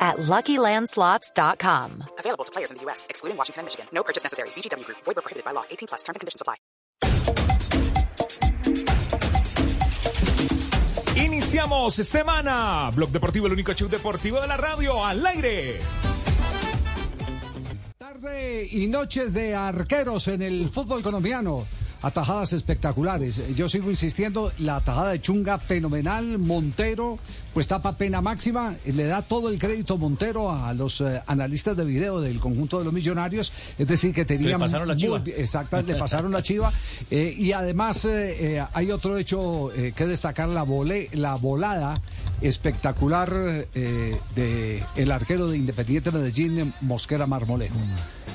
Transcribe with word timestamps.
at 0.00 0.16
LuckyLandSlots.com. 0.16 2.04
Available 2.18 2.44
to 2.44 2.52
players 2.52 2.70
in 2.70 2.78
the 2.78 2.82
U.S., 2.84 3.06
excluding 3.10 3.36
Washington 3.36 3.60
and 3.60 3.66
Michigan. 3.66 3.86
No 3.92 4.02
purchase 4.02 4.24
necessary. 4.24 4.48
VGW 4.56 4.84
Group. 4.86 4.98
Void 5.04 5.16
where 5.16 5.22
prohibited 5.22 5.44
by 5.44 5.52
law. 5.52 5.64
18 5.70 5.88
plus. 5.88 6.02
Terms 6.02 6.16
and 6.16 6.20
conditions 6.20 6.40
apply. 6.40 6.56
Iniciamos 11.16 11.94
semana. 11.94 12.90
Blog 12.94 13.10
Deportivo, 13.10 13.46
el 13.46 13.52
único 13.52 13.72
show 13.74 13.88
deportivo 13.88 14.40
de 14.40 14.46
la 14.46 14.56
radio 14.56 15.04
al 15.04 15.26
aire. 15.26 15.80
Tarde 17.98 18.66
y 18.70 18.86
noches 18.86 19.32
de 19.32 19.54
arqueros 19.54 20.28
en 20.28 20.42
el 20.42 20.68
fútbol 20.68 21.02
colombiano. 21.02 21.66
Atajadas 22.02 22.54
espectaculares. 22.54 23.40
Yo 23.54 23.68
sigo 23.68 23.90
insistiendo, 23.90 24.52
la 24.58 24.76
atajada 24.76 25.10
de 25.12 25.20
Chunga 25.20 25.58
fenomenal. 25.58 26.38
Montero, 26.38 27.18
pues 27.52 27.68
tapa 27.68 27.96
pena 27.96 28.22
máxima. 28.22 28.74
Le 28.86 29.04
da 29.04 29.20
todo 29.20 29.50
el 29.50 29.58
crédito 29.58 29.98
Montero 29.98 30.50
a 30.50 30.72
los 30.72 31.02
eh, 31.02 31.20
analistas 31.26 31.76
de 31.76 31.84
video 31.84 32.20
del 32.22 32.40
conjunto 32.40 32.78
de 32.78 32.84
los 32.84 32.92
millonarios. 32.94 33.52
Es 33.78 33.86
decir, 33.86 34.14
que 34.14 34.24
tenían. 34.24 34.52
Le 34.52 34.58
pasaron 34.58 34.88
la 34.88 34.96
chiva. 34.96 35.18
muy- 35.18 35.30
Exacto, 35.32 35.76
le 35.82 35.94
pasaron 35.96 36.32
la 36.32 36.42
chiva. 36.42 36.72
Eh, 37.10 37.34
y 37.36 37.52
además 37.52 38.04
eh, 38.06 38.56
eh, 38.56 38.64
hay 38.72 38.90
otro 38.90 39.18
hecho 39.18 39.70
eh, 39.74 39.92
que 39.94 40.06
destacar: 40.06 40.48
la, 40.48 40.64
vole- 40.64 41.10
la 41.12 41.34
volada 41.34 41.94
espectacular 42.40 43.32
eh, 43.74 44.18
de 44.34 44.82
el 44.96 45.10
arquero 45.10 45.48
de 45.48 45.56
Independiente 45.56 46.10
Medellín, 46.10 46.72
Mosquera 46.80 47.26
Marmolejo. 47.26 47.76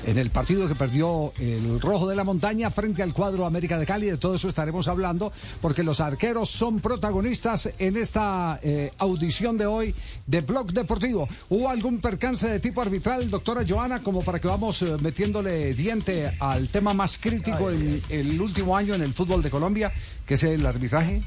En 0.06 0.18
el 0.18 0.30
partido 0.30 0.68
que 0.68 0.76
perdió 0.76 1.32
el 1.40 1.80
Rojo 1.80 2.06
de 2.06 2.14
la 2.14 2.22
Montaña 2.22 2.70
frente 2.70 3.02
al 3.02 3.12
cuadro 3.12 3.44
América 3.44 3.76
de 3.76 3.86
Cali, 3.86 4.06
de 4.06 4.18
todo 4.18 4.36
eso 4.36 4.48
estaremos 4.48 4.86
hablando, 4.86 5.32
porque 5.60 5.82
los 5.82 5.98
arqueros 5.98 6.48
son 6.48 6.78
protagonistas 6.78 7.70
en 7.78 7.96
esta 7.96 8.60
eh, 8.62 8.92
audición 8.98 9.58
de 9.58 9.66
hoy 9.66 9.94
de 10.26 10.42
Blog 10.42 10.72
Deportivo. 10.72 11.28
¿Hubo 11.48 11.68
algún 11.68 12.00
percance 12.00 12.48
de 12.48 12.60
tipo 12.60 12.82
arbitral, 12.82 13.28
doctora 13.30 13.64
Joana, 13.68 14.00
como 14.00 14.22
para 14.22 14.38
que 14.38 14.46
vamos 14.46 14.80
eh, 14.82 14.96
metiéndole 15.00 15.74
diente 15.74 16.30
al 16.38 16.68
tema 16.68 16.94
más 16.94 17.18
crítico 17.18 17.70
en 17.70 18.00
el 18.08 18.40
último 18.40 18.76
año 18.76 18.94
en 18.94 19.02
el 19.02 19.12
fútbol 19.12 19.42
de 19.42 19.50
Colombia, 19.50 19.92
que 20.24 20.34
es 20.34 20.42
el 20.44 20.64
arbitraje? 20.64 21.22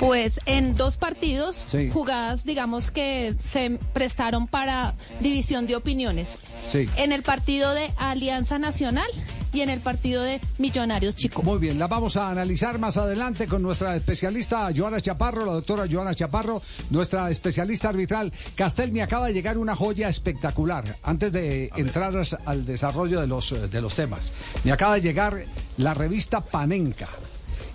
Pues 0.00 0.40
en 0.46 0.74
dos 0.76 0.96
partidos, 0.96 1.62
Sí. 1.66 1.90
jugadas, 1.90 2.44
digamos 2.44 2.90
que 2.90 3.34
se 3.52 3.78
prestaron 3.92 4.46
para 4.46 4.94
división 5.20 5.66
de 5.66 5.76
opiniones. 5.76 6.28
Sí. 6.72 6.88
En 6.96 7.12
el 7.12 7.22
partido 7.22 7.74
de 7.74 7.92
Alianza 7.98 8.58
Nacional 8.58 9.08
y 9.52 9.60
en 9.60 9.68
el 9.68 9.80
partido 9.80 10.22
de 10.22 10.40
Millonarios 10.58 11.16
Chico. 11.16 11.42
Muy 11.42 11.58
bien, 11.58 11.78
la 11.78 11.86
vamos 11.86 12.16
a 12.16 12.30
analizar 12.30 12.78
más 12.78 12.96
adelante 12.96 13.46
con 13.46 13.62
nuestra 13.62 13.94
especialista 13.94 14.70
Joana 14.74 15.02
Chaparro, 15.02 15.44
la 15.44 15.52
doctora 15.52 15.84
Joana 15.90 16.14
Chaparro, 16.14 16.62
nuestra 16.88 17.28
especialista 17.28 17.90
arbitral. 17.90 18.32
Castel, 18.54 18.92
me 18.92 19.02
acaba 19.02 19.26
de 19.26 19.34
llegar 19.34 19.58
una 19.58 19.76
joya 19.76 20.08
espectacular. 20.08 20.96
Antes 21.02 21.30
de 21.32 21.70
entrar 21.76 22.14
al 22.46 22.64
desarrollo 22.64 23.20
de 23.20 23.26
los, 23.26 23.70
de 23.70 23.80
los 23.82 23.94
temas, 23.94 24.32
me 24.64 24.72
acaba 24.72 24.94
de 24.94 25.02
llegar 25.02 25.44
la 25.76 25.92
revista 25.92 26.40
Panenka 26.40 27.08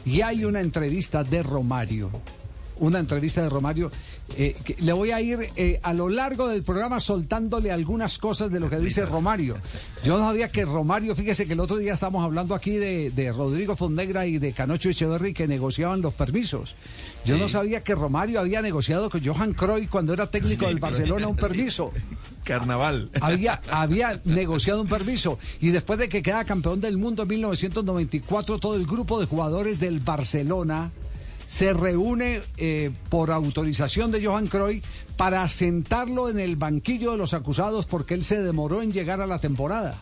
y 0.06 0.22
hay 0.22 0.45
una 0.45 0.61
entrevista 0.61 1.23
de 1.23 1.42
Romario. 1.44 2.11
Una 2.80 3.00
entrevista 3.00 3.42
de 3.42 3.50
Romario. 3.50 3.92
eh, 4.38 4.56
que 4.64 4.76
le 4.80 4.92
voy 4.94 5.12
a 5.12 5.22
ir 5.22 5.52
eh, 5.56 5.80
a 5.84 5.94
lo 5.94 6.10
largo 6.10 6.48
del 6.48 6.64
programa 6.64 6.99
soltándole 6.99 7.72
algunas 7.72 8.17
cosas 8.17 8.52
de 8.52 8.60
lo 8.60 8.70
que 8.70 8.77
dice 8.80 9.05
Romario. 9.05 9.55
Yo 10.04 10.17
no 10.17 10.26
sabía 10.26 10.49
que 10.49 10.66
Romario, 10.66 11.16
fíjese 11.16 11.45
que 11.48 11.54
el 11.54 11.60
otro 11.60 11.77
día 11.77 11.94
estábamos 11.94 12.23
hablando 12.26 12.55
aquí 12.55 12.72
de, 12.72 13.11
de 13.11 13.32
Rodrigo 13.32 13.76
Fondegra 13.76 14.26
y 14.26 14.39
de 14.39 14.52
Canocho 14.54 14.89
Echeverry 14.89 15.33
que 15.33 15.48
negociaban 15.48 16.02
los 16.02 16.14
permisos. 16.16 16.76
Yo 17.23 17.38
no 17.38 17.48
sabía 17.49 17.83
que 17.83 17.95
Romario 17.95 18.39
había 18.39 18.61
negociado 18.61 19.10
con 19.10 19.23
Johan 19.23 19.54
Cruyff 19.54 19.89
cuando 19.89 20.14
era 20.14 20.28
técnico 20.28 20.67
del 20.67 20.80
Barcelona 20.80 21.28
un 21.28 21.36
permiso. 21.36 21.92
Carnaval. 22.44 23.10
Había, 23.22 23.60
había 23.72 24.22
negociado 24.23 24.82
un 24.82 24.88
permiso 24.88 25.39
y 25.61 25.70
después 25.72 25.98
de 25.98 26.10
que 26.10 26.22
queda 26.22 26.45
campeón 26.45 26.80
del 26.80 26.98
mundo 26.98 27.23
en 27.23 27.30
1994, 27.30 28.60
todo 28.60 28.76
el 28.76 28.86
grupo 28.86 29.20
de 29.20 29.26
jugadores 29.26 29.80
del 29.80 29.99
Barcelona 29.99 30.92
se 31.48 31.73
reúne 31.73 32.42
eh, 32.58 32.92
por 33.10 33.32
autorización 33.32 34.11
de 34.11 34.26
Johan 34.26 34.48
Cruyff 34.48 34.83
para 35.17 35.48
sentarlo 35.50 36.30
en 36.30 36.39
el 36.39 36.56
banquillo 36.56 37.11
de 37.11 37.17
los 37.17 37.33
acusados 37.33 37.86
porque 37.86 38.14
él 38.14 38.23
se 38.23 38.42
demoró 38.42 38.82
en 38.82 38.92
llegar 38.92 39.22
a 39.22 39.28
la 39.28 39.39
temporada. 39.39 39.95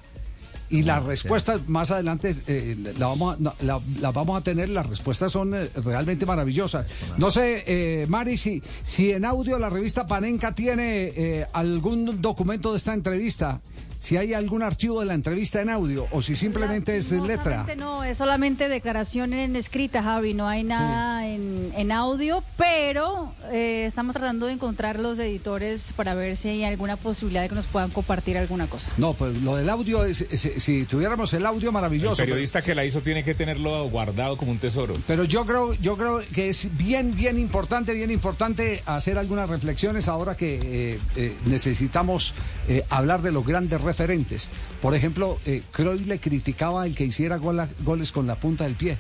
Y 0.70 0.82
las 0.82 1.04
respuestas 1.04 1.70
más 1.70 1.92
adelante 1.92 2.36
eh, 2.48 2.76
la, 2.98 3.06
vamos 3.06 3.38
a, 3.38 3.54
la 3.64 4.12
vamos 4.12 4.40
a 4.40 4.44
tener, 4.44 4.70
las 4.70 4.88
respuestas 4.88 5.32
son 5.32 5.54
eh, 5.54 5.70
realmente 5.76 6.26
maravillosas. 6.26 6.88
No 7.18 7.30
sé, 7.30 7.64
eh, 7.68 8.08
Mari, 8.08 8.38
si, 8.38 8.64
si 8.84 9.12
en 9.12 9.24
audio 9.24 9.60
la 9.60 9.70
revista 9.70 10.08
Panenka 10.08 10.56
tiene 10.56 11.12
eh, 11.16 11.48
algún 11.54 12.20
documento 12.22 12.72
de 12.72 12.78
esta 12.78 12.94
entrevista, 12.94 13.62
si 14.04 14.18
hay 14.18 14.34
algún 14.34 14.64
archivo 14.64 15.00
de 15.00 15.06
la 15.06 15.14
entrevista 15.14 15.62
en 15.62 15.70
audio 15.70 16.08
o 16.12 16.22
si 16.22 16.36
simplemente 16.36 16.98
es 16.98 17.10
letra. 17.14 17.66
No, 17.78 18.04
es 18.04 18.18
solamente 18.18 18.68
declaración 18.68 19.32
en 19.32 19.56
escrita, 19.56 20.04
Javi, 20.04 20.34
no 20.34 20.46
hay 20.46 20.64
nada 20.66 21.26
en, 21.26 21.72
en 21.78 21.90
audio, 21.94 22.44
pero 22.58 23.32
eh, 23.54 23.86
estamos 23.88 24.12
tratando 24.14 24.48
de 24.48 24.52
encontrar 24.52 25.00
los 25.00 25.18
editores 25.20 25.94
para 25.96 26.16
ver 26.16 26.36
si 26.36 26.50
hay 26.50 26.66
alguna 26.66 26.98
posibilidad 26.98 27.44
de 27.44 27.48
que 27.50 27.56
nos 27.56 27.68
puedan 27.68 27.92
compartir 27.92 28.38
alguna 28.38 28.68
cosa. 28.68 28.92
No, 28.98 29.14
pues 29.14 29.42
lo 29.42 29.56
del 29.56 29.70
audio, 29.70 30.04
es, 30.04 30.20
es- 30.30 30.62
si 30.62 30.84
tuviéramos 30.84 31.34
el 31.34 31.46
audio 31.46 31.70
El 31.70 31.74
maravilloso. 31.74 32.18
pero- 32.18 32.32
periodista 32.34 32.62
que 32.62 32.76
la 32.76 32.84
hizo 32.84 33.00
tiene 33.00 33.24
que 33.24 33.34
tenerlo 33.36 33.90
guardado 33.90 34.36
como 34.36 34.52
un 34.52 34.58
tesoro. 34.60 34.96
Pero 35.08 35.24
yo 35.24 35.46
creo, 35.46 35.74
yo 35.76 35.96
creo 35.96 36.20
que 36.36 36.50
es 36.50 36.76
bien, 36.76 37.16
bien 37.16 37.40
importante, 37.40 37.94
bien 37.94 38.12
importante 38.12 38.84
hacer 38.86 39.18
algunas 39.18 39.50
reflexiones 39.50 40.10
ahora 40.10 40.36
que 40.36 40.56
eh, 40.96 41.00
eh, 41.16 41.38
necesitamos 41.46 42.34
eh, 42.68 42.84
hablar 42.90 43.22
de 43.22 43.32
los 43.32 43.46
grandes 43.46 43.80
referentes. 43.98 44.50
Por 44.82 44.96
ejemplo, 44.96 45.38
eh, 45.46 45.62
Cruyff 45.72 46.08
le 46.08 46.20
criticaba 46.20 46.86
el 46.86 46.96
que 46.96 47.06
hiciera 47.06 47.38
gola- 47.38 47.70
goles 47.84 48.12
con 48.12 48.26
la 48.28 48.36
punta 48.36 48.64
del 48.66 48.76
pie, 48.76 48.98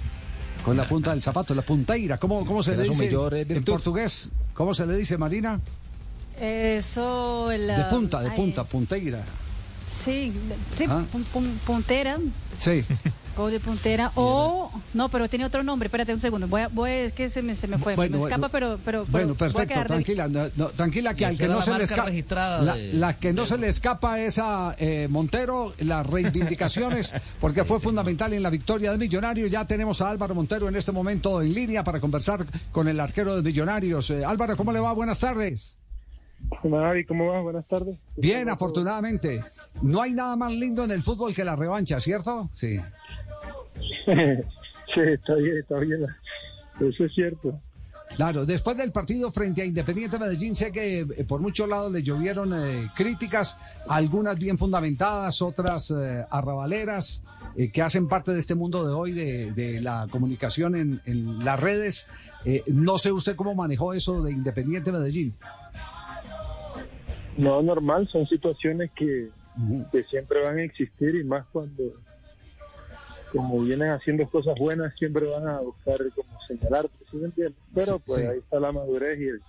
con 0.63 0.77
la 0.77 0.87
punta 0.87 1.09
del 1.11 1.21
zapato, 1.21 1.53
la 1.55 1.63
punteira. 1.63 2.17
¿Cómo, 2.17 2.45
cómo 2.45 2.61
se 2.63 2.75
le 2.77 2.83
dice 2.83 3.05
mayor, 3.05 3.33
eh, 3.33 3.45
en 3.49 3.63
portugués? 3.63 4.29
¿Cómo 4.53 4.73
se 4.73 4.85
le 4.85 4.95
dice, 4.95 5.17
Marina? 5.17 5.59
Eso, 6.39 7.49
la, 7.57 7.77
De 7.77 7.83
punta, 7.85 8.21
de 8.21 8.31
punta, 8.31 8.63
punteira. 8.63 9.23
Sí, 10.03 10.31
sí 10.77 10.85
Ah. 10.87 11.03
pun- 11.11 11.25
pun- 11.33 11.57
puntera, 11.65 12.17
Sí. 12.59 12.83
o 13.37 13.47
de 13.47 13.59
puntera, 13.59 14.11
o 14.15 14.71
no, 14.93 15.09
pero 15.09 15.27
tiene 15.29 15.45
otro 15.45 15.63
nombre. 15.63 15.87
Espérate 15.87 16.13
un 16.13 16.19
segundo, 16.19 16.47
voy 16.47 16.61
a, 16.61 16.67
voy 16.69 16.89
a- 16.89 17.01
es 17.03 17.13
que 17.13 17.29
se 17.29 17.41
me, 17.41 17.55
se 17.55 17.67
me 17.67 17.77
fue, 17.77 17.95
Bueno, 17.95 18.17
me 18.17 18.23
escapa, 18.23 18.47
bueno. 18.47 18.51
pero, 18.51 18.77
pero, 18.83 19.05
Bueno, 19.07 19.33
a 19.33 19.35
perfecto, 19.35 19.83
tranquila, 19.85 20.27
no, 20.27 20.43
no, 20.55 20.69
tranquila 20.69 21.13
que 21.13 21.25
al 21.25 21.37
que 21.37 21.47
no 21.47 21.61
se 21.61 21.73
le 21.77 21.83
escapa, 21.83 22.05
registrada 22.05 22.61
la, 22.61 22.75
de- 22.75 22.93
la 22.93 23.13
que 23.19 23.33
no 23.33 23.41
de- 23.43 23.47
se 23.47 23.57
le 23.57 23.67
escapa 23.67 24.19
es 24.19 24.39
a 24.39 24.75
eh, 24.77 25.07
Montero, 25.09 25.73
las 25.79 26.05
reivindicaciones, 26.05 27.13
porque 27.41 27.63
fue 27.63 27.79
fundamental 27.79 28.33
en 28.33 28.43
la 28.43 28.49
victoria 28.49 28.91
de 28.91 28.97
Millonarios. 28.97 29.49
Ya 29.51 29.65
tenemos 29.65 30.01
a 30.01 30.09
Álvaro 30.09 30.35
Montero 30.35 30.67
en 30.67 30.75
este 30.75 30.91
momento 30.91 31.41
en 31.41 31.53
línea 31.53 31.83
para 31.83 31.99
conversar 31.99 32.45
con 32.71 32.87
el 32.87 32.99
arquero 32.99 33.35
de 33.35 33.41
Millonarios. 33.41 34.09
Eh, 34.09 34.23
Álvaro, 34.25 34.55
¿cómo 34.57 34.71
le 34.71 34.79
va? 34.79 34.93
Buenas 34.93 35.19
tardes. 35.19 35.77
¿cómo 37.07 37.31
vas? 37.31 37.41
Buenas 37.43 37.65
tardes. 37.67 37.97
Bien, 38.17 38.49
afortunadamente. 38.49 39.41
No 39.81 40.01
hay 40.01 40.11
nada 40.13 40.35
más 40.35 40.51
lindo 40.51 40.83
en 40.83 40.91
el 40.91 41.01
fútbol 41.01 41.33
que 41.33 41.43
la 41.45 41.55
revancha, 41.55 41.99
¿cierto? 41.99 42.49
Sí. 42.53 42.77
sí, 44.93 45.01
está 45.01 45.35
bien, 45.35 45.57
está 45.57 45.79
bien. 45.79 46.05
Eso 46.79 47.05
es 47.05 47.13
cierto. 47.13 47.59
Claro, 48.15 48.45
después 48.45 48.77
del 48.77 48.91
partido 48.91 49.31
frente 49.31 49.63
a 49.63 49.65
Independiente 49.65 50.19
Medellín, 50.19 50.55
sé 50.55 50.71
que 50.71 50.99
eh, 50.99 51.05
por 51.27 51.41
muchos 51.41 51.67
lados 51.67 51.91
le 51.91 52.03
llovieron 52.03 52.53
eh, 52.53 52.87
críticas, 52.95 53.57
algunas 53.87 54.37
bien 54.37 54.57
fundamentadas, 54.57 55.41
otras 55.41 55.91
eh, 55.91 56.23
arrabaleras, 56.29 57.23
que 57.71 57.83
hacen 57.83 58.07
parte 58.07 58.31
de 58.31 58.39
este 58.39 58.55
mundo 58.55 58.83
de 58.83 58.93
hoy 58.93 59.11
de, 59.11 59.51
de 59.51 59.79
la 59.79 60.07
comunicación 60.09 60.75
en, 60.75 60.99
en 61.05 61.45
las 61.45 61.59
redes. 61.59 62.07
No 62.65 62.97
sé 62.97 63.11
usted 63.11 63.35
cómo 63.35 63.53
manejó 63.53 63.93
eso 63.93 64.23
de 64.23 64.31
Independiente 64.31 64.91
Medellín. 64.91 65.35
No, 67.37 67.61
normal, 67.61 68.07
son 68.07 68.25
situaciones 68.25 68.89
que, 68.95 69.29
que 69.91 70.03
siempre 70.05 70.41
van 70.41 70.57
a 70.57 70.63
existir 70.63 71.13
y 71.13 71.23
más 71.23 71.45
cuando, 71.51 71.83
como 73.33 73.59
vienen 73.61 73.89
haciendo 73.91 74.25
cosas 74.29 74.55
buenas, 74.57 74.93
siempre 74.97 75.25
van 75.27 75.47
a 75.47 75.59
buscar 75.59 75.97
como 76.15 76.39
señalarte, 76.47 76.93
¿sí 77.11 77.17
me 77.17 77.25
entiendes? 77.25 77.57
Pero 77.73 77.99
pues 77.99 78.21
Sí. 78.21 78.27
ahí 78.27 78.37
está 78.39 78.59
la 78.59 78.71
madurez 78.71 79.19
y 79.19 79.23
el, 79.25 79.41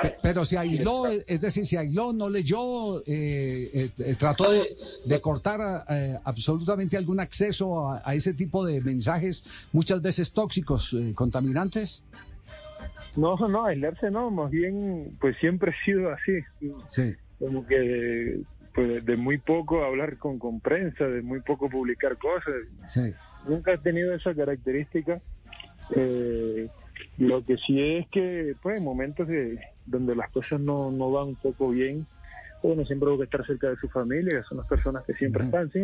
Pe- 0.00 0.16
Pero 0.22 0.44
se 0.44 0.56
aisló, 0.56 1.08
es 1.08 1.40
decir, 1.40 1.66
se 1.66 1.76
aisló, 1.76 2.12
no 2.12 2.30
leyó, 2.30 3.00
eh, 3.00 3.70
eh, 3.74 3.90
eh, 3.98 4.14
trató 4.18 4.50
de, 4.50 4.74
de 5.04 5.20
cortar 5.20 5.84
eh, 5.90 6.16
absolutamente 6.24 6.96
algún 6.96 7.18
acceso 7.20 7.88
a, 7.90 8.00
a 8.04 8.14
ese 8.14 8.32
tipo 8.32 8.64
de 8.64 8.80
mensajes, 8.80 9.42
muchas 9.72 10.00
veces 10.00 10.32
tóxicos, 10.32 10.94
eh, 10.94 11.12
contaminantes. 11.14 12.02
No, 13.16 13.36
no, 13.36 13.64
aislarse 13.66 14.10
no, 14.10 14.30
más 14.30 14.50
bien, 14.50 15.16
pues 15.20 15.36
siempre 15.38 15.72
he 15.72 15.84
sido 15.84 16.10
así. 16.10 16.32
Sí. 16.88 17.14
Como 17.38 17.66
que 17.66 18.40
pues, 18.74 19.04
de 19.04 19.16
muy 19.16 19.38
poco 19.38 19.84
hablar 19.84 20.16
con, 20.18 20.38
con 20.38 20.60
prensa, 20.60 21.06
de 21.06 21.22
muy 21.22 21.40
poco 21.40 21.68
publicar 21.68 22.16
cosas. 22.18 22.54
Sí. 22.86 23.12
Nunca 23.48 23.72
he 23.72 23.78
tenido 23.78 24.14
esa 24.14 24.34
característica. 24.34 25.20
Eh, 25.94 26.68
lo 27.18 27.44
que 27.44 27.56
sí 27.56 27.80
es 27.80 28.08
que, 28.08 28.54
pues, 28.62 28.78
en 28.78 28.84
momentos 28.84 29.26
de, 29.26 29.58
donde 29.86 30.14
las 30.14 30.30
cosas 30.30 30.60
no, 30.60 30.90
no 30.90 31.10
van 31.10 31.28
un 31.28 31.36
poco 31.36 31.70
bien, 31.70 32.06
uno 32.62 32.84
siempre 32.84 33.08
que 33.16 33.24
estar 33.24 33.44
cerca 33.46 33.70
de 33.70 33.76
su 33.76 33.88
familia, 33.88 34.38
que 34.40 34.44
son 34.48 34.58
las 34.58 34.66
personas 34.66 35.04
que 35.04 35.14
siempre 35.14 35.44
están, 35.44 35.70
¿sí 35.70 35.80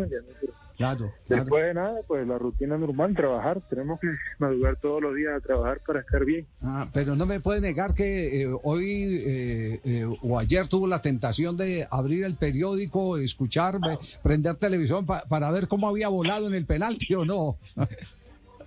Claro, 0.76 1.12
claro. 1.26 1.44
Después 1.44 1.64
de 1.64 1.74
nada, 1.74 2.00
pues 2.06 2.26
la 2.26 2.36
rutina 2.38 2.76
normal, 2.76 3.14
trabajar. 3.14 3.62
Tenemos 3.68 3.98
que 3.98 4.08
madrugar 4.38 4.76
todos 4.76 5.00
los 5.00 5.14
días 5.14 5.32
a 5.34 5.40
trabajar 5.40 5.80
para 5.86 6.00
estar 6.00 6.24
bien. 6.24 6.46
Ah, 6.62 6.86
pero 6.92 7.16
no 7.16 7.24
me 7.24 7.40
puede 7.40 7.60
negar 7.62 7.94
que 7.94 8.42
eh, 8.42 8.48
hoy 8.62 8.92
eh, 9.26 9.80
eh, 9.84 10.04
o 10.22 10.38
ayer 10.38 10.68
tuvo 10.68 10.86
la 10.86 11.00
tentación 11.00 11.56
de 11.56 11.86
abrir 11.90 12.24
el 12.24 12.34
periódico, 12.34 13.16
escuchar, 13.16 13.78
prender 14.22 14.56
televisión 14.56 15.06
pa- 15.06 15.22
para 15.28 15.50
ver 15.50 15.68
cómo 15.68 15.88
había 15.88 16.08
volado 16.08 16.46
en 16.46 16.54
el 16.54 16.66
penalti 16.66 17.14
o 17.14 17.24
no. 17.24 17.56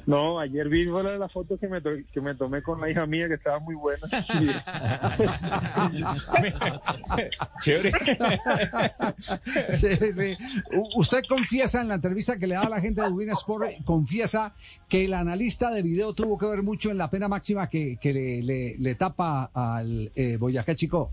No, 0.10 0.40
ayer 0.40 0.68
vi 0.70 0.86
la, 0.86 1.18
la 1.20 1.30
foto 1.30 1.56
que 1.60 1.68
me, 1.68 1.82
to- 1.82 1.92
que 2.12 2.20
me 2.20 2.34
tomé 2.34 2.64
con 2.64 2.82
la 2.82 2.90
hija 2.90 3.06
mía, 3.06 3.28
que 3.28 3.36
estaba 3.36 3.60
muy 3.60 3.76
buena. 3.76 4.08
Chévere. 7.62 7.92
Sí, 9.76 9.90
sí. 10.12 10.38
Usted 10.96 11.22
confiesa 11.28 11.82
en 11.82 11.90
la 11.90 11.96
entrevista 11.96 12.38
que 12.40 12.48
le 12.48 12.56
da 12.56 12.62
a 12.62 12.70
la 12.70 12.82
gente 12.82 13.02
de 13.02 13.10
Win 13.10 13.30
Sport, 13.30 13.72
confiesa 13.86 14.54
que 14.88 15.06
el 15.06 15.14
analista 15.14 15.70
de 15.72 15.84
video 15.84 16.14
tuvo 16.14 16.40
que 16.40 16.48
ver 16.48 16.64
mucho 16.64 16.90
en 16.90 16.98
la 16.98 17.10
pena 17.10 17.28
máxima 17.28 17.70
que, 17.70 17.98
que 18.02 18.14
le, 18.14 18.42
le- 18.42 18.76
le 18.80 18.96
tapa 18.96 19.52
al 19.54 20.12
eh, 20.16 20.38
Boyacá 20.38 20.74
Chico. 20.76 21.10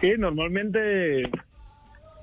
Sí, 0.00 0.12
normalmente 0.18 1.22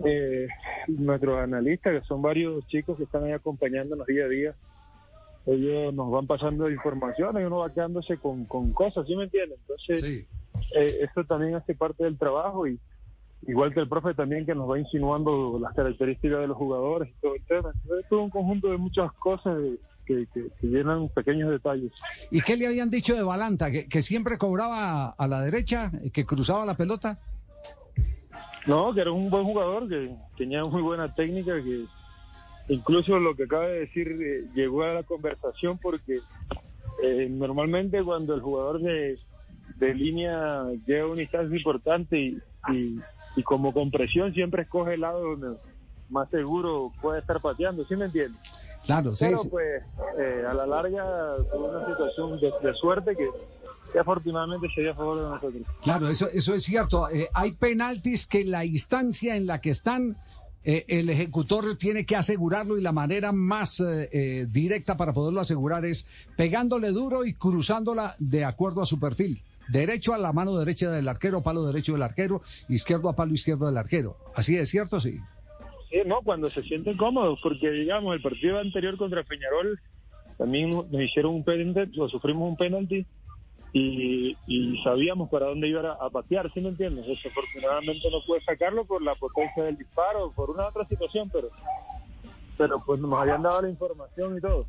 eh, 0.03 0.47
nuestros 0.87 1.39
analistas, 1.39 2.01
que 2.01 2.07
son 2.07 2.21
varios 2.21 2.67
chicos 2.67 2.97
que 2.97 3.03
están 3.05 3.23
ahí 3.23 3.31
acompañándonos 3.31 4.05
día 4.07 4.25
a 4.25 4.27
día, 4.27 4.53
ellos 5.47 5.93
nos 5.93 6.11
van 6.11 6.27
pasando 6.27 6.69
información 6.69 7.39
y 7.39 7.43
uno 7.45 7.57
va 7.59 7.73
quedándose 7.73 8.17
con, 8.17 8.45
con 8.45 8.71
cosas, 8.73 9.07
¿sí 9.07 9.15
me 9.15 9.23
entienden? 9.23 9.57
Entonces, 9.61 10.01
Sí. 10.01 10.27
eh, 10.75 10.97
eso 11.09 11.23
también 11.25 11.55
hace 11.55 11.73
parte 11.73 12.03
del 12.03 12.17
trabajo 12.17 12.67
y 12.67 12.79
igual 13.47 13.73
que 13.73 13.79
el 13.79 13.87
profe 13.87 14.13
también 14.13 14.45
que 14.45 14.53
nos 14.55 14.69
va 14.69 14.77
insinuando 14.79 15.57
las 15.61 15.73
características 15.73 16.39
de 16.41 16.47
los 16.47 16.57
jugadores 16.57 17.09
y 17.09 17.21
todo 17.21 17.35
el 17.35 17.43
tema. 17.45 17.71
Entonces, 17.73 18.03
es 18.03 18.09
todo 18.09 18.23
un 18.23 18.29
conjunto 18.29 18.69
de 18.69 18.77
muchas 18.77 19.11
cosas 19.13 19.57
que, 20.05 20.25
que- 20.33 20.47
que 20.59 20.67
llenan 20.67 21.09
pequeños 21.09 21.49
detalles. 21.49 21.91
¿Y 22.31 22.41
qué 22.41 22.55
le 22.57 22.67
habían 22.67 22.89
dicho 22.89 23.15
de 23.15 23.23
Balanta? 23.23 23.69
¿Que, 23.71 23.87
que 23.87 24.01
siempre 24.01 24.37
cobraba 24.37 25.09
a 25.09 25.27
la 25.27 25.41
derecha, 25.41 25.91
que 26.13 26.25
cruzaba 26.25 26.65
la 26.65 26.75
pelota? 26.75 27.19
No, 28.65 28.93
que 28.93 29.01
era 29.01 29.11
un 29.11 29.29
buen 29.29 29.45
jugador, 29.45 29.87
que 29.87 30.13
tenía 30.37 30.63
muy 30.65 30.81
buena 30.81 31.13
técnica, 31.13 31.53
que 31.61 31.83
incluso 32.69 33.19
lo 33.19 33.35
que 33.35 33.43
acaba 33.43 33.67
de 33.67 33.79
decir 33.81 34.07
eh, 34.21 34.45
llegó 34.53 34.83
a 34.83 34.93
la 34.93 35.03
conversación 35.03 35.77
porque 35.77 36.19
eh, 37.03 37.27
normalmente 37.29 38.03
cuando 38.03 38.33
el 38.35 38.41
jugador 38.41 38.81
de, 38.81 39.17
de 39.77 39.93
línea 39.93 40.63
llega 40.85 41.03
a 41.03 41.07
una 41.07 41.21
instancia 41.21 41.55
importante 41.55 42.17
y, 42.19 42.37
y, 42.73 42.99
y 43.35 43.43
como 43.43 43.73
con 43.73 43.91
presión 43.91 44.33
siempre 44.33 44.63
escoge 44.63 44.95
el 44.95 45.01
lado 45.01 45.35
donde 45.35 45.57
más 46.09 46.29
seguro 46.29 46.91
puede 47.01 47.19
estar 47.19 47.39
pateando, 47.41 47.83
¿sí 47.83 47.95
me 47.95 48.05
entiendes? 48.05 48.39
Claro, 48.85 49.13
sí. 49.13 49.25
Pero 49.25 49.41
pues 49.49 49.83
eh, 50.17 50.43
a 50.47 50.53
la 50.53 50.65
larga 50.65 51.35
fue 51.49 51.59
una 51.59 51.85
situación 51.85 52.39
de, 52.39 52.51
de 52.63 52.73
suerte 52.73 53.15
que, 53.17 53.27
que 53.91 53.99
afortunadamente 53.99 54.67
se 54.73 54.79
dio 54.81 54.91
a 54.91 54.95
favor 54.95 55.17
de 55.17 55.23
nosotros. 55.29 55.61
Claro, 55.83 56.07
eso, 56.07 56.29
eso 56.31 56.53
es 56.53 56.63
cierto. 56.63 57.09
Eh, 57.09 57.27
hay 57.33 57.51
penaltis 57.51 58.25
que 58.25 58.45
la 58.45 58.63
instancia 58.63 59.35
en 59.35 59.45
la 59.45 59.59
que 59.59 59.71
están, 59.71 60.15
eh, 60.69 60.83
el 60.89 61.09
ejecutor 61.09 61.77
tiene 61.77 62.05
que 62.05 62.17
asegurarlo 62.17 62.77
y 62.77 62.81
la 62.81 62.91
manera 62.91 63.31
más 63.31 63.79
eh, 63.79 64.09
eh, 64.11 64.45
directa 64.51 64.97
para 64.97 65.13
poderlo 65.13 65.39
asegurar 65.39 65.85
es 65.85 66.05
pegándole 66.35 66.91
duro 66.91 67.23
y 67.23 67.35
cruzándola 67.35 68.15
de 68.19 68.43
acuerdo 68.43 68.81
a 68.81 68.85
su 68.85 68.99
perfil. 68.99 69.39
Derecho 69.69 70.13
a 70.13 70.17
la 70.17 70.33
mano 70.33 70.57
derecha 70.57 70.91
del 70.91 71.07
arquero, 71.07 71.41
palo 71.41 71.65
derecho 71.65 71.93
del 71.93 72.01
arquero, 72.01 72.41
izquierdo 72.67 73.07
a 73.07 73.15
palo 73.15 73.33
izquierdo 73.33 73.67
del 73.67 73.77
arquero. 73.77 74.17
¿Así 74.35 74.57
es 74.57 74.69
cierto? 74.69 74.99
Sí. 74.99 75.17
Sí, 75.89 75.99
no, 76.05 76.19
cuando 76.21 76.49
se 76.49 76.61
sienten 76.63 76.97
cómodos, 76.97 77.39
porque 77.41 77.71
digamos, 77.71 78.13
el 78.13 78.21
partido 78.21 78.59
anterior 78.59 78.97
contra 78.97 79.23
Peñarol 79.23 79.79
también 80.37 80.71
nos 80.71 81.01
hicieron 81.01 81.35
un 81.35 81.45
penalti, 81.45 81.97
o 81.97 82.09
sufrimos 82.09 82.49
un 82.49 82.57
penalti 82.57 83.05
y, 83.73 84.37
y 84.47 84.81
sabíamos 84.83 85.29
para 85.29 85.47
dónde 85.47 85.67
iba 85.67 85.81
a, 85.91 86.05
a 86.05 86.09
patear, 86.09 86.51
¿sí 86.53 86.61
me 86.61 86.69
entiendes? 86.69 87.05
Desafortunadamente 87.07 88.09
no 88.11 88.19
pude 88.25 88.41
sacarlo 88.41 88.85
por 88.85 89.01
la 89.01 89.15
potencia 89.15 89.63
del 89.63 89.77
disparo, 89.77 90.31
por 90.35 90.49
una 90.49 90.67
otra 90.67 90.85
situación, 90.85 91.29
pero 91.31 91.49
pero 92.57 92.81
pues 92.85 92.99
nos 92.99 93.13
habían 93.13 93.43
dado 93.43 93.61
la 93.61 93.69
información 93.69 94.37
y 94.37 94.41
todo. 94.41 94.65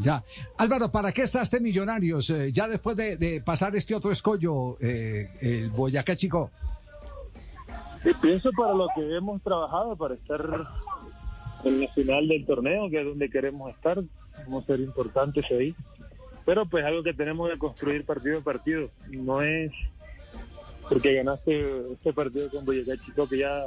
Ya. 0.00 0.22
Álvaro, 0.58 0.90
¿para 0.90 1.12
qué 1.12 1.22
está 1.22 1.42
este 1.42 1.60
Millonarios? 1.60 2.30
Eh, 2.30 2.50
ya 2.52 2.66
después 2.68 2.96
de, 2.96 3.16
de 3.16 3.40
pasar 3.40 3.74
este 3.76 3.94
otro 3.94 4.10
escollo, 4.10 4.76
eh, 4.80 5.28
el 5.40 5.70
Boyacá 5.70 6.16
Chico. 6.16 6.50
Pienso 8.22 8.50
para 8.52 8.72
lo 8.72 8.88
que 8.94 9.16
hemos 9.16 9.42
trabajado, 9.42 9.96
para 9.96 10.14
estar 10.14 10.40
en 11.64 11.80
la 11.80 11.88
final 11.88 12.28
del 12.28 12.46
torneo, 12.46 12.88
que 12.88 13.00
es 13.00 13.06
donde 13.06 13.28
queremos 13.28 13.70
estar, 13.74 14.00
vamos 14.44 14.64
a 14.64 14.66
ser 14.66 14.80
importantes 14.80 15.44
ahí. 15.50 15.74
Pero 16.46 16.64
pues 16.64 16.84
algo 16.84 17.02
que 17.02 17.12
tenemos 17.12 17.50
que 17.50 17.58
construir 17.58 18.06
partido 18.06 18.38
a 18.38 18.42
partido, 18.42 18.88
no 19.10 19.42
es 19.42 19.72
porque 20.88 21.14
ganaste 21.14 21.92
este 21.92 22.12
partido 22.12 22.48
con 22.48 22.64
Boyacá 22.64 22.96
Chico 23.04 23.28
que 23.28 23.38
ya 23.38 23.64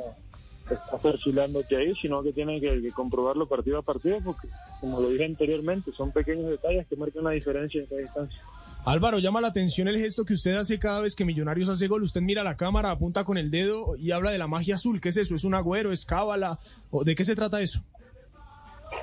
está 0.63 0.97
perfilándote 0.97 1.75
ahí, 1.75 1.93
sino 1.95 2.23
que 2.23 2.31
tienes 2.31 2.61
que, 2.61 2.81
que 2.81 2.91
comprobarlo 2.91 3.47
partido 3.47 3.79
a 3.79 3.81
partido, 3.81 4.19
porque 4.23 4.47
como 4.79 5.01
lo 5.01 5.09
dije 5.09 5.25
anteriormente, 5.25 5.91
son 5.91 6.11
pequeños 6.11 6.49
detalles 6.49 6.87
que 6.87 6.95
marcan 6.95 7.25
la 7.25 7.31
diferencia 7.31 7.81
en 7.81 7.87
cada 7.87 8.01
instancia. 8.01 8.41
Álvaro, 8.85 9.19
llama 9.19 9.41
la 9.41 9.49
atención 9.49 9.89
el 9.89 9.99
gesto 9.99 10.23
que 10.23 10.33
usted 10.33 10.55
hace 10.55 10.79
cada 10.79 11.01
vez 11.01 11.15
que 11.15 11.25
Millonarios 11.25 11.67
hace 11.67 11.87
gol. 11.87 12.03
Usted 12.03 12.21
mira 12.21 12.43
la 12.43 12.55
cámara, 12.55 12.91
apunta 12.91 13.25
con 13.25 13.37
el 13.37 13.51
dedo 13.51 13.95
y 13.97 14.11
habla 14.11 14.31
de 14.31 14.37
la 14.37 14.47
magia 14.47 14.75
azul. 14.75 15.01
¿Qué 15.01 15.09
es 15.09 15.17
eso? 15.17 15.35
¿Es 15.35 15.43
un 15.43 15.53
agüero? 15.53 15.91
¿Es 15.91 16.05
cábala? 16.05 16.59
¿O 16.89 17.03
¿De 17.03 17.13
qué 17.13 17.25
se 17.25 17.35
trata 17.35 17.59
eso? 17.59 17.81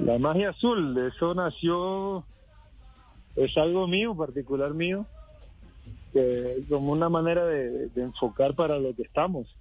La 0.01 0.19
magia 0.19 0.51
azul, 0.51 0.95
de 0.95 1.09
eso 1.09 1.35
nació, 1.35 2.25
es 3.37 3.57
algo 3.57 3.87
mío, 3.87 4.17
particular 4.17 4.75
mío, 4.75 5.07
que 6.13 6.63
como 6.69 6.93
una 6.93 7.09
manera 7.09 7.47
de, 7.47 7.89
de 7.89 8.03
enfocar 8.03 8.55
para 8.55 8.79
lo 8.79 8.95
que 8.95 9.03
estamos. 9.03 9.55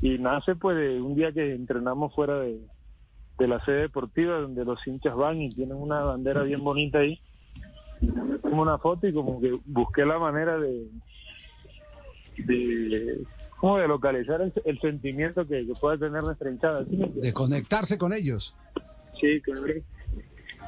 Y 0.00 0.18
nace 0.18 0.54
pues 0.54 0.76
de 0.76 1.00
un 1.00 1.14
día 1.14 1.32
que 1.32 1.54
entrenamos 1.54 2.14
fuera 2.14 2.38
de, 2.40 2.60
de 3.38 3.48
la 3.48 3.64
sede 3.64 3.82
deportiva, 3.82 4.38
donde 4.38 4.64
los 4.64 4.86
hinchas 4.86 5.16
van 5.16 5.40
y 5.40 5.50
tienen 5.50 5.76
una 5.76 6.00
bandera 6.00 6.42
bien 6.42 6.62
bonita 6.62 6.98
ahí. 6.98 7.18
Como 8.42 8.62
una 8.62 8.78
foto 8.78 9.06
y 9.06 9.12
como 9.12 9.40
que 9.40 9.58
busqué 9.64 10.04
la 10.04 10.18
manera 10.18 10.58
de, 10.58 10.88
de, 12.38 13.24
como 13.58 13.78
de 13.78 13.88
localizar 13.88 14.42
el, 14.42 14.52
el 14.64 14.78
sentimiento 14.80 15.46
que, 15.46 15.66
que 15.66 15.72
pueda 15.80 15.96
tener 15.96 16.22
nuestra 16.22 16.50
hinchada. 16.50 16.84
De 16.84 17.32
conectarse 17.32 17.96
con 17.96 18.12
ellos. 18.12 18.54
Sí, 19.18 19.40
claro. 19.40 19.62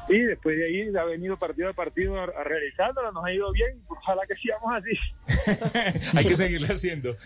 Y 0.09 0.19
después 0.21 0.57
de 0.57 0.67
ahí 0.67 0.97
ha 0.97 1.05
venido 1.05 1.37
partido 1.37 1.69
a 1.69 1.73
partido 1.73 2.17
a, 2.17 2.25
a 2.25 2.45
realizándola, 2.45 3.11
nos 3.11 3.25
ha 3.25 3.33
ido 3.33 3.51
bien, 3.53 3.83
ojalá 3.89 4.23
que 4.27 4.37
sigamos 4.37 4.73
así. 4.73 6.13
Hay 6.17 6.25
que 6.25 6.37
seguirle 6.37 6.69
haciendo. 6.69 7.17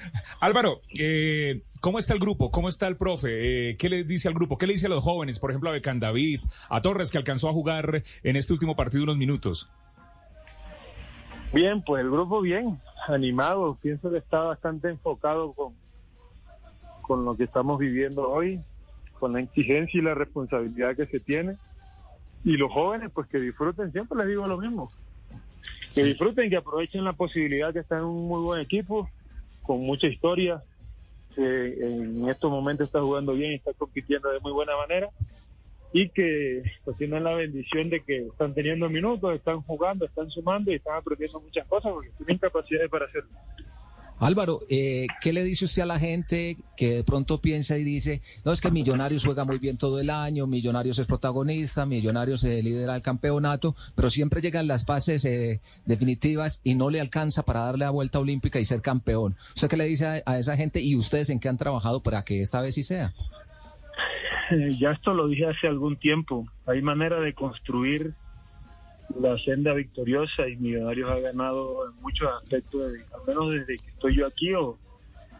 Álvaro, 0.40 0.80
eh, 0.98 1.62
¿cómo 1.80 1.98
está 1.98 2.14
el 2.14 2.20
grupo? 2.20 2.50
¿Cómo 2.50 2.70
está 2.70 2.86
el 2.86 2.96
profe? 2.96 3.70
Eh, 3.70 3.76
¿Qué 3.76 3.90
le 3.90 4.04
dice 4.04 4.28
al 4.28 4.34
grupo? 4.34 4.56
¿Qué 4.56 4.66
le 4.66 4.72
dice 4.74 4.86
a 4.86 4.90
los 4.90 5.04
jóvenes? 5.04 5.38
Por 5.38 5.50
ejemplo, 5.50 5.68
a 5.68 5.74
Becan 5.74 6.00
David, 6.00 6.40
a 6.70 6.80
Torres, 6.80 7.10
que 7.10 7.18
alcanzó 7.18 7.50
a 7.50 7.52
jugar 7.52 8.02
en 8.22 8.36
este 8.36 8.54
último 8.54 8.74
partido 8.76 9.04
unos 9.04 9.18
minutos. 9.18 9.70
Bien, 11.52 11.82
pues 11.82 12.02
el 12.02 12.10
grupo 12.10 12.40
bien, 12.40 12.80
animado, 13.08 13.76
pienso 13.82 14.10
que 14.10 14.18
está 14.18 14.38
bastante 14.40 14.88
enfocado 14.88 15.52
con, 15.52 15.74
con 17.02 17.24
lo 17.24 17.36
que 17.36 17.44
estamos 17.44 17.78
viviendo 17.78 18.30
hoy, 18.30 18.60
con 19.18 19.34
la 19.34 19.40
exigencia 19.40 19.98
y 19.98 20.02
la 20.02 20.14
responsabilidad 20.14 20.96
que 20.96 21.06
se 21.06 21.20
tiene. 21.20 21.56
Y 22.44 22.56
los 22.56 22.72
jóvenes, 22.72 23.10
pues 23.12 23.28
que 23.28 23.38
disfruten, 23.38 23.92
siempre 23.92 24.18
les 24.18 24.28
digo 24.28 24.46
lo 24.46 24.58
mismo, 24.58 24.90
que 25.94 26.04
disfruten, 26.04 26.48
que 26.48 26.56
aprovechen 26.56 27.04
la 27.04 27.12
posibilidad 27.12 27.72
que 27.72 27.80
está 27.80 27.98
en 27.98 28.04
un 28.04 28.28
muy 28.28 28.40
buen 28.42 28.60
equipo, 28.60 29.10
con 29.62 29.80
mucha 29.80 30.06
historia, 30.06 30.62
que 31.34 31.42
en 31.42 32.28
estos 32.28 32.50
momentos 32.50 32.88
está 32.88 33.00
jugando 33.00 33.34
bien 33.34 33.52
y 33.52 33.54
está 33.56 33.72
compitiendo 33.74 34.30
de 34.30 34.40
muy 34.40 34.52
buena 34.52 34.76
manera 34.76 35.10
y 35.92 36.08
que 36.08 36.62
pues 36.84 36.96
tienen 36.96 37.24
la 37.24 37.34
bendición 37.34 37.90
de 37.90 38.00
que 38.00 38.26
están 38.26 38.54
teniendo 38.54 38.88
minutos, 38.88 39.34
están 39.34 39.60
jugando, 39.62 40.04
están 40.04 40.30
sumando 40.30 40.70
y 40.70 40.76
están 40.76 40.96
aprendiendo 40.96 41.40
muchas 41.40 41.66
cosas 41.66 41.92
porque 41.92 42.10
tienen 42.16 42.38
capacidades 42.38 42.88
para 42.88 43.06
hacerlo. 43.06 43.30
Álvaro, 44.20 44.60
eh, 44.68 45.06
¿qué 45.20 45.32
le 45.32 45.42
dice 45.42 45.64
usted 45.64 45.82
a 45.82 45.86
la 45.86 45.98
gente 45.98 46.58
que 46.76 46.96
de 46.96 47.04
pronto 47.04 47.40
piensa 47.40 47.78
y 47.78 47.84
dice, 47.84 48.20
no, 48.44 48.52
es 48.52 48.60
que 48.60 48.70
Millonarios 48.70 49.24
juega 49.24 49.44
muy 49.44 49.58
bien 49.58 49.78
todo 49.78 49.98
el 49.98 50.10
año, 50.10 50.46
Millonarios 50.46 50.98
es 50.98 51.06
protagonista, 51.06 51.86
Millonarios 51.86 52.40
se 52.40 52.62
lidera 52.62 52.96
el 52.96 53.02
campeonato, 53.02 53.74
pero 53.94 54.10
siempre 54.10 54.42
llegan 54.42 54.66
las 54.66 54.84
fases 54.84 55.24
eh, 55.24 55.60
definitivas 55.86 56.60
y 56.62 56.74
no 56.74 56.90
le 56.90 57.00
alcanza 57.00 57.44
para 57.44 57.60
darle 57.60 57.86
la 57.86 57.90
vuelta 57.90 58.18
olímpica 58.18 58.60
y 58.60 58.64
ser 58.64 58.82
campeón? 58.82 59.36
¿Usted 59.54 59.68
qué 59.68 59.76
le 59.76 59.84
dice 59.84 60.06
a, 60.06 60.22
a 60.26 60.38
esa 60.38 60.56
gente 60.56 60.80
y 60.80 60.96
ustedes 60.96 61.30
en 61.30 61.40
qué 61.40 61.48
han 61.48 61.56
trabajado 61.56 62.02
para 62.02 62.22
que 62.22 62.42
esta 62.42 62.60
vez 62.60 62.74
sí 62.74 62.82
sea? 62.82 63.14
Eh, 64.50 64.70
ya 64.78 64.90
esto 64.90 65.14
lo 65.14 65.28
dije 65.28 65.46
hace 65.46 65.66
algún 65.66 65.96
tiempo. 65.96 66.46
Hay 66.66 66.82
manera 66.82 67.20
de 67.20 67.32
construir 67.34 68.14
la 69.18 69.36
senda 69.38 69.72
victoriosa 69.72 70.48
y 70.48 70.56
Millonarios 70.56 71.10
ha 71.10 71.18
ganado 71.18 71.88
en 71.88 72.02
muchos 72.02 72.28
aspectos, 72.42 72.92
al 73.12 73.26
menos 73.26 73.50
desde 73.50 73.78
que 73.78 73.90
estoy 73.90 74.16
yo 74.16 74.26
aquí 74.26 74.54
o, 74.54 74.78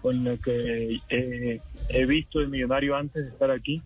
en 0.05 0.25
lo 0.25 0.41
que 0.41 1.01
eh, 1.09 1.61
he 1.89 2.07
visto 2.07 2.41
de 2.41 2.47
Millonario 2.47 2.97
antes 2.97 3.25
de 3.25 3.31
estar 3.31 3.51
aquí. 3.51 3.83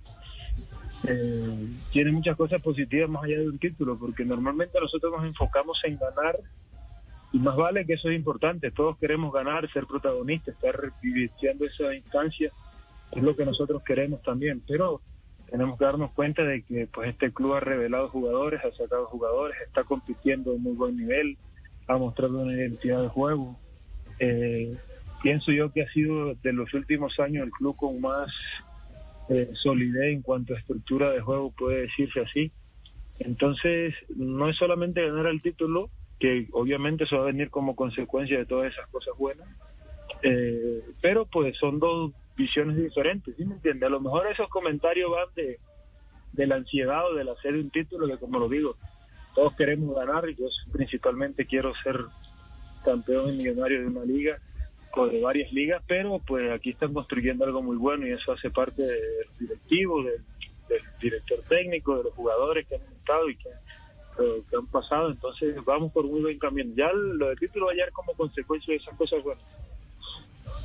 Eh, 1.06 1.68
tiene 1.92 2.12
muchas 2.12 2.36
cosas 2.36 2.62
positivas 2.62 3.10
más 3.10 3.24
allá 3.24 3.38
de 3.38 3.48
un 3.48 3.58
título, 3.58 3.98
porque 3.98 4.24
normalmente 4.24 4.78
nosotros 4.80 5.12
nos 5.12 5.24
enfocamos 5.24 5.78
en 5.84 5.98
ganar 5.98 6.36
y 7.32 7.38
más 7.38 7.56
vale 7.56 7.84
que 7.84 7.94
eso 7.94 8.08
es 8.08 8.16
importante. 8.16 8.70
Todos 8.70 8.96
queremos 8.98 9.32
ganar, 9.32 9.70
ser 9.72 9.86
protagonistas, 9.86 10.54
estar 10.54 10.92
viviendo 11.02 11.66
esa 11.66 11.94
instancia, 11.94 12.50
es 13.10 13.22
lo 13.22 13.36
que 13.36 13.44
nosotros 13.44 13.82
queremos 13.82 14.22
también, 14.22 14.62
pero 14.66 15.00
tenemos 15.54 15.78
que 15.78 15.84
darnos 15.84 16.10
cuenta 16.10 16.42
de 16.42 16.64
que 16.64 16.88
pues 16.92 17.10
este 17.10 17.32
club 17.32 17.54
ha 17.54 17.60
revelado 17.60 18.08
jugadores, 18.08 18.60
ha 18.64 18.72
sacado 18.72 19.06
jugadores, 19.06 19.56
está 19.64 19.84
compitiendo 19.84 20.52
a 20.52 20.58
muy 20.58 20.72
buen 20.72 20.96
nivel, 20.96 21.38
ha 21.86 21.96
mostrado 21.96 22.40
una 22.40 22.54
identidad 22.54 23.02
de 23.02 23.08
juego. 23.08 23.56
Eh, 24.18 24.76
pienso 25.22 25.52
yo 25.52 25.70
que 25.70 25.82
ha 25.82 25.92
sido 25.92 26.34
de 26.34 26.52
los 26.52 26.74
últimos 26.74 27.20
años 27.20 27.44
el 27.44 27.52
club 27.52 27.76
con 27.76 28.00
más 28.00 28.32
eh, 29.28 29.48
solidez 29.52 30.14
en 30.14 30.22
cuanto 30.22 30.56
a 30.56 30.58
estructura 30.58 31.12
de 31.12 31.20
juego, 31.20 31.52
puede 31.52 31.82
decirse 31.82 32.18
así. 32.22 32.50
Entonces, 33.20 33.94
no 34.16 34.48
es 34.48 34.56
solamente 34.56 35.06
ganar 35.06 35.26
el 35.26 35.40
título, 35.40 35.88
que 36.18 36.48
obviamente 36.50 37.04
eso 37.04 37.18
va 37.18 37.22
a 37.22 37.26
venir 37.26 37.50
como 37.50 37.76
consecuencia 37.76 38.38
de 38.38 38.46
todas 38.46 38.72
esas 38.72 38.88
cosas 38.88 39.16
buenas, 39.16 39.46
eh, 40.24 40.82
pero 41.00 41.26
pues 41.26 41.56
son 41.58 41.78
dos 41.78 42.10
visiones 42.36 42.76
diferentes, 42.76 43.34
¿sí 43.36 43.44
me 43.44 43.54
entiende? 43.54 43.86
A 43.86 43.90
lo 43.90 44.00
mejor 44.00 44.26
esos 44.26 44.48
comentarios 44.48 45.10
van 45.10 45.28
de, 45.34 45.58
de 46.32 46.46
la 46.46 46.56
ansiedad 46.56 47.06
o 47.06 47.14
del 47.14 47.28
hacer 47.28 47.54
un 47.54 47.70
título, 47.70 48.06
que 48.06 48.18
como 48.18 48.38
lo 48.38 48.48
digo, 48.48 48.76
todos 49.34 49.54
queremos 49.54 49.94
ganar, 49.94 50.28
y 50.28 50.34
yo 50.34 50.46
principalmente 50.72 51.46
quiero 51.46 51.72
ser 51.82 52.00
campeón 52.84 53.34
y 53.34 53.36
millonario 53.38 53.80
de 53.80 53.86
una 53.86 54.04
liga 54.04 54.38
o 54.96 55.06
de 55.08 55.20
varias 55.20 55.52
ligas, 55.52 55.82
pero 55.86 56.20
pues 56.24 56.50
aquí 56.52 56.70
están 56.70 56.92
construyendo 56.92 57.44
algo 57.44 57.62
muy 57.62 57.76
bueno 57.76 58.06
y 58.06 58.12
eso 58.12 58.32
hace 58.32 58.50
parte 58.50 58.82
del 58.82 59.26
directivo, 59.40 60.02
del, 60.02 60.22
director 61.00 61.38
técnico, 61.48 61.98
de 61.98 62.04
los 62.04 62.14
jugadores 62.14 62.66
que 62.66 62.76
han 62.76 62.82
estado 62.82 63.28
y 63.28 63.36
que, 63.36 63.48
eh, 63.48 64.42
que 64.48 64.56
han 64.56 64.66
pasado, 64.68 65.10
entonces 65.10 65.56
vamos 65.64 65.92
por 65.92 66.06
muy 66.06 66.20
buen 66.20 66.38
camino. 66.38 66.72
Ya 66.76 66.90
lo 66.92 67.28
del 67.28 67.38
título 67.38 67.66
va 67.66 67.72
a 67.72 67.74
llegar 67.74 67.92
como 67.92 68.14
consecuencia 68.14 68.72
de 68.72 68.78
esas 68.78 68.96
cosas 68.96 69.22
buenas. 69.22 69.44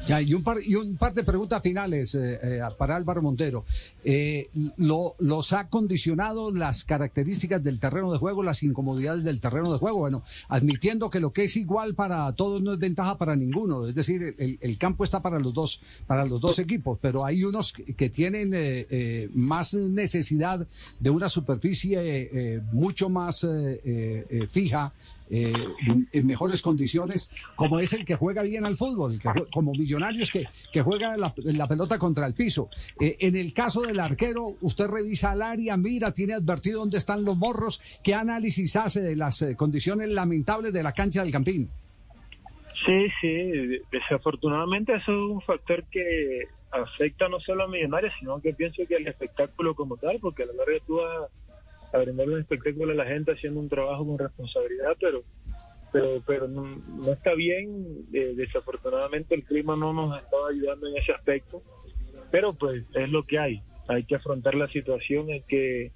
Ya, 0.09 0.23
y 0.23 0.33
un 0.33 0.41
par, 0.41 0.57
y 0.65 0.73
un 0.73 0.97
par 0.97 1.13
de 1.13 1.23
preguntas 1.23 1.61
finales 1.61 2.15
eh, 2.15 2.39
eh, 2.41 2.61
para 2.79 2.95
Álvaro 2.95 3.21
Montero. 3.21 3.63
Eh, 4.03 4.49
lo, 4.77 5.13
¿Los 5.19 5.53
ha 5.53 5.69
condicionado 5.69 6.51
las 6.51 6.83
características 6.83 7.63
del 7.63 7.79
terreno 7.79 8.11
de 8.11 8.17
juego, 8.17 8.41
las 8.41 8.63
incomodidades 8.63 9.23
del 9.23 9.39
terreno 9.39 9.71
de 9.71 9.77
juego? 9.77 9.99
Bueno, 9.99 10.23
admitiendo 10.47 11.11
que 11.11 11.19
lo 11.19 11.31
que 11.31 11.43
es 11.43 11.55
igual 11.57 11.93
para 11.93 12.31
todos 12.33 12.59
no 12.63 12.73
es 12.73 12.79
ventaja 12.79 13.19
para 13.19 13.35
ninguno. 13.35 13.85
Es 13.85 13.93
decir, 13.93 14.33
el, 14.39 14.57
el 14.59 14.77
campo 14.79 15.03
está 15.03 15.21
para 15.21 15.37
los 15.39 15.53
dos, 15.53 15.79
para 16.07 16.25
los 16.25 16.41
dos 16.41 16.57
equipos, 16.57 16.97
pero 16.99 17.23
hay 17.23 17.43
unos 17.43 17.71
que, 17.71 17.93
que 17.93 18.09
tienen 18.09 18.51
eh, 18.55 18.87
eh, 18.89 19.29
más 19.35 19.75
necesidad 19.75 20.65
de 20.99 21.09
una 21.11 21.29
superficie 21.29 22.63
mucho 22.71 23.09
más 23.09 23.45
fija 24.49 24.91
eh, 25.31 25.53
en 26.11 26.27
mejores 26.27 26.61
condiciones, 26.61 27.29
como 27.55 27.79
es 27.79 27.93
el 27.93 28.03
que 28.03 28.15
juega 28.15 28.41
bien 28.41 28.65
al 28.65 28.75
fútbol, 28.75 29.19
como 29.51 29.73
Millonarios 29.73 30.31
que, 30.31 30.45
que 30.73 30.81
juega 30.81 31.15
la, 31.17 31.67
pelota 31.67 31.99
contra 31.99 32.25
el 32.25 32.33
piso. 32.33 32.69
Eh, 32.99 33.15
en 33.19 33.35
el 33.35 33.53
caso 33.53 33.81
del 33.81 33.99
arquero, 33.99 34.55
usted 34.61 34.87
revisa 34.87 35.33
el 35.33 35.43
área, 35.43 35.77
mira, 35.77 36.13
tiene 36.13 36.33
advertido 36.33 36.79
dónde 36.79 36.97
están 36.97 37.23
los 37.25 37.37
morros, 37.37 37.79
qué 38.03 38.15
análisis 38.15 38.75
hace 38.75 39.01
de 39.01 39.15
las 39.15 39.41
eh, 39.43 39.55
condiciones 39.55 40.09
lamentables 40.09 40.73
de 40.73 40.81
la 40.81 40.93
cancha 40.93 41.23
del 41.23 41.31
Campín. 41.31 41.69
Sí, 42.85 43.07
sí, 43.21 43.81
desafortunadamente 43.91 44.95
eso 44.95 45.11
es 45.11 45.31
un 45.31 45.41
factor 45.41 45.83
que 45.91 46.47
afecta 46.71 47.27
no 47.29 47.39
solo 47.39 47.65
a 47.65 47.67
Millonarios, 47.67 48.13
sino 48.19 48.41
que 48.41 48.53
pienso 48.53 48.81
que 48.87 48.95
el 48.95 49.07
espectáculo 49.07 49.75
como 49.75 49.97
tal, 49.97 50.17
porque 50.19 50.43
a 50.43 50.45
la 50.47 50.53
larga 50.53 50.79
tú 50.87 50.99
a 51.91 51.97
brindar 51.97 52.27
un 52.29 52.39
espectáculo 52.39 52.91
a 52.91 52.95
la 52.95 53.05
gente 53.05 53.31
haciendo 53.31 53.59
un 53.59 53.69
trabajo 53.69 54.05
con 54.05 54.17
responsabilidad, 54.19 54.95
pero 54.99 55.23
pero 55.91 56.21
pero 56.27 56.47
no, 56.47 56.75
no 56.87 57.11
está 57.11 57.33
bien, 57.33 58.05
eh, 58.13 58.33
desafortunadamente 58.35 59.33
el 59.35 59.43
clima 59.43 59.75
no 59.75 59.91
nos 59.91 60.21
está 60.21 60.37
ayudando 60.51 60.87
en 60.87 60.97
ese 60.97 61.11
aspecto, 61.13 61.61
pero 62.31 62.53
pues 62.53 62.83
es 62.93 63.09
lo 63.09 63.23
que 63.23 63.39
hay, 63.39 63.61
hay 63.87 64.03
que 64.03 64.15
afrontar 64.15 64.53
la 64.55 64.67
situación, 64.67 65.31
hay 65.31 65.41
que 65.41 65.91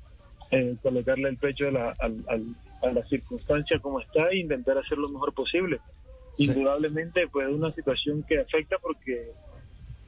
eh, 0.51 0.75
colocarle 0.81 1.29
el 1.29 1.37
pecho 1.37 1.67
a 1.67 1.71
la, 1.71 1.93
al- 1.99 2.55
a 2.81 2.91
la 2.91 3.05
circunstancia 3.05 3.79
como 3.79 3.99
está 4.01 4.29
e 4.29 4.37
intentar 4.39 4.77
hacer 4.77 4.97
lo 4.97 5.07
mejor 5.09 5.31
posible. 5.33 5.79
Indudablemente 6.37 7.27
pues 7.27 7.47
es 7.47 7.53
una 7.53 7.71
situación 7.71 8.23
que 8.23 8.39
afecta 8.39 8.77
porque 8.79 9.31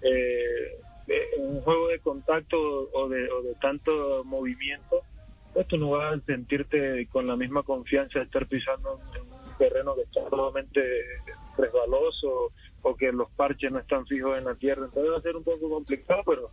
eh, 0.01 0.79
eh, 1.07 1.21
un 1.37 1.61
juego 1.61 1.87
de 1.89 1.99
contacto 1.99 2.57
o 2.91 3.07
de, 3.07 3.29
o 3.31 3.41
de 3.43 3.53
tanto 3.61 4.23
movimiento 4.25 5.01
pues 5.55 5.67
tú 5.67 5.77
no 5.77 5.91
vas 5.91 6.15
a 6.17 6.25
sentirte 6.25 7.07
con 7.07 7.25
la 7.27 7.37
misma 7.37 7.63
confianza 7.63 8.19
de 8.19 8.25
estar 8.25 8.45
pisando 8.45 8.99
en 9.15 9.21
un 9.21 9.57
terreno 9.57 9.95
que 9.95 10.01
está 10.01 10.21
totalmente 10.29 10.81
resbaloso 11.57 12.51
o 12.81 12.95
que 12.97 13.09
los 13.13 13.31
parches 13.31 13.71
no 13.71 13.79
están 13.79 14.05
fijos 14.05 14.37
en 14.37 14.43
la 14.43 14.55
tierra. 14.55 14.83
Entonces 14.83 15.13
va 15.13 15.17
a 15.17 15.21
ser 15.21 15.37
un 15.37 15.45
poco 15.45 15.69
complicado 15.69 16.23
pero 16.25 16.51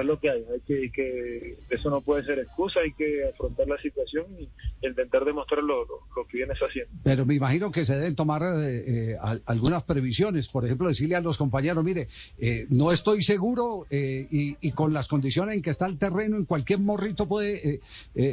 es 0.00 0.06
lo 0.06 0.18
que 0.18 0.30
hay, 0.30 0.44
hay 0.52 0.60
que, 0.60 0.90
que 0.92 1.56
eso 1.70 1.90
no 1.90 2.00
puede 2.00 2.22
ser 2.24 2.38
excusa, 2.38 2.80
hay 2.80 2.92
que 2.92 3.26
afrontar 3.28 3.68
la 3.68 3.78
situación 3.80 4.26
y 4.38 4.48
intentar 4.86 5.24
demostrar 5.24 5.62
lo, 5.62 5.84
lo- 5.84 6.00
lo 6.16 6.26
que 6.26 6.38
vienes 6.38 6.58
haciendo. 6.58 6.90
Pero 7.04 7.24
me 7.26 7.34
imagino 7.34 7.70
que 7.70 7.84
se 7.84 7.94
deben 7.96 8.14
tomar 8.16 8.42
eh, 8.42 8.84
eh, 9.12 9.16
al- 9.20 9.42
algunas 9.46 9.82
previsiones, 9.84 10.48
por 10.48 10.64
ejemplo, 10.64 10.88
decirle 10.88 11.16
a 11.16 11.20
los 11.20 11.38
compañeros, 11.38 11.84
mire, 11.84 12.08
eh, 12.38 12.66
no 12.70 12.90
estoy 12.92 13.22
seguro 13.22 13.86
eh, 13.90 14.26
y, 14.30 14.70
con 14.72 14.92
las 14.92 15.08
condiciones 15.08 15.56
en 15.56 15.62
que 15.62 15.70
está 15.70 15.86
el 15.86 15.98
terreno, 15.98 16.36
en 16.36 16.44
cualquier 16.46 16.78
morrito 16.78 17.26
puede 17.28 17.80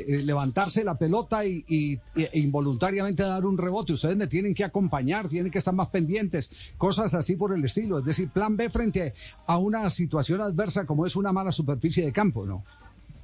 levantarse 0.08 0.84
la 0.84 0.98
pelota 0.98 1.46
y, 1.46 1.63
y- 1.68 2.00
e 2.16 2.30
involuntariamente 2.39 3.24
dar 3.24 3.46
un 3.46 3.58
rebote. 3.58 3.94
Ustedes 3.94 4.16
me 4.18 4.28
tienen 4.28 4.54
que 4.54 4.63
acompañar, 4.63 5.28
tienen 5.28 5.51
que 5.51 5.58
estar 5.58 5.74
más 5.74 5.89
pendientes, 5.89 6.51
cosas 6.78 7.13
así 7.13 7.36
por 7.36 7.54
el 7.54 7.63
estilo. 7.63 8.00
Es 8.00 8.06
decir, 8.06 8.30
plan 8.30 8.56
B 8.58 8.70
frente 8.70 9.13
a 9.48 9.58
una 9.58 9.89
situación 9.89 10.42
adversa 10.42 10.86
como 10.86 11.06
es 11.06 11.16
una 11.16 11.32
mala 11.32 11.49
superficie 11.51 12.06
de 12.06 12.13
campo, 12.13 12.46
¿no? 12.46 12.63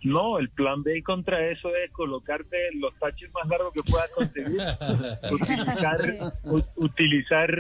No, 0.04 0.38
el 0.38 0.50
plan 0.50 0.84
B 0.84 1.02
contra 1.02 1.50
eso 1.50 1.76
es 1.76 1.90
colocarte 1.92 2.58
los 2.76 2.94
taches 3.00 3.34
más 3.34 3.48
largos 3.48 3.74
que 3.74 3.82
puedas 3.82 4.12
conseguir, 4.14 4.62
utilizar, 5.32 6.14
utilizar 6.76 7.52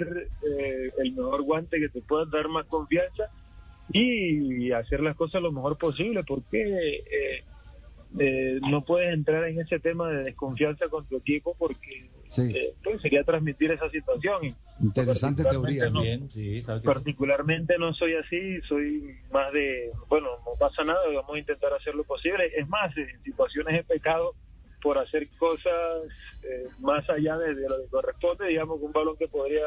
eh, 0.51 0.91
el 0.99 1.13
mejor 1.13 1.41
guante 1.41 1.79
que 1.79 1.89
te 1.89 2.01
pueda 2.01 2.25
dar 2.25 2.47
más 2.49 2.67
confianza 2.67 3.23
y 3.91 4.71
hacer 4.71 4.99
las 4.99 5.15
cosas 5.15 5.41
lo 5.41 5.51
mejor 5.51 5.77
posible, 5.77 6.23
porque 6.23 6.99
eh, 6.99 7.43
eh, 8.19 8.59
no 8.69 8.81
puedes 8.81 9.13
entrar 9.13 9.45
en 9.45 9.59
ese 9.59 9.79
tema 9.79 10.09
de 10.09 10.25
desconfianza 10.25 10.87
con 10.87 11.05
tu 11.07 11.17
equipo 11.17 11.55
porque 11.57 12.09
Sí. 12.27 12.51
eh, 12.55 12.73
pues 12.83 13.01
sería 13.01 13.23
transmitir 13.23 13.71
esa 13.71 13.89
situación. 13.89 14.55
Interesante 14.81 15.43
teoría. 15.43 15.89
no- 15.89 16.01
particularmente 16.83 17.77
no 17.77 17.93
soy 17.93 18.15
así, 18.15 18.59
soy 18.67 19.15
más 19.31 19.51
de, 19.53 19.91
bueno, 20.09 20.27
no 20.45 20.51
pasa 20.59 20.83
nada, 20.83 20.99
vamos 21.07 21.31
a 21.35 21.39
intentar 21.39 21.73
hacer 21.73 21.95
lo 21.95 22.03
posible. 22.03 22.51
Es 22.55 22.67
más, 22.67 22.95
en 22.97 23.21
situaciones 23.23 23.79
he 23.79 23.83
pecado 23.83 24.33
por 24.81 24.97
hacer 24.97 25.27
cosas 25.39 26.03
eh, 26.43 26.67
más 26.79 27.09
allá 27.09 27.37
de, 27.37 27.55
de 27.55 27.69
lo 27.69 27.77
que 27.81 27.87
corresponde, 27.89 28.47
digamos, 28.47 28.79
que 28.79 28.85
un 28.85 28.91
balón 28.91 29.15
que 29.17 29.27
podría 29.27 29.65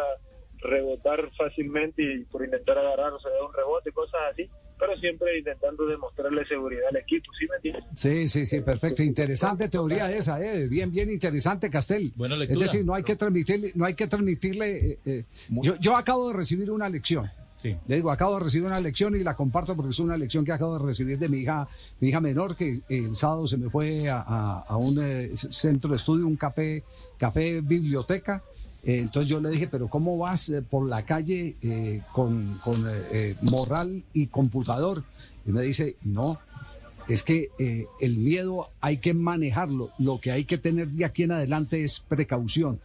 rebotar 0.61 1.31
fácilmente 1.37 2.03
y 2.03 2.25
por 2.25 2.45
intentar 2.45 2.79
agarrar 2.79 3.12
o 3.12 3.21
se 3.21 3.29
da 3.31 3.45
un 3.47 3.53
rebote, 3.55 3.93
cosas 3.93 4.21
así, 4.33 4.49
pero 4.78 4.97
siempre 4.99 5.38
intentando 5.38 5.87
demostrarle 5.87 6.47
seguridad 6.47 6.88
al 6.90 6.97
equipo, 6.97 7.30
¿sí 7.38 7.47
me 7.50 7.56
entiendes? 7.56 7.85
Sí, 7.97 8.28
sí, 8.28 8.47
sí, 8.47 8.61
perfecto. 8.61 9.02
Interesante 9.02 9.68
teoría 9.68 10.11
esa, 10.11 10.40
eh. 10.42 10.68
bien, 10.68 10.90
bien 10.90 11.11
interesante, 11.11 11.68
Castel. 11.70 12.12
Buena 12.16 12.35
es 12.37 12.40
lectura. 12.40 12.61
decir, 12.66 12.85
no 12.85 12.94
hay 12.94 13.02
que 13.02 13.16
transmitirle, 13.16 13.73
no 13.75 13.85
hay 13.85 13.94
que 13.94 14.06
transmitirle. 14.06 14.76
eh, 14.90 14.99
eh, 15.06 15.25
yo, 15.62 15.76
yo 15.76 15.97
acabo 15.97 16.28
de 16.30 16.37
recibir 16.37 16.70
una 16.70 16.88
lección. 16.88 17.28
Sí. 17.56 17.75
Le 17.88 17.97
digo, 17.97 18.12
acabo 18.12 18.38
de 18.38 18.44
recibir 18.44 18.66
una 18.68 18.78
lección 18.78 19.16
y 19.16 19.25
la 19.25 19.35
comparto 19.35 19.75
porque 19.75 19.90
es 19.90 19.99
una 19.99 20.16
lección 20.16 20.44
que 20.44 20.52
acabo 20.52 20.78
de 20.78 20.85
recibir 20.87 21.18
de 21.18 21.28
mi 21.28 21.38
hija, 21.38 21.66
mi 21.99 22.11
hija 22.11 22.20
menor, 22.20 22.54
que 22.54 22.78
el 22.88 23.16
sábado 23.16 23.49
se 23.49 23.56
me 23.56 23.68
fue 23.68 24.08
a, 24.08 24.20
a- 24.25 24.61
a 24.68 24.76
un 24.76 24.97
eh, 25.02 25.32
centro 25.35 25.90
de 25.90 25.97
estudio, 25.97 26.25
un 26.28 26.37
café, 26.37 26.85
café 27.18 27.61
biblioteca, 27.61 28.42
Eh, 28.85 28.99
entonces 28.99 29.28
yo 29.28 29.40
le 29.40 29.50
dije, 29.50 29.68
pero 29.68 29.88
¿cómo 29.88 30.16
vas 30.18 30.49
eh, 30.49 30.62
por 30.62 30.88
la 30.88 31.04
calle 31.04 31.56
eh, 31.62 32.00
con, 32.12 32.58
con 32.64 32.85
eh, 33.12 33.37
morral 33.42 34.04
y 34.12 34.28
computador? 34.28 35.02
Y 35.47 35.50
me 35.50 35.62
dice, 35.62 35.97
no, 36.02 36.38
es 37.08 37.23
que 37.23 37.50
eh, 37.58 37.87
el 38.00 38.18
miedo 38.18 38.68
hay 38.80 38.99
que 38.99 39.14
manejarlo. 39.14 39.90
Lo 39.99 40.20
que 40.20 40.30
hay 40.30 40.44
que 40.44 40.58
tener 40.58 40.88
de 40.88 41.04
aquí 41.04 41.23
en 41.23 41.32
adelante 41.32 41.82
es 41.82 42.00
precaución. 42.00 42.80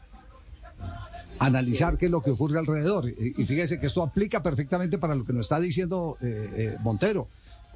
Analizar 1.40 1.98
qué 1.98 2.06
es 2.06 2.12
lo 2.12 2.22
que 2.22 2.32
ocurre 2.32 2.60
alrededor. 2.60 3.10
Y, 3.10 3.34
y 3.42 3.46
fíjese 3.46 3.80
que 3.80 3.88
esto 3.88 4.02
aplica 4.02 4.42
perfectamente 4.42 4.98
para 4.98 5.16
lo 5.16 5.26
que 5.26 5.34
nos 5.34 5.42
está 5.46 5.60
diciendo 5.60 6.18
eh, 6.22 6.50
eh, 6.56 6.78
Montero. 6.82 7.28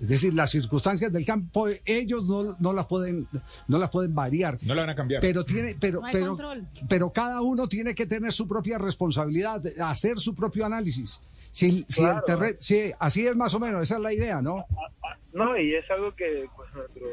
Es 0.01 0.07
decir, 0.09 0.33
las 0.33 0.51
circunstancias 0.51 1.11
del 1.11 1.25
campo, 1.25 1.67
ellos 1.85 2.25
no, 2.25 2.55
no 2.59 2.71
las 2.73 2.85
pueden, 2.85 3.27
no 3.67 3.77
las 3.79 3.89
pueden 3.89 4.13
variar. 4.13 4.57
No 4.61 4.75
la 4.75 4.81
van 4.81 4.89
a 4.91 4.95
cambiar. 4.95 5.21
Pero 5.21 5.43
tiene, 5.43 5.75
pero, 5.79 6.01
No 6.01 6.05
hay 6.07 6.13
pero, 6.13 6.27
control. 6.27 6.67
pero 6.87 7.09
cada 7.11 7.41
uno 7.41 7.67
tiene 7.67 7.95
que 7.95 8.05
tener 8.05 8.31
su 8.31 8.47
propia 8.47 8.77
responsabilidad, 8.77 9.63
hacer 9.81 10.19
su 10.19 10.35
propio 10.35 10.65
análisis. 10.65 11.19
Si, 11.49 11.83
si 11.89 12.01
el 12.01 12.07
Claro. 12.09 12.23
terre- 12.27 12.55
si- 12.59 12.91
así 12.99 13.25
es 13.25 13.35
más 13.35 13.53
o 13.55 13.59
menos, 13.59 13.81
esa 13.81 13.95
es 13.95 14.01
la 14.01 14.13
idea, 14.13 14.41
¿no? 14.41 14.65
No, 15.33 15.57
y 15.57 15.73
es 15.73 15.89
algo 15.89 16.11
que 16.13 16.47
pues, 16.55 16.69
nuestro 16.75 17.07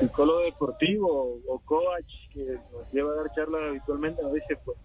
psicólogo 0.00 0.40
deportivo 0.40 1.40
o 1.48 1.58
coach 1.64 2.06
que 2.32 2.58
nos 2.72 2.92
lleva 2.92 3.12
a 3.12 3.16
dar 3.16 3.34
charlas 3.34 3.60
habitualmente 3.68 4.22
nos 4.22 4.32
dice, 4.34 4.56
pues, 4.64 4.76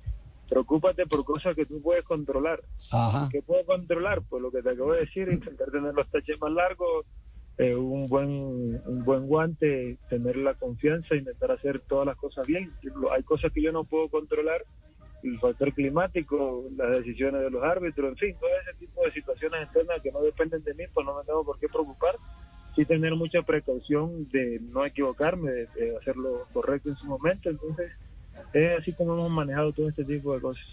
preocúpate 0.52 1.06
por 1.08 1.24
cosas 1.24 1.56
que 1.56 1.66
tú 1.66 1.82
puedes 1.82 2.04
controlar. 2.04 2.62
Ajá. 2.92 3.30
¿Qué 3.32 3.42
puedo 3.42 3.66
controlar? 3.66 4.22
Pues 4.30 4.44
lo 4.44 4.52
que 4.52 4.62
te 4.62 4.72
acabo 4.72 4.92
de 4.92 5.00
decir, 5.00 5.32
intentar 5.32 5.72
tener 5.72 5.94
los 5.94 6.10
taches 6.12 6.38
más 6.42 6.52
largos, 6.52 7.06
eh, 7.58 7.74
un 7.74 8.10
buen 8.10 8.28
un 8.86 9.04
buen 9.06 9.28
guante, 9.28 9.98
tener 10.10 10.36
la 10.36 10.54
confianza, 10.56 11.16
intentar 11.16 11.52
hacer 11.52 11.80
todas 11.88 12.06
las 12.06 12.18
cosas 12.18 12.46
bien. 12.46 12.70
Hay 13.14 13.24
cosas 13.24 13.54
que 13.54 13.62
yo 13.62 13.72
no 13.72 13.86
puedo 13.86 14.10
controlar, 14.10 14.66
el 15.24 15.40
factor 15.40 15.72
climático, 15.74 16.66
las 16.76 16.98
decisiones 16.98 17.44
de 17.44 17.50
los 17.50 17.64
árbitros, 17.64 18.10
en 18.10 18.18
fin, 18.18 18.36
todo 18.38 18.50
ese 18.62 18.78
tipo 18.78 19.06
de 19.06 19.12
situaciones 19.14 19.64
externas 19.64 20.02
que 20.02 20.12
no 20.12 20.22
dependen 20.22 20.64
de 20.64 20.74
mí, 20.74 20.84
pues 20.94 21.06
no 21.06 21.18
me 21.18 21.24
tengo 21.24 21.46
por 21.46 21.60
qué 21.60 21.70
preocupar. 21.70 22.16
Sí 22.76 22.84
tener 22.84 23.16
mucha 23.16 23.42
precaución 23.42 24.28
de 24.32 24.60
no 24.64 24.84
equivocarme, 24.84 25.50
de, 25.52 25.68
de 25.68 25.96
hacer 25.96 26.18
lo 26.18 26.46
correcto 26.52 26.90
en 26.90 26.96
su 26.98 27.06
momento. 27.06 27.50
Entonces, 27.50 27.98
es 28.54 28.80
así 28.80 28.92
como 28.94 29.14
hemos 29.14 29.32
manejado 29.32 29.72
todo 29.72 29.90
este 29.90 30.04
tipo 30.04 30.34
de 30.34 30.42
cosas. 30.42 30.64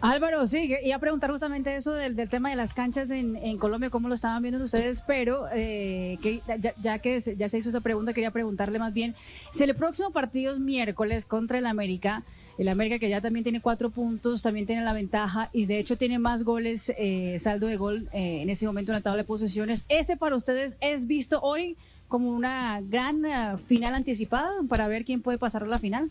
Álvaro, 0.00 0.46
sí, 0.46 0.74
iba 0.82 0.96
a 0.96 1.00
preguntar 1.00 1.30
justamente 1.30 1.74
eso 1.74 1.92
del, 1.92 2.16
del 2.16 2.28
tema 2.28 2.50
de 2.50 2.56
las 2.56 2.74
canchas 2.74 3.10
en, 3.10 3.36
en 3.36 3.56
Colombia, 3.58 3.90
cómo 3.90 4.08
lo 4.08 4.14
estaban 4.14 4.42
viendo 4.42 4.62
ustedes, 4.62 5.02
pero 5.06 5.46
eh, 5.52 6.18
que 6.22 6.40
ya, 6.60 6.74
ya 6.80 6.98
que 6.98 7.20
se, 7.20 7.36
ya 7.36 7.48
se 7.48 7.58
hizo 7.58 7.70
esa 7.70 7.80
pregunta, 7.80 8.12
quería 8.12 8.30
preguntarle 8.30 8.78
más 8.78 8.92
bien, 8.92 9.14
si 9.52 9.64
el 9.64 9.74
próximo 9.74 10.10
partido 10.10 10.52
es 10.52 10.58
miércoles 10.58 11.24
contra 11.24 11.58
el 11.58 11.66
América, 11.66 12.24
el 12.58 12.68
América 12.68 12.98
que 12.98 13.08
ya 13.08 13.20
también 13.20 13.42
tiene 13.42 13.60
cuatro 13.60 13.90
puntos, 13.90 14.42
también 14.42 14.66
tiene 14.66 14.84
la 14.84 14.92
ventaja 14.92 15.48
y 15.52 15.64
de 15.64 15.78
hecho 15.78 15.96
tiene 15.96 16.18
más 16.18 16.44
goles, 16.44 16.92
eh, 16.98 17.38
saldo 17.40 17.66
de 17.66 17.76
gol 17.76 18.08
eh, 18.12 18.42
en 18.42 18.50
este 18.50 18.66
momento 18.66 18.92
en 18.92 18.96
la 18.96 19.02
tabla 19.02 19.22
de 19.22 19.24
posiciones, 19.26 19.86
¿ese 19.88 20.16
para 20.16 20.36
ustedes 20.36 20.76
es 20.80 21.06
visto 21.06 21.40
hoy 21.40 21.76
como 22.08 22.30
una 22.30 22.80
gran 22.82 23.24
eh, 23.24 23.56
final 23.66 23.94
anticipada 23.94 24.50
para 24.68 24.88
ver 24.88 25.04
quién 25.04 25.22
puede 25.22 25.38
pasar 25.38 25.62
a 25.64 25.66
la 25.66 25.78
final? 25.78 26.10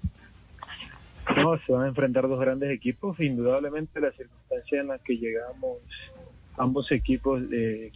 No, 1.37 1.57
se 1.65 1.71
van 1.71 1.85
a 1.85 1.87
enfrentar 1.87 2.27
dos 2.27 2.39
grandes 2.39 2.69
equipos. 2.71 3.19
Indudablemente 3.19 3.99
la 3.99 4.11
circunstancia 4.11 4.81
en 4.81 4.87
la 4.87 4.99
que 4.99 5.17
llegamos, 5.17 5.79
ambos 6.57 6.91
equipos, 6.91 7.41
eh, 7.51 7.91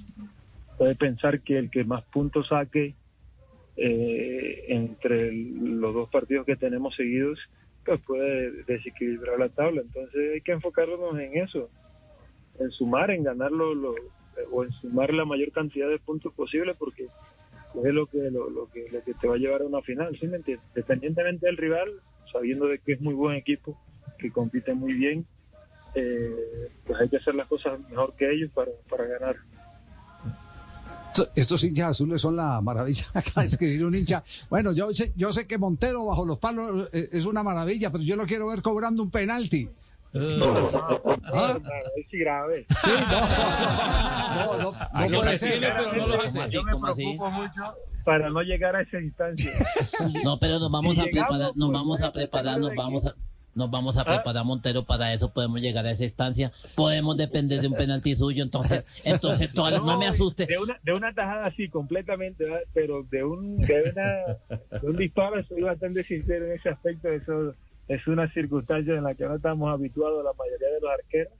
puede 0.77 0.95
pensar 0.95 1.41
que 1.41 1.57
el 1.57 1.69
que 1.69 1.83
más 1.83 2.03
puntos 2.05 2.47
saque 2.47 2.95
eh, 3.75 4.65
entre 4.69 5.31
los 5.31 5.93
dos 5.93 6.09
partidos 6.09 6.45
que 6.45 6.55
tenemos 6.55 6.95
seguidos, 6.95 7.39
pues 7.85 8.01
puede 8.01 8.63
desequilibrar 8.63 9.39
la 9.39 9.49
tabla. 9.49 9.81
Entonces 9.81 10.33
hay 10.33 10.41
que 10.41 10.51
enfocarnos 10.53 11.17
en 11.19 11.37
eso, 11.37 11.69
en 12.59 12.71
sumar, 12.71 13.11
en 13.11 13.23
ganar 13.23 13.51
lo, 13.51 13.73
lo- 13.75 13.95
o 14.51 14.63
en 14.63 14.71
sumar 14.71 15.13
la 15.13 15.25
mayor 15.25 15.51
cantidad 15.51 15.89
de 15.89 15.99
puntos 15.99 16.33
posible, 16.33 16.73
porque 16.75 17.07
es 17.83 17.93
lo 17.93 18.05
que 18.07 18.17
lo, 18.31 18.49
lo 18.49 18.67
que 18.69 18.87
lo 18.91 19.03
que 19.03 19.13
te 19.13 19.27
va 19.27 19.35
a 19.35 19.37
llevar 19.37 19.61
a 19.61 19.65
una 19.65 19.81
final, 19.81 20.17
¿sí 20.19 20.27
me 20.27 20.37
entiendes? 20.37 20.65
Independientemente 20.75 21.45
del 21.45 21.57
rival, 21.57 21.89
sabiendo 22.31 22.65
de 22.67 22.79
que 22.79 22.93
es 22.93 23.01
muy 23.01 23.13
buen 23.13 23.35
equipo, 23.35 23.77
que 24.17 24.31
compite 24.31 24.73
muy 24.73 24.93
bien, 24.93 25.25
eh, 25.95 26.69
pues 26.85 26.99
hay 26.99 27.09
que 27.09 27.17
hacer 27.17 27.35
las 27.35 27.47
cosas 27.47 27.79
mejor 27.89 28.13
que 28.15 28.31
ellos 28.31 28.51
para, 28.53 28.71
para 28.89 29.05
ganar. 29.05 29.35
Esto- 31.09 31.29
Estos 31.35 31.63
hinchas 31.63 31.89
azules 31.89 32.21
son 32.21 32.35
la 32.35 32.61
maravilla. 32.61 33.05
Acá 33.13 33.43
escribir 33.43 33.85
un 33.85 33.95
hincha. 33.95 34.23
Bueno, 34.49 34.71
yo 34.73 34.89
yo 35.15 35.31
sé 35.31 35.47
que 35.47 35.57
Montero 35.57 36.05
bajo 36.05 36.25
los 36.25 36.37
palos 36.37 36.89
eh, 36.93 37.09
es 37.11 37.25
una 37.25 37.41
maravilla, 37.43 37.91
pero 37.91 38.03
yo 38.03 38.15
lo 38.15 38.25
quiero 38.25 38.47
ver 38.47 38.61
cobrando 38.61 39.01
un 39.03 39.09
penalti. 39.09 39.67
Ah, 40.13 41.57
es 41.95 42.07
grave. 42.11 42.65
Sí, 42.69 42.89
no, 43.11 43.19
no, 44.35 44.57
no, 44.57 44.71
no, 44.71 45.09
no 45.09 45.19
puede 45.19 45.37
ser. 45.37 45.59
pero 45.59 45.93
no 45.93 46.07
lo 46.07 46.21
hace. 46.21 46.49
Yo 46.49 46.63
me 46.63 46.71
preocupo 46.71 47.29
mucho 47.29 47.63
para 48.03 48.29
no 48.29 48.41
llegar 48.41 48.75
a 48.75 48.81
esa 48.81 48.99
instancia. 48.99 49.51
No, 50.23 50.37
pero 50.37 50.59
nos 50.59 50.71
vamos 50.71 50.95
Si 50.95 51.01
a 51.01 51.05
preparar, 51.05 51.51
nos 51.55 51.69
pues, 51.69 51.71
vamos 51.71 52.01
a 52.01 52.11
preparar, 52.11 52.59
nos 52.59 52.69
de 52.71 52.75
vamos 52.75 53.05
a, 53.05 53.15
nos 53.53 53.69
vamos 53.69 53.97
a 53.97 54.01
¿Ah? 54.01 54.05
preparar 54.05 54.45
Montero 54.45 54.83
para 54.83 55.13
eso, 55.13 55.31
podemos 55.33 55.61
llegar 55.61 55.85
a 55.85 55.91
esa 55.91 56.05
instancia, 56.05 56.51
podemos 56.75 57.17
depender 57.17 57.61
de 57.61 57.67
un 57.67 57.73
penalti 57.73 58.15
suyo, 58.15 58.43
entonces, 58.43 58.85
entonces 59.03 59.53
todas, 59.53 59.83
no 59.83 59.99
me 59.99 60.07
asuste. 60.07 60.45
De 60.45 60.57
una, 60.57 60.79
de 60.83 60.93
una 60.93 61.13
tajada 61.13 61.47
así, 61.47 61.69
completamente, 61.69 62.45
¿verdad? 62.45 62.61
pero 62.73 63.03
de 63.03 63.23
un, 63.23 63.57
de, 63.57 63.91
una, 63.91 64.79
de 64.79 64.87
un 64.87 64.97
disparo, 64.97 65.43
soy 65.43 65.61
bastante 65.61 66.03
sincero 66.03 66.45
en 66.45 66.53
ese 66.53 66.69
aspecto. 66.69 67.09
Eso 67.09 67.53
es 67.89 68.07
una 68.07 68.31
circunstancia 68.31 68.93
en 68.93 69.03
la 69.03 69.15
que 69.15 69.25
no 69.25 69.35
estamos 69.35 69.73
habituados 69.73 70.23
la 70.23 70.31
mayoría 70.33 70.69
de 70.69 70.79
los 70.79 70.91
arqueros. 70.91 71.33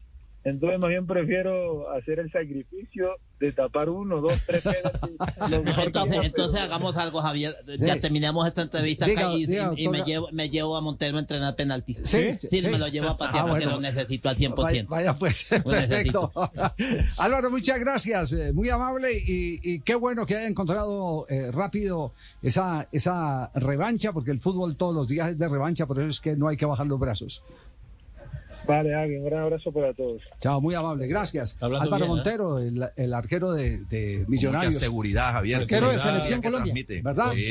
Entonces, 0.46 0.80
más 0.80 0.90
bien 0.90 1.06
prefiero 1.06 1.92
hacer 1.92 2.20
el 2.20 2.32
sacrificio 2.32 3.10
de 3.42 3.52
tapar 3.52 3.90
uno, 3.90 4.22
dos, 4.22 4.34
tres 4.48 4.64
penaltis. 4.64 5.18
Entonces, 5.86 6.26
entonces 6.26 6.62
hagamos 6.62 6.96
algo, 6.98 7.22
Javier. 7.22 7.54
Ya 7.80 7.96
Sí. 7.96 8.00
terminamos 8.02 8.48
esta 8.48 8.62
entrevista 8.64 9.06
Diga, 9.06 9.22
acá 9.28 9.34
y, 9.34 9.46
diga, 9.46 9.74
y- 9.76 9.84
y 9.84 9.88
me 9.90 10.02
llevo, 10.04 10.30
me 10.32 10.50
llevo 10.50 10.76
a 10.78 10.82
Montero 10.82 11.18
a 11.18 11.20
entrenar 11.22 11.56
penalti. 11.56 11.94
Sí, 12.04 12.34
sí, 12.38 12.62
sí. 12.62 12.68
me 12.68 12.78
lo 12.78 12.88
llevo 12.88 13.10
a 13.10 13.18
patear 13.18 13.44
Ah, 13.46 13.48
porque 13.50 13.66
bueno. 13.66 13.82
lo 13.82 13.82
necesito 13.82 14.30
al 14.30 14.36
Vaya, 14.36 14.48
100%. 14.56 14.88
vaya, 14.88 15.14
pues, 15.14 15.46
Lo 15.52 15.64
perfecto. 15.64 16.32
Álvaro, 17.20 17.50
muchas 17.50 17.80
gracias, 17.80 18.34
eh, 18.34 18.54
muy 18.54 18.70
amable 18.70 19.14
y, 19.18 19.60
y 19.62 19.80
qué 19.82 19.96
bueno 19.96 20.26
que 20.26 20.36
haya 20.36 20.48
encontrado 20.48 21.26
eh, 21.30 21.52
rápido 21.52 22.12
esa, 22.42 22.88
esa 22.92 23.52
revancha, 23.56 24.14
porque 24.14 24.32
el 24.32 24.40
fútbol 24.40 24.76
todos 24.76 24.94
los 24.96 25.08
días 25.08 25.30
es 25.30 25.38
de 25.38 25.48
revancha, 25.50 25.86
por 25.86 26.00
eso 26.00 26.10
es 26.10 26.20
que 26.20 26.36
no 26.36 26.48
hay 26.48 26.58
que 26.58 26.66
bajar 26.66 26.88
los 26.88 27.00
brazos. 27.00 27.44
Vale, 28.70 28.94
Agui, 28.94 29.18
un 29.18 29.26
gran 29.26 29.42
abrazo 29.44 29.72
para 29.72 29.94
todos. 29.94 30.22
Chao, 30.40 30.62
muy 30.62 30.76
amable, 30.76 31.08
gracias. 31.08 31.58
hablando 31.60 31.84
Álvaro 31.86 32.06
bien, 32.06 32.12
¿eh? 32.12 32.16
Montero, 32.16 32.60
el, 32.60 32.90
el 32.96 33.14
arquero 33.14 33.52
de, 33.52 33.80
de 33.86 34.26
Millonarios. 34.28 34.74
Mucha 34.74 34.86
seguridad, 34.86 35.32
Javier. 35.34 35.62
Arquero 35.62 35.90
de 35.92 35.98
Selección 35.98 36.42
Colombia, 36.42 36.74
transmite. 36.74 37.02
¿verdad? 37.02 37.32
Sí. 37.34 37.44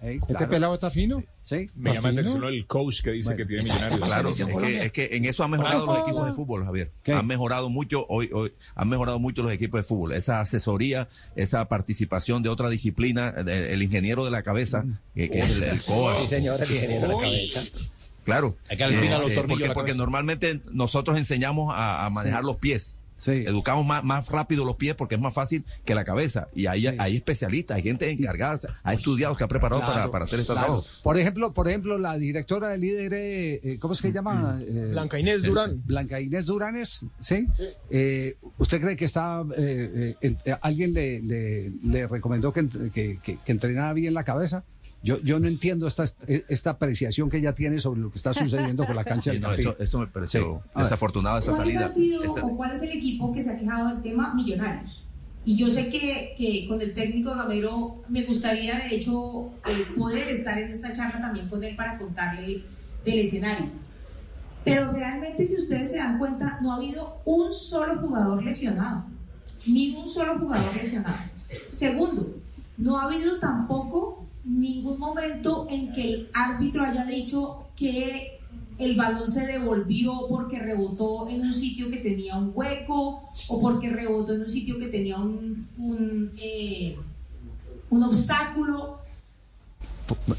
Este 0.00 0.26
claro. 0.28 0.48
pelado 0.48 0.74
está 0.74 0.90
fino. 0.90 1.22
Sí. 1.42 1.68
Me 1.74 1.92
llama 1.94 2.12
la 2.12 2.20
atención 2.20 2.44
el 2.44 2.66
coach 2.66 3.02
que 3.02 3.10
dice 3.10 3.34
que 3.36 3.44
tiene 3.44 3.64
millonarios. 3.64 4.00
Claro, 4.00 4.28
es 4.30 4.36
que, 4.36 4.44
Colombia. 4.52 4.84
es 4.84 4.92
que 4.92 5.08
en 5.12 5.24
eso 5.24 5.42
han 5.44 5.50
mejorado 5.50 5.86
los 5.86 5.98
equipos 6.00 6.26
de 6.26 6.32
fútbol, 6.32 6.64
Javier. 6.64 6.90
¿Qué? 7.02 7.12
Han 7.12 7.26
mejorado 7.26 7.68
mucho 7.70 8.06
hoy, 8.08 8.30
hoy, 8.32 8.52
han 8.74 8.88
mejorado 8.88 9.18
mucho 9.18 9.42
los 9.42 9.52
equipos 9.52 9.80
de 9.80 9.84
fútbol. 9.84 10.12
Esa 10.12 10.40
asesoría, 10.40 11.08
esa 11.36 11.66
participación 11.68 12.42
de 12.42 12.48
otra 12.48 12.68
disciplina, 12.70 13.32
de- 13.32 13.72
el 13.74 13.82
ingeniero 13.82 14.24
de 14.24 14.30
la 14.30 14.42
cabeza, 14.42 14.84
que, 15.14 15.28
que 15.28 15.40
es 15.40 15.50
el, 15.56 15.62
el 15.64 15.82
COA. 15.82 16.14
Sí, 16.22 16.26
señor, 16.28 16.60
el 16.62 16.70
ingeniero 16.70 17.08
de 17.08 17.14
la 17.14 17.20
cabeza. 17.20 17.60
Claro. 18.24 18.56
Hay 18.68 18.76
que 18.76 18.84
los 18.86 19.34
tornillos 19.34 19.68
porque, 19.68 19.70
porque 19.74 19.94
normalmente 19.94 20.60
nosotros 20.72 21.16
enseñamos 21.16 21.72
a, 21.74 22.06
a 22.06 22.10
manejar 22.10 22.44
los 22.44 22.56
pies. 22.56 22.96
Sí. 23.16 23.32
Educamos 23.32 23.84
más, 23.84 24.02
más 24.02 24.26
rápido 24.30 24.64
los 24.64 24.76
pies 24.76 24.94
porque 24.94 25.16
es 25.16 25.20
más 25.20 25.34
fácil 25.34 25.62
que 25.84 25.94
la 25.94 26.04
cabeza. 26.04 26.48
Y 26.54 26.64
hay, 26.64 26.86
hay 26.86 27.16
especialistas, 27.16 27.76
hay 27.76 27.82
gente 27.82 28.10
encargada, 28.10 28.58
ha 28.82 28.94
estudiado, 28.94 29.36
se 29.36 29.44
ha 29.44 29.46
preparado 29.46 29.82
para, 29.82 29.92
Claro, 29.92 30.10
para 30.10 30.24
hacer 30.24 30.40
este 30.40 30.54
claro. 30.54 30.68
trabajo. 30.68 30.86
Por 31.02 31.18
ejemplo, 31.18 31.52
por 31.52 31.68
ejemplo, 31.68 31.98
la 31.98 32.16
directora 32.16 32.68
del 32.70 32.80
líder, 32.80 33.12
eh, 33.12 33.60
eh, 33.62 33.78
¿cómo 33.78 33.92
es 33.92 34.00
que 34.00 34.08
se 34.08 34.14
llama? 34.14 34.58
Eh, 34.66 34.88
Blanca 34.92 35.18
Inés 35.18 35.42
Durán. 35.42 35.82
Blanca 35.84 36.18
Inés 36.18 36.46
Duranes, 36.46 37.04
¿sí? 37.20 37.46
Eh, 37.90 38.36
¿Usted 38.56 38.80
cree 38.80 38.96
que 38.96 39.04
está, 39.04 39.42
eh, 39.54 39.90
eh, 39.94 40.16
en- 40.22 40.38
eh, 40.46 40.54
alguien 40.62 40.94
le, 40.94 41.20
le, 41.20 41.70
le 41.84 42.06
recomendó 42.08 42.54
que, 42.54 42.66
que, 42.94 43.18
que- 43.22 43.36
que 43.36 43.52
entrenara 43.52 43.92
bien 43.92 44.14
la 44.14 44.24
cabeza? 44.24 44.64
Yo, 45.02 45.18
yo 45.22 45.38
no 45.40 45.48
entiendo 45.48 45.86
esta, 45.86 46.04
esta 46.26 46.70
apreciación 46.70 47.30
que 47.30 47.38
ella 47.38 47.54
tiene 47.54 47.78
sobre 47.78 48.00
lo 48.00 48.10
que 48.10 48.18
está 48.18 48.34
sucediendo 48.34 48.84
con 48.86 48.94
la 48.94 49.02
cancha 49.04 49.32
Sí, 49.32 49.38
del 49.38 49.40
no, 49.42 49.74
eso 49.78 49.98
me 49.98 50.06
pareció 50.08 50.40
Sí. 50.40 50.70
A 50.74 50.78
ver. 50.78 50.84
desafortunado 50.84 51.38
esa 51.38 51.52
¿Cuál 51.52 51.68
salida. 51.70 51.86
ha 51.86 51.88
sido 51.88 52.32
o 52.34 52.56
cuál 52.56 52.72
es 52.72 52.82
el 52.82 52.90
equipo 52.90 53.32
que 53.32 53.42
se 53.42 53.50
ha 53.50 53.58
quejado 53.58 53.88
del 53.88 54.02
tema 54.02 54.34
Millonarios? 54.34 55.04
Y 55.46 55.56
yo 55.56 55.70
sé 55.70 55.88
que, 55.88 56.34
que 56.36 56.66
con 56.68 56.80
el 56.82 56.92
técnico 56.92 57.34
Gamero 57.34 58.02
me 58.10 58.24
gustaría, 58.26 58.76
de 58.78 58.94
hecho, 58.94 59.46
eh, 59.66 59.86
poder 59.96 60.28
estar 60.28 60.58
en 60.58 60.70
esta 60.70 60.92
charla 60.92 61.18
también 61.18 61.48
con 61.48 61.64
él 61.64 61.74
para 61.76 61.96
contarle 61.98 62.62
del 63.04 63.18
escenario. 63.20 63.66
Pero 64.64 64.92
realmente, 64.92 65.46
si 65.46 65.56
ustedes 65.56 65.92
se 65.92 65.96
dan 65.96 66.18
cuenta, 66.18 66.58
no 66.60 66.72
ha 66.72 66.76
habido 66.76 67.22
un 67.24 67.54
solo 67.54 67.96
jugador 68.00 68.42
lesionado. 68.42 69.06
Ni 69.66 69.94
un 69.96 70.06
solo 70.06 70.38
jugador 70.38 70.76
lesionado. 70.76 71.16
Segundo, 71.70 72.36
no 72.76 72.98
ha 72.98 73.04
habido 73.04 73.38
tampoco 73.40 74.19
ningún 74.44 74.98
momento 74.98 75.66
en 75.70 75.92
que 75.92 76.02
el 76.02 76.30
árbitro 76.34 76.82
haya 76.82 77.04
dicho 77.04 77.70
que 77.76 78.40
el 78.78 78.96
balón 78.96 79.28
se 79.28 79.46
devolvió 79.46 80.26
porque 80.28 80.58
rebotó 80.58 81.28
en 81.28 81.42
un 81.42 81.52
sitio 81.52 81.90
que 81.90 81.98
tenía 81.98 82.36
un 82.36 82.52
hueco 82.54 83.22
o 83.48 83.60
porque 83.60 83.90
rebotó 83.90 84.34
en 84.34 84.42
un 84.42 84.50
sitio 84.50 84.78
que 84.78 84.86
tenía 84.86 85.18
un, 85.18 85.68
un, 85.76 86.32
eh, 86.42 86.96
un 87.90 88.02
obstáculo. 88.02 88.99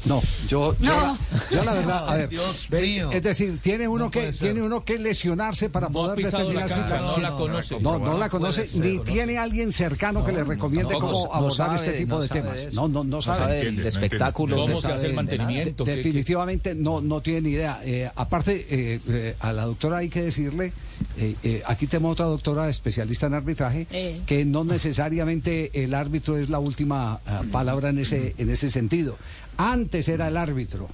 No, 0.06 0.20
yo, 0.48 0.76
yo, 0.78 0.90
No. 0.90 0.90
La, 0.90 1.16
yo 1.50 1.64
la 1.64 1.74
verdad, 1.74 2.08
a 2.08 2.14
ver, 2.16 2.28
Dios 2.28 2.66
ve- 2.70 2.80
mío. 2.82 3.10
es 3.12 3.22
decir, 3.22 3.58
tiene 3.62 3.88
uno 3.88 4.04
No 4.06 4.10
que 4.10 4.32
tiene 4.32 4.62
uno 4.62 4.84
que 4.84 4.98
lesionarse 4.98 5.68
para 5.70 5.88
No 5.88 5.92
poder 5.92 6.18
la 6.18 6.30
determinar 6.30 6.68
si 6.68 6.78
no 6.78 7.16
la 7.18 7.30
conoce. 7.32 7.80
No, 7.80 7.98
no 7.98 8.18
la 8.18 8.28
conoce 8.28 8.66
ser, 8.66 8.84
ni 8.84 8.96
no. 8.96 9.02
tiene 9.02 9.38
alguien 9.38 9.72
cercano 9.72 10.24
que 10.24 10.32
le 10.32 10.44
recomiende 10.44 10.94
no, 10.94 11.00
cómo 11.00 11.26
no 11.26 11.32
abordar 11.34 11.56
sabe 11.56 11.76
este 11.76 11.92
de- 11.92 11.98
tipo 11.98 12.14
no 12.14 12.20
de 12.20 12.28
temas. 12.28 12.54
de 12.54 12.62
eso. 12.68 12.74
No, 12.76 12.88
no, 12.88 13.04
no 13.04 13.10
No 13.16 13.22
sabe. 13.22 13.46
del 13.56 13.68
entiende, 13.68 13.82
no 13.82 13.88
espectáculo. 13.88 14.56
¿Cómo 14.56 14.80
se 14.80 14.92
hace 14.92 15.06
el 15.06 15.12
de 15.12 15.16
mantenimiento? 15.16 15.84
¿Qué- 15.84 15.90
qué- 15.92 15.96
Definitivamente 15.96 16.74
no, 16.74 17.00
no 17.00 17.20
tiene 17.20 17.40
ni 17.42 17.50
idea. 17.50 17.80
Eh, 17.84 18.10
aparte, 18.14 18.66
eh, 18.70 19.00
eh, 19.08 19.36
a 19.40 19.52
la 19.52 19.64
doctora 19.64 19.98
hay 19.98 20.08
que 20.08 20.22
decirle, 20.22 20.72
eh, 21.16 21.36
eh, 21.42 21.62
aquí 21.66 21.86
tenemos 21.86 22.12
otra 22.12 22.26
doctora 22.26 22.68
especialista 22.68 23.26
en 23.26 23.34
arbitraje, 23.34 23.86
Eh. 23.90 24.20
que 24.26 24.44
no 24.44 24.64
necesariamente 24.64 25.84
el 25.84 25.94
árbitro 25.94 26.36
es 26.38 26.48
la 26.50 26.58
última 26.58 27.20
ah, 27.26 27.42
palabra 27.50 27.90
en 27.90 27.98
ese, 27.98 28.34
en 28.38 28.50
ese 28.50 28.70
sentido. 28.70 29.16
Antes 29.56 30.08
era 30.08 30.28
el 30.28 30.36
árbitro. 30.36 30.88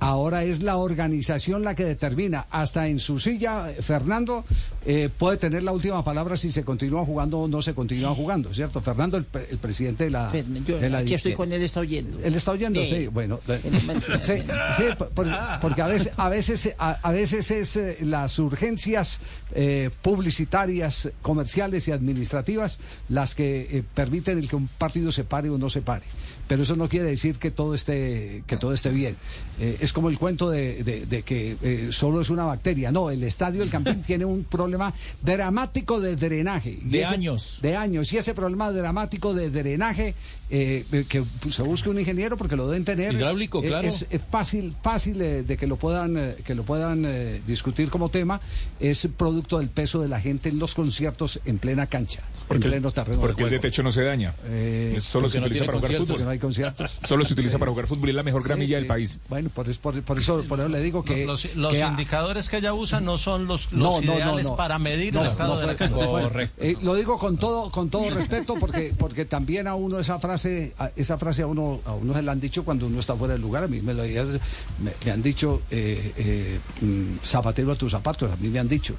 Ahora 0.00 0.42
es 0.44 0.62
la 0.62 0.76
organización 0.78 1.62
la 1.62 1.74
que 1.74 1.84
determina. 1.84 2.46
Hasta 2.50 2.88
en 2.88 2.98
su 3.00 3.20
silla, 3.20 3.70
eh, 3.70 3.82
Fernando 3.82 4.44
eh, 4.86 5.10
puede 5.18 5.36
tener 5.36 5.62
la 5.62 5.72
última 5.72 6.02
palabra 6.02 6.36
si 6.38 6.50
se 6.50 6.64
continúa 6.64 7.04
jugando 7.04 7.38
o 7.40 7.48
no 7.48 7.60
se 7.60 7.74
continúa 7.74 8.14
jugando, 8.14 8.52
¿cierto? 8.54 8.80
Fernando, 8.80 9.18
el, 9.18 9.26
el 9.50 9.58
presidente 9.58 10.04
de 10.04 10.10
la. 10.10 10.32
Yo 10.66 10.78
de 10.78 10.88
la 10.90 10.98
aquí 10.98 11.12
estoy 11.14 11.34
con 11.34 11.52
él, 11.52 11.62
está 11.62 11.80
oyendo. 11.80 12.18
él 12.24 12.34
está 12.34 12.50
oyendo, 12.52 12.80
sí, 12.82 13.06
bueno. 13.08 13.40
sí, 13.46 14.32
sí, 14.76 14.84
por- 14.98 15.08
por- 15.10 15.26
porque 15.60 15.82
a 15.82 15.88
veces, 15.88 16.12
a 16.16 16.28
veces, 16.28 16.74
a, 16.78 16.98
a 17.02 17.12
veces 17.12 17.50
es 17.50 17.76
eh, 17.76 17.98
las 18.02 18.38
urgencias 18.38 19.20
eh, 19.54 19.90
publicitarias, 20.02 21.10
comerciales 21.22 21.88
y 21.88 21.92
administrativas 21.92 22.78
las 23.08 23.34
que 23.34 23.68
eh, 23.70 23.82
permiten 23.94 24.38
el 24.38 24.48
que 24.48 24.56
un 24.56 24.68
partido 24.68 25.12
se 25.12 25.24
pare 25.24 25.50
o 25.50 25.58
no 25.58 25.68
se 25.68 25.82
pare. 25.82 26.04
Pero 26.50 26.64
eso 26.64 26.74
no 26.74 26.88
quiere 26.88 27.06
decir 27.06 27.36
que 27.36 27.52
todo 27.52 27.76
esté, 27.76 28.42
que 28.44 28.56
todo 28.56 28.72
esté 28.72 28.88
bien. 28.90 29.14
Eh, 29.60 29.76
es 29.80 29.92
como 29.92 30.08
el 30.08 30.18
cuento 30.18 30.50
de, 30.50 30.82
de- 30.82 31.06
de 31.06 31.22
que 31.22 31.56
eh, 31.62 31.88
solo 31.92 32.20
es 32.20 32.28
una 32.28 32.44
bacteria. 32.44 32.90
No, 32.90 33.08
el 33.08 33.22
estadio 33.22 33.60
del 33.60 33.70
Campín 33.70 34.02
tiene 34.06 34.24
un 34.24 34.42
problema 34.42 34.92
dramático 35.22 36.00
de 36.00 36.16
drenaje. 36.16 36.70
Y 36.82 36.88
De 36.88 37.02
ese- 37.02 37.14
años. 37.14 37.58
de 37.62 37.76
años. 37.76 38.12
Y 38.12 38.18
ese 38.18 38.34
problema 38.34 38.72
dramático 38.72 39.32
de 39.32 39.48
drenaje, 39.50 40.16
eh, 40.50 40.84
que 41.08 41.22
se 41.52 41.62
busque 41.62 41.88
un 41.88 42.00
ingeniero 42.00 42.36
porque 42.36 42.56
lo 42.56 42.66
deben 42.66 42.84
tener. 42.84 43.14
Hidráulico, 43.14 43.62
eh, 43.62 43.68
claro. 43.68 43.86
Es, 43.86 44.04
es 44.10 44.20
fácil, 44.28 44.74
fácil 44.82 45.22
eh, 45.22 45.44
de 45.44 45.56
que 45.56 45.68
lo 45.68 45.76
puedan, 45.76 46.16
eh, 46.18 46.34
que 46.44 46.56
lo 46.56 46.64
puedan 46.64 47.04
eh, 47.06 47.40
discutir 47.46 47.90
como 47.90 48.08
tema. 48.08 48.40
Es 48.80 49.06
producto 49.16 49.58
del 49.58 49.68
peso 49.68 50.00
de 50.02 50.08
la 50.08 50.20
gente 50.20 50.48
en 50.48 50.58
los 50.58 50.74
conciertos 50.74 51.38
en 51.44 51.58
plena 51.58 51.86
cancha, 51.86 52.22
en 52.50 52.58
pleno 52.60 52.90
terreno 52.90 53.20
Porque 53.20 53.44
de 53.44 53.48
el 53.50 53.54
de 53.54 53.58
techo 53.60 53.84
no 53.84 53.92
se 53.92 54.02
daña. 54.02 54.34
Eh, 54.46 54.96
Solo 55.00 55.24
porque 55.26 55.32
se 55.34 55.40
no 55.40 55.46
utiliza 55.46 55.66
para 55.66 55.78
jugar 55.78 55.92
fútbol. 55.98 56.39
Conciertos. 56.40 56.98
Solo 57.06 57.24
se 57.24 57.34
utiliza 57.34 57.54
Sí. 57.54 57.58
para 57.58 57.70
jugar 57.70 57.86
fútbol 57.86 58.08
y 58.08 58.10
es 58.10 58.16
la 58.16 58.22
mejor 58.22 58.42
Sí, 58.42 58.48
gramilla 58.48 58.68
sí. 58.76 58.80
del 58.80 58.86
país. 58.86 59.20
Bueno, 59.28 59.50
por, 59.50 59.68
eso- 59.68 59.80
por, 59.80 60.02
por 60.02 60.18
eso, 60.18 60.42
por 60.44 60.58
eso 60.60 60.68
le 60.68 60.80
digo 60.80 61.04
que. 61.04 61.24
Los, 61.26 61.54
los 61.56 61.72
que 61.72 61.82
a- 61.82 61.88
indicadores 61.88 62.48
que 62.48 62.56
ella 62.58 62.74
usa 62.74 63.00
no 63.00 63.18
son 63.18 63.46
los, 63.46 63.70
los 63.72 63.80
No, 63.80 64.00
no, 64.00 64.06
no, 64.06 64.14
ideales 64.18 64.46
no. 64.46 64.56
para 64.56 64.78
medir 64.78 65.14
No, 65.14 65.20
el 65.22 65.26
estado 65.28 65.54
no 65.54 65.60
de 65.60 65.66
la 65.66 65.76
cancha. 65.76 66.06
bueno, 66.06 66.30
eh, 66.58 66.76
lo 66.82 66.94
digo 66.94 67.18
con 67.18 67.36
todo 67.36 67.70
con 67.70 67.90
todo 67.90 68.08
respeto 68.10 68.54
porque 68.58 68.92
porque 68.98 69.24
también 69.24 69.66
a 69.68 69.74
uno 69.74 69.98
esa 70.00 70.18
frase 70.18 70.74
a- 70.78 70.90
esa 70.96 71.18
frase 71.18 71.42
a 71.42 71.46
uno 71.46 71.80
a 71.84 71.92
uno 71.94 72.14
se 72.14 72.22
la 72.22 72.32
han 72.32 72.40
dicho 72.40 72.64
cuando 72.64 72.86
uno 72.86 73.00
está 73.00 73.14
fuera 73.14 73.34
del 73.34 73.42
lugar 73.42 73.64
a 73.64 73.68
mí 73.68 73.80
me 73.80 73.94
lo 73.94 74.02
me, 74.02 74.92
me 75.04 75.10
han 75.12 75.22
dicho 75.22 75.62
eh, 75.70 76.12
eh, 76.16 76.58
mm, 76.80 77.18
zapatero 77.24 77.72
a 77.72 77.76
tus 77.76 77.92
zapatos 77.92 78.30
a 78.30 78.36
mí 78.36 78.48
me 78.48 78.58
han 78.58 78.68
dicho 78.68 78.94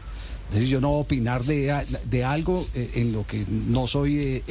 es 0.50 0.56
decir, 0.56 0.70
yo 0.70 0.82
no 0.82 0.90
voy 0.90 0.98
a 0.98 1.02
opinar 1.02 1.44
de, 1.44 2.24
algo 2.26 2.66
eh, 2.74 2.92
en 2.96 3.14
lo 3.14 3.26
que 3.26 3.46
no 3.50 3.88
soy 3.88 4.18
eh, 4.18 4.44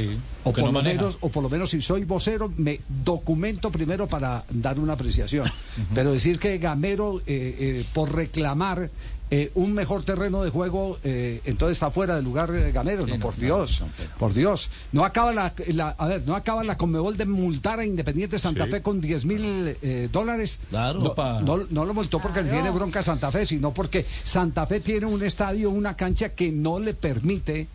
erudito 0.00 0.20
o 0.44 0.52
por, 0.52 0.58
no 0.60 0.66
lo 0.66 0.72
maneja. 0.72 0.96
menos, 1.00 1.18
o 1.20 1.28
por 1.30 1.42
lo 1.42 1.48
menos 1.50 1.70
si 1.70 1.80
soy 1.82 2.04
vocero, 2.04 2.52
me 2.56 2.80
documento 3.04 3.70
primero 3.70 4.06
para 4.06 4.44
dar 4.50 4.78
una 4.78 4.94
apreciación. 4.94 5.46
Pero 5.94 6.12
decir 6.12 6.38
que 6.38 6.58
Gamero, 6.58 7.20
eh, 7.20 7.22
eh, 7.58 7.84
por 7.94 8.14
reclamar 8.14 8.90
eh, 9.30 9.50
un 9.54 9.72
mejor 9.72 10.02
terreno 10.04 10.42
de 10.44 10.50
juego, 10.50 10.98
eh, 11.02 11.40
entonces 11.46 11.76
está 11.76 11.90
fuera 11.90 12.14
del 12.16 12.24
lugar 12.24 12.54
eh, 12.54 12.70
Gamero. 12.72 13.06
no, 13.06 13.18
por 13.18 13.34
Dios, 13.36 13.82
por 14.18 14.34
Dios. 14.34 14.68
No 14.92 15.04
acaba 15.04 15.32
la, 15.32 15.52
la- 15.68 15.88
a 15.98 16.06
ver, 16.06 16.22
no 16.26 16.36
acaba 16.36 16.62
la 16.62 16.76
Conmebol 16.76 17.16
de 17.16 17.24
multar 17.24 17.80
a 17.80 17.86
Independiente 17.86 18.38
Santa 18.38 18.66
Sí. 18.66 18.70
Fe 18.70 18.82
con 18.82 19.00
10 19.00 19.24
mil 19.24 19.76
eh, 19.82 20.08
dólares. 20.12 20.60
Claro. 20.68 21.00
No, 21.00 21.06
Opa. 21.10 21.40
no, 21.40 21.64
no 21.70 21.84
lo 21.86 21.94
multó 21.94 22.20
porque 22.20 22.42
le 22.42 22.50
tiene 22.50 22.70
bronca 22.70 23.00
a 23.00 23.02
Santa 23.02 23.30
Fe, 23.32 23.46
sino 23.46 23.72
porque 23.72 24.04
Santa 24.24 24.66
Fe 24.66 24.80
tiene 24.80 25.06
un 25.06 25.22
estadio, 25.22 25.70
una 25.70 25.96
cancha 25.96 26.28
que 26.28 26.52
no 26.52 26.78
le 26.78 26.92
permite 26.94 27.66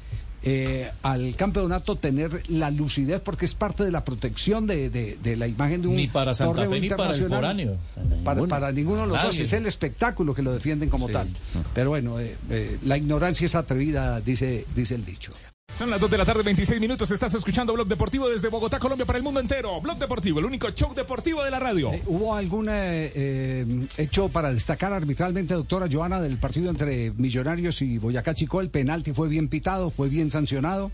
eh, 0.43 0.89
al 1.03 1.35
campeonato 1.35 1.95
tener 1.95 2.43
la 2.49 2.71
lucidez 2.71 3.21
porque 3.21 3.45
es 3.45 3.53
parte 3.55 3.83
de 3.83 3.91
la 3.91 4.05
protección 4.05 4.67
de, 4.67 4.89
de- 4.89 5.17
de 5.21 5.35
la 5.35 5.47
imagen 5.47 5.81
de 5.81 5.87
un 5.89 5.95
Ni 5.95 6.07
para 6.07 6.33
Santa 6.33 6.53
torneo 6.53 6.69
Fe 6.71 6.79
ni 6.81 6.89
para 6.89 7.11
el 7.11 7.17
foráneo. 7.35 7.77
Para, 8.23 8.41
para 8.47 8.71
ninguno 8.71 9.01
de 9.01 9.07
los 9.07 9.17
dos. 9.23 9.35
Es 9.43 9.53
el 9.53 9.65
espectáculo 9.65 10.33
que 10.33 10.41
lo 10.41 10.51
defienden 10.53 10.89
como 10.89 11.07
tal. 11.09 11.27
Pero 11.73 11.89
bueno 11.89 12.19
eh, 12.19 12.35
eh, 12.49 12.77
la 12.85 12.97
ignorancia 12.97 13.45
es 13.45 13.55
atrevida 13.55 14.21
dice 14.21 14.65
dice 14.75 14.95
el 14.95 15.05
dicho 15.05 15.31
Son 15.69 15.89
las 15.89 16.01
2 16.01 16.09
de 16.09 16.17
la 16.17 16.25
tarde, 16.25 16.43
26 16.43 16.81
minutos. 16.81 17.09
Estás 17.11 17.33
escuchando 17.35 17.73
Blog 17.73 17.87
Deportivo 17.87 18.27
desde 18.27 18.49
Bogotá, 18.49 18.79
Colombia, 18.79 19.05
para 19.05 19.17
el 19.17 19.23
mundo 19.23 19.39
entero. 19.39 19.79
Blog 19.79 19.97
Deportivo, 19.97 20.39
el 20.39 20.45
único 20.45 20.69
show 20.71 20.93
deportivo 20.93 21.43
de 21.43 21.51
la 21.51 21.59
radio. 21.59 21.93
Eh, 21.93 22.01
¿Hubo 22.07 22.35
algún 22.35 22.67
eh, 22.69 23.11
eh, 23.15 23.87
hecho 23.97 24.29
para 24.29 24.51
destacar 24.51 24.91
arbitralmente, 24.91 25.53
doctora 25.53 25.87
Joana, 25.89 26.19
del 26.19 26.37
partido 26.37 26.69
entre 26.69 27.11
Millonarios 27.11 27.81
y 27.81 27.97
Boyacá 27.97 28.33
Chico? 28.33 28.59
¿El 28.61 28.69
penalti 28.69 29.13
fue 29.13 29.29
bien 29.29 29.47
pitado, 29.47 29.91
fue 29.91 30.09
bien 30.09 30.31
sancionado? 30.31 30.91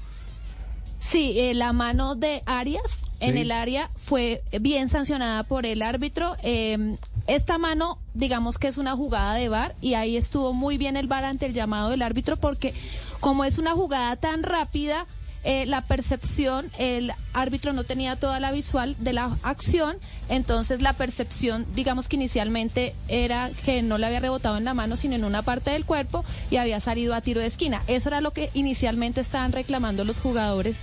Sí, 0.99 1.39
eh, 1.39 1.53
la 1.53 1.71
mano 1.71 2.15
de 2.15 2.41
Arias 2.45 2.81
en 3.19 3.37
el 3.37 3.51
área 3.51 3.89
fue 3.95 4.43
bien 4.59 4.89
sancionada 4.89 5.43
por 5.43 5.65
el 5.65 5.81
árbitro. 5.81 6.35
Eh, 6.43 6.97
esta 7.27 7.57
mano, 7.57 7.99
digamos 8.13 8.57
que 8.57 8.67
es 8.67 8.77
una 8.77 8.95
jugada 8.95 9.35
de 9.35 9.49
VAR 9.49 9.75
y 9.81 9.93
ahí 9.93 10.17
estuvo 10.17 10.53
muy 10.53 10.77
bien 10.77 10.97
el 10.97 11.07
VAR 11.07 11.25
ante 11.25 11.45
el 11.45 11.53
llamado 11.53 11.89
del 11.89 12.01
árbitro 12.01 12.37
porque 12.37 12.73
como 13.19 13.45
es 13.45 13.57
una 13.57 13.71
jugada 13.71 14.15
tan 14.15 14.43
rápida, 14.43 15.05
eh, 15.47 15.67
la 15.67 15.81
percepción, 15.81 16.71
el 16.79 17.13
árbitro 17.33 17.71
no 17.71 17.83
tenía 17.83 18.15
toda 18.15 18.39
la 18.39 18.51
visual 18.51 18.95
de 18.97 19.13
la 19.13 19.37
acción, 19.43 19.95
entonces 20.27 20.81
la 20.81 20.93
percepción, 20.93 21.67
digamos 21.75 22.09
que 22.09 22.15
inicialmente 22.15 22.95
era 23.07 23.51
que 23.63 23.83
no 23.83 23.99
le 23.99 24.07
había 24.07 24.21
rebotado 24.21 24.57
en 24.57 24.65
la 24.65 24.73
mano, 24.73 24.95
sino 24.95 25.13
en 25.13 25.23
una 25.23 25.43
parte 25.43 25.69
del 25.69 25.85
cuerpo 25.85 26.25
y 26.49 26.57
había 26.57 26.79
salido 26.79 27.13
a 27.13 27.21
tiro 27.21 27.41
de 27.41 27.47
esquina. 27.47 27.83
Eso 27.85 28.09
era 28.09 28.21
lo 28.21 28.31
que 28.31 28.49
inicialmente 28.55 29.21
estaban 29.21 29.51
reclamando 29.51 30.03
los 30.03 30.19
jugadores 30.19 30.79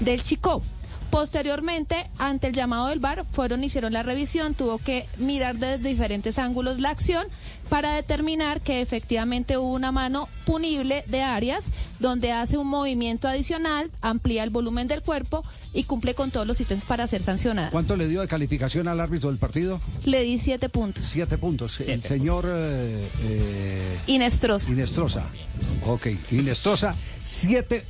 del 0.00 0.24
Chico. 0.24 0.60
Posteriormente, 1.10 2.10
ante 2.18 2.48
el 2.48 2.52
llamado 2.52 2.88
del 2.88 2.98
VAR, 2.98 3.24
fueron, 3.24 3.62
hicieron 3.62 3.92
la 3.92 4.02
revisión, 4.02 4.54
tuvo 4.54 4.78
que 4.78 5.06
mirar 5.18 5.56
desde 5.56 5.88
diferentes 5.88 6.36
ángulos 6.38 6.80
la 6.80 6.90
acción 6.90 7.26
para 7.70 7.94
determinar 7.94 8.60
que 8.60 8.82
efectivamente 8.82 9.56
hubo 9.56 9.72
una 9.72 9.92
mano 9.92 10.28
punible 10.44 11.04
de 11.06 11.22
Arias, 11.22 11.70
donde 12.00 12.32
hace 12.32 12.58
un 12.58 12.66
movimiento 12.66 13.28
adicional, 13.28 13.90
amplía 14.02 14.42
el 14.42 14.50
volumen 14.50 14.88
del 14.88 15.02
cuerpo 15.02 15.44
y 15.72 15.84
cumple 15.84 16.14
con 16.14 16.32
todos 16.32 16.46
los 16.46 16.60
ítems 16.60 16.84
para 16.84 17.06
ser 17.06 17.22
sancionada. 17.22 17.70
¿Cuánto 17.70 17.96
le 17.96 18.08
dio 18.08 18.20
de 18.20 18.28
calificación 18.28 18.88
al 18.88 18.98
árbitro 18.98 19.30
del 19.30 19.38
partido? 19.38 19.80
Le 20.04 20.22
di 20.22 20.38
siete 20.38 20.68
puntos. 20.68 21.06
Siete 21.06 21.38
puntos. 21.38 21.80
el 21.80 22.02
señor 22.02 22.44
eh, 22.48 23.08
eh, 23.22 23.98
Inestrosa. 24.08 24.68
Inestrosa. 24.68 25.26
Ok, 25.86 26.08
Inestrosa, 26.32 26.96
siete 27.24 27.84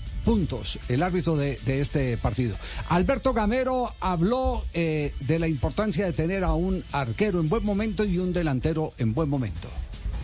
el 0.89 1.03
árbitro 1.03 1.37
de, 1.37 1.59
de 1.67 1.81
este 1.81 2.17
partido. 2.17 2.55
Alberto 2.89 3.33
Gamero 3.33 3.93
habló 3.99 4.65
eh, 4.75 5.13
de 5.21 5.39
la 5.41 5.49
importancia 5.49 6.07
de 6.07 6.13
tener 6.13 6.45
a 6.45 6.53
un 6.53 6.85
arquero 6.93 7.41
en 7.41 7.49
buen 7.49 7.65
momento 7.65 8.05
y 8.05 8.19
un 8.19 8.33
delantero 8.33 8.93
en 8.99 9.13
buen 9.13 9.29
momento. 9.29 9.69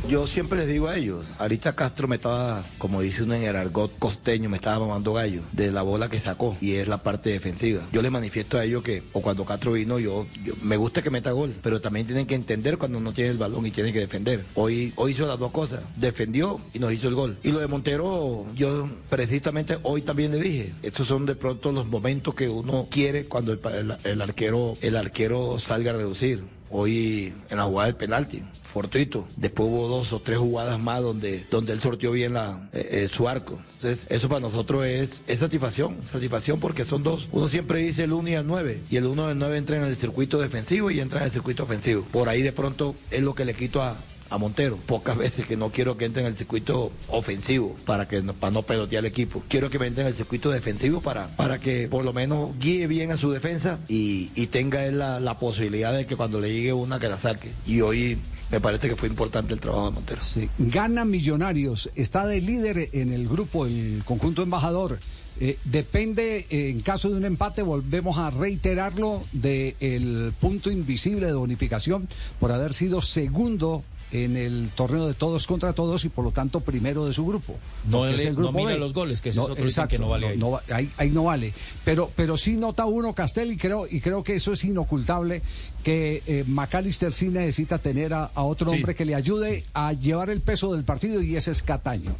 Yo 0.09 0.29
siempre 0.29 0.61
les 0.61 0.69
digo 0.69 0.87
a 0.87 0.97
ellos, 0.97 1.25
ahorita 1.39 1.75
Castro 1.75 2.07
me 2.07 2.15
estaba, 2.15 2.65
como 2.79 3.03
dice 3.03 3.25
uno 3.25 3.35
en 3.35 3.43
el 3.43 3.57
argot 3.57 3.91
costeño, 3.99 4.49
me 4.49 4.57
estaba 4.57 4.79
mamando 4.87 5.13
gallo 5.13 5.41
de 5.51 5.73
la 5.73 5.83
bola 5.83 6.09
que 6.09 6.21
sacó 6.21 6.57
y 6.61 6.75
es 6.75 6.87
la 6.87 6.99
parte 7.03 7.31
defensiva. 7.31 7.83
Yo 7.93 8.03
les 8.03 8.13
manifiesto 8.13 8.57
a 8.57 8.63
ellos 8.65 8.85
que, 8.85 9.03
o 9.15 9.21
cuando 9.21 9.45
Castro 9.45 9.73
vino, 9.73 9.99
yo, 9.99 10.25
yo- 10.45 10.55
me 10.63 10.77
gusta 10.77 11.03
que 11.03 11.11
meta 11.11 11.33
gol, 11.33 11.53
pero 11.61 11.81
también 11.81 12.07
tienen 12.07 12.25
que 12.27 12.37
entender 12.37 12.79
cuando 12.79 13.01
no 13.01 13.13
tiene 13.13 13.31
el 13.31 13.37
balón 13.37 13.67
y 13.67 13.73
tienen 13.73 13.93
que 13.93 13.99
defender. 13.99 14.45
Hoy, 14.55 14.93
hoy 14.95 15.11
hizo 15.11 15.27
las 15.27 15.41
dos 15.41 15.51
cosas, 15.51 15.81
defendió 15.97 16.61
y 16.73 16.79
nos 16.79 16.93
hizo 16.93 17.09
el 17.09 17.17
gol. 17.17 17.37
Y 17.43 17.51
lo 17.51 17.59
de 17.59 17.67
Montero, 17.67 18.47
yo 18.55 18.89
precisamente 19.11 19.77
hoy 19.83 20.03
también 20.03 20.31
le 20.31 20.39
dije, 20.41 20.73
estos 20.85 21.09
son 21.09 21.27
de 21.27 21.35
pronto 21.35 21.73
los 21.73 21.85
momentos 21.87 22.33
que 22.37 22.49
uno 22.49 22.87
quiere 22.89 23.25
cuando 23.25 23.51
el, 23.53 23.59
el- 23.75 23.97
el 24.05 24.23
arquero, 24.23 24.77
el 24.83 24.95
arquero 24.95 25.59
salga 25.59 25.91
a 25.91 25.95
reducir. 25.97 26.45
Hoy 26.70 27.33
en 27.48 27.57
la 27.57 27.64
jugada 27.64 27.87
del 27.87 27.96
penalti, 27.96 28.42
fortuito. 28.62 29.26
Después 29.37 29.68
hubo 29.68 29.88
dos 29.88 30.12
o 30.12 30.20
tres 30.20 30.38
jugadas 30.38 30.79
más 30.79 31.02
donde, 31.02 31.44
donde 31.50 31.72
él 31.72 31.81
sorteó 31.81 32.12
bien 32.12 32.35
la, 32.35 32.68
eh, 32.72 32.88
eh, 32.90 33.09
su 33.11 33.29
arco. 33.29 33.59
Entonces, 33.74 34.07
eso 34.11 34.29
para 34.29 34.40
nosotros 34.40 34.85
es, 34.85 35.22
es 35.26 35.38
satisfacción, 35.38 35.96
satisfacción 36.05 36.61
porque 36.61 36.85
son 36.85 37.02
dos. 37.02 37.29
Uno 37.33 37.48
siempre 37.48 37.81
dice 37.81 38.05
el 38.05 38.12
1 38.12 38.29
y 38.29 38.35
el 38.35 38.46
9, 38.46 38.83
y 38.90 38.96
el 38.96 39.07
1 39.07 39.29
y 39.29 39.33
el 39.33 39.38
9 39.38 39.57
entra 39.57 39.76
en 39.76 39.85
el 39.85 39.96
circuito 39.96 40.38
defensivo 40.38 40.90
y 40.90 41.00
entra 41.00 41.20
en 41.20 41.26
el 41.26 41.33
circuito 41.33 41.62
ofensivo. 41.62 42.02
Por 42.12 42.29
ahí 42.29 42.42
de 42.42 42.52
pronto 42.52 42.94
es 43.11 43.22
lo 43.22 43.35
que 43.35 43.44
le 43.44 43.55
quito 43.55 43.83
a, 43.83 43.96
a 44.31 44.39
Montero. 44.39 44.77
Pocas 44.87 45.17
veces 45.17 45.47
que 45.47 45.57
no 45.57 45.71
quiero 45.71 45.97
que 45.97 46.05
entre 46.05 46.23
en 46.23 46.29
el 46.29 46.37
circuito 46.37 46.93
ofensivo 47.09 47.77
para 47.85 48.09
que 48.09 48.23
no- 48.23 48.33
para 48.35 48.51
no 48.53 48.62
pelotear 48.62 49.01
al 49.01 49.07
equipo. 49.07 49.43
Quiero 49.49 49.71
que 49.71 49.79
me 49.79 49.87
entre 49.87 50.03
en 50.03 50.09
el 50.09 50.15
circuito 50.15 50.51
defensivo 50.51 51.01
para, 51.01 51.29
para 51.37 51.59
que 51.59 51.89
por 51.89 52.05
lo 52.05 52.12
menos 52.12 52.51
guíe 52.59 52.87
bien 52.87 53.11
a 53.12 53.17
su 53.17 53.31
defensa 53.31 53.79
y, 53.89 54.31
y 54.35 54.47
tenga 54.49 54.85
él 54.85 54.99
la, 54.99 55.21
la 55.21 55.39
posibilidad 55.39 55.93
de 55.93 56.07
que 56.07 56.17
cuando 56.17 56.41
le 56.41 56.53
llegue 56.53 56.73
una 56.73 56.99
que 56.99 57.09
la 57.09 57.19
saque. 57.19 57.51
Y 57.67 57.81
hoy 57.81 58.19
me 58.51 58.61
parece 58.61 58.89
que 58.89 58.97
fue 58.97 59.09
importante 59.09 59.55
el 59.55 59.61
trabajo 59.61 59.87
de 59.87 59.93
Montero. 59.93 60.21
Gana 60.59 61.05
Millonarios, 61.05 61.91
está 61.97 62.27
de 62.27 62.41
líder 62.41 62.91
en 62.93 63.12
el 63.12 63.29
grupo, 63.29 63.67
el 63.67 64.03
conjunto 64.05 64.43
embajador. 64.43 64.99
Eh, 65.39 65.59
depende, 65.65 66.47
eh, 66.49 66.71
en 66.71 66.81
caso 66.81 67.11
de 67.11 67.17
un 67.17 67.25
empate, 67.27 67.61
volvemos 67.61 68.17
a 68.19 68.31
reiterarlo, 68.31 69.23
del 69.33 70.33
punto 70.41 70.71
invisible 70.71 71.27
de 71.27 71.33
bonificación 71.35 72.09
por 72.41 72.53
haber 72.53 72.73
sido 72.73 73.03
segundo 73.03 73.85
en 74.12 74.37
el 74.37 74.71
torneo 74.75 75.07
de 75.09 75.14
todos 75.14 75.47
contra 75.47 75.73
todos 75.73 76.05
y 76.05 76.09
por 76.09 76.25
lo 76.25 76.31
tanto 76.31 76.61
primero 76.61 77.05
de 77.07 77.12
su 77.12 77.27
grupo. 77.27 77.57
No 77.90 78.07
es 78.07 78.25
el 78.25 78.35
grupo 78.35 78.53
no 78.53 78.59
mira 78.59 78.71
B. 78.75 78.79
los 78.79 78.92
goles, 78.95 79.21
que 79.21 79.31
ese 79.31 79.40
es 79.40 79.45
otro 79.49 79.64
exacto, 79.64 79.90
que 79.90 79.99
no 79.99 80.09
vale 80.09 80.29
ahí. 80.29 80.38
va- 80.38 80.62
ahí, 80.71 80.90
ahí 80.97 81.11
no 81.11 81.25
vale. 81.25 81.53
Pero, 81.85 82.11
pero 82.14 82.37
sí 82.37 82.53
nota 82.57 82.85
uno, 82.85 83.12
Castel, 83.14 83.51
y 83.53 83.57
creo, 83.57 83.87
y 83.90 84.01
creo 84.01 84.23
que 84.23 84.35
eso 84.37 84.53
es 84.53 84.62
inocultable, 84.64 85.42
que 85.83 86.23
eh, 86.27 86.45
McAllister 86.47 87.12
sí 87.12 87.29
necesita 87.29 87.79
tener 87.79 88.14
a, 88.14 88.31
a 88.35 88.42
otro 88.45 88.71
Sí. 88.71 88.77
hombre 88.77 88.95
que 88.95 89.05
le 89.05 89.14
ayude 89.14 89.64
a 89.75 89.92
llevar 89.92 90.31
el 90.31 90.40
peso 90.40 90.73
del 90.73 90.85
partido 90.85 91.21
y 91.21 91.35
ese 91.37 91.51
es 91.51 91.62
Cataño. 91.62 92.14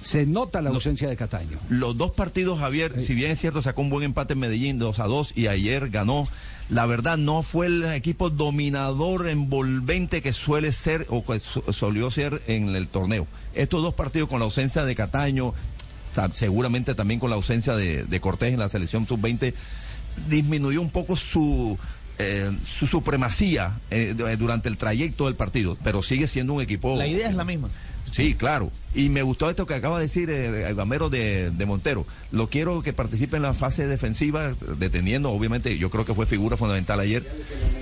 Se 0.00 0.26
nota 0.26 0.62
la 0.62 0.70
ausencia 0.70 1.08
de 1.08 1.16
Cataño. 1.16 1.58
Los 1.68 1.96
dos 1.96 2.12
partidos, 2.12 2.60
Javier, 2.60 3.04
si 3.04 3.14
bien 3.14 3.32
es 3.32 3.40
cierto, 3.40 3.62
sacó 3.62 3.82
un 3.82 3.90
buen 3.90 4.04
empate 4.04 4.34
en 4.34 4.38
Medellín, 4.38 4.78
2 4.78 4.98
a 5.00 5.04
2, 5.06 5.32
y 5.34 5.48
ayer 5.48 5.90
ganó. 5.90 6.28
La 6.70 6.84
verdad, 6.84 7.16
no 7.16 7.42
fue 7.42 7.66
el 7.66 7.84
equipo 7.92 8.28
dominador, 8.28 9.28
envolvente 9.28 10.20
que 10.20 10.32
suele 10.34 10.72
ser 10.72 11.06
o 11.08 11.24
que 11.24 11.40
solió 11.40 12.10
ser 12.10 12.42
en 12.46 12.74
el 12.76 12.88
torneo. 12.88 13.26
Estos 13.54 13.82
dos 13.82 13.94
partidos 13.94 14.28
con 14.28 14.38
la 14.40 14.44
ausencia 14.44 14.84
de 14.84 14.94
Cataño, 14.94 15.54
ta- 16.14 16.30
seguramente 16.34 16.94
también 16.94 17.20
con 17.20 17.30
la 17.30 17.36
ausencia 17.36 17.74
de, 17.74 18.20
Cortés 18.20 18.52
en 18.52 18.58
la 18.58 18.68
selección 18.68 19.06
sub-20, 19.06 19.54
disminuyó 20.28 20.82
un 20.82 20.90
poco 20.90 21.16
su, 21.16 21.78
eh, 22.18 22.50
su 22.78 22.86
supremacía 22.86 23.78
eh, 23.90 24.14
du- 24.16 24.26
durante 24.36 24.68
el 24.68 24.76
trayecto 24.76 25.24
del 25.24 25.36
partido, 25.36 25.78
pero 25.82 26.02
sigue 26.02 26.26
siendo 26.26 26.52
un 26.52 26.60
equipo. 26.62 26.96
La 26.96 27.06
idea 27.06 27.30
es 27.30 27.34
la 27.34 27.44
misma. 27.44 27.68
Sí, 28.10 28.34
claro. 28.34 28.70
Y 28.94 29.10
me 29.10 29.22
gustó 29.22 29.50
esto 29.50 29.66
que 29.66 29.74
acaba 29.74 29.98
de 29.98 30.04
decir 30.04 30.30
eh, 30.30 30.68
el 30.68 30.74
gamero 30.74 31.10
de, 31.10 31.50
de 31.50 31.66
Montero. 31.66 32.06
Lo 32.32 32.48
quiero 32.48 32.82
que 32.82 32.92
participe 32.92 33.36
en 33.36 33.42
la 33.42 33.54
fase 33.54 33.86
defensiva, 33.86 34.54
deteniendo, 34.78 35.30
obviamente, 35.30 35.76
yo 35.78 35.90
creo 35.90 36.04
que 36.04 36.14
fue 36.14 36.26
figura 36.26 36.56
fundamental 36.56 36.98
ayer, 37.00 37.24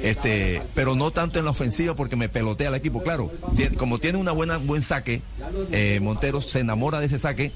este, 0.02 0.62
pero 0.74 0.94
no 0.94 1.10
tanto 1.10 1.38
en 1.38 1.44
la 1.44 1.52
ofensiva 1.52 1.94
porque 1.94 2.16
me 2.16 2.28
pelotea 2.28 2.68
el 2.68 2.74
equipo. 2.74 3.02
Claro, 3.02 3.30
como 3.78 3.98
tiene 3.98 4.18
una 4.18 4.32
buena 4.32 4.56
buen 4.58 4.82
saque, 4.82 5.22
eh, 5.70 6.00
Montero 6.02 6.40
se 6.40 6.60
enamora 6.60 7.00
de 7.00 7.06
ese 7.06 7.18
saque 7.18 7.52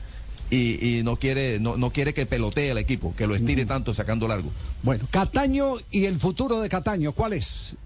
y, 0.51 0.99
y 0.99 1.03
no 1.03 1.17
quiere 1.17 1.61
no, 1.61 1.77
no 1.77 1.91
quiere 1.91 2.15
que 2.15 2.27
pelotee 2.27 2.71
al 2.71 2.79
equipo, 2.79 3.15
que 3.17 3.27
lo 3.27 3.35
estire 3.35 3.67
tanto 3.67 3.95
sacando 3.95 4.27
largo. 4.29 4.51
Bueno, 4.83 5.05
Cataño 5.11 5.75
y 5.91 6.07
el 6.07 6.19
futuro 6.19 6.61
de 6.61 6.69
Cataño, 6.69 7.13
¿cuál 7.13 7.35
es? 7.35 7.77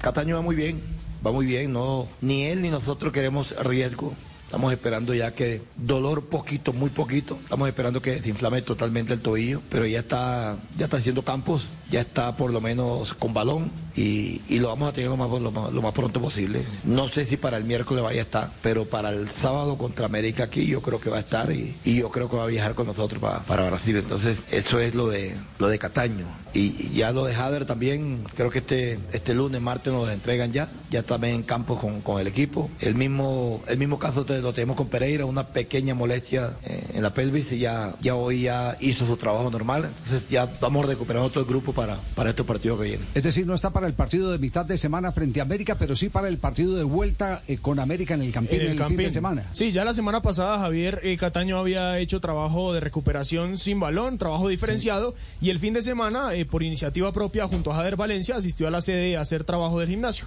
Cataño 0.00 0.36
va 0.36 0.42
muy 0.42 0.54
bien, 0.54 0.80
va 1.26 1.32
muy 1.32 1.46
bien, 1.46 1.72
no, 1.72 2.06
ni 2.20 2.44
él 2.44 2.62
ni 2.62 2.70
nosotros 2.70 3.12
queremos 3.12 3.54
riesgo. 3.64 4.14
Estamos 4.44 4.72
esperando 4.72 5.12
ya 5.12 5.32
que 5.32 5.60
dolor 5.76 6.26
poquito, 6.26 6.72
muy 6.72 6.88
poquito. 6.88 7.36
Estamos 7.42 7.68
esperando 7.68 8.00
que 8.00 8.22
se 8.22 8.28
inflame 8.28 8.62
totalmente 8.62 9.12
el 9.12 9.20
tobillo, 9.20 9.60
pero 9.68 9.86
ya 9.86 9.98
está, 9.98 10.56
ya 10.78 10.84
está 10.84 10.98
haciendo 10.98 11.22
campos, 11.22 11.66
ya 11.90 12.00
está 12.00 12.36
por 12.36 12.50
lo 12.50 12.60
menos 12.60 13.14
con 13.14 13.32
balón 13.32 13.70
y, 13.94 14.42
y 14.48 14.58
lo 14.58 14.68
vamos 14.68 14.88
a 14.88 14.92
tener 14.92 15.10
lo 15.10 15.16
más, 15.16 15.30
lo, 15.30 15.50
más, 15.50 15.72
lo 15.72 15.82
más 15.82 15.92
pronto 15.92 16.20
posible. 16.20 16.64
No 16.84 17.08
sé 17.08 17.24
si 17.24 17.36
para 17.36 17.56
el 17.56 17.64
miércoles 17.64 18.02
vaya 18.04 18.20
a 18.20 18.24
estar, 18.24 18.50
pero 18.62 18.84
para 18.84 19.10
el 19.10 19.30
sábado 19.30 19.78
contra 19.78 20.06
América 20.06 20.44
aquí 20.44 20.66
yo 20.66 20.82
creo 20.82 21.00
que 21.00 21.10
va 21.10 21.16
a 21.16 21.20
estar 21.20 21.50
y, 21.50 21.74
y 21.84 22.00
yo 22.00 22.10
creo 22.10 22.28
que 22.28 22.36
va 22.36 22.44
a 22.44 22.48
viajar 22.48 22.74
con 22.74 22.86
nosotros 22.86 23.20
para, 23.20 23.40
para 23.40 23.68
Brasil. 23.68 23.96
Entonces 23.96 24.38
eso 24.50 24.80
es 24.80 24.94
lo 24.94 25.08
de 25.08 25.34
lo 25.58 25.68
de 25.68 25.78
Cataño 25.78 26.26
y, 26.52 26.90
ya 26.94 27.12
lo 27.12 27.24
de 27.24 27.34
Hader 27.34 27.66
también. 27.66 28.24
Creo 28.36 28.50
que 28.50 28.58
este 28.58 28.98
este 29.12 29.34
lunes, 29.34 29.60
martes 29.60 29.92
nos 29.92 30.06
lo 30.06 30.12
entregan 30.12 30.52
ya, 30.52 30.68
ya 30.90 31.02
también 31.02 31.36
en 31.36 31.42
campo 31.42 31.78
con, 31.78 32.00
con 32.00 32.20
el 32.20 32.26
equipo. 32.26 32.70
El 32.80 32.94
mismo 32.94 33.62
el 33.66 33.78
mismo 33.78 33.98
caso 33.98 34.26
lo 34.28 34.52
tenemos 34.52 34.76
con 34.76 34.88
Pereira, 34.88 35.24
una 35.24 35.48
pequeña 35.48 35.94
molestia 35.94 36.56
eh, 36.64 36.86
en 36.94 37.02
la 37.02 37.10
pelvis 37.10 37.52
y 37.52 37.58
ya 37.58 37.94
ya 38.00 38.14
hoy 38.14 38.42
ya 38.42 38.76
hizo 38.80 39.06
su 39.06 39.16
trabajo 39.16 39.50
normal. 39.50 39.90
Entonces 40.04 40.28
ya 40.28 40.48
vamos 40.60 40.84
recuperando 40.86 41.30
todo 41.30 41.40
el 41.40 41.48
grupo 41.48 41.72
para 41.76 41.96
para 42.16 42.30
estos 42.30 42.46
partidos 42.46 42.80
que 42.80 42.86
vienen. 42.86 43.06
Es 43.14 43.22
decir, 43.22 43.46
no 43.46 43.54
está 43.54 43.70
para 43.70 43.86
el 43.86 43.92
partido 43.92 44.32
de 44.32 44.38
mitad 44.38 44.64
de 44.64 44.78
semana 44.78 45.12
frente 45.12 45.40
a 45.40 45.44
América, 45.44 45.76
pero 45.78 45.94
sí 45.94 46.08
para 46.08 46.28
el 46.28 46.38
partido 46.38 46.74
de 46.74 46.82
vuelta 46.82 47.42
eh, 47.46 47.58
con 47.58 47.78
América 47.78 48.14
en 48.14 48.22
el 48.22 48.32
Campín 48.32 48.62
en 48.62 48.70
el, 48.72 48.84
fin 48.84 48.96
de 48.96 49.10
semana. 49.10 49.48
Sí, 49.52 49.70
ya 49.70 49.84
la 49.84 49.94
semana 49.94 50.22
pasada 50.22 50.58
Javier 50.58 51.00
eh, 51.04 51.16
Cataño 51.16 51.58
había 51.58 51.98
hecho 51.98 52.20
trabajo 52.20 52.72
de 52.72 52.80
recuperación 52.80 53.58
sin 53.58 53.78
balón, 53.78 54.18
trabajo 54.18 54.48
diferenciado, 54.48 55.14
y 55.40 55.50
el 55.50 55.58
fin 55.58 55.74
de 55.74 55.82
semana, 55.82 56.34
eh, 56.34 56.46
por 56.46 56.62
iniciativa 56.62 57.12
propia, 57.12 57.46
junto 57.46 57.72
a 57.72 57.76
Jader 57.76 57.96
Valencia, 57.96 58.36
asistió 58.36 58.66
a 58.66 58.70
la 58.70 58.80
sede 58.80 59.16
a 59.16 59.20
hacer 59.20 59.44
trabajo 59.44 59.78
del 59.78 59.90
gimnasio. 59.90 60.26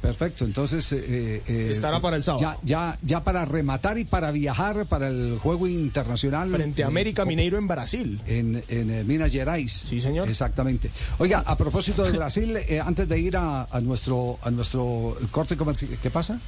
Perfecto, 0.00 0.44
entonces 0.44 0.92
eh, 0.92 1.42
eh, 1.46 1.68
Estará 1.70 2.00
para 2.00 2.16
el 2.16 2.22
sábado. 2.22 2.42
Ya, 2.42 2.56
ya, 2.62 2.98
ya 3.02 3.24
para 3.24 3.44
rematar 3.44 3.98
y 3.98 4.04
para 4.04 4.30
viajar 4.30 4.86
para 4.86 5.08
el 5.08 5.38
juego 5.42 5.66
internacional 5.66 6.50
Frente 6.50 6.84
a 6.84 6.86
América 6.86 7.24
Mineiro 7.24 7.58
en 7.58 7.66
Brasil. 7.66 8.20
En, 8.26 8.62
en 8.68 8.90
eh, 8.90 9.04
Minas 9.04 9.32
Gerais. 9.32 9.72
Sí, 9.72 10.00
señor. 10.00 10.28
Exactamente. 10.28 10.90
Oiga, 11.18 11.42
a 11.44 11.56
propósito 11.56 12.04
de 12.04 12.12
Brasil, 12.12 12.56
eh, 12.56 12.80
antes 12.84 13.08
de 13.08 13.18
ir 13.18 13.36
a, 13.36 13.64
a 13.64 13.80
nuestro 13.80 14.38
a 14.42 14.50
nuestro 14.50 15.16
corte 15.32 15.56
comercial, 15.56 15.98
¿qué 16.00 16.10
pasa? 16.10 16.40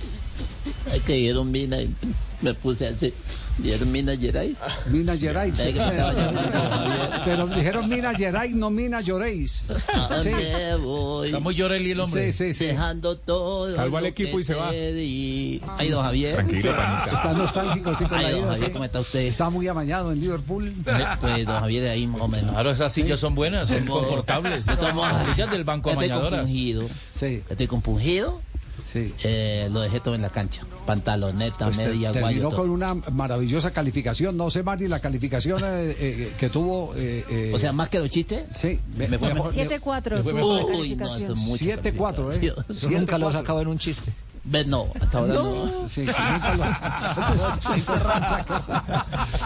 Es 0.93 1.03
que 1.03 1.15
dieron 1.15 1.51
mina 1.51 1.81
y 1.83 1.93
me 2.43 2.55
puse 2.55 2.87
así. 2.87 3.13
Dieron 3.63 3.93
mina 3.93 4.17
Gerais. 4.17 4.57
Minas 4.91 5.19
Gerais. 5.21 5.55
Pero 7.25 7.47
dijeron 7.49 7.89
Minas 7.89 8.17
Gerais, 8.17 8.55
no 8.55 8.71
Minas 8.71 9.05
Gerais. 9.05 9.63
¿A 9.93 10.21
Sí. 10.23 10.31
voy? 10.83 11.29
Está 11.29 11.41
muy 11.41 11.55
lloreli 11.55 11.91
el 11.93 12.01
hombre. 12.01 12.33
Sí, 12.33 12.53
sí, 12.53 12.55
sí. 12.55 12.65
Dejando 12.67 13.17
todo. 13.19 13.71
Salva 13.71 13.99
al 13.99 14.07
equipo 14.07 14.41
y 14.41 14.45
se 14.45 14.55
va. 14.55 14.69
Ay, 14.71 15.89
don 15.91 16.03
Javier. 16.05 16.35
Tranquilo, 16.37 16.75
panita. 16.77 17.05
Está 17.07 17.33
nostálgico, 17.33 17.95
sí, 17.95 18.05
por 18.05 18.19
Ay, 18.19 18.25
la 18.25 18.31
don 18.33 18.49
Javier, 18.49 18.67
sí. 18.67 18.73
¿cómo 18.73 18.85
está 18.85 19.01
usted? 19.01 19.21
Está 19.21 19.51
muy 19.51 19.69
amañado 19.69 20.13
en 20.13 20.21
Liverpool. 20.21 20.75
Pues 21.21 21.47
don 21.47 21.61
Javier 21.61 21.83
de 21.85 21.91
ahí 21.91 22.07
más 22.07 22.21
o 22.23 22.29
menos. 22.29 22.51
Claro, 22.53 22.71
esas 22.71 22.93
sillas 22.93 23.21
son 23.21 23.35
buenas, 23.35 23.69
son 23.69 23.87
confortables. 23.87 24.67
Las 24.67 25.27
sillas 25.27 25.51
del 25.51 25.65
banco 25.65 25.91
Estoy 25.91 26.07
amañadoras. 26.07 26.41
compungido. 26.41 26.87
Sí, 27.19 27.43
Estoy 27.49 27.67
compungido. 27.67 28.41
Sí. 28.93 29.15
Eh, 29.25 29.69
lo 29.71 29.81
dejé 29.81 30.01
todo 30.01 30.15
en 30.15 30.23
la 30.23 30.31
cancha. 30.31 30.63
Pantaloneta, 30.87 31.67
Pues 31.67 31.77
te- 31.79 31.87
media, 31.87 32.11
guayo. 32.11 32.27
terminó 32.27 32.49
todo. 32.51 32.61
con 32.63 32.71
una 32.71 32.95
maravillosa 32.95 33.71
calificación. 33.71 34.37
No 34.37 34.51
sé, 34.51 34.63
Mari, 34.63 34.89
la 34.89 35.01
calificación 35.01 35.61
eh, 35.65 35.97
eh, 35.99 36.33
que 36.39 36.49
tuvo. 36.49 36.95
eh, 36.97 37.25
eh, 37.31 37.53
O 37.55 37.59
sea, 37.59 37.73
más 37.73 37.89
que 37.89 37.99
los 37.99 38.11
chistes. 38.11 38.45
sí, 38.55 38.79
me, 38.97 39.07
me 39.09 39.19
fue 39.19 39.33
mejor- 39.35 39.55
7-4 39.55 40.17
me 40.17 40.23
fue 40.23 40.33
tuvo 40.33 40.57
la 40.57 40.63
mejor. 40.65 40.75
Uy, 40.81 40.97
no, 40.97 41.17
eso 41.17 41.33
es 41.35 41.39
mucho. 41.39 41.65
7-4, 41.65 42.33
¿eh? 42.33 42.41
Yo 42.43 42.55
Yo 42.89 42.91
nunca 42.99 43.19
lo 43.19 43.29
he 43.29 43.31
7-4. 43.31 43.33
sacado 43.33 43.61
en 43.63 43.69
un 43.69 43.79
chiste. 43.79 44.13
No, 44.67 44.87
hasta 45.01 45.19
ahora 45.19 45.35
no. 45.35 45.89
Sí, 45.89 46.03
que 46.05 46.13
nunca 46.13 46.55
lo... 46.57 46.65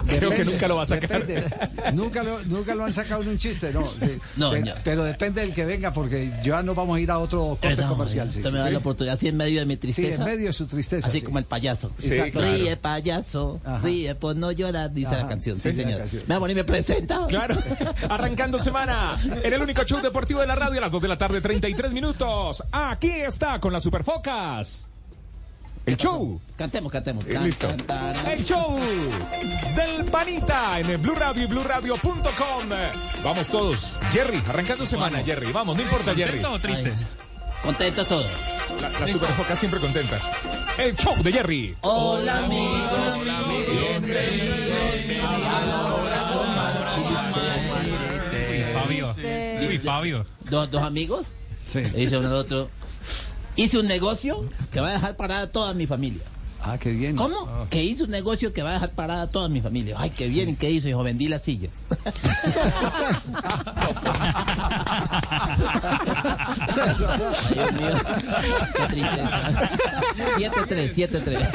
Creo 0.07 0.31
que 0.31 0.45
nunca 0.45 0.69
lo 0.69 0.77
va 0.77 0.83
a 0.83 0.87
sacar. 0.87 1.27
depende. 1.27 1.45
Nunca 1.93 2.23
lo, 2.23 2.43
nunca 2.45 2.75
lo 2.75 2.85
han 2.85 2.93
sacado 2.93 3.23
en 3.23 3.29
un 3.29 3.39
chiste, 3.39 3.73
no. 3.73 3.87
sí. 3.87 4.19
No, 4.37 4.51
Pe- 4.51 4.61
no. 4.63 4.73
Pero 4.83 5.05
depende 5.05 5.41
del 5.43 5.53
que 5.55 5.65
venga, 5.65 5.93
porque 5.93 6.31
ya 6.43 6.63
no 6.63 6.75
vamos 6.75 6.97
a 6.97 7.01
ir 7.01 7.11
a 7.11 7.19
otro 7.19 7.59
corte 7.61 7.77
No, 7.77 7.89
comercial. 7.91 8.33
Sí, 8.33 8.39
Usted 8.39 8.51
me 8.53 8.59
da 8.59 8.67
Sí. 8.67 8.73
la 8.73 8.79
oportunidad 8.79 9.15
así 9.17 9.29
en 9.29 9.37
medio 9.37 9.61
de 9.61 9.67
mi 9.67 9.75
Sí, 9.75 9.79
tristeza. 9.81 10.23
en 10.23 10.25
medio 10.29 10.47
de 10.47 10.53
su 10.53 10.67
tristeza. 10.67 11.07
Así 11.09 11.19
sí. 11.19 11.25
como 11.25 11.39
el 11.39 11.45
payaso. 11.45 11.91
Sí, 11.99 12.13
Exacto. 12.13 12.41
claro. 12.41 12.57
Ríe, 12.57 12.77
payaso. 12.77 13.61
Ajá. 13.65 13.81
Ríe 13.83 14.15
por 14.15 14.37
no 14.37 14.53
llorar, 14.53 14.93
dice 14.93 15.09
Ajá. 15.09 15.19
la 15.25 15.27
canción. 15.29 15.59
Sí, 15.59 15.71
Sí, 15.71 15.77
señor. 15.77 15.99
canción. 16.01 16.23
Me 16.27 16.35
amor 16.35 16.51
y 16.51 16.55
me 16.55 16.65
presenta. 16.65 17.27
Claro, 17.29 17.57
arrancando 18.09 18.59
semana 18.59 19.17
en 19.43 19.53
el 19.53 19.61
único 19.61 19.85
show 19.85 20.01
deportivo 20.01 20.41
de 20.41 20.47
la 20.47 20.55
radio 20.55 20.79
a 20.79 20.83
las 20.83 20.91
2 20.91 21.03
de 21.03 21.09
la 21.09 21.19
tarde, 21.19 21.41
33 21.41 21.93
minutos. 21.93 22.63
Aquí 22.73 23.11
está 23.11 23.61
con 23.61 23.73
las 23.73 23.83
Superfocas. 23.83 24.87
El 25.87 25.97
show. 25.99 26.41
Cantemos, 26.57 26.91
cantemos. 26.91 27.25
Eh, 27.27 27.39
listo. 27.41 27.69
Tan, 27.69 27.85
tan, 27.87 28.15
tan. 28.15 28.27
El 28.33 28.43
show 28.45 28.79
del 29.77 30.05
Panita 30.11 30.81
en 30.81 30.89
el 30.91 30.99
Blue 30.99 31.15
Radio 31.15 31.45
y 31.45 31.47
BlueRadio.com. 31.47 32.69
Vamos 33.23 33.49
todos. 33.49 34.01
Jerry, 34.11 34.43
arrancando 34.49 34.87
semana, 34.87 35.23
Jerry. 35.23 35.53
Vamos, 35.53 35.77
no 35.77 35.83
importa, 35.83 36.15
Jerry. 36.15 36.41
¿Contentos 36.41 36.53
o 36.55 36.61
tristes? 36.61 37.07
Contento 37.63 38.07
todo. 38.07 38.25
La- 38.81 38.89
Las 39.01 39.11
Superfocas 39.11 39.59
siempre 39.59 39.79
contentas. 39.81 40.31
El 40.79 40.97
show 40.97 41.17
de 41.23 41.33
Jerry. 41.33 41.77
Hola 41.83 42.39
amigos. 42.39 43.25
Fabio. 48.73 49.15
Uy, 49.69 49.79
Fabio. 49.79 50.27
Dos, 50.51 50.71
dos 50.71 50.83
amigos. 50.83 51.27
Sí. 51.67 51.83
Le 51.85 52.01
dice 52.01 52.19
uno 52.19 52.29
al 52.29 52.35
otro. 52.35 52.69
Hice 53.57 53.79
un 53.79 53.87
negocio 53.87 54.45
que 54.73 54.81
va 54.81 54.89
a 54.89 54.93
dejar 54.93 55.17
parada 55.17 55.43
a 55.43 55.47
toda 55.53 55.75
mi 55.75 55.87
familia. 55.87 56.23
Ah, 56.67 56.79
qué 56.79 56.91
bien. 56.93 57.15
¿Cómo? 57.15 57.67
Que 57.69 57.85
hice 57.85 58.05
un 58.05 58.11
negocio 58.11 58.53
que 58.55 58.63
va 58.63 58.71
a 58.71 58.73
dejar 58.75 58.91
parada 58.93 59.23
a 59.23 59.27
toda 59.31 59.49
mi 59.51 59.61
familia. 59.61 59.97
Ay, 59.99 60.11
qué 60.11 60.29
bien. 60.29 60.49
¿Y 60.49 60.55
qué 60.57 60.71
hizo, 60.71 60.89
hijo? 60.89 61.03
Vendí 61.03 61.29
las 61.29 61.43
sillas. 61.43 61.73
Dios 66.75 67.73
mío. 67.73 67.99
Qué 68.75 68.87
tristeza. 68.89 69.71
7-3, 70.37 70.95
7-3. 70.95 71.49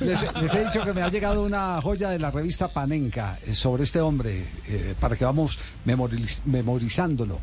Les, 0.00 0.34
les 0.42 0.54
he 0.54 0.64
dicho 0.64 0.82
que 0.84 0.92
me 0.92 1.02
ha 1.02 1.08
llegado 1.08 1.42
una 1.44 1.80
joya 1.82 2.10
de 2.10 2.18
la 2.18 2.30
revista 2.30 2.68
Panenka 2.68 3.38
eh, 3.46 3.54
sobre 3.54 3.84
este 3.84 4.00
hombre, 4.00 4.44
eh, 4.68 4.94
para 5.00 5.16
que 5.16 5.24
vamos 5.24 5.58
memoriz- 5.86 6.40
memorizándolo. 6.44 7.38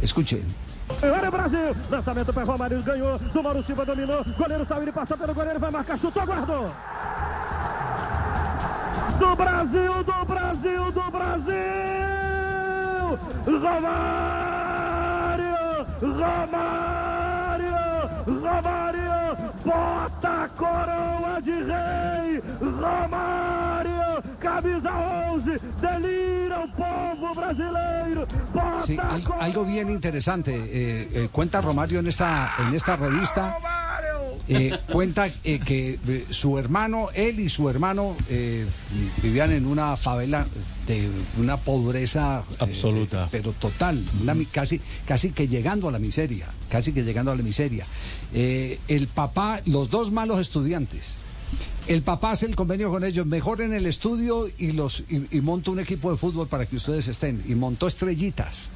Escuchen. 0.00 0.42
Olha 1.02 1.28
o 1.28 1.32
Brasil, 1.32 1.76
lançamento 1.90 2.32
para 2.32 2.44
Romário, 2.44 2.82
ganhou, 2.82 3.18
do 3.18 3.42
Mauro 3.42 3.62
Silva 3.62 3.84
dominou, 3.84 4.24
goleiro 4.36 4.66
saiu, 4.66 4.82
ele 4.82 4.92
passou 4.92 5.16
pelo 5.16 5.34
goleiro, 5.34 5.60
vai 5.60 5.70
marcar, 5.70 5.98
chutou, 5.98 6.26
guardou. 6.26 6.70
Do 9.18 9.36
Brasil, 9.36 10.04
do 10.04 10.24
Brasil, 10.24 10.92
do 10.92 11.10
Brasil! 11.10 11.62
Romário! 13.60 14.32
Romário! 16.00 17.76
Romário! 18.40 19.36
Bota 19.64 20.44
a 20.44 20.48
coroa 20.48 21.40
de 21.42 21.52
rei! 21.52 22.42
Romário! 22.60 24.22
Camisa 24.40 24.90
11, 24.92 25.58
delira 25.80 26.31
o 26.62 26.66
povo 26.76 27.34
brasileiro! 27.34 28.26
Bota 28.54 28.80
Sí, 28.80 28.96
a 28.98 29.10
algo, 29.14 29.34
algo 29.40 29.64
bien 29.64 29.90
interesante. 29.90 30.52
eh, 30.54 31.08
eh, 31.12 31.28
cuenta 31.32 31.60
Romario 31.60 31.98
en 32.00 32.06
esta, 32.08 32.50
en 32.66 32.74
esta 32.74 32.96
revista. 32.96 33.56
eh, 34.48 34.76
cuenta 34.90 35.28
eh, 35.44 35.60
que 35.60 35.98
eh, 36.06 36.26
su 36.30 36.58
hermano, 36.58 37.08
él 37.14 37.38
y 37.40 37.48
su 37.48 37.68
hermano 37.70 38.16
eh, 38.28 38.66
vivían 39.22 39.52
en 39.52 39.66
una 39.66 39.96
favela 39.96 40.44
de 40.86 41.08
una 41.38 41.56
pobreza 41.56 42.42
eh, 42.50 42.56
Absoluta. 42.58 43.28
pero 43.30 43.52
total, 43.52 44.04
una 44.20 44.34
casi, 44.50 44.80
casi 45.06 45.30
que 45.30 45.46
llegando 45.46 45.88
a 45.88 45.92
la 45.92 46.00
miseria, 46.00 46.46
casi 46.68 46.92
que 46.92 47.04
llegando 47.04 47.30
a 47.30 47.36
la 47.36 47.42
miseria. 47.42 47.86
Eh, 48.34 48.80
el 48.88 49.06
papá, 49.06 49.60
los 49.66 49.90
dos 49.90 50.10
malos 50.10 50.40
estudiantes. 50.40 51.14
El 51.88 52.02
papá 52.02 52.32
hace 52.32 52.46
el 52.46 52.54
convenio 52.54 52.90
con 52.90 53.02
ellos, 53.04 53.26
mejoren 53.26 53.72
el 53.72 53.86
estudio 53.86 54.48
y 54.56 54.72
los 54.72 55.00
y, 55.08 55.26
y 55.36 55.40
monta 55.40 55.70
un 55.72 55.80
equipo 55.80 56.10
de 56.12 56.16
fútbol 56.16 56.46
para 56.48 56.64
que 56.66 56.76
ustedes 56.76 57.08
estén. 57.08 57.42
Y 57.48 57.54
montó 57.56 57.88
estrellitas, 57.88 58.66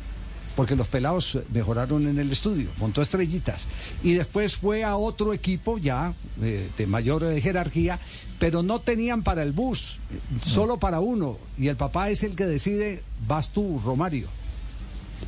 porque 0.56 0.74
los 0.74 0.88
pelados 0.88 1.38
mejoraron 1.52 2.08
en 2.08 2.18
el 2.18 2.32
estudio, 2.32 2.68
montó 2.78 3.02
estrellitas. 3.02 3.66
Y 4.02 4.14
después 4.14 4.56
fue 4.56 4.82
a 4.82 4.96
otro 4.96 5.32
equipo 5.32 5.78
ya 5.78 6.14
eh, 6.42 6.68
de 6.76 6.86
mayor 6.88 7.22
eh, 7.24 7.40
jerarquía, 7.40 8.00
pero 8.40 8.64
no 8.64 8.80
tenían 8.80 9.22
para 9.22 9.44
el 9.44 9.52
bus, 9.52 9.98
solo 10.44 10.78
para 10.78 10.98
uno. 10.98 11.38
Y 11.58 11.68
el 11.68 11.76
papá 11.76 12.10
es 12.10 12.24
el 12.24 12.34
que 12.34 12.44
decide, 12.46 13.02
vas 13.28 13.50
tú, 13.50 13.80
Romario. 13.84 14.26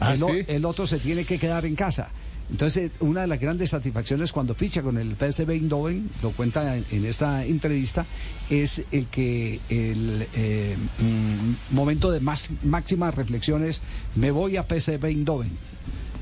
Ah, 0.01 0.15
el, 0.15 0.23
o- 0.25 0.29
¿sí? 0.29 0.45
el 0.49 0.65
otro 0.65 0.87
se 0.87 0.99
tiene 0.99 1.25
que 1.25 1.39
quedar 1.39 1.65
en 1.65 1.77
casa. 1.77 2.09
Entonces, 2.51 2.91
una 3.01 3.23
de 3.23 3.27
las 3.27 3.41
grandes 3.41 3.71
satisfacciones 3.71 4.33
cuando 4.33 4.55
ficha 4.55 4.83
con 4.83 4.97
el 4.97 5.17
PSV 5.17 5.51
Eindhoven, 5.51 6.09
lo 6.23 6.31
cuenta 6.31 6.77
en, 6.77 6.85
en 6.91 7.05
esta 7.05 7.45
entrevista, 7.45 8.07
es 8.49 8.83
el 8.91 9.07
que 9.07 9.61
el 9.69 10.27
eh, 10.35 10.77
mm, 10.99 11.75
momento 11.75 12.11
de 12.11 12.21
más, 12.21 12.49
máximas 12.65 13.15
reflexiones, 13.15 13.83
me 14.15 14.31
voy 14.31 14.57
a 14.57 14.63
PSV 14.63 15.05
Eindhoven, 15.05 15.51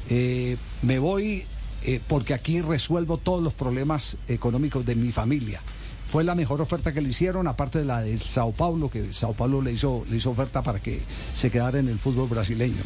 Eh, 0.08 0.56
me 0.82 1.00
voy 1.00 1.42
eh, 1.82 2.00
porque 2.06 2.34
aquí 2.34 2.60
resuelvo 2.60 3.18
todos 3.18 3.42
los 3.42 3.54
problemas 3.54 4.16
económicos 4.28 4.84
de 4.86 4.94
mi 4.94 5.12
familia. 5.12 5.60
Fue 6.08 6.22
la 6.22 6.34
mejor 6.34 6.60
oferta 6.60 6.92
que 6.92 7.00
le 7.00 7.08
hicieron, 7.08 7.48
aparte 7.48 7.80
de 7.80 7.84
la 7.84 8.00
de 8.00 8.16
Sao 8.16 8.52
Paulo, 8.52 8.88
que 8.88 9.12
Sao 9.12 9.32
Paulo 9.32 9.60
le 9.60 9.72
hizo, 9.72 10.04
le 10.08 10.16
hizo 10.16 10.30
oferta 10.30 10.62
para 10.62 10.78
que 10.78 11.00
se 11.34 11.50
quedara 11.50 11.78
en 11.78 11.88
el 11.88 11.98
fútbol 11.98 12.28
brasileño. 12.28 12.82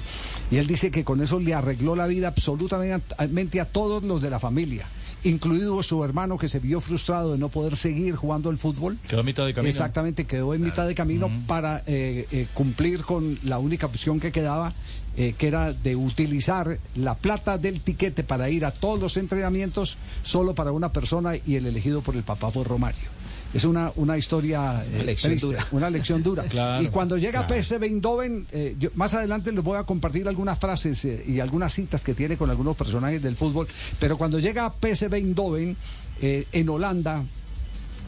Y 0.51 0.57
él 0.57 0.67
dice 0.67 0.91
que 0.91 1.05
con 1.05 1.21
eso 1.21 1.39
le 1.39 1.55
arregló 1.55 1.95
la 1.95 2.07
vida 2.07 2.29
absolutamente 2.29 3.61
a 3.61 3.65
todos 3.67 4.03
los 4.03 4.23
de 4.23 4.31
la 4.31 4.39
familia, 4.39 4.87
incluido 5.23 5.83
su 5.83 6.03
hermano 6.03 6.39
que 6.39 6.49
se 6.49 6.61
vio 6.61 6.81
frustrado 6.81 7.33
de 7.33 7.39
no 7.39 7.51
poder 7.51 7.77
seguir 7.77 8.17
jugando 8.17 8.49
el 8.49 8.57
fútbol. 8.57 8.99
Quedó 9.07 9.21
a 9.21 9.25
mitad 9.25 9.45
de 9.45 9.53
camino. 9.53 9.69
Exactamente, 9.69 10.25
quedó 10.25 10.55
en 10.55 10.63
mitad 10.63 10.87
de 10.87 10.95
camino 10.95 11.31
para 11.47 11.83
eh, 11.87 12.27
eh, 12.33 12.47
cumplir 12.55 13.05
con 13.05 13.39
la 13.45 13.59
única 13.59 13.87
opción 13.87 14.19
que 14.19 14.33
quedaba, 14.33 14.73
eh, 15.16 15.35
que 15.37 15.49
era 15.49 15.73
de 15.73 15.96
utilizar 15.96 16.79
la 16.94 17.14
plata 17.14 17.59
del 17.59 17.81
tiquete 17.81 18.23
para 18.25 18.49
ir 18.51 18.64
a 18.64 18.70
todos 18.70 18.99
los 19.01 19.16
entrenamientos 19.16 19.99
solo 20.23 20.55
para 20.55 20.73
una 20.73 20.92
persona 20.92 21.33
y 21.37 21.57
el 21.57 21.66
elegido 21.66 22.01
por 22.01 22.16
el 22.16 22.23
papá 22.23 22.51
fue 22.51 22.64
Romario. 22.64 23.09
Es 23.53 23.64
una, 23.64 23.90
una 23.96 24.16
historia 24.16 24.85
eh, 24.85 24.88
Una 24.94 25.03
lección 25.05 25.31
triste, 25.33 25.46
dura. 25.49 25.66
una 25.73 25.90
lección 25.90 26.23
dura. 26.23 26.44
Claro, 26.49 26.85
y 26.85 26.88
cuando 26.88 27.18
llega 27.18 27.44
claro. 27.46 27.62
PSV 27.62 27.83
Eindhoven, 27.83 28.46
eh, 28.53 28.77
yo- 28.79 28.90
más 28.94 29.12
adelante 29.14 29.51
les 29.51 29.64
voy 29.64 29.77
a 29.77 29.83
compartir 29.83 30.29
algunas 30.29 30.57
frases 30.59 31.05
y 31.05 31.40
algunas 31.40 31.75
citas 31.75 32.05
que 32.05 32.14
tiene 32.14 32.37
con 32.37 32.49
algunos 32.49 32.77
personajes 32.77 33.20
del 33.20 33.35
fútbol, 33.35 33.66
pero 33.99 34.16
cuando 34.16 34.38
llega 34.38 34.70
PSV 34.70 35.14
Eindhoven 35.14 35.77
en 36.23 36.68
Holanda, 36.68 37.25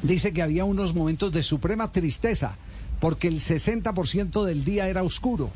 dice 0.02 0.32
que 0.32 0.42
había 0.42 0.64
unos 0.64 0.94
momentos 0.94 1.32
de 1.32 1.42
suprema 1.42 1.90
tristeza, 1.90 2.54
porque 3.00 3.26
el 3.26 3.40
60% 3.40 4.44
del 4.44 4.64
día 4.64 4.86
era 4.88 5.02
oscuro 5.02 5.50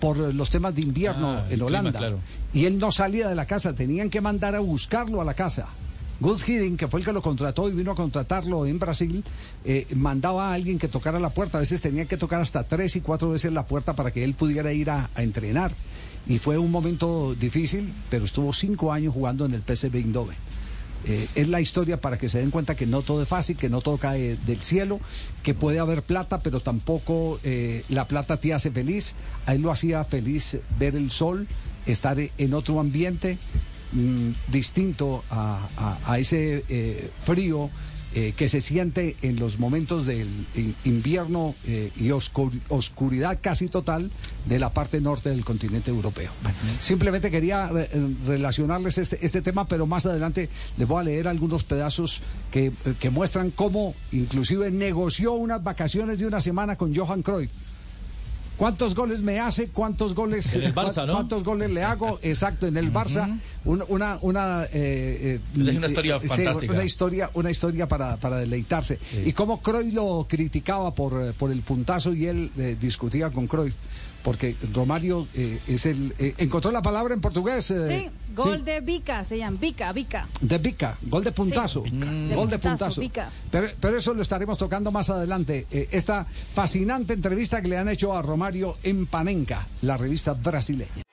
por 0.00 0.16
los 0.18 0.50
temas 0.50 0.74
de 0.74 0.82
invierno 0.82 1.30
Ah, 1.32 1.40
en 1.44 1.48
clima, 1.50 1.66
Holanda. 1.66 1.98
claro. 1.98 2.18
Y 2.52 2.64
él 2.66 2.78
no 2.78 2.92
salía 2.92 3.28
de 3.28 3.34
la 3.34 3.46
casa, 3.46 3.74
tenían 3.74 4.10
que 4.10 4.20
mandar 4.20 4.54
a 4.54 4.60
buscarlo 4.60 5.20
a 5.20 5.24
la 5.24 5.34
casa. 5.34 5.66
Good 6.20 6.42
Hiddink, 6.46 6.78
que 6.78 6.88
fue 6.88 7.00
el 7.00 7.06
que 7.06 7.12
lo 7.12 7.20
contrató 7.22 7.68
y 7.68 7.72
vino 7.72 7.90
a 7.90 7.94
contratarlo 7.96 8.66
en 8.66 8.78
Brasil, 8.78 9.24
eh, 9.64 9.86
mandaba 9.96 10.50
a 10.50 10.54
alguien 10.54 10.78
que 10.78 10.86
tocara 10.88 11.18
la 11.18 11.30
puerta. 11.30 11.58
A 11.58 11.60
veces 11.60 11.80
tenía 11.80 12.04
que 12.04 12.16
tocar 12.16 12.40
hasta 12.40 12.62
tres 12.62 12.94
y 12.96 13.00
cuatro 13.00 13.30
veces 13.30 13.52
la 13.52 13.66
puerta 13.66 13.94
para 13.94 14.12
que 14.12 14.22
él 14.22 14.34
pudiera 14.34 14.72
ir 14.72 14.90
a, 14.90 15.10
a 15.14 15.22
entrenar. 15.22 15.72
Y 16.28 16.38
fue 16.38 16.56
un 16.56 16.70
momento 16.70 17.34
difícil, 17.34 17.92
pero 18.10 18.24
estuvo 18.24 18.52
cinco 18.52 18.92
años 18.92 19.12
jugando 19.12 19.44
en 19.44 19.54
el 19.54 19.62
PSV 19.62 19.96
Eindhoven. 19.96 20.36
Eh, 21.06 21.28
es 21.34 21.48
la 21.48 21.60
historia 21.60 22.00
para 22.00 22.16
que 22.18 22.28
se 22.28 22.38
den 22.38 22.50
cuenta 22.50 22.74
que 22.74 22.86
no 22.86 23.02
todo 23.02 23.22
es 23.22 23.28
fácil, 23.28 23.56
que 23.56 23.68
no 23.68 23.80
todo 23.82 23.98
cae 23.98 24.36
del 24.46 24.60
cielo, 24.62 25.00
que 25.42 25.52
puede 25.54 25.78
haber 25.78 26.02
plata, 26.02 26.40
pero 26.40 26.60
tampoco 26.60 27.38
eh, 27.44 27.84
la 27.88 28.06
plata 28.08 28.38
te 28.38 28.54
hace 28.54 28.70
feliz. 28.70 29.14
A 29.46 29.54
él 29.54 29.62
lo 29.62 29.70
hacía 29.70 30.02
feliz 30.04 30.56
ver 30.78 30.96
el 30.96 31.10
sol, 31.10 31.46
estar 31.86 32.16
en 32.18 32.54
otro 32.54 32.80
ambiente 32.80 33.36
mm, 33.92 34.30
distinto 34.50 35.22
a, 35.30 35.98
a- 36.06 36.18
ese 36.18 36.64
eh, 36.70 37.10
frío 37.26 37.68
eh, 38.14 38.32
que 38.36 38.48
se 38.48 38.60
siente 38.60 39.16
en 39.22 39.40
los 39.40 39.58
momentos 39.58 40.06
del 40.06 40.28
invierno 40.84 41.54
eh, 41.66 41.90
y 41.96 42.08
oscur- 42.08 42.60
oscuridad 42.68 43.38
casi 43.42 43.68
total 43.68 44.10
de 44.46 44.58
la 44.58 44.70
parte 44.72 45.00
norte 45.00 45.30
del 45.30 45.44
continente 45.44 45.90
europeo. 45.90 46.30
Bueno, 46.42 46.56
Simplemente 46.80 47.30
quería 47.30 47.70
eh, 47.76 47.88
relacionarles 48.26 48.98
este, 48.98 49.24
este 49.24 49.42
tema, 49.42 49.66
pero 49.66 49.86
más 49.86 50.06
adelante 50.06 50.48
les 50.76 50.86
voy 50.88 51.00
a 51.00 51.04
leer 51.04 51.28
algunos 51.28 51.64
pedazos 51.64 52.22
que, 52.50 52.72
que 53.00 53.10
muestran 53.10 53.50
cómo 53.50 53.94
inclusive 54.12 54.70
negoció 54.70 55.32
unas 55.32 55.62
vacaciones 55.62 56.18
de 56.18 56.26
una 56.26 56.40
semana 56.40 56.76
con 56.76 56.94
Johan 56.94 57.22
Cruyff. 57.22 57.50
¿Cuántos 58.56 58.94
goles 58.94 59.20
me 59.20 59.40
hace? 59.40 59.68
¿Cuántos 59.68 60.14
goles? 60.14 60.54
En 60.54 60.62
el 60.62 60.74
cua- 60.74 60.86
Barça, 60.86 61.06
¿no? 61.06 61.14
¿Cuántos 61.14 61.42
goles 61.42 61.70
le 61.70 61.82
hago? 61.82 62.18
Exacto, 62.22 62.66
en 62.66 62.76
el 62.76 62.92
Barça. 62.92 63.38
Una, 63.64 63.84
una, 63.88 64.18
una, 64.22 64.64
eh, 64.64 64.68
eh, 64.72 65.60
Esa 65.60 65.70
es 65.70 65.76
una 65.76 65.86
historia 65.86 66.16
eh, 66.16 66.28
fantástica. 66.28 66.72
una 66.72 66.84
historia, 66.84 67.30
una 67.34 67.50
historia 67.50 67.88
para, 67.88 68.16
para 68.16 68.36
deleitarse. 68.36 68.98
Y 69.24 69.32
cómo 69.32 69.60
Cruyff 69.60 69.92
lo 69.92 70.26
criticaba 70.28 70.94
por, 70.94 71.20
eh, 71.20 71.32
por 71.36 71.50
el 71.50 71.60
puntazo 71.62 72.12
y 72.14 72.26
él 72.26 72.50
eh, 72.56 72.76
discutía 72.80 73.30
con 73.30 73.46
Cruyff. 73.48 73.74
Porque 74.24 74.56
Romario 74.72 75.28
eh, 75.34 75.60
es 75.68 75.86
el. 75.86 76.14
eh, 76.18 76.34
¿Encontró 76.38 76.72
la 76.72 76.82
palabra 76.82 77.14
en 77.14 77.20
portugués? 77.20 77.70
eh? 77.70 77.86
Sí, 78.10 78.34
gol 78.34 78.58
Sí. 78.58 78.64
de 78.64 78.80
Vica, 78.80 79.24
se 79.24 79.38
llama 79.38 79.58
Vica, 79.60 79.92
Vica. 79.92 80.26
De 80.40 80.58
Vica, 80.58 80.96
gol 81.02 81.22
de 81.22 81.30
puntazo. 81.30 81.84
Sí, 81.84 81.90
Mm. 81.92 82.34
Gol 82.34 82.48
de 82.50 82.58
puntazo. 82.58 83.02
Pero, 83.50 83.68
pero 83.78 83.96
eso 83.98 84.14
lo 84.14 84.22
estaremos 84.22 84.58
tocando 84.58 84.90
más 84.90 85.10
adelante. 85.10 85.66
Esta 85.70 86.24
fascinante 86.54 87.12
entrevista 87.12 87.62
que 87.62 87.68
le 87.68 87.76
han 87.78 87.88
hecho 87.88 88.16
a 88.16 88.22
Romario 88.22 88.78
en 88.82 89.06
Panenca, 89.06 89.66
la 89.82 89.96
revista 89.96 90.32
brasileña. 90.32 91.03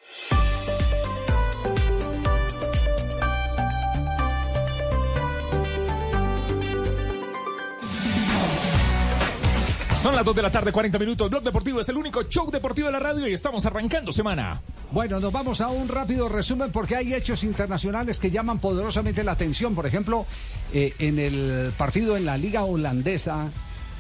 Son 10.02 10.16
las 10.16 10.26
2 10.26 10.36
de 10.36 10.42
la 10.42 10.52
tarde, 10.52 10.72
40 10.72 10.98
minutos. 10.98 11.30
Blog 11.30 11.44
Deportivo 11.44 11.80
es 11.80 11.90
el 11.90 11.98
único 11.98 12.24
show 12.24 12.50
deportivo 12.50 12.88
de 12.88 12.94
la 12.94 13.00
radio 13.00 13.28
y 13.28 13.34
estamos 13.34 13.64
arrancando 13.68 14.12
semana. 14.12 14.60
Bueno, 14.92 15.20
nos 15.20 15.32
vamos 15.32 15.62
a 15.62 15.68
un 15.68 15.88
rápido 15.88 16.28
resumen 16.28 16.72
porque 16.72 16.96
hay 16.96 17.14
hechos 17.14 17.44
internacionales 17.44 18.20
que 18.20 18.32
llaman 18.32 18.58
poderosamente 18.58 19.24
la 19.24 19.34
atención. 19.34 19.76
Por 19.76 19.86
ejemplo, 19.86 20.26
eh, 20.74 20.94
en 20.98 21.20
el 21.20 21.72
partido 21.78 22.18
en 22.18 22.26
la 22.26 22.36
liga 22.36 22.64
holandesa, 22.64 23.50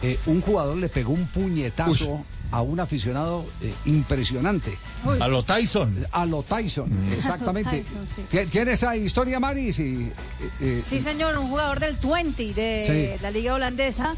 eh, 0.01 0.17
un 0.25 0.41
jugador 0.41 0.77
le 0.77 0.89
pegó 0.89 1.13
un 1.13 1.27
puñetazo 1.27 2.21
a 2.49 2.61
un 2.63 2.79
aficionado 2.79 3.45
eh, 3.61 3.71
impresionante. 3.85 4.75
Uy. 5.05 5.17
A 5.21 5.27
lo 5.27 5.43
Tyson. 5.43 6.03
A 6.11 6.25
lo 6.25 6.41
Tyson, 6.41 6.89
exactamente. 7.15 7.83
Tyson, 7.83 8.07
sí. 8.15 8.23
¿Tie- 8.31 8.49
¿Tiene 8.49 8.71
esa 8.71 8.95
historia, 8.95 9.39
Mari? 9.39 9.71
Sí, 9.71 10.11
eh, 10.41 10.49
eh, 10.61 10.83
Sí, 10.89 10.99
señor, 10.99 11.37
un 11.37 11.47
jugador 11.47 11.79
del 11.79 11.95
20 11.95 12.53
de 12.55 13.15
Sí. 13.17 13.21
la 13.23 13.29
liga 13.29 13.53
holandesa 13.53 14.15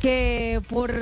que 0.00 0.60
por, 0.68 0.94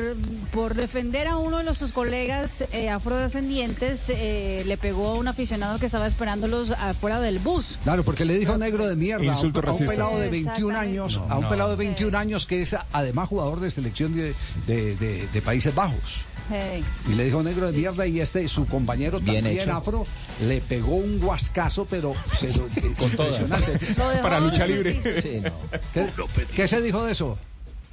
por 0.53 0.75
defender 0.75 1.29
a 1.29 1.37
uno 1.37 1.59
de 1.59 1.65
los 1.65 1.77
sus 1.79 1.93
colegas 1.93 2.65
eh, 2.73 2.89
afrodescendientes 2.89 4.05
eh, 4.09 4.63
le 4.67 4.77
pegó 4.77 5.09
a 5.11 5.15
un 5.15 5.29
aficionado 5.29 5.79
que 5.79 5.87
estaba 5.87 6.07
esperándolos 6.07 6.71
afuera 6.71 7.21
del 7.21 7.39
bus. 7.39 7.79
Claro, 7.85 8.05
porque 8.05 8.25
le 8.25 8.39
dijo 8.39 8.57
negro 8.57 8.87
de 8.89 8.97
mierda 8.97 9.33
a 9.33 9.39
un, 9.41 9.49
a 9.59 9.73
pelado 9.87 10.19
de 10.19 10.29
21 10.31 10.79
años, 10.79 11.21
a 11.29 11.37
un 11.37 11.43
No. 11.45 11.49
pelado 11.49 11.71
de 11.71 11.77
21 11.77 12.17
años 12.17 12.47
que 12.47 12.63
es 12.63 12.77
además 12.93 13.29
jugador 13.29 13.61
de 13.61 13.71
selección 13.71 14.17
de, 14.17 14.35
de- 14.67 14.97
de- 14.97 15.27
de 15.33 15.43
Países 15.43 15.75
Bajos. 15.75 16.23
Hey. 16.49 16.85
Y 17.11 17.15
le 17.15 17.25
dijo 17.25 17.43
negro 17.43 17.71
de 17.71 17.77
mierda 17.77 18.07
y 18.07 18.21
este, 18.21 18.49
su 18.49 18.67
compañero 18.67 19.19
Bien 19.21 19.43
también 19.43 19.63
hecho. 19.63 19.77
afro, 19.77 20.07
le 20.47 20.61
pegó 20.61 20.95
un 20.95 21.19
guascazo, 21.19 21.87
pero, 21.91 22.15
pero 22.41 22.69
Con 22.99 23.11
impresionante. 23.11 23.79
Para 24.23 24.39
lucha 24.41 24.65
libre. 24.67 24.93
piso. 24.95 25.21
Sí, 25.23 25.41
no. 25.43 25.51
¿Qué, 25.93 26.07
qué 26.55 26.69
se 26.69 26.81
dijo 26.81 27.05
de 27.05 27.13
eso? 27.13 27.37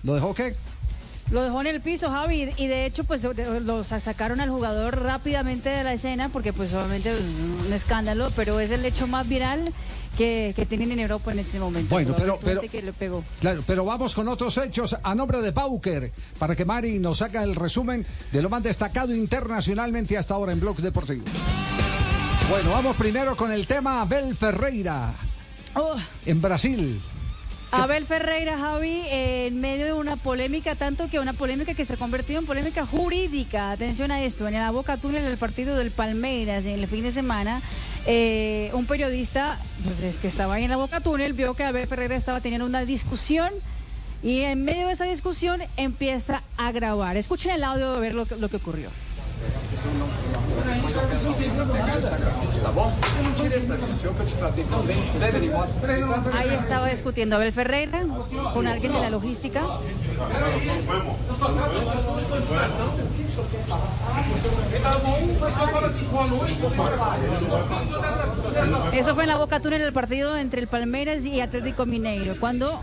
¿Lo 0.03 0.13
dejó 0.15 0.33
qué? 0.35 0.53
Lo 1.31 1.41
dejó 1.41 1.61
en 1.61 1.67
el 1.67 1.81
piso, 1.81 2.09
Javi, 2.11 2.49
y 2.57 2.67
de 2.67 2.85
hecho, 2.85 3.05
pues 3.05 3.23
lo 3.23 3.83
sa- 3.83 3.99
sacaron 3.99 4.39
al 4.39 4.49
jugador 4.49 5.01
rápidamente 5.01 5.69
de 5.69 5.83
la 5.83 5.93
escena, 5.93 6.29
porque 6.29 6.53
pues 6.53 6.73
obviamente 6.73 7.11
un 7.65 7.73
escándalo, 7.73 8.29
pero 8.35 8.59
es 8.59 8.69
el 8.71 8.85
hecho 8.85 9.07
más 9.07 9.27
viral 9.27 9.73
que, 10.17 10.53
que 10.55 10.67
tienen 10.67 10.91
en 10.91 10.99
Europa 10.99 11.31
en 11.31 11.39
este 11.39 11.59
momento. 11.59 11.95
Bueno, 11.95 12.13
pero- 12.15 12.37
del 12.43 12.57
20 12.59 12.69
que 12.69 12.81
le 12.83 12.93
pegó. 12.93 13.23
Claro, 13.39 13.63
pero 13.65 13.83
vamos 13.83 14.13
con 14.13 14.27
otros 14.27 14.55
hechos 14.59 14.95
a 15.01 15.15
nombre 15.15 15.41
de 15.41 15.51
Pauker, 15.51 16.11
para 16.37 16.55
que 16.55 16.65
Mari 16.65 16.99
nos 16.99 17.21
haga 17.23 17.41
el 17.41 17.55
resumen 17.55 18.05
de 18.31 18.41
lo 18.41 18.49
más 18.49 18.61
destacado 18.61 19.15
internacionalmente 19.15 20.15
hasta 20.17 20.35
ahora 20.35 20.51
en 20.51 20.59
Blog 20.59 20.77
Deportivo. 20.77 21.23
Bueno, 22.49 22.69
vamos 22.71 22.95
primero 22.97 23.35
con 23.35 23.51
el 23.51 23.65
tema 23.65 24.01
Abel 24.01 24.35
Ferreira 24.35 25.13
Oh. 25.75 25.95
en 26.27 26.39
Brasil. 26.41 27.01
Abel 27.75 28.05
Ferreira, 28.05 28.55
Javi, 28.55 29.01
en 29.09 29.59
medio 29.59 29.85
de 29.85 29.93
una 29.93 30.15
polémica, 30.15 30.75
tanto 30.75 31.09
que 31.09 31.19
una 31.19 31.33
polémica 31.33 31.73
que 31.73 31.85
se 31.85 31.93
ha 31.93 31.97
convertido 31.97 32.39
en 32.39 32.45
polémica 32.45 32.85
jurídica. 32.85 33.71
Atención 33.71 34.11
a 34.11 34.21
esto, 34.21 34.47
en 34.47 34.53
la 34.53 34.69
boca 34.69 34.97
túnel 34.97 35.23
del 35.23 35.37
partido 35.37 35.75
del 35.75 35.89
Palmeiras 35.89 36.67
en 36.67 36.79
el 36.79 36.85
fin 36.85 37.01
de 37.01 37.09
semana, 37.09 37.63
eh, 38.05 38.69
un 38.73 38.85
periodista 38.85 39.57
pues, 39.83 40.03
es 40.03 40.17
que 40.17 40.27
estaba 40.27 40.53
ahí 40.53 40.65
en 40.65 40.69
la 40.69 40.77
boca 40.77 40.99
túnel 40.99 41.33
vio 41.33 41.55
que 41.55 41.63
Abel 41.63 41.87
Ferreira 41.87 42.15
estaba 42.15 42.41
teniendo 42.41 42.67
una 42.67 42.85
discusión 42.85 43.51
y 44.21 44.41
en 44.41 44.63
medio 44.63 44.85
de 44.85 44.93
esa 44.93 45.05
discusión 45.05 45.59
empieza 45.75 46.43
a 46.57 46.71
grabar. 46.71 47.17
Escuchen 47.17 47.49
el 47.53 47.63
audio 47.63 47.93
de 47.93 47.99
ver 47.99 48.13
lo 48.13 48.27
que, 48.27 48.35
lo 48.35 48.49
que 48.49 48.57
ocurrió. 48.57 48.91
Ahí 56.33 56.49
estaba 56.59 56.89
discutiendo 56.89 57.35
Abel 57.35 57.51
Ferreira 57.51 58.03
con 58.53 58.67
alguien 58.67 58.93
de 58.93 59.01
la 59.01 59.09
logística. 59.09 59.61
Eso 68.93 69.15
fue 69.15 69.23
en 69.23 69.29
la 69.29 69.37
boca 69.37 69.59
túnel 69.59 69.81
del 69.81 69.93
partido 69.93 70.37
entre 70.37 70.61
el 70.61 70.67
Palmeiras 70.67 71.23
y 71.25 71.41
Atlético 71.41 71.85
Mineiro. 71.85 72.35
Cuando 72.39 72.79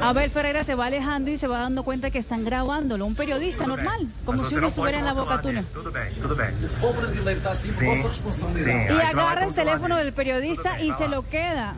Abel 0.00 0.30
Ferreira 0.30 0.64
se 0.64 0.74
va 0.74 0.86
alejando 0.86 1.30
y 1.30 1.38
se 1.38 1.46
va 1.46 1.60
dando 1.60 1.82
cuenta 1.82 2.10
que 2.10 2.18
están 2.18 2.44
grabándolo. 2.44 3.06
Un 3.06 3.14
periodista 3.14 3.66
normal, 3.66 4.08
como 4.24 4.44
si 4.48 4.56
uno 4.56 4.68
estuviera 4.68 4.98
en 4.98 5.04
la 5.04 5.14
boca 5.14 5.40
túnel. 5.40 5.64
Y 8.56 9.00
agarra 9.00 9.44
el 9.44 9.54
teléfono 9.54 9.96
del 9.96 10.12
periodista 10.12 10.80
y 10.80 10.92
se 10.92 11.08
lo 11.08 11.22
queda. 11.28 11.74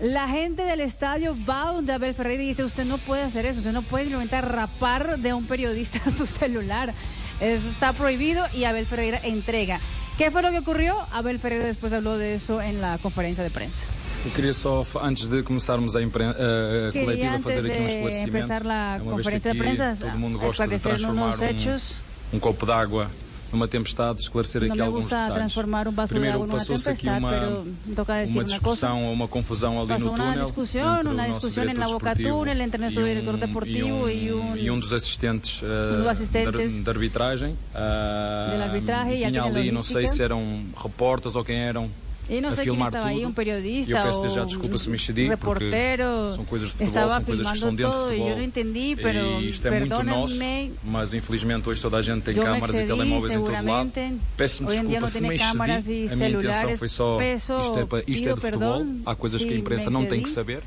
La 0.00 0.28
gente 0.28 0.64
del 0.64 0.80
estadio 0.80 1.36
va 1.48 1.66
donde 1.66 1.92
Abel 1.92 2.12
Ferreira 2.14 2.42
y 2.42 2.48
dice, 2.48 2.64
usted 2.64 2.84
no 2.84 2.98
puede 2.98 3.22
hacer 3.22 3.46
eso, 3.46 3.60
usted 3.60 3.70
no 3.70 3.82
puede 3.82 4.04
simplemente 4.04 4.40
rapar 4.40 5.18
de 5.18 5.32
un 5.32 5.46
periodista 5.46 6.10
su 6.16 6.26
celular. 6.26 6.92
Eso 7.40 7.68
está 7.68 7.92
prohibido 7.92 8.44
y 8.52 8.64
Abel 8.64 8.86
Ferreira 8.86 9.20
entrega. 9.22 9.78
¿Qué 10.18 10.30
fue 10.30 10.42
lo 10.42 10.50
que 10.50 10.58
ocurrió? 10.58 10.96
Abel 11.12 11.38
Ferreira 11.38 11.66
después 11.66 11.92
habló 11.92 12.18
de 12.18 12.34
eso 12.34 12.60
en 12.60 12.80
la 12.80 12.98
conferencia 12.98 13.44
de 13.44 13.50
prensa. 13.50 13.86
Eu 14.24 14.30
queria 14.30 14.54
só, 14.54 14.86
antes 15.02 15.26
de 15.26 15.42
começarmos 15.42 15.96
a, 15.96 16.02
impren- 16.02 16.28
a- 16.28 16.30
a 16.30 16.92
Quería 16.92 17.04
coletiva, 17.04 17.32
antes 17.32 17.42
fazer 17.44 17.58
aqui 17.66 17.80
um 17.80 17.86
de 17.86 17.92
esclarecimento. 17.92 18.36
empezar 18.38 18.64
la 18.64 18.96
É 18.96 19.02
uma 19.02 19.16
vez 19.16 19.26
que 19.26 19.32
conferencia 19.34 19.40
de 19.40 19.48
aqui 19.48 19.58
prensa, 19.76 19.96
todo 20.06 20.18
mundo 20.18 20.38
gosta 20.38 20.68
de 20.68 20.74
esclarecer 20.76 20.90
transformar 21.08 21.26
unos 21.26 21.42
hechos. 21.42 21.94
um, 22.32 22.36
um 22.36 22.40
copo 22.40 22.64
d'água 22.64 23.10
numa 23.52 23.66
tempestade, 23.68 24.20
esclarecer 24.20 24.62
No 24.62 24.68
aqui 24.68 24.76
me 24.78 24.80
alguns 24.86 25.02
gusta 25.02 25.16
detalhes. 25.16 25.34
transformar 25.34 25.88
un 25.88 25.94
vaso 25.96 26.06
de 26.14 26.20
Primeiro, 26.20 26.34
agua 26.36 26.46
en 26.46 26.50
una 26.52 26.58
passou-se 26.60 26.88
aqui 26.88 27.02
tempestad, 27.02 27.18
uma, 27.18 27.30
pero 27.30 27.94
toca 27.96 28.14
decir 28.14 28.30
uma 28.32 28.40
una 28.42 28.44
cosa. 28.44 28.54
discussão 28.60 29.04
ou 29.06 29.12
uma 29.12 29.28
confusão 29.28 29.78
ali 29.80 29.88
Pasó 29.88 30.04
no 30.04 30.12
una 30.12 30.24
túnel. 30.24 30.44
discusión, 30.44 30.94
entre 30.96 31.08
o 31.08 31.12
una 31.12 31.22
nosso 31.26 31.32
discusión 31.40 31.62
en 31.62 31.66
la 31.66 31.72
diretor 31.86 31.92
boca 31.92 32.14
desportivo 32.14 32.38
túnel 32.38 32.60
entre 32.62 32.78
nuestro 32.80 33.00
e 33.00 33.04
um- 33.04 33.08
director 33.08 33.36
deportivo 33.38 34.08
e 34.08 34.14
y 34.14 34.30
un, 34.30 34.56
e 34.56 34.70
um 34.70 34.78
dos 34.78 34.92
assistentes, 34.92 35.60
eh, 35.64 35.96
dos 35.98 36.06
assistentes 36.06 36.72
de, 36.74 36.80
de 36.80 36.90
arbitragem. 36.90 37.56
ah, 37.74 38.48
del 38.52 38.62
arbitraje 38.62 39.14
y 39.16 39.26
tinha 39.26 39.42
alguien 39.42 39.52
de 39.52 39.58
ali, 39.58 39.70
não 39.72 39.82
sei 39.82 40.02
logística. 40.06 40.16
se 40.16 40.22
eram 40.22 40.64
repórteres 40.80 41.34
ou 41.34 41.44
quem 41.44 41.56
eram. 41.58 41.90
Y 42.30 42.40
no 42.40 42.48
a 42.48 42.52
sé 42.52 42.62
quién 42.62 42.74
filmar 42.74 42.88
estaba 42.88 43.06
ahí, 43.08 43.16
tudo. 43.18 43.28
un 43.28 43.34
periodista 43.34 43.90
E 43.90 43.94
eu 43.94 44.02
peço 44.02 44.28
já 44.30 44.44
desculpa 44.44 44.78
se 44.78 44.88
me 44.88 44.96
excedi, 44.96 45.28
reportero. 45.28 46.32
são 46.34 46.44
coisas 46.44 46.68
de 46.70 46.74
futebol, 46.78 47.08
são 47.08 47.24
coisas 47.24 47.46
que 47.48 47.54
estão 47.54 47.74
dentro 47.74 47.98
y 47.98 48.02
futebol. 48.02 48.28
yo 48.30 48.36
no 48.36 48.42
entendí, 48.42 48.96
pero 48.96 49.40
e 49.40 49.48
isto 49.48 49.68
é 49.68 49.78
muito 49.78 50.02
nosso, 50.02 50.38
mas 50.84 51.14
infelizmente 51.14 51.68
hoje 51.68 51.82
toda 51.82 51.96
a 51.98 52.02
gente 52.02 52.22
tem 52.22 52.34
câmaras 52.34 52.76
e 52.76 52.78
excedí, 52.78 52.86
telemóveis 52.86 53.34
em 53.34 53.40
todo 53.40 53.66
lado. 53.66 53.92
Peço-me 54.36 54.68
desculpa 54.70 55.08
se 55.08 55.20
me 55.22 55.34
excedi. 55.34 56.08
A 56.12 56.16
minha 56.16 56.30
intenção 56.30 56.76
foi 56.76 56.88
só. 56.88 57.18
Isto 57.20 57.78
é, 57.80 57.84
pa- 57.86 58.02
isto 58.06 58.28
é 58.28 58.34
de 58.34 58.40
futebol. 58.40 58.86
Há 59.04 59.14
coisas 59.14 59.44
que 59.44 59.52
a 59.52 59.56
imprensa 59.56 59.90
não 59.90 60.06
tem 60.06 60.22
que 60.22 60.30
saber. 60.30 60.62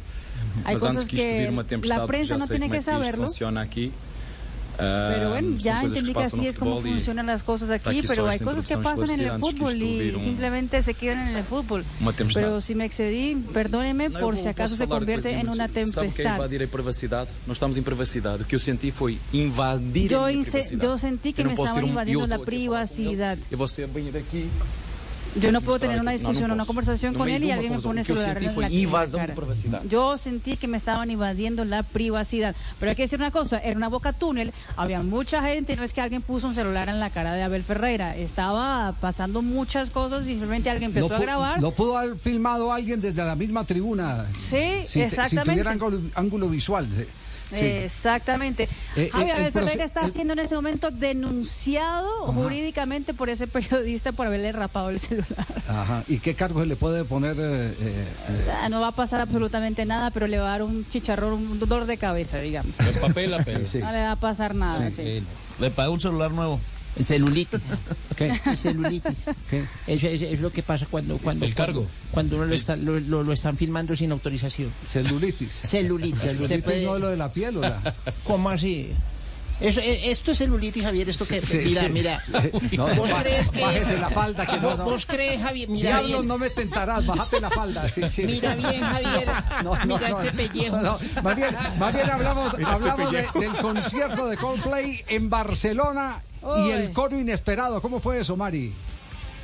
Mas 0.63 0.83
antes 0.83 1.03
que 1.05 1.15
isto 1.15 1.27
vir 1.27 1.49
uma 1.49 1.63
tempestade, 1.63 2.23
já 2.23 2.39
sei 2.39 2.59
como 2.59 2.73
é 2.75 2.79
que 2.79 2.91
isto 2.91 3.17
funciona 3.17 3.61
aqui. 3.61 3.91
Pero 4.77 5.29
bueno, 5.29 5.55
Ah, 5.55 5.57
ya 5.57 5.79
que 5.79 5.85
entendí 5.87 6.13
que 6.13 6.19
así 6.23 6.37
no 6.37 6.43
es 6.43 6.55
como 6.57 6.81
funcionan 6.81 7.25
las 7.27 7.43
cosas 7.43 7.69
aquí, 7.69 8.01
pero 8.07 8.27
hay 8.27 8.35
esta 8.35 8.45
cosas 8.45 8.67
que 8.67 8.73
introdução 8.73 8.99
pasan 9.07 9.19
en 9.19 9.25
el 9.25 9.39
fútbol 9.39 9.75
y 9.81 10.19
simplemente 10.19 10.83
se 10.83 10.93
quedan 10.93 11.29
en 11.29 11.35
el 11.37 11.43
fútbol. 11.43 11.83
Pero 12.33 12.61
si 12.61 12.75
me 12.75 12.85
excedí, 12.85 13.35
perdóneme 13.53 14.09
por 14.09 14.37
si 14.37 14.47
acaso 14.47 14.75
se 14.75 14.87
convierte 14.87 15.29
coisinhas, 15.29 15.43
en 15.43 15.49
una 15.49 15.67
tempestad. 15.67 16.35
invadir 16.35 16.63
a 16.63 16.67
privacidade? 16.67 17.29
Nós 17.47 17.57
estamos 17.57 17.77
em 17.77 17.83
privacidade. 17.83 18.43
O 18.43 18.45
que 18.45 18.55
eu 18.55 18.59
senti 18.59 18.91
foi 18.91 19.17
invadir 19.33 20.09
Yo, 20.11 20.23
privacidade. 20.25 20.81
yo 20.85 20.97
sentí 20.97 21.33
que 21.33 21.43
me 21.43 21.53
estaban 21.53 21.85
invadiendo 21.85 22.27
la 22.27 22.39
privacidad. 22.39 23.37
Você 23.51 23.85
vem 23.85 24.11
daqui. 24.11 24.49
Yo 25.35 25.51
no 25.51 25.59
puedo 25.61 25.79
tener 25.79 25.99
una 25.99 26.11
discusión, 26.11 26.47
não 26.49 26.55
una 26.55 26.63
posso. 26.63 26.67
conversación 26.67 27.13
No 27.13 27.19
con 27.19 27.29
él 27.29 27.43
y 27.43 27.51
alguien 27.51 27.73
me 27.73 27.79
pone 27.81 28.01
el 28.01 28.07
celular 28.07 28.37
en 28.37 28.45
la, 28.45 29.07
cara. 29.11 29.35
Yo 29.89 30.17
sentí 30.17 30.55
que 30.55 30.67
me 30.67 30.77
estaban 30.77 31.11
invadiendo 31.11 31.65
la 31.65 31.83
privacidad. 31.83 32.55
Pero 32.79 32.89
hay 32.91 32.95
que 32.95 33.03
decir 33.03 33.19
una 33.19 33.31
cosa, 33.31 33.59
era 33.59 33.75
una 33.75 33.89
boca 33.89 34.13
túnel, 34.13 34.53
había 34.77 35.03
mucha 35.03 35.41
gente, 35.43 35.75
no 35.75 35.83
es 35.83 35.91
que 35.93 36.01
alguien 36.01 36.21
puso 36.21 36.47
un 36.47 36.55
celular 36.55 36.87
en 36.89 36.99
la 36.99 37.09
cara 37.09 37.33
de 37.33 37.43
Abel 37.43 37.63
Ferreira, 37.63 38.15
estaba 38.15 38.93
pasando 39.01 39.41
muchas 39.41 39.89
cosas 39.89 40.23
y 40.23 40.27
simplemente 40.27 40.69
alguien 40.69 40.91
empezó 40.91 41.13
a 41.15 41.19
grabar. 41.19 41.61
Lo 41.61 41.71
pudo 41.71 41.97
haber 41.97 42.17
filmado 42.17 42.71
alguien 42.71 43.01
desde 43.01 43.23
la 43.23 43.35
misma 43.35 43.63
tribuna. 43.65 44.25
Sí, 44.37 44.41
Si, 44.41 44.51
te- 44.51 44.87
si 44.87 45.01
exactamente. 45.01 45.51
tuviera 45.51 45.71
ángulo, 45.71 45.99
ángulo 46.15 46.49
visual. 46.49 46.87
Sí. 47.49 47.55
Sí. 47.59 47.65
Exactamente. 47.65 48.63
Eh, 48.63 48.69
eh, 48.95 49.09
Abel 49.13 49.29
el 49.29 49.53
proce- 49.53 49.63
Ferreira 49.65 49.85
está 49.85 50.01
el- 50.05 50.13
siendo 50.13 50.33
en 50.33 50.39
ese 50.39 50.55
momento 50.55 50.91
denunciado 50.91 52.09
jurídicamente 52.27 53.13
por 53.13 53.29
ese 53.29 53.47
periodista 53.47 54.11
por 54.11 54.27
haberle 54.27 54.51
rapado 54.51 54.89
el 54.89 54.99
celular. 54.99 55.45
Ajá. 55.67 56.03
¿Y 56.07 56.19
qué 56.19 56.35
cargo 56.35 56.61
se 56.61 56.65
le 56.67 56.75
puede 56.75 57.05
poner? 57.05 57.35
eh, 57.37 57.67
eh, 57.79 58.05
eh? 58.29 58.51
Ah, 58.61 58.69
No 58.69 58.81
va 58.81 58.87
a 58.89 58.91
pasar 58.91 59.21
absolutamente 59.21 59.85
nada, 59.85 60.11
pero 60.11 60.27
le 60.27 60.37
va 60.37 60.47
a 60.47 60.51
dar 60.51 60.63
un 60.63 60.87
chicharrón, 60.89 61.33
un 61.33 61.59
dolor 61.59 61.85
de 61.85 61.97
cabeza, 61.97 62.39
digamos. 62.39 62.73
El 62.79 62.93
papel 62.99 63.31
la 63.31 63.43
pela. 63.43 63.59
No 63.59 63.91
le 63.91 64.01
va 64.03 64.11
a 64.11 64.15
pasar 64.15 64.55
nada. 64.55 64.89
sí. 64.91 65.23
Le 65.59 65.71
pagué 65.71 65.89
un 65.89 65.99
celular 66.01 66.31
nuevo. 66.31 66.59
Celulitis. 67.03 67.61
¿Qué? 68.15 68.39
Celulitis. 68.55 69.25
Eso 69.87 70.07
es, 70.07 70.21
es 70.21 70.39
lo 70.39 70.51
que 70.51 70.63
pasa 70.63 70.85
cuando 70.89 71.17
cuando 71.17 71.45
El 71.45 71.53
cargo. 71.53 71.85
cuando 72.11 72.37
uno 72.37 72.45
lo, 72.45 72.55
está, 72.55 72.75
lo, 72.75 72.99
lo- 72.99 73.23
lo 73.23 73.33
están 73.33 73.57
filmando 73.57 73.95
sin 73.95 74.11
autorización. 74.11 74.71
Celulitis. 74.89 75.59
Celulitis. 75.63 76.21
Celulitis 76.21 76.43
Usted 76.43 76.63
puede- 76.63 76.85
no 76.85 76.97
lo 76.99 77.09
de 77.09 77.17
la 77.17 77.31
piel, 77.31 77.57
¿o 77.57 77.61
la? 77.61 77.93
¿Cómo 78.23 78.49
así? 78.49 78.91
Eso, 79.61 79.79
eh, 79.79 80.11
esto 80.11 80.31
es 80.33 80.37
celulitis, 80.39 80.83
Javier. 80.83 81.07
Esto 81.07 81.25
que 81.25 81.41
Sí, 81.45 81.59
mira, 81.63 81.83
sí. 81.83 81.89
mira. 81.89 82.21
No, 82.75 82.87
¿Vos 82.95 83.09
crees 83.21 83.49
que 83.49 83.61
bájese 83.61 83.97
la 83.97 84.09
falda, 84.09 84.45
que 84.45 84.57
no, 84.57 84.61
¿Vos, 84.69 84.77
no. 84.79 84.83
vos 84.83 85.05
crees, 85.05 85.41
Javier? 85.41 85.69
Mira 85.69 85.89
Diablo, 85.91 86.17
bien. 86.17 86.27
no 86.27 86.37
me 86.37 86.49
tentarás, 86.49 87.05
bájate 87.05 87.39
la 87.39 87.49
falda. 87.49 87.87
sí. 87.87 88.01
Mira 88.25 88.53
bien, 88.55 88.81
Javier. 88.81 89.29
Mira 89.87 90.09
este 90.09 90.31
pellejo. 90.33 90.75
no, 90.75 90.83
no. 90.83 90.97
Más 91.23 91.35
bien, 91.37 91.55
más 91.79 91.93
bien 91.93 92.09
hablamos, 92.09 92.57
Mira 92.57 92.73
este 92.73 92.83
hablamos 92.89 93.11
de- 93.13 93.39
del 93.39 93.51
concierto 93.61 94.27
de 94.27 94.35
Coldplay 94.35 95.03
en 95.07 95.29
Barcelona 95.29 96.21
y 96.57 96.71
el 96.71 96.91
coro 96.91 97.19
inesperado. 97.19 97.81
¿Cómo 97.81 97.99
fue 97.99 98.19
eso, 98.19 98.35
Mari? 98.35 98.73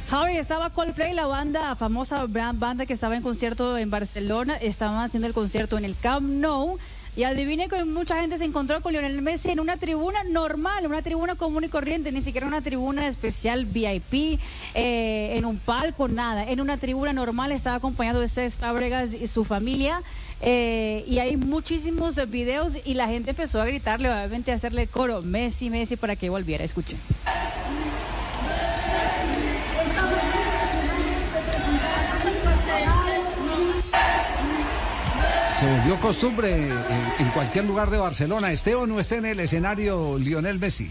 Javi, 0.10 0.36
estaba 0.36 0.70
Coldplay, 0.70 1.14
la 1.14 1.26
banda, 1.26 1.74
famosa 1.76 2.26
banda 2.28 2.86
que 2.86 2.94
estaba 2.94 3.16
en 3.16 3.24
concierto 3.24 3.78
en 3.78 3.90
Barcelona, 3.90 4.58
estaban 4.58 5.04
haciendo 5.04 5.28
el 5.28 5.34
concierto 5.34 5.78
en 5.78 5.86
el 5.86 5.96
Camp 5.98 6.28
Nou. 6.28 6.78
Y 7.14 7.24
adivine 7.24 7.68
que 7.68 7.84
mucha 7.84 8.22
gente 8.22 8.38
se 8.38 8.46
encontró 8.46 8.80
con 8.82 8.94
Lionel 8.94 9.22
Messi 9.22 9.52
en 9.52 9.60
una 9.60 9.76
tribuna 9.76 10.24
normal, 10.24 10.88
una 10.88 11.02
tribuna 11.02 11.36
común 11.36 11.66
y 11.66 11.68
corriente, 11.68 12.10
ni 12.14 12.22
siquiera 12.22 12.48
una 12.48 12.62
tribuna 12.62 13.06
especial 13.08 13.66
VIP, 13.66 14.40
eh, 14.74 15.34
en 15.36 15.44
un 15.44 15.58
palco, 15.58 16.08
nada. 16.08 16.50
En 16.50 16.62
una 16.62 16.78
tribuna 16.78 17.12
normal 17.12 17.52
estaba 17.52 17.76
acompañado 17.76 18.22
de 18.22 18.30
Cés 18.30 18.56
Fábregas 18.56 19.14
y 19.14 19.28
su 19.28 19.44
familia. 19.44 20.02
Eh, 20.42 21.04
y 21.08 21.20
hay 21.20 21.38
muchísimos 21.38 22.20
videos 22.30 22.78
y 22.84 22.96
la 22.96 23.08
gente 23.08 23.32
empezó 23.32 23.62
a 23.62 23.66
gritarle, 23.66 24.10
obviamente 24.10 24.52
a 24.52 24.56
hacerle 24.56 24.88
coro, 24.88 25.22
Messi, 25.22 25.70
Messi, 25.70 25.96
para 25.96 26.16
que 26.16 26.30
volviera. 26.30 26.64
Escuchen. 26.64 26.98
Se 35.60 35.68
volvió 35.68 35.96
costumbre 35.98 36.56
en, 36.56 36.72
en 37.20 37.28
cualquier 37.34 37.66
lugar 37.66 37.92
de 37.92 38.00
Barcelona, 38.00 38.52
esté 38.52 38.74
o 38.74 38.88
no 38.88 39.00
esté 39.00 39.18
en 39.18 39.26
el 39.26 39.40
escenario 39.40 40.18
Lionel 40.18 40.58
Messi. 40.58 40.90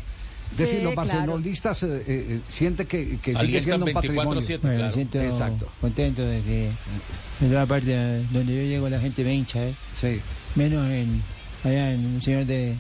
Es 0.53 0.59
decir, 0.59 0.79
Sí, 0.79 0.85
los 0.85 0.95
claro. 0.95 1.09
barcelonistas 1.11 1.83
eh, 1.85 2.03
eh, 2.07 2.41
sienten 2.49 2.87
que, 2.87 3.19
que 3.23 3.35
sigue 3.39 3.61
siendo 3.61 3.87
un 3.87 3.93
patrimonio. 3.93 4.41
24/7, 4.41 4.59
Bueno, 4.61 4.69
me 4.71 4.77
claro. 4.77 4.93
siento 4.93 5.21
Exacto. 5.21 5.69
contento 5.81 6.23
de 6.23 6.41
que 6.43 6.71
en 7.41 7.49
toda 7.51 7.67
parte 7.67 7.87
eh, 7.95 8.25
donde 8.33 8.55
yo 8.57 8.63
llego 8.63 8.89
la 8.89 9.01
gente 9.01 9.23
me 9.25 9.35
hincha, 9.35 9.63
¿eh? 9.65 9.75
Sí. 9.97 10.21
Menos 10.57 10.89
en 10.91 11.23
allá 11.65 11.93
en 11.93 12.05
un 12.07 12.23
señor 12.23 12.47
de 12.47 12.75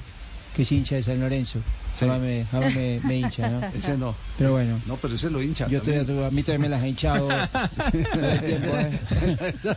que 0.56 0.62
es 0.62 0.72
hincha 0.72 0.96
de 0.96 1.02
San 1.02 1.20
Lorenzo. 1.20 1.60
Sí. 2.00 2.06
Jamás 2.06 2.20
me, 2.22 2.46
jamás 2.50 2.74
me, 2.74 3.00
me 3.04 3.16
hincha, 3.18 3.48
¿no? 3.48 3.60
Ese 3.78 3.96
no. 3.96 4.14
Pero 4.38 4.52
bueno. 4.52 4.80
No, 4.86 4.96
pero 4.96 5.14
ese 5.16 5.28
lo 5.28 5.42
hincha. 5.42 5.68
Yo 5.68 5.82
también. 5.82 6.24
a 6.24 6.30
mí 6.30 6.42
también 6.42 6.60
me 6.62 6.68
las 6.70 6.82
ha 6.82 6.88
hinchado 6.88 7.28
todo 7.28 8.30
el 8.32 8.40
tiempo, 8.40 8.68
¿eh? 8.74 8.98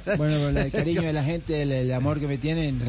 Bueno, 0.18 0.36
pero 0.46 0.60
el 0.62 0.72
cariño 0.72 1.02
de 1.02 1.12
la 1.14 1.24
gente, 1.24 1.64
el, 1.64 1.72
el 1.74 1.94
amor 1.94 2.22
que 2.22 2.28
me 2.28 2.38
tienen 2.38 2.80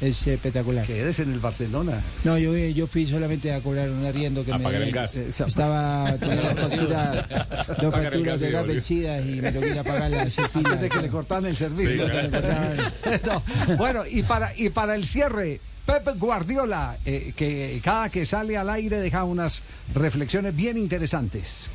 es 0.00 0.24
espectacular. 0.26 0.86
Que 0.86 1.00
eres 1.00 1.18
en 1.18 1.32
el 1.32 1.40
Barcelona. 1.40 2.00
No, 2.22 2.38
yo, 2.38 2.56
yo 2.56 2.86
fui 2.86 3.06
solamente 3.06 3.52
a 3.52 3.60
cobrar 3.60 3.90
un 3.90 4.04
arriendo 4.06 4.44
que 4.44 4.52
A 4.52 4.58
me 4.58 4.64
pagar 4.64 4.82
el 4.82 4.92
gas. 4.92 5.16
Estaba 5.16 6.14
tenía 6.18 6.52
dos 6.52 6.70
facturas, 6.70 7.28
dos 7.80 7.92
Pagar 7.92 8.12
facturas 8.12 8.40
de 8.40 8.50
gas 8.52 8.66
vencidas 8.66 9.26
y 9.26 9.40
me 9.40 9.50
tocó 9.50 9.66
ir 9.66 9.78
a 9.78 9.82
pagarlas 9.84 10.32
sin 10.32 10.48
fila. 10.48 10.70
Antes 10.70 10.92
que 10.92 11.02
le 11.02 11.08
cortaran 11.08 11.46
el 11.46 11.56
servicio. 11.56 12.06
Sí, 12.06 12.12
me 12.12 12.30
cortaban. 12.30 12.76
No, 13.26 13.76
Bueno, 13.76 14.04
y 14.08 14.22
para, 14.22 14.52
y 14.56 14.68
para 14.68 14.94
el 14.94 15.04
cierre, 15.06 15.60
Pep 15.86 16.18
Guardiola, 16.18 16.96
eh, 17.04 17.32
que 17.36 17.80
cada 17.82 18.08
que 18.08 18.26
sale 18.26 18.56
al 18.56 18.68
aire 18.70 18.75
deja 18.82 19.24
unas 19.24 19.62
reflexiones 19.94 20.54
bien 20.54 20.76
interesantes. 20.76 21.70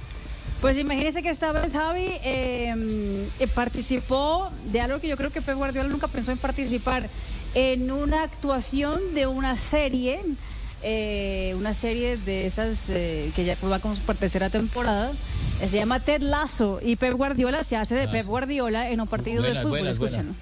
Pues 0.62 0.78
imagínese 0.78 1.24
que 1.24 1.30
esta 1.30 1.52
vez 1.52 1.74
Javi 1.74 2.06
eh, 2.24 3.28
eh, 3.40 3.48
participó 3.48 4.52
de 4.72 4.80
algo 4.80 5.00
que 5.00 5.08
yo 5.08 5.18
creo 5.18 5.32
que 5.32 5.42
Pep 5.42 5.56
Guardiola 5.56 5.90
nunca 5.90 6.08
pensó 6.08 6.32
en 6.32 6.38
participar, 6.38 7.10
en 7.56 7.92
una 7.92 8.24
actuación 8.24 9.16
de 9.16 9.26
una 9.26 9.58
serie, 9.58 10.20
eh, 10.84 11.56
una 11.58 11.74
serie 11.74 12.18
de 12.18 12.46
esas 12.46 12.90
eh, 12.90 13.32
que 13.36 13.44
ya 13.44 13.58
va 13.70 13.80
con 13.80 13.96
su 13.96 14.02
tercera 14.14 14.52
temporada, 14.52 15.12
eh, 15.62 15.68
se 15.68 15.78
llama 15.78 16.00
Ted 16.00 16.22
Lasso 16.22 16.80
y 16.84 16.96
Pep 16.96 17.14
Guardiola 17.14 17.64
se 17.64 17.76
hace 17.76 17.96
de 17.96 18.08
Pep 18.08 18.28
Guardiola 18.28 18.92
en 18.92 19.02
un 19.02 19.08
partido 19.08 19.42
de 19.42 19.50
Buenas, 19.50 19.64
fútbol, 19.64 19.80
buenas, 19.80 19.94
escúchenlo. 19.94 20.34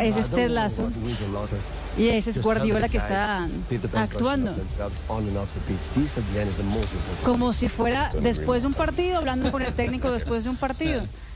Ese 0.00 0.20
es 0.20 0.28
Ted 0.28 0.50
Lasso. 0.50 0.90
Y 1.96 2.08
ese 2.08 2.30
es 2.30 2.42
Guardiola 2.42 2.88
que 2.88 2.98
está 2.98 3.48
actuando. 3.94 4.54
como 7.24 7.52
si 7.52 7.68
fuera 7.68 8.12
después 8.20 8.62
de 8.62 8.68
un 8.68 8.74
partido, 8.74 9.18
hablando 9.18 9.50
con 9.50 9.62
el 9.62 9.72
técnico 9.72 10.10
después 10.10 10.44
de 10.44 10.50
un 10.50 10.56
partido. 10.56 11.02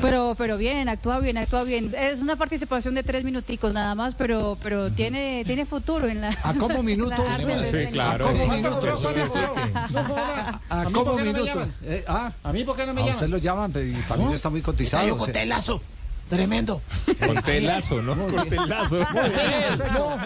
Pero, 0.00 0.34
pero 0.36 0.56
bien, 0.56 0.88
actúa 0.88 1.20
bien, 1.20 1.38
actúa 1.38 1.64
bien. 1.64 1.94
Es 1.96 2.20
una 2.20 2.36
participación 2.36 2.94
de 2.94 3.02
tres 3.02 3.24
minuticos 3.24 3.72
nada 3.72 3.94
más, 3.94 4.14
pero, 4.14 4.58
pero 4.62 4.90
tiene, 4.90 5.44
tiene 5.46 5.64
futuro 5.64 6.08
en 6.08 6.20
la. 6.20 6.36
¿A 6.42 6.54
como 6.54 6.82
minuto? 6.82 7.24
sí, 7.62 7.86
claro. 7.92 8.26
¿A 8.26 8.32
como 8.32 8.46
minuto? 8.46 8.88
¿A 10.68 10.84
como 10.92 11.16
minuto? 11.18 11.66
Eh, 11.82 12.04
¿ah? 12.08 12.32
¿A 12.42 12.52
mí 12.52 12.64
por 12.64 12.76
qué 12.76 12.86
no 12.86 12.94
me 12.94 13.00
llaman? 13.00 13.12
A 13.12 13.16
usted 13.16 13.28
lo 13.28 13.38
llaman, 13.38 13.72
y 13.76 14.02
para 14.02 14.24
mí 14.24 14.34
está 14.34 14.50
muy 14.50 14.62
cotizado. 14.62 15.16
Yo. 15.16 15.80
Tremendo. 16.28 16.80
Corté 17.24 17.58
el 17.58 17.66
lazo, 17.66 18.02
¿no? 18.02 18.16
Corté 18.16 18.56
el 18.56 18.68
lazo. 18.68 18.98
No, 18.98 20.16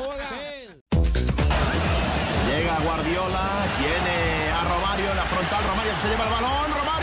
Llega 2.49 2.79
Guardiola, 2.81 3.67
tiene 3.77 4.51
a 4.53 4.65
Romario 4.65 5.11
en 5.11 5.17
la 5.17 5.25
frontal. 5.25 5.65
Romario 5.65 5.93
se 6.01 6.09
lleva 6.09 6.25
el 6.25 6.31
balón. 6.31 6.71
Romario. 6.79 6.98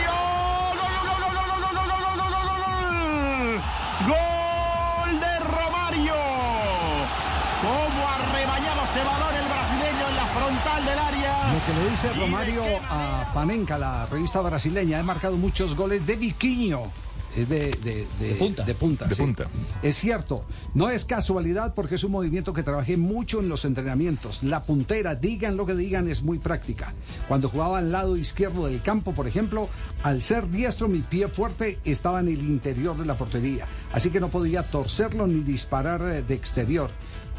Que 11.65 11.73
le 11.73 11.89
dice 11.89 12.13
Romario 12.13 12.61
a 12.89 13.31
Panenka, 13.33 13.77
la 13.77 14.05
revista 14.05 14.41
brasileña, 14.41 14.99
he 14.99 15.03
marcado 15.03 15.35
muchos 15.37 15.75
goles 15.75 16.05
de 16.05 16.15
Viquiño. 16.15 16.81
Es 17.35 17.49
de, 17.49 17.71
de, 17.83 18.07
de- 18.19 18.35
punta. 18.35 18.63
de 18.63 18.75
punta, 18.75 19.05
De 19.07 19.15
sí. 19.15 19.21
punta. 19.21 19.47
Es 19.81 19.97
cierto, 19.97 20.45
no 20.73 20.89
es 20.89 21.03
casualidad 21.03 21.73
porque 21.73 21.95
es 21.95 22.03
un 22.05 22.13
movimiento 22.13 22.53
que 22.53 22.63
trabajé 22.63 22.95
mucho 22.95 23.41
en 23.41 23.49
los 23.49 23.65
entrenamientos. 23.65 24.41
La 24.43 24.63
puntera, 24.63 25.15
digan 25.15 25.57
lo 25.57 25.65
que 25.65 25.75
digan, 25.75 26.07
es 26.09 26.23
muy 26.23 26.39
práctica. 26.39 26.93
Cuando 27.27 27.49
jugaba 27.49 27.79
al 27.79 27.91
lado 27.91 28.15
izquierdo 28.15 28.67
del 28.67 28.81
campo, 28.81 29.11
por 29.13 29.27
ejemplo, 29.27 29.67
al 30.03 30.21
ser 30.21 30.49
diestro, 30.49 30.87
mi 30.87 31.01
pie 31.01 31.27
fuerte 31.27 31.79
estaba 31.83 32.21
en 32.21 32.29
el 32.29 32.39
interior 32.39 32.97
de 32.97 33.05
la 33.05 33.15
portería. 33.17 33.65
Así 33.91 34.11
que 34.11 34.21
no 34.21 34.29
podía 34.29 34.63
torcerlo 34.63 35.27
ni 35.27 35.41
disparar 35.43 36.01
eh, 36.03 36.21
de 36.21 36.35
exterior. 36.35 36.89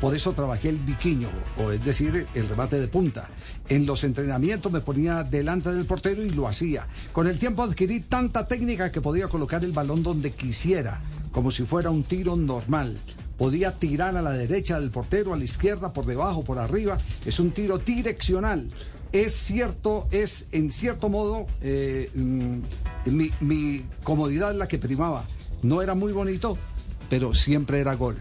Por 0.00 0.14
eso 0.14 0.32
trabajé 0.32 0.68
el 0.68 0.78
biquiño, 0.78 1.28
o 1.58 1.70
es 1.70 1.82
decir, 1.82 2.26
el 2.34 2.48
remate 2.48 2.78
de 2.78 2.88
punta. 2.88 3.28
En 3.68 3.86
los 3.86 4.04
entrenamientos 4.04 4.70
me 4.70 4.80
ponía 4.80 5.24
delante 5.24 5.72
del 5.72 5.86
portero 5.86 6.22
y 6.22 6.30
lo 6.30 6.46
hacía. 6.46 6.86
Con 7.12 7.26
el 7.26 7.38
tiempo 7.38 7.62
adquirí 7.62 8.00
tanta 8.00 8.46
técnica 8.46 8.92
que 8.92 9.00
podía 9.00 9.28
colocar 9.28 9.64
el 9.64 9.72
balón 9.72 10.02
donde 10.02 10.32
quisiera, 10.32 11.00
como 11.32 11.50
si 11.50 11.64
fuera 11.64 11.90
un 11.90 12.04
tiro 12.04 12.36
normal. 12.36 12.96
Podía 13.38 13.72
tirar 13.72 14.16
a 14.16 14.22
la 14.22 14.32
derecha 14.32 14.78
del 14.78 14.90
portero, 14.90 15.32
a 15.32 15.36
la 15.38 15.44
izquierda, 15.44 15.92
por 15.92 16.04
debajo, 16.04 16.44
por 16.44 16.58
arriba. 16.58 16.98
Es 17.24 17.40
un 17.40 17.52
tiro 17.52 17.78
direccional. 17.78 18.68
Es 19.12 19.32
cierto, 19.34 20.08
es 20.10 20.46
en 20.52 20.72
cierto 20.72 21.08
modo 21.08 21.46
eh, 21.62 22.10
mm, 22.14 22.58
mi, 23.06 23.30
mi 23.40 23.84
comodidad 24.04 24.54
la 24.54 24.68
que 24.68 24.78
primaba. 24.78 25.26
No 25.62 25.80
era 25.80 25.94
muy 25.94 26.12
bonito, 26.12 26.58
pero 27.08 27.34
siempre 27.34 27.80
era 27.80 27.94
gol. 27.94 28.16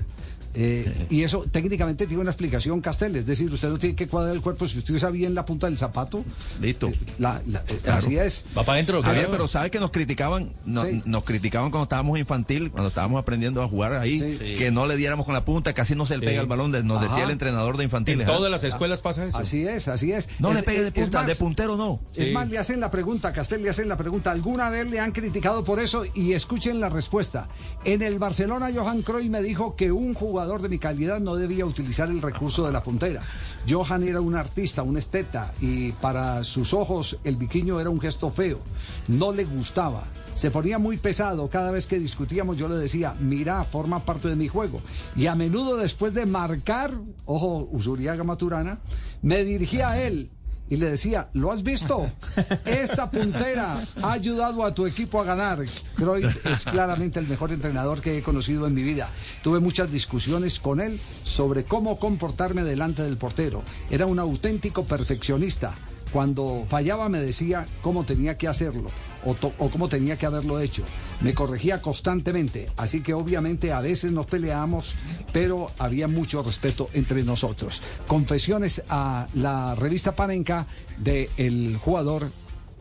Eh, 0.56 1.08
y 1.10 1.24
eso 1.24 1.46
técnicamente 1.52 2.08
tiene 2.08 2.22
una 2.22 2.32
explicación, 2.32 2.82
Castel. 2.82 3.16
Es 3.18 3.26
decir, 3.26 3.52
usted 3.52 3.70
no 3.70 3.78
tiene 3.78 3.96
que 3.96 4.08
cuadrar 4.08 4.34
el 4.36 4.42
cuerpo. 4.42 4.68
Si 4.68 4.78
usted 4.78 4.94
usa 4.94 5.10
bien 5.10 5.36
la 5.36 5.46
punta 5.46 5.68
del 5.68 5.78
zapato, 5.78 6.24
Listo. 6.62 6.92
la- 7.20 7.42
la- 7.48 7.60
eh, 7.68 7.80
Claro. 7.84 8.00
así 8.00 8.18
es. 8.18 8.46
Va 8.58 8.64
para 8.64 8.74
adentro. 8.76 9.02
Javier, 9.04 9.26
claro. 9.26 9.32
pero 9.38 9.48
sabes 9.48 9.72
que 9.72 9.80
nos 9.80 9.92
criticaban, 9.92 10.50
no- 10.66 10.86
Sí. 10.86 11.02
nos 11.06 11.24
criticaban 11.24 11.72
cuando 11.72 11.84
estábamos 11.84 12.18
infantil, 12.20 12.72
cuando 12.72 12.88
estábamos 12.90 13.20
aprendiendo 13.22 13.62
a 13.62 13.68
jugar 13.68 13.94
ahí, 13.94 14.20
Sí. 14.38 14.56
que 14.56 14.72
no 14.72 14.88
le 14.88 14.96
diéramos 14.98 15.26
con 15.26 15.34
la 15.36 15.44
punta, 15.46 15.74
casi 15.74 15.96
no 15.96 16.06
se 16.06 16.16
le 16.18 16.22
Sí. 16.22 16.26
pega 16.28 16.42
el 16.42 16.48
balón, 16.48 16.72
nos 16.86 16.98
Ajá. 16.98 17.08
decía 17.10 17.24
el 17.26 17.32
entrenador 17.32 17.78
de 17.78 17.84
En 17.84 17.88
infantiles. 17.88 18.28
¿ah? 18.28 18.32
todas 18.32 18.50
las 18.52 18.64
escuelas 18.64 19.02
pasa 19.02 19.26
eso. 19.26 19.38
Así 19.38 19.68
es, 19.68 19.88
así 19.88 20.12
es. 20.12 20.30
No 20.40 20.50
Es- 20.52 20.56
le 20.58 20.64
pegue 20.64 20.84
de 20.84 20.92
punta, 20.92 21.20
más, 21.20 21.28
de 21.28 21.36
puntero 21.36 21.76
no. 21.76 22.00
Es 22.16 22.28
Sí. 22.28 22.32
más, 22.34 22.50
le 22.50 22.58
hacen 22.58 22.80
la 22.80 22.92
pregunta, 22.92 23.34
Castel 23.34 23.62
le 23.64 23.70
hacen 23.70 23.90
la 23.90 23.98
pregunta, 23.98 24.32
¿alguna 24.32 24.70
vez 24.70 24.90
le 24.90 25.00
han 25.00 25.12
criticado 25.12 25.64
por 25.64 25.80
eso? 25.80 26.04
Y 26.14 26.34
escuchen 26.34 26.80
la 26.80 26.90
respuesta. 26.90 27.50
En 27.84 28.02
el 28.02 28.20
Barcelona, 28.20 28.70
Johan 28.74 29.02
Cruyff 29.02 29.30
me 29.30 29.42
dijo 29.42 29.76
que 29.76 29.92
un 29.92 30.14
jugador 30.14 30.45
de 30.46 30.70
mi 30.70 30.78
calidad 30.78 31.20
no 31.20 31.36
debía 31.36 31.66
utilizar 31.66 32.10
el 32.10 32.22
recurso 32.22 32.66
de 32.66 32.72
la 32.72 32.84
puntera. 32.84 33.22
Johan 33.68 34.04
era 34.04 34.22
un 34.22 34.36
artista, 34.36 34.84
un 34.84 34.98
esteta, 34.98 35.54
y 35.60 35.92
para 35.94 36.44
sus 36.44 36.74
ojos 36.74 37.18
el 37.24 37.36
biquiño 37.36 37.80
era 37.80 37.90
un 37.90 38.00
gesto 38.00 38.30
feo. 38.30 38.60
No 39.08 39.32
le 39.32 39.44
gustaba. 39.46 40.04
Se 40.36 40.52
ponía 40.52 40.78
muy 40.78 40.98
pesado 40.98 41.50
cada 41.50 41.72
vez 41.72 41.88
que 41.88 41.98
discutíamos. 41.98 42.58
Yo 42.58 42.68
le 42.68 42.76
decía, 42.76 43.16
mira, 43.20 43.64
forma 43.64 44.00
parte 44.06 44.28
de 44.28 44.36
mi 44.36 44.48
juego. 44.48 44.82
Y 45.16 45.28
a 45.28 45.36
menudo 45.36 45.78
después 45.78 46.14
de 46.14 46.26
marcar, 46.26 46.92
ojo, 47.26 47.68
Usuriaga 47.72 48.24
Maturana, 48.24 48.80
me 49.22 49.44
dirigía 49.44 49.90
a 49.90 50.02
él 50.02 50.30
y 50.70 50.78
le 50.78 50.90
decía, 50.90 51.30
¿lo 51.34 51.52
has 51.52 51.64
visto? 51.64 52.12
Esta 52.66 53.10
puntera 53.10 53.78
ha 54.02 54.12
ayudado 54.12 54.66
a 54.66 54.74
tu 54.74 54.86
equipo 54.86 55.22
a 55.22 55.24
ganar. 55.24 55.64
Cruyff 55.96 56.46
es 56.46 56.66
claramente 56.66 57.20
el 57.20 57.28
mejor 57.28 57.52
entrenador 57.52 58.02
que 58.02 58.18
he 58.18 58.24
conocido 58.24 58.66
en 58.68 58.74
mi 58.74 58.84
vida. 58.84 59.10
Tuve 59.44 59.60
muchas 59.60 59.92
discusiones 59.92 60.60
con 60.60 60.80
él 60.80 61.00
sobre 61.24 61.66
cómo 61.66 62.00
comportarme 62.00 62.64
delante 62.64 63.04
del 63.04 63.18
portero. 63.18 63.64
Era 63.90 64.06
un 64.06 64.20
auténtico 64.20 64.86
perfeccionista. 64.86 65.76
Cuando 66.16 66.66
fallaba 66.70 67.10
me 67.10 67.20
decía 67.20 67.66
cómo 67.82 68.06
tenía 68.06 68.38
que 68.38 68.48
hacerlo 68.48 68.90
o, 69.26 69.36
cómo 69.70 69.90
tenía 69.90 70.18
que 70.18 70.26
haberlo 70.26 70.62
hecho. 70.62 70.86
Me 71.20 71.34
corregía 71.34 71.82
constantemente, 71.82 72.70
así 72.78 73.02
que 73.02 73.14
obviamente 73.14 73.74
a 73.74 73.82
veces 73.82 74.14
nos 74.14 74.26
peleábamos, 74.26 74.96
pero 75.34 75.72
había 75.78 76.08
mucho 76.08 76.42
respeto 76.42 76.90
entre 76.94 77.24
nosotros. 77.24 77.82
Confesiones 78.08 78.82
a 78.88 79.28
la 79.34 79.76
revista 79.76 80.16
Panenka 80.16 80.68
del 81.00 81.76
jugador 81.84 82.32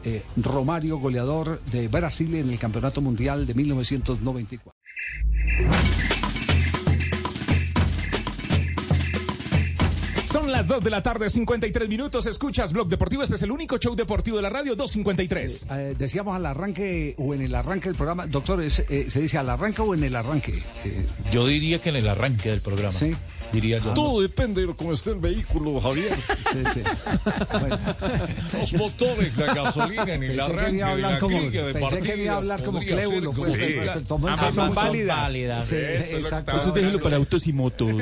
eh, 0.04 0.22
Romario, 0.36 0.98
goleador 0.98 1.60
de 1.72 1.88
Brasil 1.88 2.32
en 2.36 2.50
el 2.50 2.58
Campeonato 2.60 3.00
Mundial 3.00 3.48
de 3.48 3.54
1994. 3.54 4.72
Son 10.34 10.50
las 10.50 10.66
2 10.66 10.82
de 10.82 10.90
la 10.90 11.00
tarde, 11.00 11.30
53 11.30 11.88
minutos. 11.88 12.26
Escuchas 12.26 12.72
Blog 12.72 12.88
Deportivo. 12.88 13.22
Este 13.22 13.36
es 13.36 13.42
el 13.42 13.52
único 13.52 13.78
show 13.78 13.94
deportivo 13.94 14.38
de 14.38 14.42
la 14.42 14.50
radio, 14.50 14.74
253. 14.74 15.66
Eh, 15.70 15.94
decíamos 15.96 16.34
al 16.34 16.44
arranque 16.44 17.14
o 17.18 17.34
en 17.34 17.42
el 17.42 17.54
arranque 17.54 17.88
del 17.88 17.94
programa, 17.94 18.26
doctor, 18.26 18.60
es, 18.60 18.80
eh, 18.88 19.06
¿se 19.08 19.20
dice 19.20 19.38
al 19.38 19.48
arranque 19.48 19.80
o 19.82 19.94
en 19.94 20.02
el 20.02 20.16
arranque? 20.16 20.60
Eh, 20.84 21.06
Yo 21.32 21.46
diría 21.46 21.78
que 21.78 21.90
en 21.90 21.96
el 21.96 22.08
arranque 22.08 22.50
del 22.50 22.62
programa. 22.62 22.90
Sí. 22.90 23.14
Diría 23.54 23.78
yo. 23.78 23.94
Todo 23.94 24.20
depende 24.20 24.66
de 24.66 24.74
cómo 24.74 24.92
esté 24.92 25.10
el 25.12 25.20
vehículo, 25.20 25.80
Javier. 25.80 26.14
Sí, 26.52 26.58
sí. 26.74 26.80
Los 28.58 28.72
motores, 28.74 29.36
la 29.36 29.54
gasolina 29.54 30.02
en 30.14 30.22
el 30.24 30.36
Pensé 30.36 30.46
que 30.52 30.58
arranque 30.58 30.82
a 30.82 30.94
de 30.96 31.02
la 31.02 31.18
como- 31.20 31.40
de 31.40 31.72
pensé 31.72 32.00
que 32.00 32.22
iba 32.24 32.34
a 32.34 32.36
hablar 32.36 32.64
como 32.64 32.80
Clébulo, 32.80 33.30
pues, 33.32 33.48
como- 34.08 34.26
en 34.28 34.34
Ambas 34.34 34.54
son 34.54 34.74
válidas. 34.74 35.30
Sí, 35.68 35.76
Eso 35.76 36.18
exacto. 36.18 36.56
Eso 36.56 36.72
déjelo 36.72 37.00
para 37.00 37.16
autos 37.16 37.46
y 37.46 37.52
motos. 37.52 37.92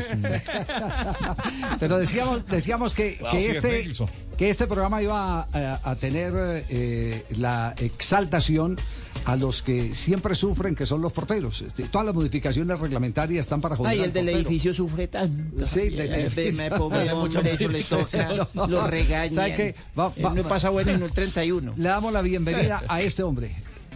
Pero 1.80 1.98
decíamos, 1.98 2.46
decíamos 2.46 2.94
que, 2.94 3.18
que 3.30 3.40
sí, 3.40 3.46
este, 3.48 3.90
que 4.36 4.48
este 4.50 4.66
programa 4.66 5.02
iba 5.02 5.42
a, 5.52 5.80
a 5.84 5.96
tener 5.96 6.32
eh, 6.68 7.24
la 7.36 7.74
exaltación 7.78 8.76
a 9.24 9.36
los 9.36 9.62
que 9.62 9.94
siempre 9.94 10.34
sufren, 10.34 10.74
que 10.74 10.84
son 10.86 11.00
los 11.00 11.12
porteros. 11.12 11.62
Este, 11.62 11.84
todas 11.84 12.06
las 12.06 12.14
modificaciones 12.14 12.78
reglamentarias 12.80 13.40
están 13.46 13.60
para 13.60 13.76
joder 13.76 13.92
Ay, 13.92 13.98
al 14.00 14.04
el 14.06 14.12
del 14.12 14.24
portero. 14.24 14.38
edificio 14.48 14.74
sufre 14.74 15.06
tanto. 15.08 15.66
Sí, 15.66 15.88
del 15.90 16.12
Ay, 16.12 16.20
edificio. 16.22 16.62
me 16.62 16.70
pobre 16.76 17.10
hombre, 17.12 17.52
eso 17.54 17.68
le 17.68 17.82
toca, 17.84 18.48
lo 18.68 18.86
regañan. 18.86 19.34
¿Sabe 19.34 19.54
qué? 19.54 19.74
Va- 19.98 20.12
Él 20.16 20.24
va- 20.26 20.34
no 20.34 20.42
pasa 20.44 20.70
bueno 20.70 20.90
en 20.92 21.02
un 21.02 21.10
31. 21.10 21.74
Le 21.76 21.88
damos 21.88 22.12
la 22.12 22.22
bienvenida 22.22 22.82
a 22.88 23.00
este 23.00 23.22
hombre. 23.22 23.54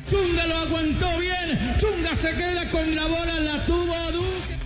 Chunga 0.09 0.47
lo 0.47 0.57
aguantó 0.59 1.07
bien. 1.19 1.59
Chunga 1.81 2.15
se 2.15 2.31
queda 2.33 2.71
con 2.71 2.95
la 2.95 3.07
bola, 3.07 3.41
la 3.41 3.67
tuvo 3.67 3.95
Duque. 4.13 4.57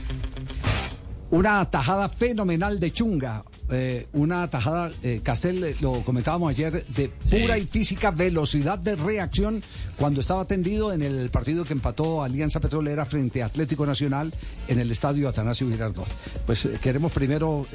Una 1.30 1.64
tajada 1.70 2.08
fenomenal 2.08 2.78
de 2.80 2.92
Chunga. 2.92 3.44
Eh, 3.70 4.06
una 4.12 4.48
tajada, 4.48 4.90
eh, 5.02 5.20
Castel, 5.22 5.62
eh, 5.62 5.76
lo 5.80 6.02
comentábamos 6.02 6.50
ayer, 6.50 6.84
de 6.86 7.08
pura 7.08 7.56
y 7.58 7.64
física 7.64 8.10
velocidad 8.10 8.78
de 8.78 8.96
reacción 8.96 9.62
cuando 9.96 10.20
estaba 10.20 10.44
tendido 10.44 10.92
en 10.92 11.02
el 11.02 11.30
partido 11.30 11.64
que 11.64 11.72
empató 11.72 12.22
Alianza 12.22 12.60
Petrolera 12.60 13.04
frente 13.06 13.42
a 13.42 13.46
Atlético 13.46 13.86
Nacional 13.86 14.32
en 14.68 14.78
el 14.78 14.90
estadio 14.90 15.28
Atanasio 15.28 15.68
Girardot. 15.68 16.08
Pues 16.46 16.64
eh, 16.64 16.78
queremos 16.82 17.12
primero 17.12 17.66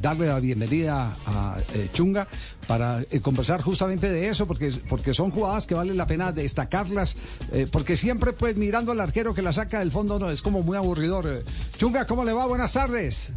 darle 0.00 0.26
la 0.26 0.40
bienvenida 0.40 1.16
a 1.26 1.56
Chunga 1.92 2.26
para 2.66 3.04
conversar 3.22 3.60
justamente 3.60 4.10
de 4.10 4.28
eso, 4.28 4.46
porque, 4.46 4.72
porque 4.88 5.14
son 5.14 5.30
jugadas 5.30 5.66
que 5.66 5.74
vale 5.74 5.94
la 5.94 6.06
pena 6.06 6.32
destacarlas, 6.32 7.16
porque 7.70 7.96
siempre 7.96 8.32
pues 8.32 8.56
mirando 8.56 8.92
al 8.92 9.00
arquero 9.00 9.34
que 9.34 9.42
la 9.42 9.52
saca 9.52 9.80
del 9.80 9.90
fondo 9.90 10.18
no 10.18 10.30
es 10.30 10.42
como 10.42 10.62
muy 10.62 10.76
aburridor. 10.76 11.42
Chunga, 11.76 12.06
¿cómo 12.06 12.24
le 12.24 12.32
va? 12.32 12.46
Buenas 12.46 12.72
tardes. 12.72 13.32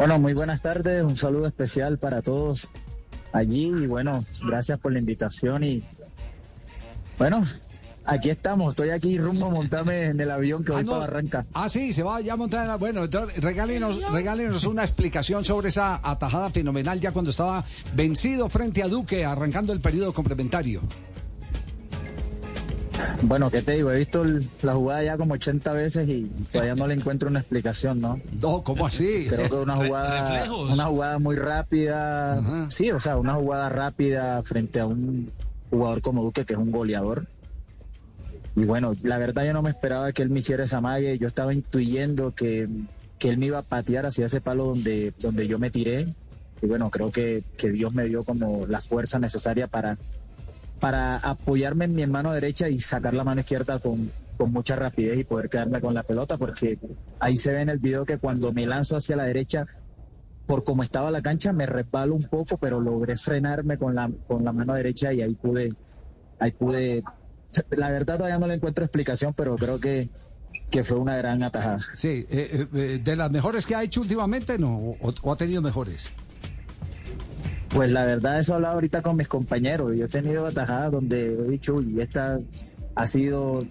Bueno, 0.00 0.18
muy 0.18 0.32
buenas 0.32 0.62
tardes, 0.62 1.04
un 1.04 1.14
saludo 1.14 1.46
especial 1.46 1.98
para 1.98 2.22
todos 2.22 2.70
allí 3.32 3.66
y 3.66 3.86
bueno, 3.86 4.24
gracias 4.46 4.80
por 4.80 4.92
la 4.92 4.98
invitación 4.98 5.62
y 5.62 5.82
bueno, 7.18 7.44
aquí 8.06 8.30
estamos, 8.30 8.72
estoy 8.72 8.90
aquí 8.90 9.18
rumbo 9.18 9.44
a 9.44 9.50
montarme 9.50 10.04
en 10.06 10.18
el 10.18 10.30
avión 10.30 10.64
que 10.64 10.72
voy 10.72 10.80
Ah, 10.80 10.84
no. 10.84 10.90
para 10.92 11.00
Barranca. 11.02 11.44
Ah, 11.52 11.68
sí, 11.68 11.92
se 11.92 12.02
va 12.02 12.18
ya 12.22 12.32
a 12.32 12.36
montar. 12.36 12.62
en 12.62 12.68
la- 12.68 12.76
Bueno, 12.76 13.04
entonces, 13.04 13.42
regálenos, 13.42 14.10
regálenos 14.10 14.64
una 14.64 14.84
explicación 14.84 15.44
sobre 15.44 15.68
esa 15.68 16.00
atajada 16.02 16.48
fenomenal 16.48 16.98
ya 16.98 17.12
cuando 17.12 17.30
estaba 17.30 17.62
vencido 17.94 18.48
frente 18.48 18.82
a 18.82 18.88
Duque, 18.88 19.26
arrancando 19.26 19.74
el 19.74 19.80
periodo 19.80 20.14
complementario. 20.14 20.80
Bueno, 23.22 23.50
¿qué 23.50 23.62
te 23.62 23.72
digo? 23.72 23.90
He 23.92 23.98
visto 23.98 24.22
el- 24.22 24.48
la 24.62 24.74
jugada 24.74 25.02
ya 25.02 25.16
como 25.16 25.34
80 25.34 25.72
veces 25.72 26.08
y 26.08 26.26
todavía 26.50 26.74
no 26.74 26.86
le 26.86 26.94
encuentro 26.94 27.28
una 27.28 27.40
explicación, 27.40 28.00
¿no? 28.00 28.20
No, 28.40 28.62
¿cómo 28.62 28.86
así? 28.86 29.26
Creo 29.28 29.48
que 29.48 29.56
una 29.56 29.76
jugada, 29.76 30.44
una 30.74 30.84
jugada 30.86 31.18
muy 31.18 31.36
rápida, 31.36 32.40
sí, 32.70 32.90
o 32.90 32.98
sea, 33.00 33.16
una 33.16 33.34
jugada 33.34 33.68
rápida 33.68 34.42
frente 34.42 34.80
a 34.80 34.86
un 34.86 35.32
jugador 35.70 36.00
como 36.00 36.22
Duque 36.22 36.44
que 36.44 36.54
es 36.54 36.58
un 36.58 36.70
goleador. 36.70 37.26
Y 38.56 38.64
bueno, 38.64 38.94
la 39.02 39.18
verdad 39.18 39.44
yo 39.46 39.52
no 39.52 39.62
me 39.62 39.70
esperaba 39.70 40.12
que 40.12 40.22
él 40.22 40.30
me 40.30 40.40
hiciera 40.40 40.64
esa 40.64 40.80
mague, 40.80 41.16
yo 41.18 41.26
estaba 41.26 41.54
intuyendo 41.54 42.32
que, 42.32 42.68
que 43.18 43.28
él 43.30 43.38
me 43.38 43.46
iba 43.46 43.58
a 43.58 43.62
patear 43.62 44.06
hacia 44.06 44.26
ese 44.26 44.40
palo 44.40 44.66
donde, 44.66 45.12
donde 45.18 45.46
yo 45.46 45.58
me 45.58 45.70
tiré. 45.70 46.06
Y 46.62 46.66
bueno, 46.66 46.90
creo 46.90 47.10
que, 47.10 47.42
que 47.56 47.70
Dios 47.70 47.94
me 47.94 48.04
dio 48.04 48.22
como 48.24 48.66
la 48.66 48.80
fuerza 48.80 49.18
necesaria 49.18 49.66
para, 49.66 49.96
para 50.80 51.16
apoyarme 51.18 51.84
en 51.84 51.94
mi 51.94 52.06
mano 52.06 52.32
derecha 52.32 52.68
y 52.68 52.80
sacar 52.80 53.14
la 53.14 53.22
mano 53.22 53.42
izquierda 53.42 53.78
con, 53.78 54.10
con 54.36 54.50
mucha 54.52 54.74
rapidez 54.74 55.18
y 55.18 55.24
poder 55.24 55.50
quedarme 55.50 55.80
con 55.80 55.92
la 55.94 56.02
pelota, 56.02 56.38
porque 56.38 56.78
ahí 57.18 57.36
se 57.36 57.52
ve 57.52 57.60
en 57.60 57.68
el 57.68 57.78
video 57.78 58.06
que 58.06 58.18
cuando 58.18 58.52
me 58.52 58.66
lanzo 58.66 58.96
hacia 58.96 59.16
la 59.16 59.24
derecha, 59.24 59.66
por 60.46 60.64
como 60.64 60.82
estaba 60.82 61.10
la 61.10 61.20
cancha, 61.22 61.52
me 61.52 61.66
resbalo 61.66 62.14
un 62.14 62.24
poco, 62.24 62.56
pero 62.56 62.80
logré 62.80 63.16
frenarme 63.16 63.76
con 63.76 63.94
la, 63.94 64.10
con 64.26 64.42
la 64.42 64.52
mano 64.52 64.74
derecha 64.74 65.12
y 65.12 65.20
ahí 65.20 65.34
pude, 65.34 65.74
ahí 66.38 66.52
pude, 66.52 67.04
la 67.70 67.90
verdad 67.90 68.16
todavía 68.16 68.38
no 68.38 68.46
le 68.46 68.54
encuentro 68.54 68.84
explicación, 68.84 69.34
pero 69.34 69.56
creo 69.56 69.78
que, 69.78 70.08
que 70.70 70.82
fue 70.82 70.98
una 70.98 71.16
gran 71.16 71.42
atajada. 71.42 71.78
Sí, 71.78 72.26
eh, 72.30 72.66
eh, 72.74 73.00
de 73.04 73.16
las 73.16 73.30
mejores 73.30 73.66
que 73.66 73.74
ha 73.74 73.82
hecho 73.82 74.00
últimamente, 74.00 74.58
¿no? 74.58 74.74
¿O, 74.76 75.12
o 75.22 75.32
ha 75.32 75.36
tenido 75.36 75.60
mejores? 75.60 76.12
Pues 77.72 77.92
la 77.92 78.04
verdad, 78.04 78.38
eso 78.38 78.52
he 78.52 78.54
hablado 78.56 78.74
ahorita 78.74 79.00
con 79.00 79.16
mis 79.16 79.28
compañeros. 79.28 79.96
Yo 79.96 80.06
he 80.06 80.08
tenido 80.08 80.44
atajadas 80.44 80.90
donde 80.90 81.26
he 81.26 81.50
dicho, 81.50 81.74
uy, 81.74 82.00
esta 82.00 82.40
ha 82.96 83.06
sido 83.06 83.64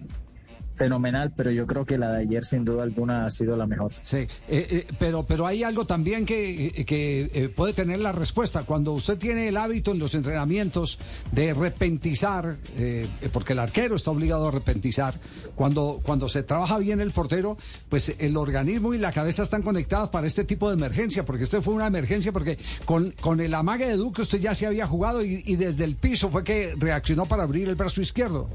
fenomenal, 0.80 1.30
pero 1.36 1.50
yo 1.50 1.66
creo 1.66 1.84
que 1.84 1.98
la 1.98 2.10
de 2.10 2.22
ayer 2.22 2.42
sin 2.42 2.64
duda 2.64 2.84
alguna 2.84 3.26
ha 3.26 3.30
sido 3.30 3.54
la 3.54 3.66
mejor. 3.66 3.92
Sí, 3.92 4.16
eh, 4.16 4.28
eh, 4.48 4.86
pero, 4.98 5.24
pero 5.24 5.46
hay 5.46 5.62
algo 5.62 5.84
también 5.84 6.24
que, 6.24 6.68
eh, 6.68 6.84
que 6.86 7.30
eh, 7.34 7.48
puede 7.54 7.74
tener 7.74 7.98
la 7.98 8.12
respuesta. 8.12 8.62
Cuando 8.62 8.92
usted 8.92 9.18
tiene 9.18 9.46
el 9.48 9.58
hábito 9.58 9.92
en 9.92 9.98
los 9.98 10.14
entrenamientos 10.14 10.98
de 11.32 11.52
repentizar, 11.52 12.56
eh, 12.78 13.06
porque 13.30 13.52
el 13.52 13.58
arquero 13.58 13.94
está 13.96 14.10
obligado 14.10 14.48
a 14.48 14.50
repentizar, 14.52 15.20
cuando, 15.54 16.00
cuando 16.02 16.30
se 16.30 16.44
trabaja 16.44 16.78
bien 16.78 17.02
el 17.02 17.10
portero, 17.10 17.58
pues 17.90 18.14
el 18.18 18.38
organismo 18.38 18.94
y 18.94 18.98
la 18.98 19.12
cabeza 19.12 19.42
están 19.42 19.62
conectados 19.62 20.08
para 20.08 20.26
este 20.26 20.44
tipo 20.44 20.70
de 20.70 20.76
emergencia, 20.76 21.26
porque 21.26 21.44
esto 21.44 21.60
fue 21.60 21.74
una 21.74 21.88
emergencia, 21.88 22.32
porque 22.32 22.56
con, 22.86 23.10
con 23.20 23.40
el 23.40 23.52
amague 23.52 23.86
de 23.86 23.96
Duque 23.96 24.22
usted 24.22 24.40
ya 24.40 24.54
se 24.54 24.66
había 24.66 24.86
jugado 24.86 25.22
y 25.22 25.56
desde 25.56 25.84
el 25.84 25.96
piso 25.96 26.30
fue 26.30 26.42
que 26.42 26.74
reaccionó 26.78 27.26
para 27.26 27.42
abrir 27.42 27.68
el 27.68 27.74
brazo 27.74 28.00
izquierdo. 28.00 28.48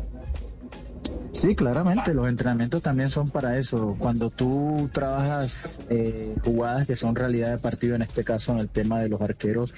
Sí, 1.35 1.53
claramente, 1.53 2.13
los 2.13 2.29
entrenamientos 2.29 2.81
también 2.81 3.09
son 3.09 3.29
para 3.29 3.57
eso. 3.57 3.97
Cuando 3.99 4.29
tú 4.29 4.89
trabajas 4.93 5.81
eh, 5.89 6.33
jugadas 6.45 6.87
que 6.87 6.95
son 6.95 7.13
realidad 7.13 7.51
de 7.51 7.57
partido, 7.57 7.93
en 7.93 8.03
este 8.03 8.23
caso 8.23 8.53
en 8.53 8.59
el 8.59 8.69
tema 8.69 9.01
de 9.01 9.09
los 9.09 9.19
arqueros, 9.19 9.73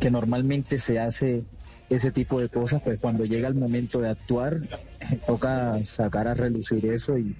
que 0.00 0.10
normalmente 0.10 0.78
se 0.78 0.98
hace 0.98 1.44
ese 1.90 2.12
tipo 2.12 2.40
de 2.40 2.48
cosas, 2.48 2.80
pues 2.82 3.02
cuando 3.02 3.26
llega 3.26 3.46
el 3.46 3.54
momento 3.54 4.00
de 4.00 4.08
actuar, 4.08 4.56
toca 5.26 5.84
sacar 5.84 6.28
a 6.28 6.34
relucir 6.34 6.86
eso 6.86 7.18
y 7.18 7.36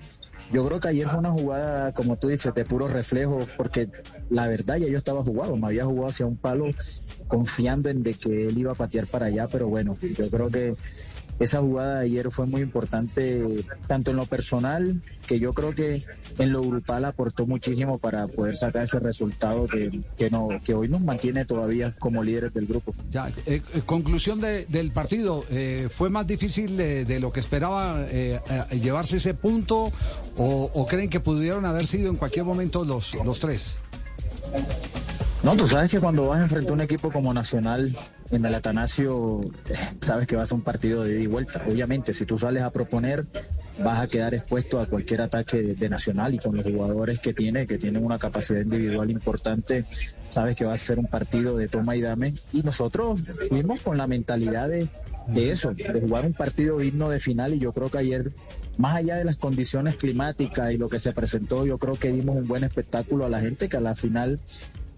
yo 0.52 0.66
creo 0.66 0.78
que 0.78 0.88
ayer 0.88 1.08
fue 1.08 1.20
una 1.20 1.32
jugada, 1.32 1.92
como 1.92 2.16
tú 2.18 2.28
dices, 2.28 2.52
de 2.52 2.66
puro 2.66 2.88
reflejo, 2.88 3.38
porque 3.56 3.88
la 4.28 4.48
verdad 4.48 4.76
ya 4.76 4.86
yo 4.86 4.98
estaba 4.98 5.22
jugado, 5.22 5.56
me 5.56 5.68
había 5.68 5.86
jugado 5.86 6.08
hacia 6.08 6.26
un 6.26 6.36
palo 6.36 6.66
confiando 7.26 7.88
en 7.88 8.02
de 8.02 8.12
que 8.12 8.48
él 8.48 8.58
iba 8.58 8.72
a 8.72 8.74
patear 8.74 9.06
para 9.06 9.26
allá, 9.26 9.48
pero 9.48 9.68
bueno, 9.68 9.92
yo 10.02 10.30
creo 10.30 10.50
que 10.50 10.76
esa 11.41 11.61
jugada 11.61 12.01
de 12.01 12.07
ayer 12.07 12.30
fue 12.30 12.47
muy 12.47 12.62
importante, 12.62 13.64
tanto 13.87 14.11
en 14.12 14.16
lo 14.16 14.26
personal, 14.26 15.01
que 15.26 15.39
yo 15.41 15.53
creo 15.53 15.74
que 15.74 16.03
en 16.39 16.53
lo 16.53 16.62
grupal 16.62 17.05
aportó 17.05 17.47
muchísimo 17.47 17.99
para 17.99 18.26
poder 18.28 18.57
sacar 18.57 18.85
ese 18.85 19.01
resultado 19.01 19.66
que, 19.66 20.30
no, 20.30 20.49
que 20.64 20.74
hoy 20.74 20.89
nos 20.89 21.01
mantiene 21.01 21.45
todavía 21.45 21.93
como 21.99 22.22
líderes 22.22 22.55
del 22.55 22.66
grupo. 22.66 22.95
Ya, 23.11 23.28
eh, 23.47 23.61
eh, 23.74 23.83
conclusión 23.85 24.41
de- 24.41 24.66
del 24.66 24.93
partido, 24.93 25.45
eh, 25.51 25.89
¿fue 25.91 26.11
más 26.11 26.26
difícil 26.26 26.76
de 26.76 27.18
lo 27.20 27.33
que 27.33 27.41
esperaba 27.41 28.07
llevarse 28.70 29.16
ese 29.16 29.35
punto 29.35 29.93
o, 30.37 30.70
o 30.74 30.87
creen 30.87 31.11
que 31.11 31.20
pudieron 31.20 31.64
haber 31.64 31.87
sido 31.87 32.09
en 32.11 32.16
cualquier 32.16 32.45
momento 32.45 32.85
los, 32.85 33.14
los 33.24 33.39
tres? 33.39 33.74
No, 35.43 35.57
tú 35.57 35.66
sabes 35.66 35.90
que 35.90 35.99
cuando 35.99 36.28
vas 36.28 36.40
enfrente 36.40 36.70
a 36.70 36.74
un 36.74 36.80
equipo 36.82 37.11
como 37.11 37.34
Nacional 37.34 37.93
en 38.30 38.45
el 38.45 38.55
Atanasio, 38.55 39.40
eh, 39.68 39.74
sabes 40.01 40.28
que 40.28 40.36
va 40.36 40.45
a 40.45 40.55
un 40.55 40.62
partido 40.62 41.03
de 41.03 41.14
ida 41.14 41.20
y 41.20 41.26
vuelta. 41.26 41.61
Obviamente, 41.68 42.14
si 42.14 42.24
tú 42.24 42.38
sales 42.38 42.62
a 42.62 42.70
proponer, 42.70 43.26
vas 43.82 44.01
a 44.01 44.07
quedar 44.07 44.34
expuesto 44.34 44.78
a 44.78 44.86
cualquier 44.86 45.20
ataque 45.20 45.61
de, 45.61 45.74
de 45.74 45.88
Nacional 45.88 46.32
y 46.32 46.38
con 46.38 46.57
los 46.57 46.64
jugadores 46.64 47.18
que 47.18 47.34
tiene, 47.34 47.66
que 47.66 47.76
tienen 47.76 48.05
una 48.05 48.20
capacidad 48.20 48.61
individual 48.61 49.11
importante, 49.11 49.84
sabes 50.28 50.55
que 50.55 50.64
va 50.64 50.74
a 50.74 50.78
ser 50.78 51.01
un 51.01 51.09
partido 51.09 51.57
de 51.57 51.66
toma 51.66 51.97
y 51.97 52.03
dame. 52.03 52.34
Y 52.53 52.62
nosotros 52.62 53.28
fuimos 53.49 53.82
con 53.82 53.99
la 53.99 54.07
mentalidad 54.07 54.68
de, 54.68 54.86
de 55.26 55.51
eso, 55.51 55.72
de 55.72 56.01
jugar 56.01 56.24
un 56.24 56.34
partido 56.34 56.78
digno 56.78 57.09
de 57.09 57.18
final 57.18 57.53
y 57.53 57.59
yo 57.59 57.72
creo 57.72 57.90
que 57.90 57.99
ayer 57.99 58.32
más 58.78 58.95
allá 58.95 59.16
de 59.16 59.24
las 59.24 59.36
condiciones 59.36 59.97
climáticas 59.97 60.70
y 60.70 60.78
lo 60.78 60.88
que 60.88 61.01
se 61.01 61.12
presentó, 61.12 61.66
yo 61.66 61.78
creo 61.78 61.97
que 61.97 62.12
dimos 62.12 62.36
un 62.36 62.47
buen 62.47 62.62
espectáculo 62.62 63.24
a 63.24 63.28
la 63.28 63.40
gente 63.40 63.68
que 63.68 63.76
a 63.76 63.80
la 63.80 63.97
final 63.97 64.38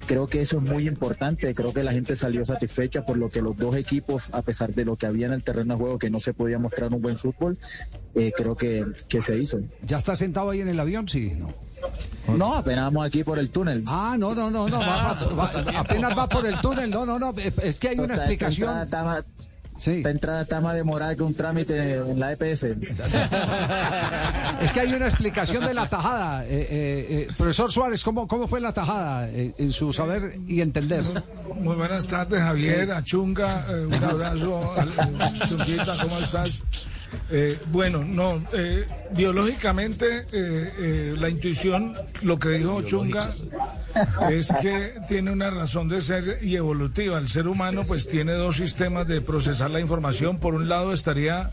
creo 0.07 0.26
que 0.26 0.40
eso 0.40 0.59
es 0.59 0.62
muy 0.64 0.86
importante. 0.88 1.55
Creo 1.55 1.72
que 1.72 1.82
la 1.82 1.92
gente 1.92 2.16
salió 2.16 2.44
satisfecha 2.44 3.05
por 3.05 3.16
lo 3.16 3.28
que 3.28 3.40
los 3.42 3.57
dos 3.57 3.74
equipos, 3.76 4.30
a 4.32 4.42
pesar 4.42 4.72
de 4.74 4.84
lo 4.84 4.96
que 4.96 5.07
había 5.07 5.26
en 5.26 5.32
el 5.32 5.42
terreno 5.42 5.74
de 5.74 5.80
juego, 5.80 5.98
que 5.98 6.11
no 6.11 6.20
se 6.20 6.32
podía 6.34 6.59
mostrar 6.59 6.92
un 6.92 7.02
buen 7.02 7.16
fútbol, 7.16 7.59
eh, 8.14 8.32
creo 8.36 8.57
que, 8.57 8.84
que 9.09 9.20
se 9.20 9.36
hizo. 9.38 9.59
¿Ya 9.82 9.98
está 9.98 10.16
sentado 10.16 10.50
ahí 10.50 10.61
en 10.61 10.68
el 10.68 10.78
avión? 10.80 11.09
Sí, 11.09 11.32
no. 11.38 11.52
No, 12.36 12.55
apenas 12.55 12.84
vamos 12.86 13.07
aquí 13.07 13.22
por 13.24 13.38
el 13.38 13.50
túnel. 13.50 13.84
Ah, 13.86 14.16
no, 14.18 14.34
no, 14.34 14.50
no, 14.50 14.68
no. 14.68 14.78
va- 14.78 15.12
va- 15.14 15.34
va- 15.52 15.52
apenas 15.80 16.16
va 16.16 16.28
por 16.28 16.46
el 16.46 16.59
túnel. 16.61 16.88
No, 16.90 17.05
no, 17.05 17.18
no. 17.18 17.34
Es, 17.62 17.78
que 17.78 17.88
hay 17.90 17.98
una 17.98 18.14
explicación. 18.14 18.82
está 18.82 19.22
más- 19.74 19.88
Esta 19.88 20.10
entrada 20.10 20.42
está 20.42 20.60
más 20.60 20.74
demorada 20.74 21.14
que 21.16 21.22
un 21.22 21.34
trámite 21.34 21.96
en 21.96 22.18
la 22.20 22.32
EPS. 22.32 22.64
Es 24.60 24.72
que 24.72 24.80
hay 24.80 24.92
una 24.94 25.06
explicación 25.06 25.64
de 25.64 25.74
la 25.74 25.86
tajada. 25.88 26.44
Eh, 26.44 26.48
eh, 26.50 26.66
eh, 26.70 27.28
profesor 27.36 27.70
Suárez, 27.72 28.02
¿cómo, 28.04 28.26
¿cómo 28.28 28.46
fue 28.46 28.60
la 28.60 28.72
tajada 28.72 29.28
eh, 29.28 29.52
en 29.58 29.72
su 29.72 29.92
saber 29.92 30.38
y 30.46 30.60
entender? 30.60 31.02
Muy 31.56 31.76
buenas 31.76 32.06
tardes, 32.08 32.40
Javier, 32.40 32.92
a 32.92 33.02
Chunga, 33.02 33.66
eh, 33.68 33.86
un 33.86 33.94
abrazo, 34.04 34.74
Chunguita, 35.48 35.96
¿cómo 36.02 36.18
estás? 36.18 36.64
Eh, 37.30 37.58
bueno, 37.66 38.04
no, 38.04 38.42
eh, 38.52 38.84
biológicamente 39.16 40.20
eh, 40.20 40.26
eh, 40.32 41.14
la 41.18 41.28
intuición, 41.28 41.94
lo 42.22 42.38
que 42.38 42.50
dijo 42.50 42.82
Chunga, 42.82 43.26
es 44.30 44.52
que 44.60 44.94
tiene 45.06 45.30
una 45.30 45.50
razón 45.50 45.88
de 45.88 46.00
ser 46.02 46.40
y 46.42 46.56
evolutiva. 46.56 47.18
El 47.18 47.28
ser 47.28 47.48
humano 47.48 47.84
pues 47.86 48.08
tiene 48.08 48.32
dos 48.32 48.56
sistemas 48.56 49.06
de 49.06 49.20
procesar 49.20 49.70
la 49.70 49.80
información. 49.80 50.38
Por 50.38 50.54
un 50.54 50.68
lado 50.68 50.92
estaría 50.92 51.50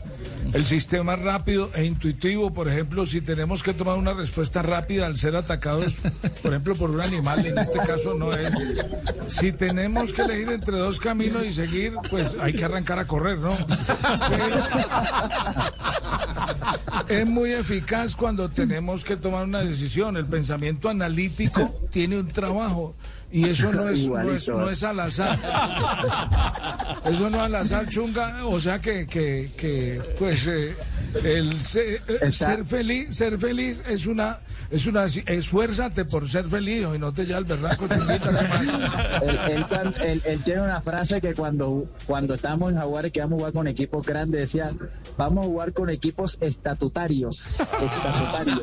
el 0.52 0.66
sistema 0.66 1.16
rápido 1.16 1.70
e 1.74 1.84
intuitivo, 1.84 2.52
por 2.52 2.68
ejemplo, 2.68 3.06
si 3.06 3.20
tenemos 3.20 3.62
que 3.62 3.72
tomar 3.72 3.96
una 3.96 4.12
respuesta 4.12 4.60
rápida 4.60 5.06
al 5.06 5.16
ser 5.16 5.36
atacados, 5.36 5.96
por 6.42 6.52
ejemplo, 6.52 6.74
por 6.74 6.90
un 6.90 7.00
animal, 7.00 7.46
en 7.46 7.58
este 7.58 7.78
caso 7.78 8.14
no 8.14 8.34
es. 8.34 8.52
Si 9.28 9.52
tenemos 9.52 10.12
que 10.12 10.22
elegir 10.22 10.50
entre 10.50 10.76
dos 10.76 10.98
caminos 11.00 11.44
y 11.46 11.52
seguir, 11.52 11.94
pues 12.10 12.36
hay 12.40 12.52
que 12.52 12.64
arrancar 12.64 12.98
a 12.98 13.06
correr, 13.06 13.38
¿no? 13.38 13.56
Es 17.08 17.26
muy 17.26 17.51
eficaz 17.60 18.14
cuando 18.14 18.48
tenemos 18.48 19.04
que 19.04 19.16
tomar 19.16 19.44
una 19.44 19.60
decisión. 19.60 20.16
El 20.16 20.26
pensamiento 20.26 20.88
analítico 20.88 21.74
tiene 21.90 22.18
un 22.18 22.28
trabajo 22.28 22.94
y 23.30 23.48
eso 23.48 23.72
no 23.72 23.88
es, 23.88 24.06
no 24.06 24.30
es, 24.30 24.48
no 24.48 24.70
es 24.70 24.82
al 24.82 25.00
azar. 25.00 25.38
Eso 27.04 27.28
no 27.30 27.38
es 27.38 27.42
al 27.42 27.54
azar, 27.56 27.88
chunga. 27.88 28.46
O 28.46 28.60
sea 28.60 28.78
que, 28.78 29.06
que, 29.06 29.50
que 29.56 30.00
pues, 30.18 30.46
eh, 30.46 30.76
el 31.24 31.60
se- 31.60 31.96
eh, 31.96 32.32
ser 32.32 32.64
feliz, 32.64 33.14
ser 33.16 33.38
feliz 33.38 33.82
es 33.86 34.06
una, 34.06 34.38
es 34.70 34.86
una, 34.86 35.04
esfuérzate 35.04 36.04
por 36.04 36.28
ser 36.28 36.46
feliz 36.46 36.86
y 36.94 36.98
no 36.98 37.12
te 37.12 37.26
ya 37.26 37.38
el 37.38 37.44
berraco, 37.44 37.86
chunguita, 37.88 38.30
¿qué 38.40 38.48
más? 38.48 38.68
Él, 39.22 39.38
él 39.50 39.66
él- 40.04 40.22
él 40.24 40.40
tiene 40.44 40.62
una 40.62 40.80
frase 40.80 41.20
que 41.20 41.34
cuando, 41.34 41.86
cuando 42.06 42.34
estábamos 42.34 42.72
en 42.72 42.78
Jaguares 42.78 43.12
que 43.12 43.20
vamos 43.20 43.36
a 43.36 43.38
jugar 43.40 43.52
con 43.52 43.68
equipos 43.68 44.06
grandes, 44.06 44.40
decía, 44.40 44.70
vamos 45.16 45.44
a 45.44 45.48
jugar 45.48 45.72
con 45.72 45.90
equipos 45.90 46.38
estatutarios. 46.40 47.60
Estatutarios. 47.60 48.62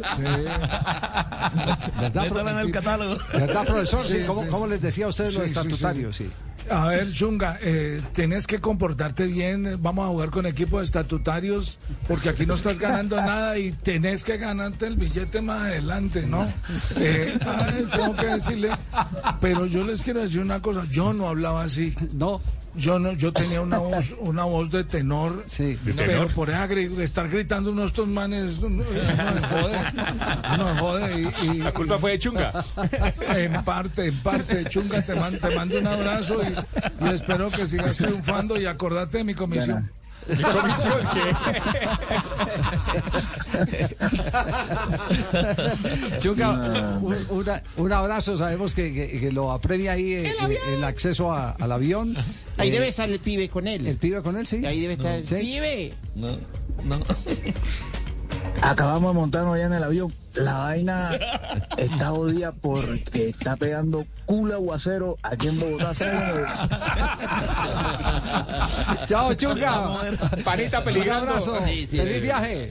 ¿Verdad, 1.99 2.47
en 2.51 2.57
el 2.59 2.71
catálogo. 2.71 3.17
¿Verdad, 3.33 3.65
profesor? 3.65 3.99
Sí, 4.01 4.13
Sí, 4.19 4.23
¿Cómo, 4.27 4.41
sí, 4.41 4.47
cómo 4.47 4.65
sí. 4.65 4.71
les 4.71 4.81
decía 4.81 5.05
a 5.05 5.09
ustedes 5.09 5.33
Sí, 5.33 5.39
los 5.39 5.47
sí, 5.49 5.53
sí. 5.53 5.59
estatutarios? 5.59 6.15
Sí. 6.15 6.29
A 6.69 6.85
ver, 6.87 7.11
Chunga, 7.11 7.57
eh, 7.61 8.01
tenés 8.13 8.45
que 8.45 8.59
comportarte 8.59 9.25
bien. 9.25 9.77
Vamos 9.81 10.05
a 10.05 10.09
jugar 10.09 10.29
con 10.29 10.45
equipos 10.45 10.83
estatutarios 10.83 11.79
porque 12.07 12.29
aquí 12.29 12.45
no 12.45 12.55
estás 12.55 12.77
ganando 12.77 13.15
nada 13.15 13.57
y 13.57 13.71
tenés 13.71 14.23
que 14.23 14.37
ganarte 14.37 14.85
el 14.87 14.95
billete 14.95 15.41
más 15.41 15.63
adelante, 15.63 16.27
¿no? 16.27 16.51
Eh, 16.97 17.37
ay, 17.45 17.87
tengo 17.91 18.15
que 18.15 18.25
decirle, 18.27 18.71
pero 19.39 19.65
yo 19.65 19.83
les 19.83 20.01
quiero 20.01 20.21
decir 20.21 20.41
una 20.41 20.61
cosa. 20.61 20.85
Yo 20.89 21.13
no 21.13 21.27
hablaba 21.27 21.63
así. 21.63 21.95
No. 22.13 22.41
Yo 22.75 22.99
no, 22.99 23.13
yo 23.13 23.33
tenía 23.33 23.61
una 23.61 23.79
voz, 23.79 24.15
una 24.19 24.43
voz 24.43 24.69
de 24.71 24.83
tenor, 24.83 25.45
¿De 25.47 25.77
pero 25.85 26.05
tenor? 26.05 26.33
por 26.33 26.49
esa 26.49 26.65
estar 27.03 27.27
gritando 27.29 27.71
unos 27.71 27.87
estos 27.87 28.07
manes, 28.07 28.61
me 28.61 28.83
jode, 28.83 29.79
me 30.57 30.79
jode 30.79 31.21
y, 31.21 31.47
y- 31.47 31.57
La 31.59 31.73
culpa 31.73 31.97
fue 31.97 32.11
de 32.11 32.19
Chunga. 32.19 32.51
en 33.35 33.63
parte, 33.63 34.05
en 34.05 34.15
parte, 34.19 34.65
Chunga, 34.65 35.01
te 35.03 35.15
mando, 35.15 35.39
te 35.39 35.55
mando 35.55 35.79
un 35.79 35.87
abrazo 35.87 36.41
y, 36.43 37.05
y 37.05 37.09
espero 37.09 37.49
que 37.49 37.65
sigas 37.67 37.97
triunfando 37.97 38.59
y 38.59 38.65
acordate 38.65 39.19
de 39.19 39.23
mi 39.23 39.33
comisión. 39.33 39.91
¿Mi 40.29 40.43
comisión 40.43 40.93
Chunga, 46.19 46.97
un, 47.01 47.15
una- 47.29 47.63
un 47.77 47.93
abrazo. 47.93 48.37
Sabemos 48.37 48.73
que, 48.73 48.93
que- 48.93 49.19
que 49.19 49.31
lo 49.31 49.51
apremia 49.51 49.93
ahí 49.93 50.13
El 50.13 50.25
eh, 50.27 50.57
el 50.75 50.83
acceso 50.83 51.31
a- 51.31 51.51
al 51.51 51.71
avión. 51.71 52.15
Ahí 52.57 52.69
Eh, 52.69 52.71
debe 52.73 52.87
estar 52.87 53.09
el 53.09 53.19
pibe 53.19 53.49
con 53.49 53.67
él. 53.67 53.87
¿El 53.87 53.97
pibe 53.97 54.21
con 54.21 54.37
él, 54.37 54.47
sí? 54.47 54.65
Ahí 54.65 54.81
debe 54.81 54.93
estar 54.93 55.15
el 55.15 55.27
Sí. 55.27 55.35
pibe. 55.35 55.93
No, 56.15 56.29
no. 56.83 56.99
Acabamos 58.61 59.13
de 59.13 59.19
montarnos 59.19 59.57
ya 59.57 59.65
en 59.65 59.73
el 59.73 59.83
avión. 59.83 60.13
La 60.39 60.53
vaina 60.57 61.11
está 61.77 62.07
jodida 62.09 62.51
porque 62.51 63.29
está 63.29 63.55
pegando 63.55 64.05
culo 64.25 64.53
aguacero 64.55 65.17
aquí 65.23 65.47
en 65.47 65.59
Bogotá. 65.59 65.91
Chao, 69.07 69.33
Chunga. 69.33 69.97
Panita 70.43 70.79
Un 70.79 70.85
peligrando. 70.85 71.31
abrazo. 71.31 71.57
Sí, 71.65 71.87
sí. 71.89 71.97
Feliz 71.97 72.21
viaje. 72.21 72.69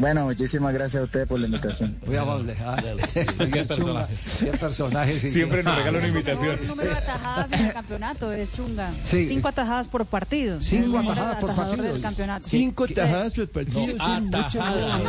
Bueno, 0.00 0.24
muchísimas 0.24 0.72
gracias 0.74 1.00
a 1.02 1.04
ustedes 1.04 1.26
por 1.28 1.38
la 1.40 1.46
invitación. 1.46 1.96
Muy 2.06 2.16
amable. 2.16 2.56
Ah, 2.64 2.76
Qué 3.14 3.24
personaje. 3.64 4.14
Qué 4.40 4.46
personaje, 4.58 5.20
sí. 5.20 5.30
Siempre 5.30 5.62
nos 5.62 5.76
regala 5.76 5.98
una 5.98 6.08
invitación. 6.08 6.58
El 6.60 6.66
número 6.68 6.90
de 6.90 6.96
atajadas 6.96 7.52
en 7.52 7.66
el 7.66 7.72
campeonato 7.72 8.32
es 8.32 8.52
Chunga. 8.54 8.90
Sí. 9.04 9.28
Cinco 9.28 9.48
atajadas 9.48 9.88
por 9.88 10.04
partido. 10.06 10.60
Cinco 10.60 10.98
atajadas 10.98 11.40
por 11.40 11.54
partido. 11.54 11.82
del 11.84 12.02
campeonato. 12.02 12.46
Cinco 12.46 12.86
tajadas 12.88 13.34
por 13.34 13.48
partido. 13.48 13.94
Atajadas. 13.98 15.00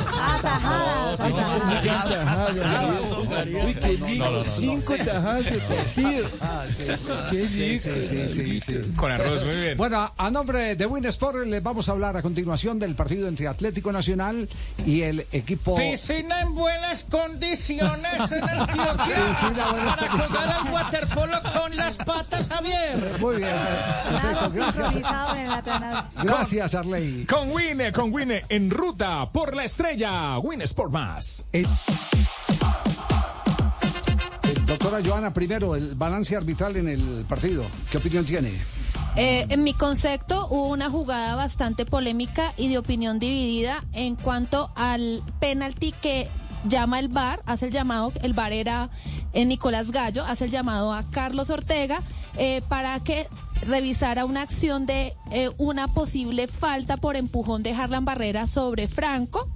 Cinco 4.50 4.94
sí. 5.88 6.20
Con 8.96 9.12
arroz, 9.12 9.44
muy 9.44 9.56
bien. 9.56 9.78
Bueno, 9.78 10.12
a- 10.18 10.30
nombre 10.32 10.76
de 10.76 10.86
Win 10.86 11.06
Sport 11.06 11.46
les 11.48 11.62
vamos 11.62 11.90
a 11.90 11.92
hablar 11.92 12.16
a 12.18 12.22
continuación 12.22 12.80
del 12.80 12.96
partido 12.96 13.28
entre 13.28 13.48
Atlético 13.48 13.92
Nacional 13.92 14.48
y 14.86 15.02
el 15.02 15.26
equipo. 15.32 15.76
Piscina 15.76 16.42
en 16.42 16.56
buenas 16.56 17.04
condiciones 17.06 18.32
en 18.32 18.44
Antioquia 18.44 19.16
Piscina 19.30 19.66
en 19.70 19.72
buenas 19.72 19.98
para 19.98 20.10
jugar 20.10 20.50
al 20.50 20.74
waterpolo 20.74 21.38
con 21.54 21.76
las 21.76 21.98
patas, 21.98 22.48
Javier. 22.48 23.18
Muy 23.20 23.38
bien. 23.38 23.50
Gracias. 24.54 24.96
el. 24.96 26.10
Gracias, 26.24 26.76
Arley. 26.76 27.26
Con 27.26 27.52
Wine, 27.52 27.92
con 27.92 28.14
Wine, 28.14 28.46
en 28.50 28.70
ruta 28.70 29.30
por 29.32 29.56
la 29.56 29.66
estrella. 29.66 30.38
Win 30.40 30.62
Sport 30.62 30.92
Más. 30.92 31.31
Doctora 34.66 35.02
Joana, 35.06 35.34
primero, 35.34 35.76
el 35.76 35.96
balance 35.96 36.36
arbitral 36.36 36.78
en 36.78 36.88
el 36.88 37.26
partido. 37.28 37.64
¿Qué 37.92 37.98
opinión 37.98 38.26
tiene? 38.26 38.54
Eh, 39.16 39.46
en 39.50 39.64
mi 39.64 39.74
concepto 39.74 40.48
hubo 40.50 40.70
una 40.70 40.90
jugada 40.90 41.36
bastante 41.36 41.86
polémica 41.86 42.54
y 42.56 42.70
de 42.70 42.78
opinión 42.78 43.20
dividida 43.20 43.84
en 43.92 44.16
cuanto 44.16 44.72
al 44.76 45.22
penalti 45.40 45.92
que 45.92 46.30
llama 46.68 47.00
el 47.00 47.10
VAR, 47.10 47.42
hace 47.46 47.66
el 47.66 47.72
llamado, 47.72 48.14
el 48.22 48.34
VAR 48.34 48.54
era 48.54 48.90
eh, 49.34 49.46
Nicolás 49.46 49.92
Gallo, 49.92 50.24
hace 50.24 50.46
el 50.46 50.52
llamado 50.52 50.94
a 50.94 51.04
Carlos 51.12 51.50
Ortega 51.50 52.02
eh, 52.38 52.62
para 52.70 53.00
que 53.00 53.28
revisara 53.68 54.26
una 54.26 54.42
acción 54.42 54.86
de 54.86 55.16
eh, 55.32 55.50
una 55.58 55.88
posible 55.88 56.48
falta 56.48 56.98
por 56.98 57.16
empujón 57.16 57.64
de 57.64 57.74
Harlan 57.74 58.06
Barrera 58.06 58.48
sobre 58.48 58.88
Franco. 58.88 59.50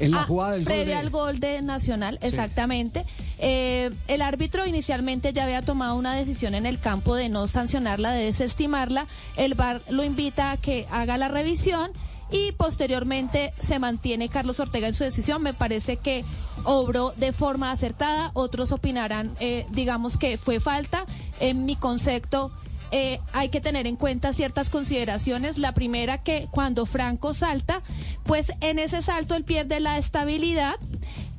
En 0.00 0.10
la 0.12 0.22
Ah, 0.22 0.26
jugada 0.26 0.52
del 0.52 0.64
gol 0.64 0.72
previa 0.74 0.94
de- 0.96 1.00
al 1.00 1.10
gol 1.10 1.40
de 1.40 1.62
Nacional, 1.62 2.18
exactamente. 2.22 3.04
Eh, 3.38 3.90
el 4.08 4.22
árbitro 4.22 4.66
inicialmente 4.66 5.32
ya 5.32 5.44
había 5.44 5.62
tomado 5.62 5.96
una 5.96 6.14
decisión 6.14 6.54
en 6.54 6.66
el 6.66 6.78
campo 6.78 7.14
de 7.14 7.28
no 7.28 7.46
sancionarla, 7.46 8.10
de 8.12 8.24
desestimarla. 8.24 9.06
El 9.36 9.54
VAR 9.54 9.80
lo 9.90 10.04
invita 10.04 10.50
a 10.52 10.56
que 10.56 10.86
haga 10.90 11.16
la 11.18 11.28
revisión 11.28 11.90
y 12.32 12.52
posteriormente 12.52 13.52
se 13.60 13.78
mantiene 13.78 14.28
Carlos 14.28 14.60
Ortega 14.60 14.88
en 14.88 14.94
su 14.94 15.04
decisión. 15.04 15.42
Me 15.42 15.54
parece 15.54 15.96
que 15.96 16.24
obró 16.64 17.12
de 17.16 17.32
forma 17.32 17.72
acertada. 17.72 18.30
Otros 18.34 18.72
opinarán, 18.72 19.34
eh, 19.40 19.66
digamos 19.70 20.16
que 20.16 20.36
fue 20.38 20.60
falta. 20.60 21.04
En 21.40 21.64
mi 21.64 21.76
concepto, 21.76 22.50
eh, 22.92 23.20
hay 23.32 23.48
que 23.48 23.60
tener 23.60 23.86
en 23.86 23.96
cuenta 23.96 24.32
ciertas 24.32 24.70
consideraciones. 24.70 25.58
La 25.58 25.72
primera 25.72 26.18
que 26.18 26.48
cuando 26.50 26.86
Franco 26.86 27.32
salta, 27.32 27.82
pues 28.24 28.52
en 28.60 28.78
ese 28.78 29.02
salto 29.02 29.34
él 29.34 29.44
pierde 29.44 29.80
la 29.80 29.98
estabilidad. 29.98 30.76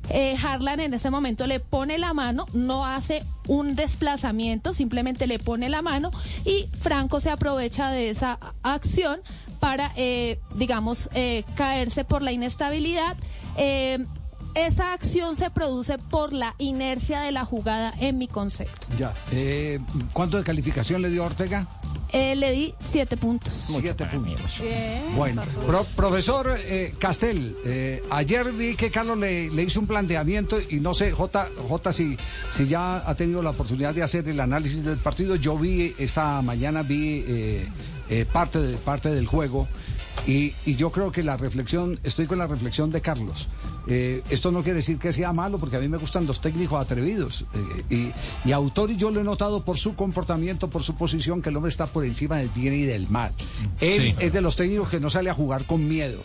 Eh, 0.08 0.36
Harlan 0.42 0.80
en 0.80 0.94
ese 0.94 1.10
momento 1.10 1.46
le 1.46 1.60
pone 1.60 1.96
la 1.96 2.12
mano, 2.12 2.46
no 2.52 2.84
hace 2.84 3.22
un 3.46 3.76
desplazamiento, 3.76 4.74
simplemente 4.74 5.26
le 5.26 5.38
pone 5.38 5.68
la 5.68 5.80
mano 5.80 6.10
y 6.44 6.66
Franco 6.80 7.20
se 7.20 7.30
aprovecha 7.30 7.90
de 7.90 8.10
esa 8.10 8.38
acción 8.62 9.20
para, 9.60 9.92
eh, 9.96 10.40
digamos, 10.56 11.08
eh, 11.14 11.44
caerse 11.54 12.04
por 12.04 12.20
la 12.22 12.32
inestabilidad. 12.32 13.16
Esa 14.54 14.92
acción 14.92 15.34
se 15.36 15.48
produce 15.50 15.98
por 15.98 16.32
la 16.32 16.54
inercia 16.58 17.20
de 17.20 17.32
la 17.32 17.44
jugada 17.44 17.94
en 18.00 18.18
mi 18.18 18.28
concepto. 18.28 18.86
Ya. 18.98 19.14
Eh, 19.32 19.80
¿Cuánto 20.12 20.36
de 20.36 20.44
calificación 20.44 21.00
le 21.00 21.08
dio 21.08 21.24
Ortega? 21.24 21.66
Eh, 22.12 22.36
le 22.36 22.52
di 22.52 22.74
siete 22.90 23.16
puntos. 23.16 23.64
Siete 23.80 24.04
puntos. 24.04 24.60
Bien. 24.60 25.02
Bueno, 25.16 25.40
pro- 25.66 25.86
profesor 25.96 26.54
eh, 26.58 26.94
Castel, 26.98 27.56
eh, 27.64 28.02
ayer 28.10 28.52
vi 28.52 28.74
que 28.76 28.90
Carlos 28.90 29.16
le, 29.16 29.50
le 29.50 29.62
hizo 29.62 29.80
un 29.80 29.86
planteamiento 29.86 30.58
y 30.68 30.80
no 30.80 30.92
sé, 30.92 31.12
J, 31.12 31.48
J 31.68 31.92
si, 31.92 32.18
si 32.50 32.66
ya 32.66 32.96
ha 33.08 33.14
tenido 33.14 33.42
la 33.42 33.50
oportunidad 33.50 33.94
de 33.94 34.02
hacer 34.02 34.28
el 34.28 34.40
análisis 34.40 34.84
del 34.84 34.98
partido. 34.98 35.36
Yo 35.36 35.56
vi 35.56 35.94
esta 35.98 36.42
mañana, 36.42 36.82
vi 36.82 37.24
eh, 37.26 37.68
eh, 38.10 38.26
parte, 38.30 38.60
de, 38.60 38.76
parte 38.76 39.10
del 39.10 39.26
juego 39.26 39.66
y, 40.26 40.52
y 40.64 40.76
yo 40.76 40.90
creo 40.90 41.10
que 41.12 41.22
la 41.22 41.36
reflexión, 41.36 41.98
estoy 42.04 42.26
con 42.26 42.38
la 42.38 42.46
reflexión 42.46 42.90
de 42.90 43.00
Carlos. 43.00 43.48
Eh, 43.88 44.22
esto 44.30 44.52
no 44.52 44.62
quiere 44.62 44.76
decir 44.76 44.98
que 44.98 45.12
sea 45.12 45.32
malo, 45.32 45.58
porque 45.58 45.76
a 45.76 45.80
mí 45.80 45.88
me 45.88 45.96
gustan 45.98 46.26
los 46.26 46.40
técnicos 46.40 46.80
atrevidos. 46.80 47.44
Eh, 47.90 48.12
y, 48.44 48.48
y 48.48 48.52
a 48.52 48.56
Autori 48.56 48.96
yo 48.96 49.10
lo 49.10 49.20
he 49.20 49.24
notado 49.24 49.64
por 49.64 49.78
su 49.78 49.94
comportamiento, 49.96 50.68
por 50.70 50.84
su 50.84 50.94
posición, 50.94 51.42
que 51.42 51.48
el 51.48 51.56
hombre 51.56 51.70
está 51.70 51.86
por 51.86 52.04
encima 52.04 52.36
del 52.36 52.48
bien 52.50 52.74
y 52.74 52.82
del 52.82 53.08
mal. 53.08 53.32
Él 53.80 54.02
Sí. 54.02 54.14
es 54.20 54.32
de 54.32 54.40
los 54.40 54.54
técnicos 54.56 54.88
que 54.88 55.00
no 55.00 55.10
sale 55.10 55.30
a 55.30 55.34
jugar 55.34 55.64
con 55.64 55.88
miedo. 55.88 56.22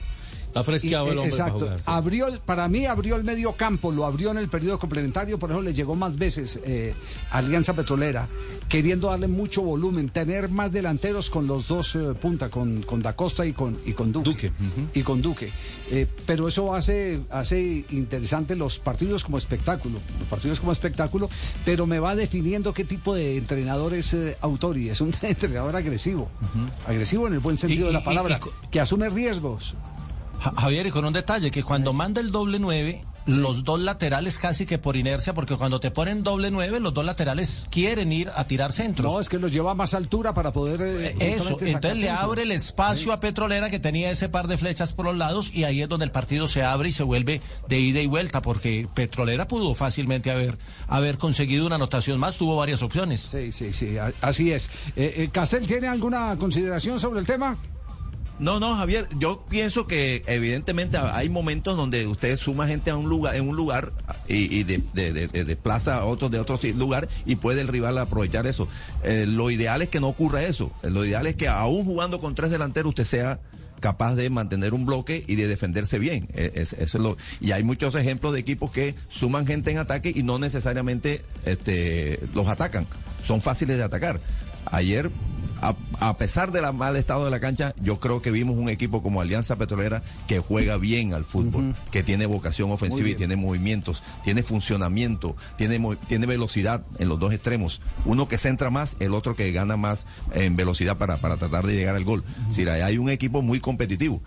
Está 0.60 0.72
fresqueado 0.72 1.08
Y, 1.08 1.10
el 1.10 1.14
eh, 1.14 1.18
para 1.22 1.28
Exacto. 1.30 1.60
jugar, 1.60 1.78
sí. 1.80 1.84
Abrió, 1.86 2.28
el- 2.28 2.39
para 2.39 2.68
mí 2.68 2.86
abrió 2.86 3.16
el 3.16 3.24
medio 3.24 3.53
campo, 3.53 3.91
lo 3.91 4.05
abrió 4.05 4.32
en 4.32 4.38
el 4.38 4.49
periodo 4.49 4.80
complementario, 4.80 5.38
por 5.39 5.51
eso 5.51 5.62
le 5.62 5.74
llegó 5.74 5.95
más 5.95 6.18
veces 6.18 6.60
eh, 6.64 6.93
Alianza 7.32 7.74
Petrolera, 7.74 8.28
queriendo 8.70 9.08
darle 9.10 9.28
mucho 9.28 9.62
volumen, 9.62 10.10
tener 10.10 10.49
más 10.49 10.72
delanteros 10.72 11.30
con 11.30 11.47
los 11.47 11.68
dos 11.68 11.95
eh, 11.95 12.14
punta, 12.20 12.49
con, 12.49 12.82
con 12.82 13.01
Da 13.01 13.14
Costa 13.16 13.45
y 13.45 13.53
con, 13.53 13.78
y 13.86 13.93
con 13.93 14.12
Duque. 14.12 14.51
Y 14.93 15.01
con 15.03 15.22
Duque. 15.22 15.51
Eh, 15.89 16.05
pero 16.26 16.47
eso 16.49 16.76
hace, 16.76 17.22
hace 17.30 17.86
interesante 17.91 18.55
los 18.55 18.78
partidos 18.80 19.24
como 19.24 19.38
espectáculo, 19.38 19.99
los 20.20 20.28
partidos 20.28 20.60
como 20.60 20.72
espectáculo, 20.74 21.30
pero 21.64 21.86
me 21.88 21.99
va 21.99 22.16
definiendo 22.16 22.74
qué 22.74 22.84
tipo 22.84 23.16
de 23.16 23.38
entrenador 23.38 23.93
es 23.93 24.16
Autori. 24.41 24.89
Es 24.89 24.99
un 25.01 25.14
entrenador 25.22 25.76
agresivo, 25.76 26.30
agresivo 26.86 27.28
en 27.28 27.34
el 27.34 27.39
buen 27.39 27.58
sentido 27.58 27.86
Y- 27.86 27.88
de 27.88 27.93
la 27.93 28.03
palabra, 28.03 28.39
y 28.64 28.68
que 28.70 28.80
asume 28.82 29.10
riesgos. 29.10 29.76
Ja- 30.55 30.61
Javier, 30.61 30.87
y 30.87 30.91
con 30.91 31.05
un 31.05 31.13
detalle, 31.13 31.51
que 31.51 31.63
cuando 31.63 31.93
manda 31.93 32.21
el 32.21 32.31
doble 32.31 32.59
nueve, 32.59 33.03
los 33.25 33.65
dos 33.65 33.81
laterales 33.81 34.39
casi 34.39 34.65
que 34.65 34.77
por 34.77 34.95
inercia, 34.95 35.33
porque 35.33 35.57
cuando 35.57 35.81
te 35.81 35.91
ponen 35.91 36.23
doble 36.23 36.49
nueve, 36.49 36.79
los 36.79 36.93
dos 36.93 37.03
laterales 37.03 37.67
quieren 37.69 38.13
ir 38.13 38.31
a 38.33 38.45
tirar 38.45 38.71
centros. 38.71 39.11
No, 39.11 39.19
es 39.19 39.27
que 39.27 39.37
los 39.37 39.51
lleva 39.51 39.71
a 39.71 39.73
más 39.73 39.93
altura 39.93 40.33
para 40.33 40.53
poder. 40.53 40.81
eh, 40.81 41.07
Eso, 41.19 41.43
justamente 41.43 41.65
sacar 41.73 41.75
entonces 41.91 41.99
le 41.99 42.09
abre 42.09 42.43
el 42.43 42.51
espacio 42.53 43.11
a 43.11 43.19
Petrolera 43.19 43.69
que 43.69 43.79
tenía 43.79 44.09
ese 44.11 44.29
par 44.29 44.47
de 44.47 44.57
flechas 44.57 44.93
por 44.93 45.03
los 45.05 45.17
lados 45.17 45.51
y 45.53 45.65
ahí 45.65 45.81
es 45.81 45.89
donde 45.89 46.05
el 46.05 46.11
partido 46.11 46.47
se 46.47 46.63
abre 46.63 46.87
y 46.87 46.91
se 46.93 47.03
vuelve 47.03 47.41
de 47.67 47.79
ida 47.79 47.99
y 47.99 48.07
vuelta 48.07 48.41
porque 48.41 48.87
Petrolera 48.93 49.45
pudo 49.45 49.75
fácilmente 49.75 50.31
haber, 50.31 50.57
haber 50.87 51.17
conseguido 51.17 51.65
una 51.65 51.75
anotación 51.75 52.17
más, 52.21 52.37
tuvo 52.37 52.55
varias 52.55 52.81
opciones. 52.81 53.27
Sí, 53.29 53.51
sí, 53.51 53.73
sí, 53.73 53.97
así 54.21 54.53
es. 54.53 54.69
Eh, 54.95 55.13
eh, 55.17 55.29
Castel, 55.33 55.67
¿tiene 55.67 55.87
alguna 55.89 56.33
consideración 56.37 56.97
sobre 56.97 57.19
el 57.19 57.25
tema? 57.25 57.57
No, 58.39 58.59
no, 58.59 58.75
Javier, 58.77 59.07
yo 59.17 59.43
pienso 59.49 59.88
que 59.88 60.21
evidentemente 60.27 60.97
hay 60.97 61.27
momentos 61.27 61.75
donde 61.75 62.05
usted 62.05 62.38
suma 62.38 62.67
gente 62.67 62.91
a 62.91 62.95
un 62.95 63.09
lugar, 63.09 63.35
en 63.35 63.49
un 63.49 63.55
lugar 63.55 63.91
y, 64.27 64.55
y 64.59 64.63
de, 64.63 64.83
de, 64.93 65.11
de- 65.11 65.27
de- 65.27 65.43
desplaza 65.43 65.97
a 65.97 66.05
otros 66.05 66.29
de 66.29 66.39
otro 66.39 66.59
lugar 66.75 67.09
y 67.25 67.38
puede 67.38 67.61
el 67.61 67.67
rival 67.67 67.97
aprovechar 67.97 68.45
eso. 68.45 68.67
Eh, 69.03 69.25
lo 69.27 69.49
ideal 69.49 69.81
es 69.81 69.89
que 69.89 69.99
no 69.99 70.07
ocurra 70.07 70.43
eso. 70.43 70.71
Eh, 70.83 70.91
Lo 70.91 71.03
ideal 71.03 71.25
es 71.25 71.35
que 71.35 71.47
aún 71.47 71.83
jugando 71.83 72.19
con 72.19 72.35
tres 72.35 72.51
delanteros 72.51 72.89
usted 72.91 73.05
sea 73.05 73.39
capaz 73.79 74.13
de 74.15 74.29
mantener 74.29 74.73
un 74.75 74.85
bloque 74.85 75.23
y 75.27 75.33
de 75.35 75.47
defenderse 75.47 75.97
bien. 75.97 76.27
Eh, 76.35 76.51
es- 76.55 76.73
es 76.73 76.93
lo, 76.93 77.17
y 77.41 77.53
hay 77.53 77.63
muchos 77.63 77.95
ejemplos 77.95 78.33
de 78.33 78.39
equipos 78.39 78.69
que 78.69 78.93
suman 79.09 79.47
gente 79.47 79.71
en 79.71 79.79
ataque 79.79 80.11
y 80.15 80.21
no 80.21 80.38
necesariamente 80.38 81.23
este, 81.45 82.19
los 82.35 82.47
atacan. 82.47 82.85
Son 83.25 83.41
fáciles 83.41 83.77
de 83.77 83.83
atacar. 83.83 84.19
Ayer 84.65 85.09
a, 85.62 85.76
a 85.99 86.18
pesar 86.18 86.51
del 86.51 86.72
mal 86.74 86.95
estado 86.95 87.26
de 87.26 87.32
la 87.32 87.39
cancha, 87.39 87.74
yo 87.82 87.99
creo 87.99 88.22
que 88.22 88.32
vimos 88.32 88.58
un 88.58 88.70
equipo 88.70 89.01
como 89.01 89.22
Alianza 89.22 89.55
Petrolera 89.55 90.03
que 90.28 90.39
juega 90.39 90.78
bien 90.78 91.14
al 91.14 91.26
fútbol, 91.26 91.76
que 91.91 92.03
tiene 92.03 92.26
vocación 92.26 92.72
ofensiva 92.72 93.10
y 93.10 93.16
tiene 93.16 93.36
movimientos, 93.36 94.03
tiene 94.24 94.43
funcionamiento, 94.43 95.36
tiene, 95.58 95.80
tiene 96.08 96.26
velocidad 96.26 96.84
en 96.99 97.10
los 97.10 97.20
dos 97.20 97.34
extremos. 97.34 97.82
Uno 98.05 98.28
que 98.28 98.38
centra 98.38 98.70
más, 98.70 98.97
el 98.99 99.14
otro 99.14 99.36
que 99.36 99.51
gana 99.51 99.78
más 99.78 100.05
en 100.34 100.55
velocidad 100.55 100.97
para, 100.97 101.18
para 101.18 101.38
tratar 101.38 101.66
de 101.66 101.76
llegar 101.76 101.95
al 101.95 102.03
gol. 102.03 102.24
Es 102.43 102.49
decir, 102.49 102.70
ahí 102.70 102.82
hay 102.82 102.97
un 102.97 103.10
equipo 103.10 103.41
muy 103.41 103.60
competitivo. 103.60 104.22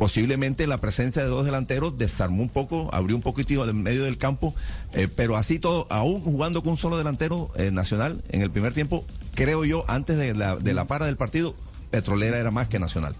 Posiblemente 0.00 0.66
la 0.66 0.80
presencia 0.80 1.20
de 1.20 1.28
dos 1.28 1.44
delanteros 1.44 1.98
desarmó 1.98 2.42
un 2.42 2.48
poco, 2.48 2.88
abrió 2.90 3.14
un 3.14 3.20
poquitito 3.20 3.68
en 3.68 3.82
medio 3.82 4.04
del 4.04 4.16
campo, 4.16 4.54
eh, 4.94 5.08
pero 5.14 5.36
así 5.36 5.58
todo, 5.58 5.86
aún 5.90 6.22
jugando 6.22 6.62
con 6.62 6.70
un 6.70 6.78
solo 6.78 6.96
delantero 6.96 7.50
eh, 7.56 7.70
nacional 7.70 8.24
en 8.30 8.40
el 8.40 8.50
primer 8.50 8.72
tiempo, 8.72 9.04
creo 9.34 9.66
yo, 9.66 9.84
antes 9.88 10.16
de 10.16 10.32
la, 10.32 10.56
de 10.56 10.72
la 10.72 10.86
para 10.86 11.04
del 11.04 11.18
partido, 11.18 11.54
Petrolera 11.90 12.38
era 12.38 12.50
más 12.50 12.66
que 12.66 12.78
nacional. 12.78 13.14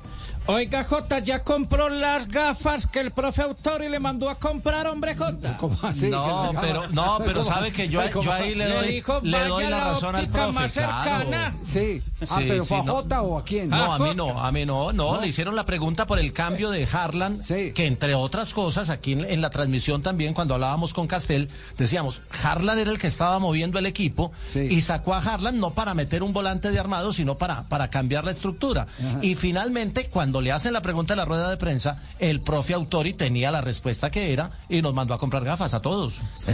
Oiga, 0.50 0.84
Jota, 0.84 1.20
ya 1.20 1.44
compró 1.44 1.88
las 1.88 2.26
gafas 2.28 2.86
que 2.86 3.00
el 3.00 3.12
profe 3.12 3.42
Autori 3.42 3.88
le 3.88 4.00
mandó 4.00 4.28
a 4.28 4.38
comprar, 4.38 4.86
hombre, 4.88 5.14
Jota. 5.16 5.56
no, 6.10 6.52
pero, 6.60 6.88
no, 6.90 7.18
pero 7.24 7.44
sabe 7.44 7.70
que 7.72 7.88
yo, 7.88 8.02
yo 8.20 8.32
ahí 8.32 8.54
le 8.54 8.66
doy, 8.66 8.88
dijo, 8.94 9.20
le 9.22 9.38
doy 9.44 9.64
"Vaya 9.64 9.66
a 9.68 9.70
la 9.70 9.78
la 9.78 9.84
razón 9.92 10.16
al 10.16 10.28
profe. 10.28 10.52
más 10.52 10.72
cercana". 10.72 11.24
claro. 11.24 11.56
Sí. 11.66 12.02
Ah, 12.22 12.26
Sí, 12.26 12.44
pero 12.48 12.62
sí, 12.64 12.68
fue 12.68 12.78
a 12.78 12.82
no. 12.82 12.92
Jota 12.94 13.22
o 13.22 13.38
a 13.38 13.44
quién? 13.44 13.68
No, 13.70 13.92
a 13.92 13.98
mí 13.98 14.14
no, 14.14 14.42
a 14.44 14.52
mí 14.52 14.66
no, 14.66 14.92
no, 14.92 15.20
le 15.20 15.28
hicieron 15.28 15.54
la 15.56 15.64
pregunta 15.64 16.06
por 16.06 16.18
el 16.18 16.32
cambio 16.32 16.70
de 16.70 16.86
Harlan, 16.90 17.40
que 17.46 17.86
entre 17.86 18.14
otras 18.14 18.52
cosas, 18.52 18.90
aquí 18.90 19.12
en, 19.12 19.24
en 19.24 19.40
la 19.40 19.50
transmisión 19.50 20.02
también, 20.02 20.34
cuando 20.34 20.54
hablábamos 20.54 20.92
con 20.94 21.06
Castel, 21.06 21.48
decíamos, 21.78 22.22
Harlan 22.42 22.78
era 22.78 22.90
el 22.90 22.98
que 22.98 23.06
estaba 23.06 23.38
moviendo 23.38 23.78
el 23.78 23.86
equipo 23.86 24.32
y 24.54 24.80
sacó 24.80 25.14
a 25.14 25.18
Harlan 25.18 25.60
no 25.60 25.70
para 25.74 25.94
meter 25.94 26.22
un 26.22 26.32
volante 26.32 26.70
de 26.70 26.78
armado, 26.78 27.12
sino 27.12 27.38
para, 27.38 27.68
para 27.68 27.88
cambiar 27.88 28.24
la 28.24 28.32
estructura. 28.32 28.86
Y 29.22 29.34
finalmente, 29.34 30.08
cuando 30.10 30.39
le 30.40 30.52
hacen 30.52 30.72
la 30.72 30.82
pregunta 30.82 31.14
en 31.14 31.18
la 31.18 31.24
rueda 31.24 31.50
de 31.50 31.56
prensa, 31.56 32.02
el 32.18 32.40
profe 32.40 32.74
Autori 32.74 33.14
tenía 33.14 33.50
la 33.50 33.60
respuesta 33.60 34.10
que 34.10 34.32
era 34.32 34.50
y 34.68 34.82
nos 34.82 34.94
mandó 34.94 35.14
a 35.14 35.18
comprar 35.18 35.44
gafas 35.44 35.74
a 35.74 35.80
todos. 35.80 36.18
Sí, 36.36 36.52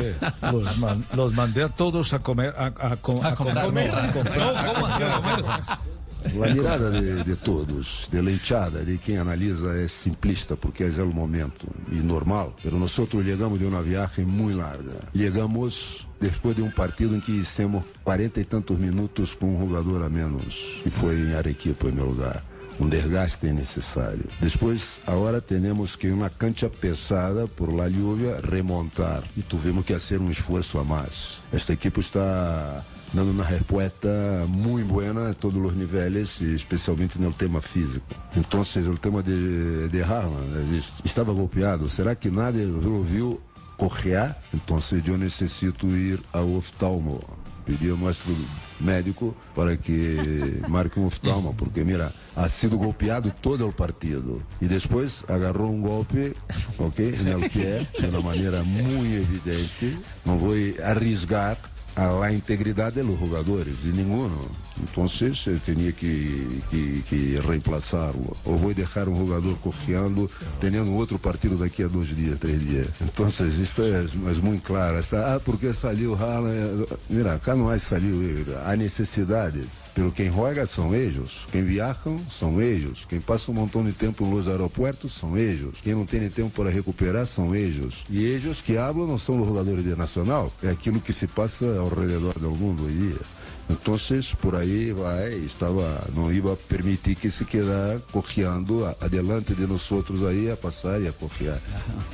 los, 0.52 0.78
man- 0.78 1.04
los 1.14 1.32
mandé 1.32 1.62
a 1.64 1.68
todos 1.68 2.12
a 2.12 2.18
comer, 2.20 2.54
a, 2.58 2.66
a 2.92 2.96
co- 2.96 3.22
a 3.24 3.34
comprar, 3.34 3.66
comer, 3.66 3.92
no, 3.92 3.98
a 4.00 4.12
comprar. 4.12 4.74
¿cómo 4.74 4.86
así 4.86 5.02
a? 5.02 5.78
A 6.26 6.52
mirada 6.52 6.90
de, 6.90 7.22
de 7.22 7.36
todos, 7.36 8.08
de 8.10 8.20
la 8.20 8.32
hinchada, 8.32 8.80
de 8.80 8.98
quien 8.98 9.18
analiza 9.20 9.76
es 9.76 9.92
simplista 9.92 10.56
porque 10.56 10.88
es 10.88 10.98
el 10.98 11.14
momento 11.14 11.66
y 11.92 11.96
normal. 11.96 12.48
Pero 12.64 12.78
nosotros 12.78 13.24
llegamos 13.24 13.60
de 13.60 13.66
una 13.68 13.80
viaje 13.80 14.24
muy 14.24 14.52
larga. 14.54 14.94
Llegamos 15.12 16.04
después 16.18 16.56
de 16.56 16.62
un 16.62 16.72
partido 16.72 17.14
en 17.14 17.20
que 17.20 17.30
hicimos 17.30 17.84
cuarenta 18.02 18.40
y 18.40 18.44
tantos 18.44 18.76
minutos 18.76 19.36
con 19.36 19.50
un 19.50 19.68
jugador 19.68 20.02
a 20.02 20.08
menos 20.08 20.42
y 20.84 20.90
fue 20.90 21.12
en 21.14 21.34
Arequipa 21.36 21.86
en 21.86 21.94
mi 21.94 22.02
lugar. 22.02 22.42
Un 22.78 22.90
desgaste 22.90 23.48
innecesario. 23.48 24.24
Después, 24.40 25.00
ahora 25.06 25.40
tenemos 25.40 25.96
que 25.96 26.08
en 26.08 26.14
una 26.14 26.30
cancha 26.30 26.68
pesada 26.68 27.46
por 27.46 27.72
la 27.72 27.88
lluvia 27.88 28.40
remontar 28.40 29.22
y 29.34 29.40
tuvimos 29.40 29.84
que 29.86 29.94
hacer 29.94 30.18
un 30.18 30.30
esfuerzo 30.30 30.80
a 30.80 30.84
más. 30.84 31.38
Este 31.52 31.72
equipo 31.72 32.00
está 32.00 32.84
dando 33.12 33.32
una 33.32 33.44
respuesta 33.44 34.44
muy 34.46 34.82
buena 34.82 35.30
a 35.30 35.34
todos 35.34 35.54
los 35.54 35.74
niveles, 35.74 36.40
y 36.42 36.54
especialmente 36.54 37.18
en 37.18 37.24
el 37.24 37.34
tema 37.34 37.60
físico. 37.60 38.04
Entonces, 38.34 38.86
el 38.86 39.00
tema 39.00 39.22
de, 39.22 39.88
de 39.88 40.04
Harlan, 40.04 40.68
es 40.68 40.84
esto. 40.84 41.02
estaba 41.04 41.32
golpeado. 41.32 41.88
¿Será 41.88 42.14
que 42.14 42.30
nadie 42.30 42.66
lo 42.66 43.02
vio 43.04 43.40
cojear? 43.78 44.38
Entonces, 44.52 45.02
yo 45.02 45.16
necesito 45.16 45.86
ir 45.86 46.22
ao 46.32 46.56
oftalmo. 46.58 47.20
Pedir 47.64 47.92
a 47.92 47.96
nuestro 47.96 48.32
médico 48.80 49.34
para 49.54 49.76
que 49.76 50.62
marque 50.68 51.00
un 51.00 51.06
oftalmo, 51.06 51.54
porque 51.56 51.84
mira, 51.84 52.12
ha 52.34 52.48
sido 52.48 52.76
golpeado 52.76 53.32
todo 53.40 53.66
el 53.66 53.72
partido 53.72 54.40
y 54.60 54.66
después 54.66 55.24
agarró 55.28 55.66
un 55.66 55.82
golpe, 55.82 56.34
¿ok? 56.78 56.98
En 56.98 57.28
el 57.28 57.50
pie, 57.50 57.86
de 58.00 58.08
una 58.08 58.20
manera 58.20 58.62
muy 58.62 59.14
evidente. 59.14 59.96
No 60.24 60.36
voy 60.36 60.74
a 60.82 60.90
arriesgar 60.90 61.56
a 61.96 62.06
la 62.06 62.32
integridad 62.32 62.92
de 62.92 63.02
los 63.02 63.18
jugadores, 63.18 63.82
de 63.82 63.92
ninguno. 63.92 64.36
Entonces 64.80 65.46
eh, 65.46 65.58
tenía 65.64 65.92
que, 65.92 66.46
que, 66.70 67.02
que 67.08 67.40
reemplazarlo. 67.40 68.36
O 68.44 68.52
voy 68.52 68.72
a 68.72 68.76
dejar 68.76 69.08
un 69.08 69.16
jugador 69.16 69.56
cojeando, 69.58 70.28
teniendo 70.60 70.94
otro 70.96 71.18
partido 71.18 71.56
de 71.56 71.66
aquí 71.66 71.82
a 71.82 71.88
dos 71.88 72.14
días, 72.14 72.38
tres 72.38 72.68
días. 72.68 72.88
Entonces 73.00 73.58
esto 73.58 73.82
es, 73.84 74.12
es 74.14 74.42
muy 74.42 74.58
claro. 74.58 74.98
Está, 74.98 75.34
ah, 75.34 75.38
porque 75.44 75.72
salió 75.72 76.16
Haaland. 76.16 76.86
Mira, 77.08 77.34
acá 77.34 77.54
no 77.54 77.70
hay 77.70 77.80
salido, 77.80 78.22
eh, 78.22 78.44
hay 78.66 78.78
necesidades. 78.78 79.85
Pero 79.96 80.12
quem 80.12 80.30
juega 80.30 80.66
são 80.66 80.94
eles. 80.94 81.46
Quem 81.50 81.64
viajam 81.64 82.20
são 82.30 82.60
eles. 82.60 83.06
Quem 83.08 83.18
passa 83.18 83.50
um 83.50 83.54
montão 83.54 83.82
de 83.82 83.94
tempo 83.94 84.26
nos 84.26 84.46
aeroportos 84.46 85.14
são 85.14 85.38
eles. 85.38 85.80
Quem 85.82 85.94
não 85.94 86.04
tem 86.04 86.28
tempo 86.28 86.50
para 86.50 86.68
recuperar 86.68 87.24
são 87.24 87.56
eles. 87.56 88.04
E 88.10 88.22
eles 88.22 88.60
que 88.60 88.76
hablam 88.76 89.06
não 89.06 89.16
são 89.16 89.40
os 89.40 89.46
jogadores 89.46 89.82
de 89.82 89.96
Nacional. 89.96 90.52
É 90.62 90.68
aquilo 90.68 91.00
que 91.00 91.14
se 91.14 91.26
passa 91.26 91.64
ao 91.78 91.88
redor 91.88 92.38
do 92.38 92.50
mundo 92.50 92.84
hoje 92.84 92.94
em 92.94 93.08
dia. 93.08 93.20
Entonces, 93.68 94.28
por 94.40 94.54
ahí 94.54 94.92
va, 94.92 95.24
estaba, 95.24 96.00
no 96.14 96.30
iba 96.30 96.52
a 96.52 96.56
permitir 96.56 97.16
que 97.16 97.30
se 97.30 97.44
quedara 97.44 97.98
cojeando 98.12 98.86
adelante 99.00 99.54
de 99.54 99.66
nosotros 99.66 100.22
ahí 100.22 100.48
a 100.48 100.56
pasar 100.56 101.02
y 101.02 101.08
a 101.08 101.12
cojear. 101.12 101.58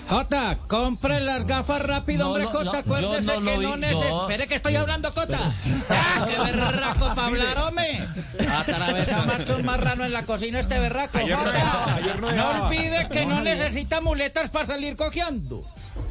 Jota, 0.08 0.56
compre 0.66 1.20
las 1.20 1.46
gafas 1.46 1.82
rápido, 1.82 2.24
No, 2.24 2.28
hombre, 2.30 2.44
no, 2.44 2.50
Jota. 2.50 2.64
no, 2.64 2.78
Acuérdese 2.78 3.32
que 3.42 3.58
no 3.58 3.74
Espere 4.22 4.46
que 4.46 4.54
estoy 4.54 4.76
hablando, 4.76 5.12
Cota. 5.12 5.52
¡Ah, 5.90 6.26
qué 6.26 6.38
berraco 6.52 7.08
para 7.14 7.26
hablar, 7.26 7.58
hombre! 7.58 8.08
Atravesa 8.50 9.26
más 9.26 9.44
que 9.44 9.52
un 9.52 9.64
marrano 9.64 10.04
en 10.04 10.12
la 10.12 10.24
cocina 10.24 10.58
este 10.60 10.78
berraco, 10.78 11.18
Jota. 11.18 12.00
no 12.34 12.64
olvide 12.66 13.08
que 13.10 13.26
No, 13.26 13.42
necesita 13.42 14.00
muletas 14.00 14.50
para 14.50 14.66
salir 14.66 14.96
cojeando. 14.96 15.64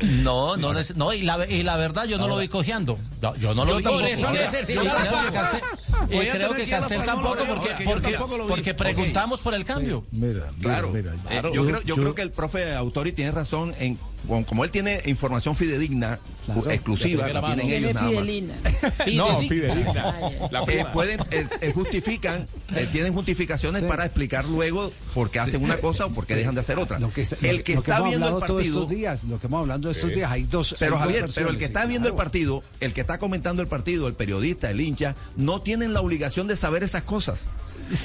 No, 0.04 0.58
no, 0.58 0.74
neces- 0.74 0.96
no 0.96 1.14
y, 1.14 1.22
la, 1.22 1.46
y 1.48 1.64
la 1.64 1.78
verdad 1.78 2.06
yo 2.06 2.18
no 2.18 2.28
lo 2.28 2.38
vi 2.38 2.48
cojeando. 2.48 2.98
No, 3.22 3.36
yo 3.36 3.54
no 3.54 3.66
lo 3.66 3.72
Yo 3.72 3.78
vi 3.78 3.84
cojeando. 3.84 4.08
Eso 4.08 4.28
creo 4.28 5.22
que. 5.32 5.32
Castel- 5.32 6.32
creo 6.32 6.54
que 6.56 6.66
palabra, 6.68 7.06
tampoco 7.06 7.36
no, 7.36 7.56
porque, 7.56 7.84
porque 7.86 8.12
yo 8.12 8.76
preguntamos 8.76 9.40
por 9.42 9.54
el 9.54 9.66
cambio. 9.66 10.04
Mira, 10.12 10.50
Claro. 10.62 10.92
mira, 10.92 11.14
Eh, 11.30 11.42
yo 11.54 11.66
creo, 11.66 11.82
yo 11.84 11.96
creo 11.96 12.16
que 12.16 12.22
el 12.22 12.32
profe 12.32 12.74
Autori 12.76 13.12
tiene 13.12 13.32
razón 13.32 13.74
en 13.80 13.98
como 14.28 14.46
como 14.46 14.64
él 14.64 14.72
tiene 14.72 15.02
información 15.06 15.56
fidedigna, 15.56 16.20
exclusiva, 16.70 17.28
la 17.30 17.42
tienen 17.56 17.70
ellos 17.70 17.94
nada 17.94 18.12
más. 18.12 18.28
No, 19.14 19.40
fidedigna. 19.42 20.16
La 20.52 20.64
Eh, 20.68 20.86
pueden, 20.94 21.20
eh, 21.32 21.48
eh, 21.62 21.72
justifican, 21.74 22.48
eh, 22.76 22.88
tienen 22.92 23.14
justificaciones 23.14 23.84
para 23.84 24.06
explicar 24.06 24.46
luego 24.46 24.92
por 25.14 25.30
qué 25.32 25.40
hacen 25.40 25.64
una 25.64 25.78
cosa 25.78 26.06
o 26.06 26.12
por 26.12 26.26
qué 26.26 26.36
dejan 26.36 26.56
de 26.56 26.62
hacer 26.62 26.78
otra. 26.80 27.00
Lo 27.00 27.12
que 27.12 27.22
está- 27.24 27.36
el 27.48 27.64
que 27.64 27.74
lo 27.76 27.80
está 27.82 28.02
viendo 28.02 28.28
el 28.28 28.36
partido. 28.40 28.62
estos 28.62 28.90
días, 28.90 29.24
lo 29.24 29.40
que 29.40 29.48
hemos 29.48 29.62
hablado 29.62 29.92
estos 29.92 30.10
Sí. 30.10 30.16
días, 30.16 30.32
hay 30.32 30.44
dos. 30.44 30.76
Pero 30.80 30.96
hay 30.96 31.00
dos 31.00 31.08
Javier, 31.08 31.32
pero 31.36 31.50
el 31.50 31.58
que 31.58 31.66
está 31.66 31.86
viendo 31.86 32.08
el 32.08 32.16
partido, 32.16 32.64
el 32.80 32.94
que 32.94 33.02
está 33.02 33.18
comentando 33.18 33.62
el 33.62 33.68
partido, 33.68 34.08
el 34.08 34.14
periodista, 34.14 34.70
el 34.70 34.82
hincha, 34.82 35.16
no 35.36 35.62
tienen 35.62 35.94
la 35.94 36.02
obligación 36.02 36.48
de 36.48 36.56
saber 36.56 36.84
esas 36.84 37.04
cosas. 37.04 37.48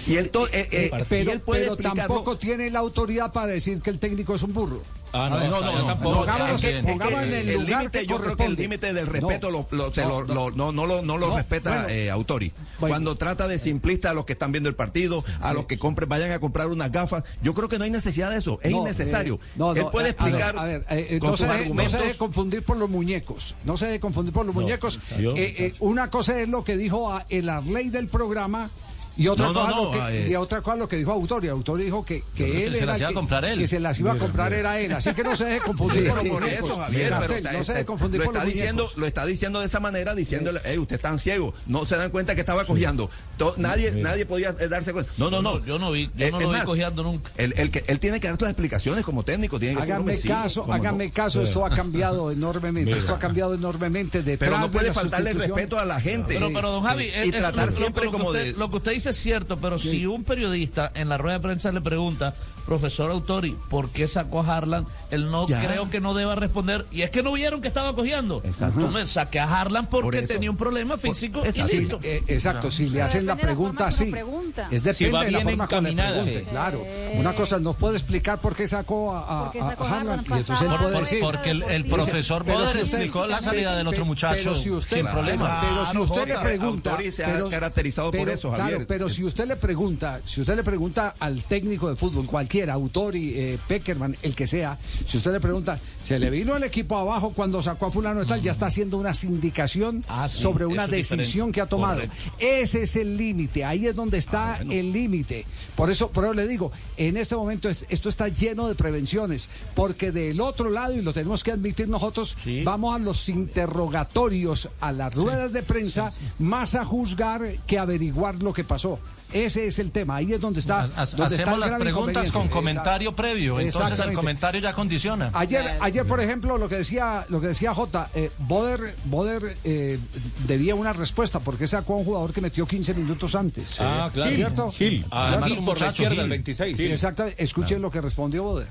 Y 0.07 0.17
eh, 0.17 0.31
eh, 0.53 0.91
y 0.93 1.05
pero, 1.09 1.33
él 1.33 1.41
puede 1.41 1.63
pero 1.63 1.75
explicarlo. 1.75 2.03
tampoco 2.15 2.39
tiene 2.39 2.71
la 2.71 2.81
autoridad 2.81 3.33
para 3.33 3.47
decir 3.47 3.81
que 3.81 3.91
el 3.91 3.99
técnico 3.99 4.35
es 4.35 4.43
un 4.43 4.53
burro. 4.53 4.83
Ah, 5.13 5.29
no, 5.31 5.39
ver, 5.39 5.49
no, 5.49 5.61
no, 5.61 5.79
no, 5.79 5.87
tampoco. 5.87 6.11
no, 6.11 6.21
Pongámonos- 6.27 6.55
es 6.57 6.61
que- 6.61 6.79
es 6.79 6.85
que 6.85 7.15
en 7.15 7.33
el 7.49 7.65
límite, 7.65 8.07
yo 8.07 8.21
creo 8.21 8.37
que 8.37 8.45
el 8.45 8.55
límite 8.57 8.93
del 8.93 9.07
No, 9.07 9.13
respeto 9.13 9.51
lo, 9.51 9.67
lo- 9.71 9.95
se 9.95 10.03
no, 10.03 10.21
lo- 10.23 10.35
lo- 10.35 10.51
no, 10.51 10.73
no 10.73 10.85
lo, 10.87 11.01
no 11.03 11.17
lo 11.17 11.29
No, 11.29 11.37
respeta 11.37 11.71
bueno. 11.85 11.89
eh, 11.89 12.11
Autori. 12.11 12.53
Cuando 12.81 13.15
trata 13.17 13.47
de 13.49 13.59
simplista 13.59 14.11
a 14.11 14.15
los 14.15 14.27
que 14.27 14.33
están 14.35 14.53
viendo 14.53 14.69
el 14.69 14.75
partido, 14.75 15.25
a 15.41 15.55
los 15.55 15.67
que 15.67 15.79
compren, 15.79 16.09
vayan 16.09 16.33
a 16.33 16.39
comprar 16.41 16.67
unas 16.67 16.91
gafas, 16.93 17.23
yo 17.41 17.55
creo 17.55 17.69
que 17.69 17.79
no 17.79 17.85
hay 17.85 17.91
necesidad 17.91 18.31
de 18.31 18.39
eso, 18.39 18.59
es 18.63 18.73
No, 18.73 18.79
innecesario. 18.79 19.35
eh, 19.37 19.39
no, 19.57 19.73
Él 19.73 19.83
no, 19.85 19.91
puede 19.91 20.09
a- 20.09 20.11
a 20.19 20.25
ver, 20.25 20.33
explicar 20.35 20.59
A 20.59 20.65
ver, 20.65 20.87
eh, 20.91 21.07
eh, 21.13 21.19
con 21.21 21.31
no, 21.31 21.37
se 21.37 21.47
deje, 21.47 21.71
no 21.73 21.89
se 21.89 21.99
deje 21.99 22.15
confundir 22.19 22.63
por 22.63 22.77
los 22.77 22.91
muñecos. 22.91 23.55
No 23.65 23.77
se 23.77 23.87
deje 23.87 24.01
confundir 24.01 24.35
por 24.35 24.45
los 24.45 24.55
muñecos. 24.55 24.99
Eh, 25.17 25.33
eh, 25.37 25.75
una 25.81 26.11
cosa 26.11 26.39
es 26.41 26.49
lo 26.49 26.63
que 26.65 26.77
dijo 26.77 27.11
a- 27.13 27.25
el 27.31 27.49
Arley 27.49 27.89
del 27.91 28.09
programa. 28.09 28.69
Y 29.17 29.29
otra, 29.29 29.47
No, 29.47 29.55
cosa 29.55 29.71
no, 29.71 29.85
lo 29.85 29.91
que, 29.93 29.99
eh. 30.27 30.29
y 30.31 30.35
otra 30.35 30.61
cosa 30.61 30.77
lo 30.77 30.89
que 30.89 30.97
dijo 30.97 31.11
Autori. 31.13 31.49
Autori 31.49 31.85
dijo 31.85 32.05
que, 32.05 32.21
que 32.35 32.45
creo 32.45 32.53
que 32.53 32.67
él 32.67 32.75
se 32.77 32.87
las 32.87 33.01
iba 33.01 33.09
a 33.09 33.13
comprar 33.15 33.45
él. 33.45 33.59
Que 33.59 33.67
se 33.69 33.81
las 33.81 33.99
iba 33.99 34.13
a 34.13 34.17
comprar 34.19 34.53
era 34.53 34.79
él. 34.81 34.93
Así 34.93 35.13
que 35.15 35.25
no 35.25 35.35
se 35.35 35.45
deje 35.47 35.61
confundir 35.61 36.03
Sí, 36.03 36.09
por 36.09 36.19
pero 36.19 36.25
los 36.29 36.33
por 36.35 36.43
muñecos. 36.43 36.71
eso, 36.71 36.79
Javier, 36.81 37.03
pero 37.09 37.19
Castel, 37.21 37.37
está- 37.39 37.53
no 37.53 37.65
se 37.65 37.73
deje 37.73 37.85
confundir 37.87 38.21
lo 38.21 38.25
por 38.27 38.35
está 38.35 38.45
los 38.45 38.53
diciendo, 38.55 38.83
muñecos. 38.83 38.99
lo 39.01 39.07
está 39.07 39.27
diciendo 39.27 39.61
de 39.61 39.67
esa 39.67 39.81
manera, 39.81 40.15
diciéndole, 40.15 40.61
"Ey, 40.65 40.79
usted 40.79 40.97
está 40.97 41.17
ciego, 41.19 41.55
no 41.67 41.85
se 41.87 41.97
dan 41.97 42.11
cuenta 42.11 42.35
que 42.35 42.41
estaba 42.41 42.65
cojeando. 42.67 43.09
To- 43.39 43.55
nadie, 43.57 43.91
nadie 43.93 44.27
podía 44.27 44.55
eh, 44.59 44.69
darse 44.69 44.93
cuenta. 44.93 45.11
No, 45.19 45.31
no, 45.31 45.41
no. 45.43 45.65
Yo 45.65 45.79
no 45.79 45.91
vi, 45.93 46.11
yo 46.17 46.27
Eh, 46.27 46.31
no 46.31 46.41
lo 46.41 46.49
vi 46.51 46.57
más, 46.57 46.65
cojeando 46.65 47.03
nunca. 47.03 47.31
Él, 47.37 47.55
él 47.57 47.71
él 47.87 48.01
tiene 48.01 48.21
que 48.21 48.29
dar 48.29 48.41
las 48.41 48.51
explicaciones 48.51 49.05
como 49.05 49.23
técnico, 49.23 49.59
tiene 49.59 49.77
que 49.77 49.83
Háganme 49.83 50.01
"Hombre, 50.01 50.17
sí, 50.17 50.29
caso, 50.29 50.63
cómo 50.63 50.75
no". 50.75 50.81
háganme 50.83 51.11
caso, 51.11 51.41
esto 51.43 51.65
ha 51.65 51.71
cambiado 51.71 52.31
enormemente, 52.33 52.93
esto 52.93 53.15
ha 53.15 53.19
cambiado 53.19 53.55
enormemente. 53.55 54.21
Pero 54.21 54.25
detrás 54.25 54.61
no 54.61 54.67
de 54.69 54.73
puede 54.73 54.93
faltarle 54.93 55.33
respeto 55.33 55.79
a 55.79 55.85
la 55.85 56.01
gente. 56.01 56.35
Pero, 56.35 56.53
pero 56.53 56.71
don 56.71 56.83
Javi, 56.85 57.09
y 57.25 57.31
tratar 57.31 57.73
siempre 57.73 58.11
como 58.11 58.33
de... 58.33 58.53
Lo 58.53 58.71
que 58.71 58.77
usted 58.77 58.93
dice 58.93 59.06
es 59.11 59.17
cierto, 59.17 59.57
pero 59.57 59.79
si 59.79 60.07
un 60.07 60.25
periodista 60.25 60.91
en 60.95 61.09
la 61.09 61.19
rueda 61.19 61.39
de 61.39 61.43
prensa 61.43 61.71
le 61.73 61.81
pregunta, 61.81 62.35
profesor 62.65 63.11
Autori, 63.11 63.57
¿por 63.71 63.91
qué 63.91 64.09
sacó 64.09 64.41
a 64.43 64.57
Harlan? 64.57 64.87
Él 65.11 65.31
no 65.31 65.47
Ya. 65.47 65.65
creo 65.65 65.89
que 65.89 66.01
no 66.01 66.15
deba 66.15 66.35
responder. 66.35 66.85
Y 66.91 67.03
es 67.03 67.11
que 67.11 67.23
no 67.23 67.33
vieron 67.33 67.61
que 67.61 67.69
estaba 67.69 67.95
cogiendo. 67.95 68.43
Entonces 68.45 69.11
saqué 69.11 69.39
a 69.39 69.61
Harlan 69.61 69.87
porque 69.87 70.19
Por 70.21 70.29
tenía 70.29 70.51
un 70.51 70.57
problema 70.57 70.97
físico 70.97 71.43
y 71.47 71.53
Sí, 71.53 71.79
listo. 71.79 72.01
eh, 72.03 72.23
exacto, 72.27 72.71
si 72.71 72.89
le 72.89 73.03
hacen 73.03 73.25
la 73.27 73.35
de 73.37 73.43
pregunta 73.43 73.87
así. 73.87 74.07
pregunta. 74.07 74.69
Es 74.71 74.83
depende 74.83 74.95
Si 74.95 75.11
va 75.11 75.25
de 75.25 75.31
la 75.31 75.39
bien 75.39 75.49
forma 75.51 75.65
le 75.65 75.77
encaminada. 75.77 76.25
Sí. 76.25 76.39
claro. 76.49 76.83
Una 77.15 77.33
cosa 77.35 77.59
no 77.59 77.73
puede 77.73 77.97
explicar 77.97 78.39
por 78.41 78.57
qué 78.57 78.67
sacó 78.67 79.15
a, 79.15 79.21
a, 79.21 79.43
¿Por 79.45 79.53
qué 79.53 79.61
a- 79.61 79.65
sacó 79.71 79.85
a 79.85 79.87
a 79.89 79.91
Harlan, 80.01 80.19
Harlan? 80.21 80.39
y 80.39 80.41
entonces 80.41 80.63
él 80.63 80.69
Por- 80.69 80.79
puede 80.81 80.93
por- 80.93 81.03
decir 81.03 81.19
porque 81.21 81.51
el, 81.51 81.85
profesor 81.87 82.45
Boder 82.45 82.69
si 82.69 82.79
usted- 82.79 82.81
explicó 82.99 83.27
la 83.27 83.41
salida 83.41 83.77
del 83.77 83.87
otro 83.87 84.05
muchacho 84.05 84.37
pero 84.43 84.57
si 84.57 84.71
usted- 84.71 84.97
sin 84.97 85.07
problema. 85.07 85.61
Pero 85.63 85.87
si 85.87 85.99
usted 85.99 86.29
le 86.29 86.39
pregunta, 86.39 86.91
Autori 86.91 87.13
se 87.13 87.25
ha 87.25 87.33
pero- 87.33 87.49
caracterizado 87.49 88.11
por 88.11 88.29
eso, 88.29 88.49
claro, 88.49 88.63
Javier. 88.65 88.79
Pero 88.97 89.11
si 89.11 89.23
usted 89.25 89.47
le 89.47 89.57
pregunta, 89.57 90.23
si 90.25 90.41
usted 90.41 90.57
le 90.57 90.65
pregunta 90.65 91.13
al 91.19 91.43
técnico 91.43 91.91
de 91.91 91.97
fútbol, 91.97 92.27
cualquiera, 92.27 92.73
Autori, 92.73 93.35
eh, 93.37 93.59
Peckerman, 93.69 94.17
el 94.23 94.35
que 94.35 94.47
sea, 94.47 94.79
si 95.07 95.19
usted 95.19 95.33
le 95.33 95.41
pregunta, 95.41 95.79
se 96.03 96.19
le 96.19 96.31
vino 96.31 96.57
el 96.57 96.63
equipo 96.63 96.97
abajo 96.97 97.35
cuando 97.35 97.61
sacó 97.61 97.87
a 97.87 97.91
fulano 97.93 98.21
de 98.21 98.27
tal, 98.27 98.41
ya 98.41 98.53
está 98.53 98.67
haciendo 98.69 98.97
una 98.97 99.15
sindicación 99.15 100.03
Ah, 100.09 100.31
sí, 100.31 100.41
sobre 100.41 100.65
una 100.65 100.87
decisión 100.87 101.53
que 101.53 101.61
ha 101.61 101.67
tomado. 101.67 101.97
Correcto. 102.01 102.17
Ese 102.39 102.85
es 102.85 102.97
el 102.97 103.19
límite, 103.19 103.67
ahí 103.67 103.87
es 103.87 103.95
donde 103.95 104.17
está 104.17 104.61
el 104.71 104.93
límite. 104.93 105.45
Por 105.75 105.91
eso, 105.91 106.09
por 106.11 106.25
eso 106.25 106.33
le 106.33 106.47
digo, 106.47 106.73
en 106.97 107.19
este 107.19 107.37
momento 107.37 107.69
es- 107.69 107.85
esto 107.91 108.09
está 108.09 108.29
lleno 108.29 108.67
de 108.69 108.75
prevenciones, 108.77 109.51
porque 109.75 110.11
del 110.11 110.41
otro 110.41 110.71
lado, 110.71 110.95
y 110.95 111.03
lo 111.03 111.13
tenemos 111.13 111.45
que 111.45 111.53
admitir 111.53 111.87
nosotros, 111.89 112.35
vamos 112.65 112.97
a 112.97 112.99
los 112.99 113.29
interrogatorios, 113.29 114.71
a 114.81 114.93
las 114.93 115.15
ruedas 115.15 115.53
de 115.53 115.63
prensa, 115.63 116.11
más 116.39 116.75
a 116.75 116.85
juzgar 116.85 117.43
que 117.67 117.79
averiguar 117.79 118.37
lo 118.43 118.53
que 118.55 118.65
pasó. 118.65 118.86
Ese 119.33 119.67
es 119.67 119.81
el 119.81 119.91
tema, 119.91 120.17
ahí 120.17 120.33
es 120.33 120.41
donde 120.41 120.61
está. 120.61 120.83
Ha- 120.85 120.87
donde 120.87 121.03
está 121.05 121.25
Hacemos 121.27 121.55
el 121.55 121.61
las 121.61 121.71
gran 121.71 121.81
preguntas 121.83 122.31
con 122.31 122.49
comentario 122.49 123.11
Exacto. 123.11 123.23
previo, 123.23 123.59
entonces 123.61 123.99
el 123.99 124.13
comentario 124.13 124.61
ya 124.61 124.73
condiciona. 124.73 125.31
Ayer, 125.35 125.77
ayer, 125.81 126.07
por 126.07 126.21
ejemplo, 126.21 126.57
lo 126.59 126.69
que 126.69 126.77
decía, 126.77 127.27
lo 127.29 127.41
que 127.41 127.49
decía 127.49 127.75
Jota, 127.75 128.09
eh, 128.15 128.31
Boder, 128.47 128.95
Boder 129.07 129.57
eh, 129.65 129.99
debía 130.47 130.77
una 130.77 130.93
respuesta 130.93 131.41
porque 131.41 131.67
sacó 131.67 131.95
a 131.95 131.97
un 131.97 132.05
jugador 132.05 132.33
que 132.33 132.41
metió 132.41 132.67
15 132.67 132.95
minutos 132.95 133.35
antes. 133.35 133.81
Ah, 133.81 134.09
claro. 134.15 134.31
¿Cierto? 134.31 134.71
Gil. 134.71 135.05
Además, 135.11 135.45
¿Cierto? 135.47 135.61
un 135.61 135.67
por 135.67 135.81
la 135.81 135.87
izquierda, 135.89 136.23
el 136.23 136.29
26. 136.29 136.77
Sí, 136.77 136.85
exactamente. 136.87 137.43
Escuchen 137.43 137.83
lo 137.83 137.91
que 137.91 138.01
respondió 138.01 138.45
Boder. 138.45 138.69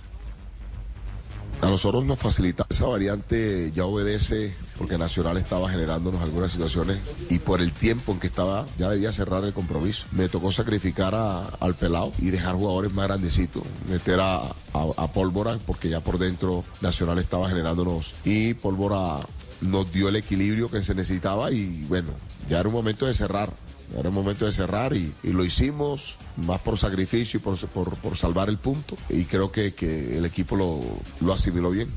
A 1.61 1.67
nosotros 1.69 2.05
nos 2.05 2.19
facilita 2.19 2.67
esa 2.69 2.85
variante, 2.85 3.71
ya 3.73 3.85
obedece 3.85 4.53
porque 4.77 4.97
Nacional 4.99 5.37
estaba 5.37 5.67
generándonos 5.69 6.21
algunas 6.21 6.51
situaciones 6.51 6.99
y 7.29 7.39
por 7.39 7.59
el 7.59 7.71
tiempo 7.71 8.11
en 8.11 8.19
que 8.19 8.27
estaba 8.27 8.65
ya 8.77 8.89
debía 8.89 9.11
cerrar 9.11 9.43
el 9.43 9.53
compromiso. 9.53 10.05
Me 10.11 10.29
tocó 10.29 10.51
sacrificar 10.51 11.15
a- 11.15 11.47
al 11.59 11.73
pelado 11.73 12.11
y 12.19 12.29
dejar 12.29 12.55
jugadores 12.55 12.93
más 12.93 13.07
grandecitos, 13.07 13.63
meter 13.89 14.19
a, 14.19 14.43
a- 14.43 14.51
a 14.97 15.07
Pólvora 15.11 15.57
porque 15.65 15.89
ya 15.89 16.01
por 16.01 16.19
dentro 16.19 16.63
Nacional 16.81 17.17
estaba 17.17 17.49
generándonos 17.49 18.13
y 18.25 18.53
Pólvora 18.53 19.17
nos 19.61 19.91
dio 19.91 20.09
el 20.09 20.17
equilibrio 20.17 20.69
que 20.69 20.83
se 20.83 20.93
necesitaba 20.93 21.49
y 21.51 21.83
bueno, 21.87 22.09
ya 22.47 22.59
era 22.59 22.69
un 22.69 22.75
momento 22.75 23.07
de 23.07 23.13
cerrar. 23.15 23.49
Era 23.97 24.09
un 24.09 24.15
momento 24.15 24.45
de 24.45 24.51
cerrar 24.51 24.95
y, 24.95 25.13
y 25.23 25.31
lo 25.31 25.43
hicimos 25.43 26.15
más 26.45 26.59
por 26.61 26.77
sacrificio 26.77 27.39
y 27.39 27.43
por, 27.43 27.57
por, 27.67 27.95
por 27.97 28.17
salvar 28.17 28.49
el 28.49 28.57
punto 28.57 28.97
y 29.09 29.25
creo 29.25 29.51
que, 29.51 29.73
que 29.73 30.17
el 30.17 30.25
equipo 30.25 30.55
lo, 30.55 30.81
lo 31.21 31.33
asimiló 31.33 31.69
bien. 31.69 31.89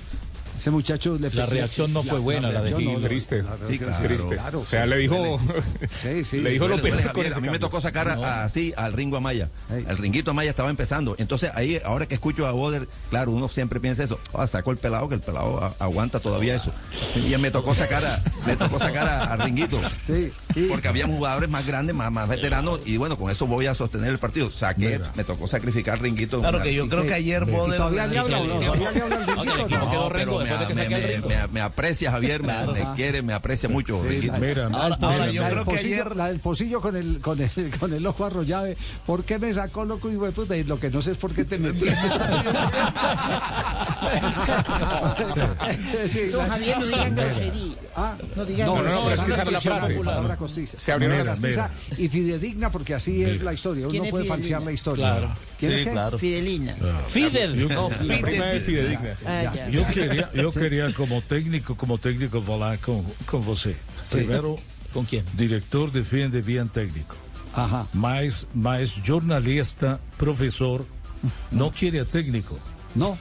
Ese 0.58 0.70
muchacho 0.72 1.16
le 1.20 1.30
La 1.30 1.46
reacción 1.46 1.92
no 1.92 2.02
fue 2.02 2.18
buena, 2.18 2.50
la 2.50 2.62
de 2.62 2.74
Gil. 2.74 3.00
Triste. 3.02 3.44
triste. 3.66 4.34
claro, 4.34 4.58
o 4.60 4.64
sea, 4.64 4.86
le 4.86 4.98
dijo. 4.98 5.40
Sí, 6.02 6.24
sí. 6.24 6.38
Le 6.38 6.50
dijo 6.50 6.66
lo 6.68 6.80
peor 6.80 6.98
A 7.34 7.40
mí 7.40 7.48
me 7.48 7.58
tocó 7.58 7.80
sacar 7.80 8.08
así 8.08 8.72
al 8.76 8.92
Ringo 8.92 9.16
Amaya. 9.16 9.48
El 9.70 9.96
Ringuito 9.98 10.32
Amaya 10.32 10.50
estaba 10.50 10.70
empezando. 10.70 11.14
Entonces 11.18 11.50
ahí, 11.54 11.80
ahora 11.84 12.06
que 12.06 12.14
escucho 12.14 12.46
a 12.46 12.50
Boder, 12.52 12.88
claro, 13.10 13.30
uno 13.30 13.48
siempre 13.48 13.78
piensa 13.80 14.02
eso. 14.02 14.18
Ah, 14.34 14.46
sacó 14.46 14.70
el 14.72 14.78
pelado, 14.78 15.08
que 15.08 15.14
el 15.14 15.20
pelado 15.20 15.74
aguanta 15.78 16.18
todavía 16.20 16.54
eso. 16.54 16.72
Y 17.16 17.36
me 17.36 17.50
tocó 17.50 17.74
sacar 17.74 18.04
a, 18.04 18.22
me 18.46 18.56
tocó 18.56 18.78
sacar 18.78 19.06
a, 19.06 19.32
a 19.32 19.36
Ringuito. 19.36 19.78
Porque 20.68 20.88
había 20.88 21.06
jugadores 21.06 21.48
más 21.48 21.66
grandes, 21.66 21.94
más, 21.94 22.10
más 22.10 22.28
veteranos, 22.28 22.80
y 22.84 22.96
bueno, 22.96 23.16
con 23.16 23.30
eso 23.30 23.46
voy 23.46 23.66
a 23.66 23.74
sostener 23.74 24.10
el 24.10 24.18
partido. 24.18 24.50
Saqué, 24.50 25.00
me 25.14 25.22
tocó 25.24 25.46
sacrificar 25.46 26.00
Ringuito. 26.00 26.40
Claro 26.40 26.62
que 26.62 26.74
yo 26.74 26.88
creo 26.88 27.06
que 27.06 27.14
ayer 27.14 27.44
Boder- 27.46 27.76
todavía 27.76 28.06
le 28.06 28.18
habla, 28.18 28.38
Todavía 28.38 28.90
le 28.92 29.00
habla 29.00 29.22
al 29.34 29.68
No, 29.68 30.08
Ringuito, 30.08 30.47
después 30.48 30.60
de 30.60 30.66
que 30.66 30.74
me- 30.74 30.82
saque 30.82 30.96
me- 30.96 31.06
Ringo. 31.14 31.28
me- 31.28 31.46
me 31.48 31.60
aprecia, 31.60 32.10
Javier, 32.10 32.42
me, 32.42 32.52
Claro. 32.52 32.72
me 32.72 32.84
quiere, 32.96 33.22
me 33.22 33.32
aprecia 33.32 33.68
mucho. 33.68 34.02
Ringuito. 34.02 34.32
La, 34.38 34.38
Ahora- 34.38 34.76
ahora 34.78 34.96
pocillo- 34.98 35.32
yo 35.32 35.48
creo 35.48 35.64
que 35.64 35.76
ayer- 35.78 36.16
la 36.16 36.26
del 36.28 36.40
pocillo 36.40 36.80
con 36.80 36.96
el, 36.96 37.20
con 37.20 37.40
el, 37.40 37.50
con 37.80 37.92
el 37.92 38.06
ojo 38.06 38.24
arrollado. 38.24 38.66
¿Por 39.06 39.24
qué 39.24 39.38
me 39.38 39.52
sacó 39.52 39.84
loco 39.84 40.10
y 40.10 40.14
de 40.16 40.32
puta? 40.32 40.56
Y 40.56 40.64
lo 40.64 40.78
que 40.80 40.90
no 40.90 41.02
sé 41.02 41.12
es 41.12 41.18
por 41.18 41.32
qué 41.34 41.44
te 41.44 41.58
metí. 41.58 41.86
Sí, 46.12 46.30
Javier, 46.32 46.78
no 46.78 46.86
digan 46.86 47.14
Mira. 47.14 47.24
grosería. 47.26 47.74
Ah, 48.00 48.16
No 48.36 48.44
digan 48.44 48.66
No, 48.68 48.82
no, 48.82 49.10
es 49.10 49.20
que 49.22 49.32
esa 49.32 49.42
era 49.42 49.50
la 49.50 49.60
frase. 49.60 49.96
costiza. 50.38 50.78
Se 50.78 50.92
abrió 50.92 51.08
la- 51.08 51.24
costiza 51.24 51.70
y 51.96 52.08
fidedigna 52.08 52.70
porque 52.70 52.94
así 52.94 53.24
es 53.24 53.42
la 53.42 53.52
historia. 53.52 53.86
¿Quién 53.88 54.02
Uno 54.02 54.06
es 54.06 54.10
puede 54.12 54.24
falsear 54.26 54.62
la 54.62 54.72
historia. 54.72 55.04
Claro. 55.10 55.34
¿Quién 55.58 55.72
Sí, 55.72 55.78
es 55.78 55.88
claro. 55.88 56.18
Fidelina. 56.18 56.74
Fidel. 57.08 57.54
Yo, 57.56 57.68
No, 57.68 57.90
es 57.90 58.62
fidedigna. 58.62 59.16
Ah, 59.26 59.52
ya. 59.54 59.68
Eu 60.34 60.52
queria 60.52 60.92
como 60.94 61.20
técnico, 61.22 61.74
como 61.76 61.98
técnico 61.98 62.40
falar 62.40 62.78
com, 62.78 63.02
com 63.26 63.40
você. 63.40 63.74
Primeiro, 64.10 64.56
¿Con 64.92 65.04
quién? 65.04 65.24
Director 65.34 65.90
defiende 65.92 66.40
bien 66.40 66.68
técnico. 66.68 67.16
Ajá. 67.52 67.84
Mas, 67.92 68.46
mas 68.54 69.00
jornalista, 69.04 69.98
profesor, 70.16 70.86
no 71.50 71.70
quiere 71.72 72.00
a 72.00 72.04
técnico. 72.04 72.58
No. 72.98 73.16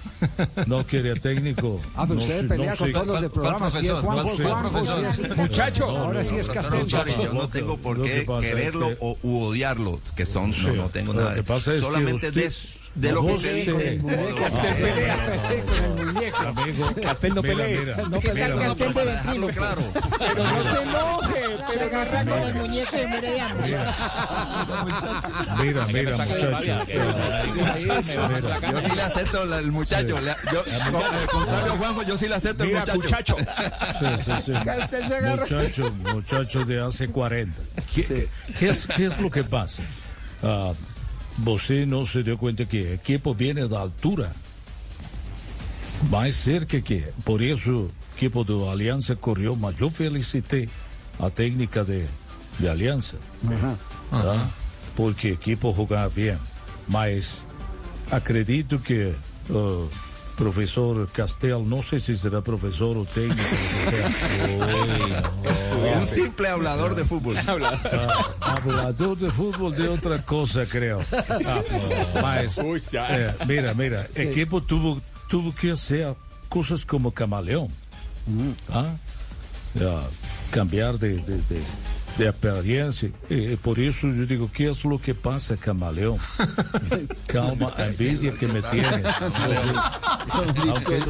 No 0.66 0.84
quiere 0.84 1.12
a 1.12 1.16
técnico. 1.16 1.80
Ah, 1.96 2.04
pero 2.08 2.16
no 2.16 2.22
usted 2.22 2.42
sé- 2.42 2.48
pelea 2.48 2.72
no 2.72 2.78
con 2.78 2.88
sé- 2.88 2.94
todos 2.94 3.08
los 3.08 3.22
de 3.22 3.30
programa. 3.30 3.72
Sí 3.72 3.78
es 3.80 3.86
sé. 3.88 3.94
Juanjo, 3.94 4.86
sí 4.86 5.22
es- 5.32 5.38
Muchacho. 5.38 5.86
Ahora 5.86 6.24
sí 6.24 6.36
es 6.36 6.50
Castel. 6.50 6.88
Yo 6.88 7.34
no 7.34 7.48
tengo 7.50 7.78
por 7.78 8.02
qué 8.04 8.12
que 8.12 8.22
pasa 8.22 8.48
es 8.48 8.54
quererlo 8.56 8.90
que- 8.90 8.98
o 9.02 9.18
u 9.24 9.42
odiarlo, 9.44 10.00
que 10.16 10.26
son, 10.26 10.54
Sí, 10.54 10.62
no, 10.68 10.74
no 10.76 10.90
tengo 10.90 11.14
lo 11.14 11.22
nada. 11.22 11.36
que 11.36 11.44
pasa 11.44 11.74
es 11.74 11.80
que 11.82 11.86
Solamente 11.86 12.28
usted- 12.28 12.34
de, 12.34 12.77
de 12.96 13.12
lo 13.12 13.26
que 13.38 13.54
dice. 13.54 14.02
Ah, 14.08 14.40
Castel 14.40 14.76
bueno. 14.80 14.96
pelea, 14.96 15.18
con 15.66 16.00
el 16.00 16.06
muñeco. 16.14 16.38
Amigo, 16.38 16.92
Castel 17.02 17.36
no 17.36 17.42
mira, 17.42 17.98
No 18.10 18.20
pelea. 18.20 18.56
Castel 18.56 18.94
de 18.94 19.06
dejarlo 19.06 19.48
claro. 19.50 19.82
Pero 20.20 20.44
no 20.44 20.64
se 20.64 20.82
enoje. 20.82 21.58
Pero 21.68 21.92
no 21.92 22.06
saca 22.06 22.32
con 22.32 22.44
el 22.44 22.56
muñeco 22.56 22.96
de 22.98 23.42
hambre. 23.42 23.78
Mira, 25.62 25.86
mira, 25.88 26.12
muchacho. 26.18 26.52
Yo 28.72 28.82
sí 28.90 28.96
le 28.96 29.02
acepto 29.02 29.44
el 29.58 29.72
muchacho. 29.72 30.08
yo, 30.08 30.64
con- 30.92 30.96
al 31.04 31.28
contrario, 31.28 31.74
Juanjo, 31.78 32.04
yo 32.04 32.18
sí 32.18 32.28
le 32.28 32.36
acepto 32.36 32.64
el 32.64 32.70
Mira, 32.70 32.86
muchacho. 32.96 33.36
muchacho. 33.36 33.36
Sí, 34.00 34.06
sí, 34.24 34.32
sí. 34.46 34.54
Castel 34.66 35.06
se 35.06 35.16
agarra. 35.16 35.42
Muchacho, 35.42 35.92
muchacho 35.92 36.66
de 36.66 36.82
hace 36.86 37.08
40. 37.10 37.62
¿Qué, 37.94 38.28
qué 38.60 38.70
es, 38.70 38.88
qué 38.88 39.06
es 39.08 39.20
lo 39.20 39.30
que 39.30 39.44
pasa? 39.44 39.84
Ah, 40.44 40.72
você 41.38 41.86
não 41.86 42.06
se 42.06 42.24
deu 42.24 42.38
conta 42.38 42.66
que 42.66 42.82
o 42.82 42.94
equipo 42.94 43.34
viene 43.34 43.68
da 43.68 43.80
altura. 43.80 44.36
Mais 46.10 46.36
cerca 46.36 46.80
que. 46.82 47.04
Por 47.24 47.42
isso, 47.42 47.72
o 47.72 48.16
equipo 48.16 48.44
do 48.44 48.70
Aliança 48.70 49.16
correu, 49.16 49.56
mas 49.56 49.80
eu 49.80 49.90
felicitei 49.90 50.70
a 51.20 51.30
técnica 51.30 51.84
de, 51.84 52.06
de 52.60 52.68
Aliança. 52.68 53.18
tá? 54.10 54.50
Porque 54.96 55.32
o 55.32 55.34
equipo 55.34 55.74
jogava 55.74 56.10
bem. 56.10 56.38
Mas 56.88 57.46
acredito 58.10 58.80
que 58.80 59.14
o 59.50 59.90
professor 60.38 61.08
Castel, 61.08 61.64
não 61.66 61.82
sei 61.82 62.00
se 62.00 62.16
será 62.16 62.42
professor 62.42 62.96
ou 62.96 63.06
técnico, 63.06 63.42
o. 64.54 65.98
Un 65.98 66.06
simple 66.06 66.48
hablador 66.48 66.96
de 66.96 67.04
fútbol. 67.04 67.36
Ah, 67.36 68.36
hablador 68.54 69.18
de 69.18 69.32
fútbol 69.32 69.72
de 69.72 69.88
otra 69.88 70.20
cosa, 70.20 70.66
creo. 70.66 71.04
Ah, 71.12 72.44
eh, 72.44 73.34
mira, 73.48 73.74
mira, 73.74 74.08
el 74.16 74.28
equipo 74.30 74.62
tuvo, 74.62 75.02
tuvo 75.28 75.54
que 75.54 75.72
hacer 75.72 76.16
cosas 76.50 76.86
como 76.86 77.12
camaleón. 77.12 77.68
¿ah? 78.70 78.94
Ya, 79.74 80.00
cambiar 80.52 81.00
de, 81.00 81.16
de, 81.18 81.38
de, 81.50 81.62
de 82.18 82.28
apariencia. 82.28 83.12
Y, 83.30 83.54
y 83.54 83.56
por 83.56 83.80
eso 83.80 84.08
yo 84.08 84.26
digo, 84.26 84.50
¿qué 84.54 84.70
es 84.70 84.84
lo 84.86 85.00
que 85.00 85.14
pasa, 85.14 85.58
camaleón? 85.58 86.18
Calma, 87.28 87.72
a 87.78 87.88
envidia 87.88 88.34
que 88.34 88.48
me 88.48 88.62
tienes. 88.62 89.06
aunque, 90.30 91.04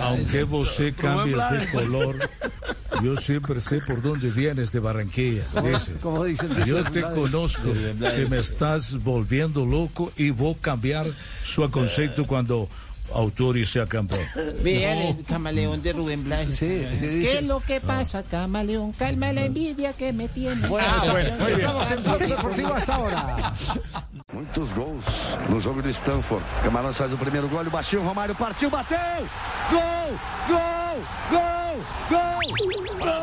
aunque 0.00 0.44
você 0.44 0.92
cambie 0.92 1.36
de 1.36 1.66
color, 1.70 2.16
yo 3.02 3.16
siempre 3.16 3.60
sé 3.60 3.80
por 3.80 4.00
dónde 4.02 4.30
vienes 4.30 4.70
de 4.70 4.80
Barranquilla. 4.80 5.42
dice. 5.62 6.46
Yo 6.66 6.84
te 6.84 7.02
conozco, 7.02 7.72
que 7.72 8.26
me 8.28 8.38
estás 8.38 9.02
volviendo 9.02 9.66
loco 9.66 10.12
y 10.16 10.30
voy 10.30 10.54
a 10.54 10.60
cambiar 10.60 11.06
su 11.42 11.68
concepto 11.70 12.26
cuando 12.26 12.68
Autori 13.14 13.64
sea 13.66 13.86
campeón. 13.86 14.20
Vean 14.62 14.98
el 14.98 15.24
camaleón 15.24 15.82
de 15.82 15.92
Rubén 15.92 16.24
Blades. 16.24 16.56
Sí, 16.56 16.84
sí, 16.98 17.06
¿Qué 17.22 17.38
es 17.38 17.44
lo 17.44 17.60
que 17.60 17.80
pasa, 17.80 18.22
camaleón? 18.22 18.92
Calma 18.92 19.32
la 19.32 19.44
envidia 19.44 19.92
que 19.92 20.12
me 20.12 20.28
tiene. 20.28 20.66
Bueno, 20.68 20.88
Ah, 20.90 21.04
bueno, 21.10 21.30
bien. 21.46 21.60
estamos 21.60 21.90
en 21.90 22.02
Blog 22.02 22.18
Deportivo 22.18 22.74
hasta 22.74 22.94
ahora. 22.94 23.52
Muitos 24.32 24.74
gols 24.74 25.04
no 25.48 25.60
jogo 25.60 25.82
de 25.82 25.90
Stanford. 25.90 26.42
Camarão 26.64 26.92
faz 26.94 27.12
o 27.12 27.16
primeiro 27.18 27.48
gol, 27.48 27.66
o 27.66 27.70
baixinho, 27.70 28.02
Romário 28.02 28.34
partiu, 28.34 28.70
bateu! 28.70 28.98
Gol! 29.70 30.18
Gol! 30.48 30.98
Gol! 31.30 31.76
Gol! 32.10 32.98
Brasil! 32.98 33.21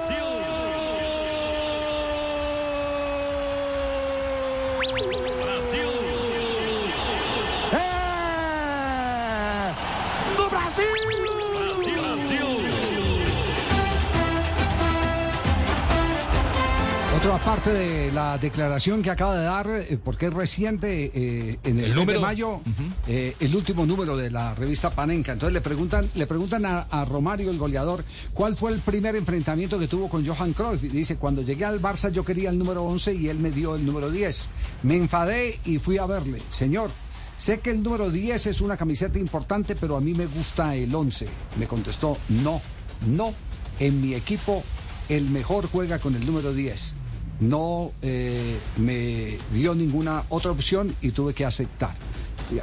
Otra 17.29 17.45
parte 17.45 17.71
de 17.71 18.11
la 18.11 18.39
declaración 18.39 19.03
que 19.03 19.11
acaba 19.11 19.35
de 19.35 19.43
dar, 19.43 19.69
eh, 19.69 19.99
porque 20.03 20.25
es 20.25 20.33
reciente, 20.33 21.11
eh, 21.13 21.59
en 21.63 21.77
el, 21.77 21.85
El 21.85 21.89
mes 21.89 21.95
número. 21.95 22.19
de 22.19 22.25
mayo, 22.25 22.61
eh, 23.07 23.35
el 23.39 23.55
último 23.55 23.85
número 23.85 24.17
de 24.17 24.31
la 24.31 24.55
revista 24.55 24.89
Panenka. 24.89 25.33
Entonces 25.33 25.53
le 25.53 25.61
preguntan, 25.61 26.09
le 26.15 26.25
preguntan 26.25 26.65
a, 26.65 26.87
a 26.89 27.05
Romario, 27.05 27.51
el 27.51 27.59
goleador, 27.59 28.03
cuál 28.33 28.55
fue 28.55 28.71
el 28.71 28.79
primer 28.79 29.15
enfrentamiento 29.15 29.77
que 29.77 29.87
tuvo 29.87 30.09
con 30.09 30.25
Johan 30.25 30.53
Cruyff. 30.53 30.83
Y 30.85 30.87
dice, 30.87 31.17
cuando 31.17 31.43
llegué 31.43 31.65
al 31.65 31.79
Barça 31.79 32.11
yo 32.11 32.25
quería 32.25 32.49
el 32.49 32.57
número 32.57 32.83
11 32.85 33.13
y 33.13 33.27
él 33.27 33.37
me 33.37 33.51
dio 33.51 33.75
el 33.75 33.85
número 33.85 34.09
10. 34.09 34.49
Me 34.81 34.95
enfadé 34.95 35.59
y 35.65 35.77
fui 35.77 35.99
a 35.99 36.07
verle. 36.07 36.41
Señor, 36.49 36.89
sé 37.37 37.59
que 37.59 37.69
el 37.69 37.83
número 37.83 38.09
10 38.09 38.47
es 38.47 38.59
una 38.59 38.75
camiseta 38.75 39.19
importante, 39.19 39.75
pero 39.75 39.97
a 39.97 40.01
mí 40.01 40.15
me 40.15 40.25
gusta 40.25 40.73
el 40.73 40.95
11. 40.95 41.27
Me 41.59 41.67
contestó, 41.67 42.17
no, 42.29 42.59
no, 43.05 43.35
en 43.79 44.01
mi 44.01 44.15
equipo 44.15 44.63
el 45.09 45.29
mejor 45.29 45.69
juega 45.71 45.99
con 45.99 46.15
el 46.15 46.25
número 46.25 46.53
10 46.53 46.95
no 47.39 47.91
eh, 48.01 48.57
me 48.77 49.37
dio 49.53 49.75
ninguna 49.75 50.23
otra 50.29 50.51
opción 50.51 50.95
y 51.01 51.11
tuve 51.11 51.33
que 51.33 51.45
aceptar, 51.45 51.95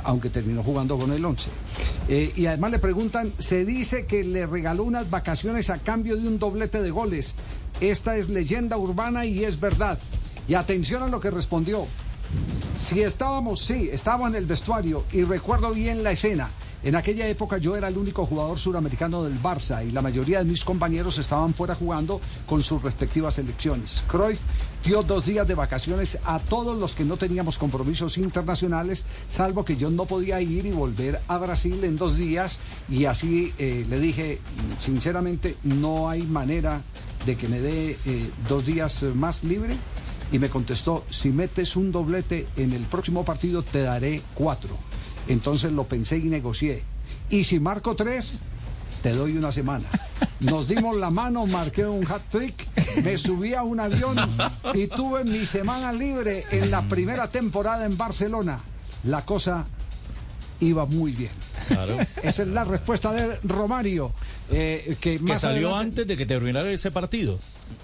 aunque 0.05 0.31
terminó 0.31 0.63
jugando 0.63 0.99
con 0.99 1.13
el 1.13 1.25
11. 1.25 1.51
Eh, 2.09 2.33
y 2.37 2.47
además 2.47 2.71
le 2.73 2.79
preguntan, 2.79 3.33
se 3.39 3.65
dice 3.65 4.07
que 4.07 4.23
le 4.23 4.47
regaló 4.47 4.85
unas 4.85 5.11
vacaciones 5.11 5.71
a 5.71 5.79
cambio 5.79 6.17
de 6.17 6.29
un 6.29 6.39
doblete 6.39 6.83
de 6.83 6.91
goles. 6.91 7.35
Esta 7.81 8.17
es 8.17 8.29
leyenda 8.29 8.77
urbana 8.77 9.27
y 9.27 9.45
es 9.45 9.61
verdad. 9.61 9.99
Y 10.49 10.55
atención 10.55 11.03
a 11.03 11.09
lo 11.09 11.21
que 11.21 11.31
respondió. 11.31 11.87
Si 12.79 13.03
estábamos, 13.03 13.65
sí, 13.65 13.89
estábamos 13.93 14.31
en 14.31 14.37
el 14.37 14.47
vestuario 14.47 15.05
y 15.13 15.25
recuerdo 15.25 15.73
bien 15.73 16.03
la 16.03 16.13
escena. 16.13 16.51
En 16.87 16.95
aquella 16.95 17.27
época 17.27 17.59
yo 17.59 17.75
era 17.75 17.89
el 17.89 17.99
único 17.99 18.25
jugador 18.27 18.61
suramericano 18.61 19.25
del 19.25 19.43
Barça 19.43 19.85
y 19.85 19.91
la 19.91 20.03
mayoría 20.03 20.39
de 20.39 20.45
mis 20.45 20.65
compañeros 20.65 21.19
estaban 21.19 21.53
fuera 21.53 21.75
jugando 21.75 22.21
con 22.47 22.63
sus 22.63 22.81
respectivas 22.81 23.35
selecciones. 23.35 24.05
Cruyff 24.07 24.39
dio 24.85 25.03
dos 25.03 25.27
días 25.27 25.49
de 25.49 25.57
vacaciones 25.57 26.17
a 26.25 26.39
todos 26.39 26.79
los 26.79 26.93
que 26.93 27.05
no 27.05 27.17
teníamos 27.17 27.59
compromisos 27.59 28.19
internacionales, 28.19 29.05
salvo 29.29 29.65
que 29.65 29.77
yo 29.77 29.91
no 29.91 30.05
podía 30.05 30.41
ir 30.41 30.65
y 30.65 30.71
volver 30.71 31.21
a 31.27 31.39
Brasil 31.39 31.83
en 31.83 31.97
dos 31.97 32.17
días 32.17 32.61
y 32.89 33.07
así 33.07 33.53
eh, 33.59 33.85
le 33.91 33.99
dije, 33.99 34.39
sinceramente, 34.79 35.57
no 35.65 36.09
hay 36.09 36.23
manera 36.23 36.83
de 37.27 37.35
que 37.35 37.49
me 37.49 37.61
dé 37.61 37.99
eh, 38.07 38.31
dos 38.49 38.65
días 38.65 39.03
más 39.03 39.43
libre 39.43 39.75
y 40.31 40.39
me 40.39 40.51
contestó, 40.51 41.05
si 41.11 41.31
metes 41.31 41.75
un 41.75 41.91
doblete 41.91 42.47
en 42.57 42.73
el 42.73 42.83
próximo 42.83 43.25
partido 43.25 43.65
te 43.65 43.83
daré 43.83 44.23
cuatro. 44.35 44.77
Entonces 45.29 45.73
lo 45.73 45.85
pensé 45.85 46.19
y 46.19 46.25
negocié. 46.25 46.83
Y 47.31 47.45
si 47.45 47.59
marco 47.59 47.97
tres, 47.97 48.41
te 49.03 49.13
doy 49.13 49.37
una 49.37 49.53
semana. 49.53 49.87
Nos 50.41 50.69
dimos 50.69 50.97
la 50.97 51.11
mano, 51.11 51.47
marqué 51.47 51.87
un 51.87 52.07
hat 52.11 52.23
trick, 52.31 52.67
me 53.03 53.19
subí 53.19 53.55
a 53.55 53.63
un 53.63 53.81
avión 53.81 54.17
y 54.75 54.87
tuve 54.87 55.25
mi 55.25 55.47
semana 55.47 55.93
libre 55.93 56.45
en 56.51 56.71
la 56.71 56.83
primera 56.83 57.29
temporada 57.29 57.85
en 57.85 57.97
Barcelona. 57.97 58.61
La 59.05 59.25
cosa 59.25 59.67
iba 60.61 60.87
muy 60.87 61.13
bien. 61.13 61.31
Esa 62.23 62.43
es 62.43 62.49
la 62.49 62.65
respuesta 62.65 63.13
de 63.13 63.39
Romario. 63.45 64.13
eh, 64.51 64.97
que 65.01 65.15
Que 65.19 65.19
más 65.21 65.41
salió 65.41 65.69
adelante- 65.75 66.03
antes 66.03 66.07
de 66.09 66.17
que 66.17 66.27
terminara 66.27 66.71
ese 66.71 66.91
partido. 66.93 67.39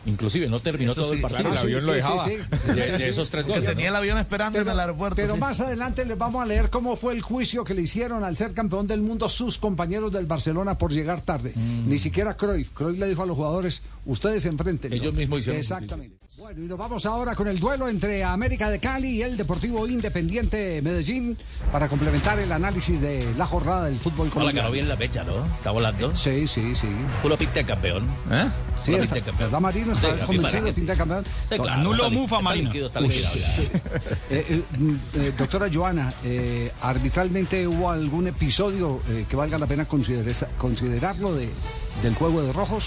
Inclusive 0.07 0.49
no 0.49 0.61
terminó 0.61 0.95
todo 0.95 1.07
sí, 1.11 1.17
el 1.17 1.21
partido. 1.21 1.43
claro, 1.51 1.55
el 1.55 1.59
avión 1.67 1.81
sí, 1.81 1.87
lo 1.89 1.93
dejaba. 1.93 2.25
sí, 2.25 2.31
sí. 2.37 2.73
De, 2.73 2.83
Sí, 2.85 2.91
de 2.93 2.99
sí. 2.99 3.05
esos 3.05 3.31
tres 3.31 3.45
Que 3.47 3.53
goles. 3.53 3.69
tenía 3.69 3.87
¿no? 3.87 3.91
el 3.91 3.97
avión 3.97 4.19
esperando 4.19 4.59
Pero- 4.59 4.71
en 4.71 4.75
el 4.75 4.81
aeropuerto. 4.81 5.17
Pero 5.17 5.35
sí. 5.35 5.41
más 5.41 5.61
adelante 5.61 6.05
les 6.05 6.17
vamos 6.17 6.41
a 6.41 6.47
leer 6.47 6.71
cómo 6.71 6.95
fue 6.97 7.15
el 7.15 7.21
juicio 7.23 7.65
que 7.65 7.75
le 7.75 7.83
hicieron 7.83 8.23
al 8.23 8.37
ser 8.37 8.53
campeón 8.53 8.87
del 8.87 9.01
mundo 9.03 9.29
sus 9.29 9.59
compañeros 9.59 10.13
del 10.13 10.27
Barcelona 10.27 10.79
por 10.79 10.93
llegar 10.93 11.23
tarde. 11.23 11.53
Ni 11.57 11.99
siquiera 11.99 12.37
Cruyff. 12.37 12.71
Cruyff 12.73 12.97
le 12.99 13.09
dijo 13.09 13.25
a 13.25 13.27
los 13.27 13.37
jugadores, 13.37 13.83
ustedes 14.07 14.45
se 14.45 14.51
enfrenten. 14.51 14.93
Ellos 14.93 15.15
mismos 15.15 15.41
hicieron 15.41 15.61
Exactamente. 15.61 16.17
Bueno, 16.39 16.63
y 16.63 16.67
nos 16.67 16.79
vamos 16.79 17.05
ahora 17.05 17.35
con 17.35 17.47
el 17.49 17.59
duelo 17.61 17.89
entre 17.89 18.23
América 18.25 18.71
de 18.71 18.79
Cali 18.79 19.09
y 19.19 19.23
el 19.23 19.37
Deportivo 19.37 19.87
Independiente 19.87 20.81
Medellín 20.81 21.37
para 21.71 21.89
complementar 21.89 22.39
el 22.39 22.51
análisis 22.53 23.01
de 23.01 23.35
la 23.37 23.47
jornada 23.47 23.72
del 23.81 23.99
fútbol 23.99 24.27
Hola, 24.27 24.31
colombiano. 24.35 24.63
ganó 24.69 24.73
bien 24.73 24.89
la 24.89 24.97
fecha, 24.97 25.25
¿no? 25.25 25.45
Está 25.57 25.71
volando. 25.71 26.15
Sí, 26.17 26.47
sí, 26.47 26.75
sí. 26.75 26.89
Puro 27.23 27.37
pinta 27.37 27.55
de 27.55 27.65
campeón. 27.65 28.05
¿Eh? 28.31 28.47
Sí, 28.85 28.93
está, 28.95 29.01
pinta 29.03 29.15
de 29.15 29.21
campeón. 29.23 29.37
¿verdad, 29.39 29.61
Marino? 29.61 29.93
Está 29.93 30.11
Sí, 30.11 30.23
convencido 30.27 30.65
de 30.65 30.73
pinta 30.73 30.93
de 30.93 30.99
campeón. 30.99 31.25
Sí, 31.49 31.57
claro, 31.59 31.83
Nulo 31.83 32.05
está 32.05 32.17
mufa, 32.17 32.37
está 32.37 32.43
Marino. 32.43 32.73
está. 32.73 33.01
Eh, 34.31 34.47
eh, 34.49 34.63
mm, 34.79 34.95
eh, 35.15 35.33
doctora 35.37 35.69
Joana, 35.73 36.13
eh, 36.25 36.73
arbitralmente 36.81 37.67
hubo 37.67 37.91
algún 37.91 38.27
episodio 38.29 39.01
eh, 39.09 39.27
que 39.29 39.37
valga 39.37 39.59
la 39.59 39.67
pena 39.67 39.87
considerar- 39.87 40.49
considerarlo 40.59 41.35
de, 41.35 41.49
del 42.03 42.15
juego 42.15 42.43
de 42.43 42.53
rojos. 42.53 42.87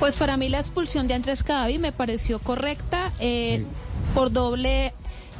Pues 0.00 0.16
para 0.16 0.36
mí 0.36 0.48
la 0.48 0.58
expulsión 0.60 1.06
de 1.06 1.14
Andrés 1.14 1.42
Cadavi 1.42 1.78
me 1.78 1.92
pareció 1.92 2.38
correcta 2.38 3.12
eh, 3.20 3.64
por 4.14 4.32
doble 4.32 4.92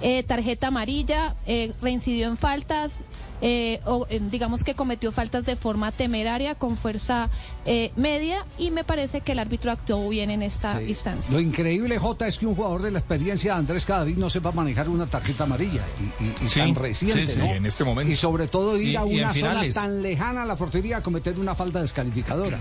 eh, 0.06 0.22
tarjeta 0.22 0.66
amarilla, 0.66 1.34
eh, 1.46 1.72
reincidió 1.80 2.26
en 2.28 2.36
faltas, 2.36 2.96
eh, 3.40 3.80
o 3.86 4.06
eh, 4.10 4.20
digamos 4.30 4.62
que 4.64 4.74
cometió 4.74 5.12
faltas 5.12 5.44
de 5.46 5.56
forma 5.56 5.92
temeraria 5.92 6.54
con 6.54 6.76
fuerza 6.76 7.30
eh, 7.66 7.90
media 7.96 8.44
y 8.58 8.70
me 8.70 8.84
parece 8.84 9.22
que 9.22 9.32
el 9.32 9.38
árbitro 9.38 9.70
actuó 9.72 10.06
bien 10.10 10.30
en 10.30 10.42
esta 10.42 10.80
instancia. 10.82 11.32
Lo 11.32 11.40
increíble, 11.40 11.98
Jota, 11.98 12.26
es 12.28 12.38
que 12.38 12.46
un 12.46 12.54
jugador 12.54 12.82
de 12.82 12.90
la 12.90 12.98
experiencia 12.98 13.52
de 13.54 13.58
Andrés 13.60 13.86
Cadavid 13.86 14.16
no 14.18 14.28
sepa 14.30 14.52
manejar 14.52 14.88
una 14.90 15.06
tarjeta 15.06 15.44
amarilla 15.44 15.82
y, 16.20 16.24
y- 16.24 16.44
y 16.44 16.46
Sí, 16.48 16.60
tan 16.60 16.74
reciente, 16.74 17.26
sí, 17.26 17.32
sí, 17.34 17.38
¿no? 17.38 17.46
en 17.46 17.64
este 17.66 17.82
momento. 17.84 18.12
Y 18.12 18.16
sobre 18.16 18.46
todo 18.46 18.76
ir 18.78 18.90
Y- 18.90 18.96
a 18.96 19.04
una 19.04 19.22
zona 19.22 19.32
finales. 19.32 19.74
tan 19.74 20.02
lejana 20.02 20.42
a 20.42 20.46
la 20.46 20.56
portería 20.56 20.98
a 20.98 21.02
cometer 21.02 21.38
una 21.38 21.54
falta 21.54 21.80
descalificadora. 21.80 22.58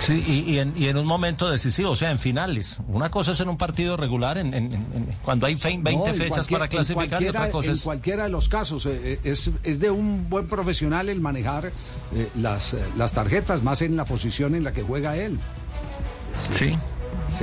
Sí, 0.00 0.22
y, 0.26 0.52
y 0.52 0.58
en, 0.58 0.74
y 0.76 0.88
en 0.88 0.98
un 0.98 1.06
momento 1.06 1.48
decisivo, 1.50 1.90
o 1.92 1.96
sea, 1.96 2.10
en 2.10 2.18
finales. 2.18 2.78
Una 2.88 3.10
cosa 3.10 3.32
es 3.32 3.40
en 3.40 3.48
un 3.48 3.56
partido 3.56 3.96
regular, 3.96 4.36
en, 4.36 4.52
en- 4.52 4.72
en- 4.72 5.08
cuando 5.24 5.46
hay 5.46 5.56
fe- 5.56 5.78
20 5.80 5.92
No, 5.92 6.06
en 6.06 6.14
fechas 6.14 6.46
para 6.48 6.64
en 6.66 6.70
clasificar 6.70 7.22
y 7.22 7.28
otra 7.28 7.50
cosa 7.50 7.68
en 7.70 7.74
es... 7.76 7.82
cualquiera 7.82 8.24
de 8.24 8.28
los 8.28 8.48
casos. 8.50 8.84
eh, 8.86 9.00
eh, 9.02 9.20
es, 9.24 9.50
es 9.62 9.80
de 9.80 9.90
un 9.90 10.28
buen 10.28 10.46
profesional 10.46 11.08
el 11.08 11.20
manejar 11.22 11.72
eh, 12.14 12.28
las, 12.34 12.76
las 12.96 13.12
tarjetas, 13.12 13.62
más 13.62 13.80
en 13.82 13.96
la 13.96 14.04
posición 14.04 14.54
en 14.54 14.64
la 14.64 14.72
que 14.72 14.82
juega 14.82 15.16
él. 15.16 15.38
Sí. 16.52 16.76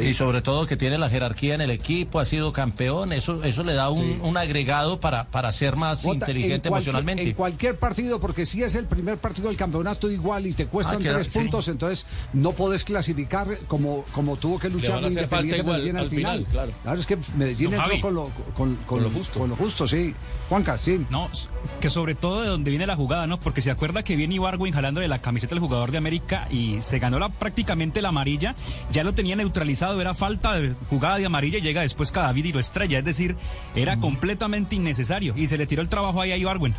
Y 0.02 0.14
sobre 0.14 0.41
todo 0.41 0.66
que 0.66 0.78
tiene 0.78 0.98
la 0.98 1.10
jerarquía 1.10 1.53
en 1.53 1.60
el 1.62 1.70
equipo, 1.70 2.20
ha 2.22 2.26
sido 2.26 2.53
campeón, 2.53 3.12
eso 3.12 3.44
eso 3.44 3.64
le 3.64 3.74
da 3.74 3.90
un, 3.90 4.22
un 4.22 4.38
agregado 4.38 4.99
para, 5.02 5.26
para 5.26 5.52
ser 5.52 5.76
más 5.76 6.06
inteligente 6.06 6.70
en 6.70 6.74
emocionalmente. 6.74 7.24
En 7.24 7.34
cualquier 7.34 7.78
partido, 7.78 8.20
porque 8.20 8.45
si 8.45 8.64
es 8.64 8.76
el 8.76 8.86
primer 8.86 9.18
partido 9.18 9.49
del 9.49 9.58
campeonato 9.58 10.10
igual 10.10 10.48
y 10.48 10.53
te 10.53 10.66
cuestan 10.68 10.95
Ah, 10.95 10.99
queda- 10.99 11.14
tres 11.16 11.28
sí. 11.28 11.40
puntos, 11.40 11.68
entonces 11.68 12.06
no 12.32 12.53
podés 12.53 12.86
clasificar 12.86 13.58
como, 13.68 14.06
como 14.14 14.38
tuvo 14.38 14.58
que 14.60 14.70
luchar 14.70 14.95
van 14.95 15.03
a 15.06 15.08
hacer 15.08 15.28
falta 15.28 15.45
Independiente 15.58 15.58
igual 15.60 15.78
Medellín 15.78 15.98
al 15.98 16.03
al 16.03 16.10
final. 16.10 16.45
final, 16.45 16.72
claro. 16.82 16.99
es 16.99 17.06
que 17.06 17.18
Medellín 17.36 17.68
entró 17.74 17.82
Javi. 17.82 18.02
con 18.02 18.14
lo, 18.16 18.30
con, 18.56 18.76
con- 18.88 19.03
lo 19.03 19.10
justo. 19.10 19.40
con 19.40 19.49
lo 19.49 19.56
justo, 19.58 19.88
sí. 19.88 20.16
Juanca, 20.48 20.78
sí. 20.78 21.06
No, 21.10 21.30
que 21.79 21.89
sobre 21.89 22.15
todo 22.15 22.41
de 22.41 22.47
donde 22.47 22.69
viene 22.69 22.85
la 22.85 22.95
jugada, 22.95 23.27
¿no? 23.27 23.39
Porque 23.39 23.61
se 23.61 23.71
acuerda 23.71 24.03
que 24.03 24.15
viene 24.15 24.35
Ibargüen 24.35 24.73
jalándole 24.73 25.07
la 25.07 25.19
camiseta 25.19 25.55
del 25.55 25.59
jugador 25.59 25.91
de 25.91 25.97
América 25.97 26.47
y 26.49 26.81
se 26.81 26.99
ganó 26.99 27.19
la, 27.19 27.29
prácticamente 27.29 28.01
la 28.01 28.09
amarilla, 28.09 28.55
ya 28.91 29.03
lo 29.03 29.13
tenía 29.13 29.35
neutralizado, 29.35 29.99
era 29.99 30.13
falta 30.13 30.59
de 30.59 30.73
jugada 30.89 31.17
de 31.17 31.25
amarilla 31.25 31.57
y 31.57 31.61
llega 31.61 31.81
después 31.81 32.11
Cadavid 32.11 32.45
y 32.45 32.51
lo 32.51 32.59
estrella, 32.59 32.99
es 32.99 33.05
decir, 33.05 33.35
era 33.75 33.99
completamente 33.99 34.75
innecesario 34.75 35.33
y 35.35 35.47
se 35.47 35.57
le 35.57 35.65
tiró 35.65 35.81
el 35.81 35.89
trabajo 35.89 36.21
ahí 36.21 36.31
a 36.31 36.38
Ibargüen. 36.38 36.75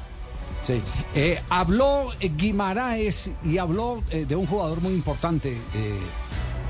Sí. 0.64 0.80
Eh, 1.14 1.40
habló 1.48 2.12
eh, 2.20 2.30
Guimaraes 2.36 3.30
y 3.44 3.58
habló 3.58 4.02
eh, 4.10 4.24
de 4.26 4.36
un 4.36 4.46
jugador 4.46 4.80
muy 4.80 4.92
importante. 4.92 5.52
eh, 5.74 5.98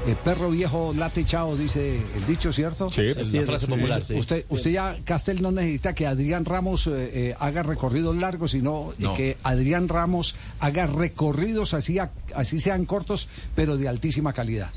eh, 0.06 0.16
perro 0.24 0.50
viejo 0.50 0.92
late 0.96 1.24
chao, 1.24 1.56
dice 1.56 1.96
el 2.16 2.26
dicho, 2.26 2.52
¿cierto? 2.52 2.90
Sí, 2.90 3.02
la 3.02 3.20
es. 3.22 3.46
frase 3.46 3.66
popular, 3.66 4.00
Usted, 4.00 4.14
sí. 4.14 4.20
usted, 4.20 4.44
usted 4.48 4.70
ya, 4.70 4.96
Castel, 5.04 5.40
no 5.42 5.52
necesita 5.52 5.94
que 5.94 6.06
Adrián 6.06 6.44
Ramos 6.44 6.86
eh, 6.88 6.90
eh, 7.30 7.34
haga 7.38 7.62
recorridos 7.62 8.16
largos, 8.16 8.50
sino 8.52 8.92
No. 8.98 9.14
que 9.14 9.36
Adrián 9.42 9.88
Ramos 9.88 10.34
haga 10.60 10.86
recorridos 10.86 11.74
así, 11.74 11.98
a- 11.98 12.10
así 12.34 12.60
sean 12.60 12.84
cortos, 12.84 13.28
pero 13.54 13.76
de 13.76 13.88
altísima 13.88 14.32
calidad. 14.32 14.70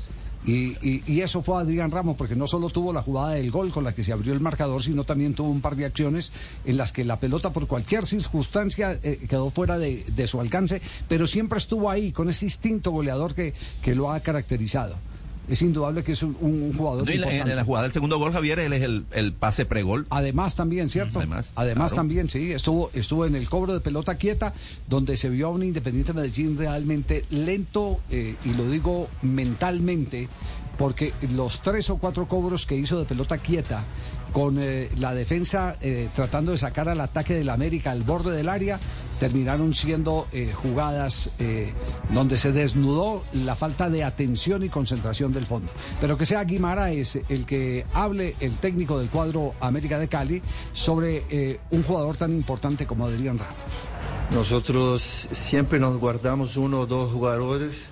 Y, 0.44 0.76
y- 0.80 1.02
y 1.08 1.22
eso 1.22 1.42
fue 1.42 1.60
Adrián 1.60 1.90
Ramos, 1.90 2.16
porque 2.16 2.36
no 2.36 2.46
solo 2.46 2.68
tuvo 2.70 2.92
la 2.92 3.02
jugada 3.02 3.30
del 3.30 3.50
gol 3.50 3.72
con 3.72 3.82
la 3.82 3.92
que 3.96 4.04
se 4.04 4.12
abrió 4.12 4.32
el 4.32 4.38
marcador, 4.38 4.80
sino 4.80 5.02
también 5.02 5.34
tuvo 5.34 5.50
un 5.50 5.60
par 5.60 5.74
de 5.74 5.86
acciones 5.86 6.30
en 6.64 6.76
las 6.76 6.92
que 6.92 7.04
la 7.04 7.16
pelota, 7.18 7.50
por 7.50 7.66
cualquier 7.66 8.06
circunstancia, 8.06 8.96
eh, 9.02 9.26
quedó 9.28 9.50
fuera 9.50 9.76
de, 9.76 10.04
de 10.06 10.26
su 10.28 10.40
alcance, 10.40 10.80
pero 11.08 11.26
siempre 11.26 11.58
estuvo 11.58 11.90
ahí, 11.90 12.12
con 12.12 12.30
ese 12.30 12.44
instinto 12.44 12.92
goleador 12.92 13.34
que, 13.34 13.54
que 13.82 13.96
lo 13.96 14.12
ha 14.12 14.20
caracterizado. 14.20 14.94
Es 15.48 15.62
indudable 15.62 16.02
que 16.02 16.12
es 16.12 16.22
un, 16.24 16.74
jugador 16.76 17.06
No, 17.06 17.12
y 17.12 17.18
la- 17.18 17.32
en 17.32 17.54
la 17.54 17.64
jugada 17.64 17.84
del 17.84 17.92
segundo 17.92 18.18
gol, 18.18 18.32
Javier, 18.32 18.58
él 18.58 18.72
es 18.72 18.82
el, 18.82 19.04
el 19.12 19.32
pase 19.32 19.64
pregol. 19.64 20.06
Además 20.10 20.56
también, 20.56 20.88
¿cierto? 20.88 21.18
Además, 21.18 21.52
Además 21.54 21.92
claro. 21.92 22.00
también, 22.00 22.28
sí, 22.28 22.50
estuvo, 22.52 22.90
estuvo 22.94 23.26
en 23.26 23.36
el 23.36 23.48
cobro 23.48 23.72
de 23.72 23.80
pelota 23.80 24.16
quieta, 24.16 24.52
donde 24.88 25.16
se 25.16 25.28
vio 25.28 25.46
a 25.46 25.50
un 25.50 25.62
Independiente 25.62 26.12
Medellín 26.12 26.58
realmente 26.58 27.24
lento, 27.30 28.00
eh, 28.10 28.34
y 28.44 28.54
lo 28.54 28.68
digo 28.68 29.08
mentalmente, 29.22 30.28
porque 30.78 31.12
los 31.34 31.62
tres 31.62 31.88
o 31.90 31.96
cuatro 31.98 32.26
cobros 32.28 32.66
que 32.66 32.76
hizo 32.76 32.98
de 32.98 33.04
pelota 33.04 33.38
quieta, 33.38 33.84
con 34.36 34.58
eh, 34.58 34.90
la 34.98 35.14
defensa 35.14 35.76
eh, 35.80 36.10
tratando 36.14 36.52
de 36.52 36.58
sacar 36.58 36.90
al 36.90 37.00
ataque 37.00 37.32
del 37.32 37.48
América 37.48 37.92
al 37.92 38.02
borde 38.02 38.36
del 38.36 38.50
área, 38.50 38.78
terminaron 39.18 39.72
siendo 39.72 40.26
eh, 40.30 40.52
jugadas 40.54 41.30
donde 42.10 42.36
se 42.36 42.52
desnudó 42.52 43.24
la 43.32 43.54
falta 43.54 43.88
de 43.88 44.04
atención 44.04 44.62
y 44.62 44.68
concentración 44.68 45.32
del 45.32 45.46
fondo. 45.46 45.72
Pero 46.02 46.18
que 46.18 46.26
sea 46.26 46.44
Guimaraes 46.44 47.18
el 47.30 47.46
que 47.46 47.86
hable, 47.94 48.36
el 48.38 48.58
técnico 48.58 48.98
del 48.98 49.08
cuadro 49.08 49.54
América 49.58 49.98
de 49.98 50.08
Cali, 50.08 50.42
sobre 50.74 51.58
un 51.70 51.82
jugador 51.82 52.18
tan 52.18 52.34
importante 52.34 52.86
como 52.86 53.06
Adrián 53.06 53.38
Ramos. 53.38 53.54
Nosotros 54.32 55.28
siempre 55.32 55.78
nos 55.78 55.98
guardamos 55.98 56.58
uno 56.58 56.80
o 56.80 56.86
dos 56.86 57.10
jugadores 57.10 57.90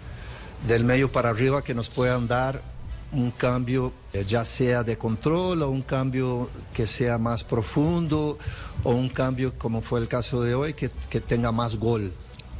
del 0.68 0.84
medio 0.84 1.10
para 1.10 1.30
arriba 1.30 1.62
que 1.62 1.72
nos 1.72 1.88
puedan 1.88 2.26
dar 2.26 2.73
un 3.14 3.30
cambio, 3.30 3.92
eh, 4.12 4.24
ya 4.26 4.44
sea 4.44 4.82
de 4.82 4.98
control 4.98 5.62
o 5.62 5.70
un 5.70 5.82
cambio 5.82 6.50
que 6.72 6.86
sea 6.86 7.18
más 7.18 7.44
profundo 7.44 8.38
o 8.82 8.90
un 8.90 9.08
cambio 9.08 9.54
como 9.58 9.80
fue 9.80 10.00
el 10.00 10.08
caso 10.08 10.42
de 10.42 10.54
hoy, 10.54 10.74
que, 10.74 10.90
que 11.08 11.20
tenga 11.20 11.52
más 11.52 11.76
gol. 11.76 12.12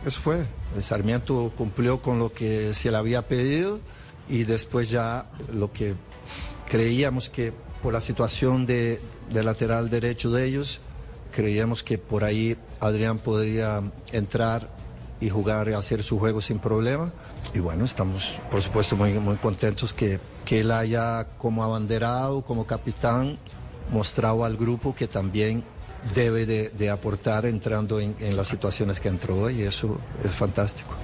Eso 0.06 0.20
fue. 0.20 0.46
El 0.76 0.84
Sarmiento 0.84 1.52
cumplió 1.56 2.00
con 2.00 2.18
lo 2.18 2.32
que 2.32 2.74
se 2.74 2.90
le 2.90 2.96
había 2.96 3.22
pedido 3.22 3.80
y 4.28 4.44
después 4.44 4.90
ya 4.90 5.26
lo 5.52 5.72
que 5.72 5.94
creíamos 6.68 7.30
que 7.30 7.52
por 7.82 7.92
la 7.92 8.00
situación 8.00 8.64
de, 8.66 9.00
de 9.30 9.42
lateral 9.42 9.90
derecho 9.90 10.30
de 10.30 10.46
ellos, 10.46 10.80
creíamos 11.34 11.82
que 11.82 11.98
por 11.98 12.24
ahí 12.24 12.56
Adrián 12.80 13.18
podría 13.18 13.82
entrar 14.12 14.70
y 15.20 15.30
jugar 15.30 15.68
y 15.68 15.72
hacer 15.72 16.02
su 16.02 16.18
juego 16.18 16.40
sin 16.40 16.58
problema. 16.58 17.12
Y 17.54 17.58
bueno, 17.58 17.84
estamos 17.84 18.34
por 18.50 18.62
supuesto 18.62 18.96
muy, 18.96 19.12
muy 19.14 19.36
contentos 19.36 19.92
que, 19.92 20.20
que 20.44 20.60
él 20.60 20.70
haya 20.70 21.26
como 21.38 21.64
abanderado, 21.64 22.42
como 22.42 22.66
capitán, 22.66 23.38
mostrado 23.92 24.44
al 24.44 24.56
grupo 24.56 24.94
que 24.94 25.06
también 25.06 25.64
debe 26.14 26.44
de, 26.46 26.90
aportar 26.90 27.46
entrando 27.46 27.98
en, 27.98 28.14
en 28.20 28.36
las 28.36 28.48
situaciones 28.48 29.00
que 29.00 29.08
entró 29.08 29.48
y 29.48 29.62
eso 29.62 29.98
es 30.22 30.32
fantástico. 30.32 30.94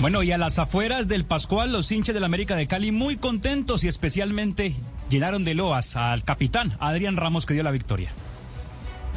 Bueno, 0.00 0.24
y 0.24 0.32
a 0.32 0.38
las 0.38 0.58
afueras 0.58 1.06
del 1.06 1.24
Pascual, 1.24 1.70
los 1.70 1.92
hinchas 1.92 2.14
del 2.14 2.24
América 2.24 2.56
de 2.56 2.66
Cali 2.66 2.90
muy 2.90 3.16
contentos 3.16 3.84
y 3.84 3.88
especialmente 3.88 4.74
llenaron 5.08 5.44
de 5.44 5.54
loas 5.54 5.94
al 5.94 6.24
capitán 6.24 6.74
Adrián 6.80 7.16
Ramos 7.16 7.46
que 7.46 7.54
dio 7.54 7.62
la 7.62 7.70
victoria. 7.70 8.10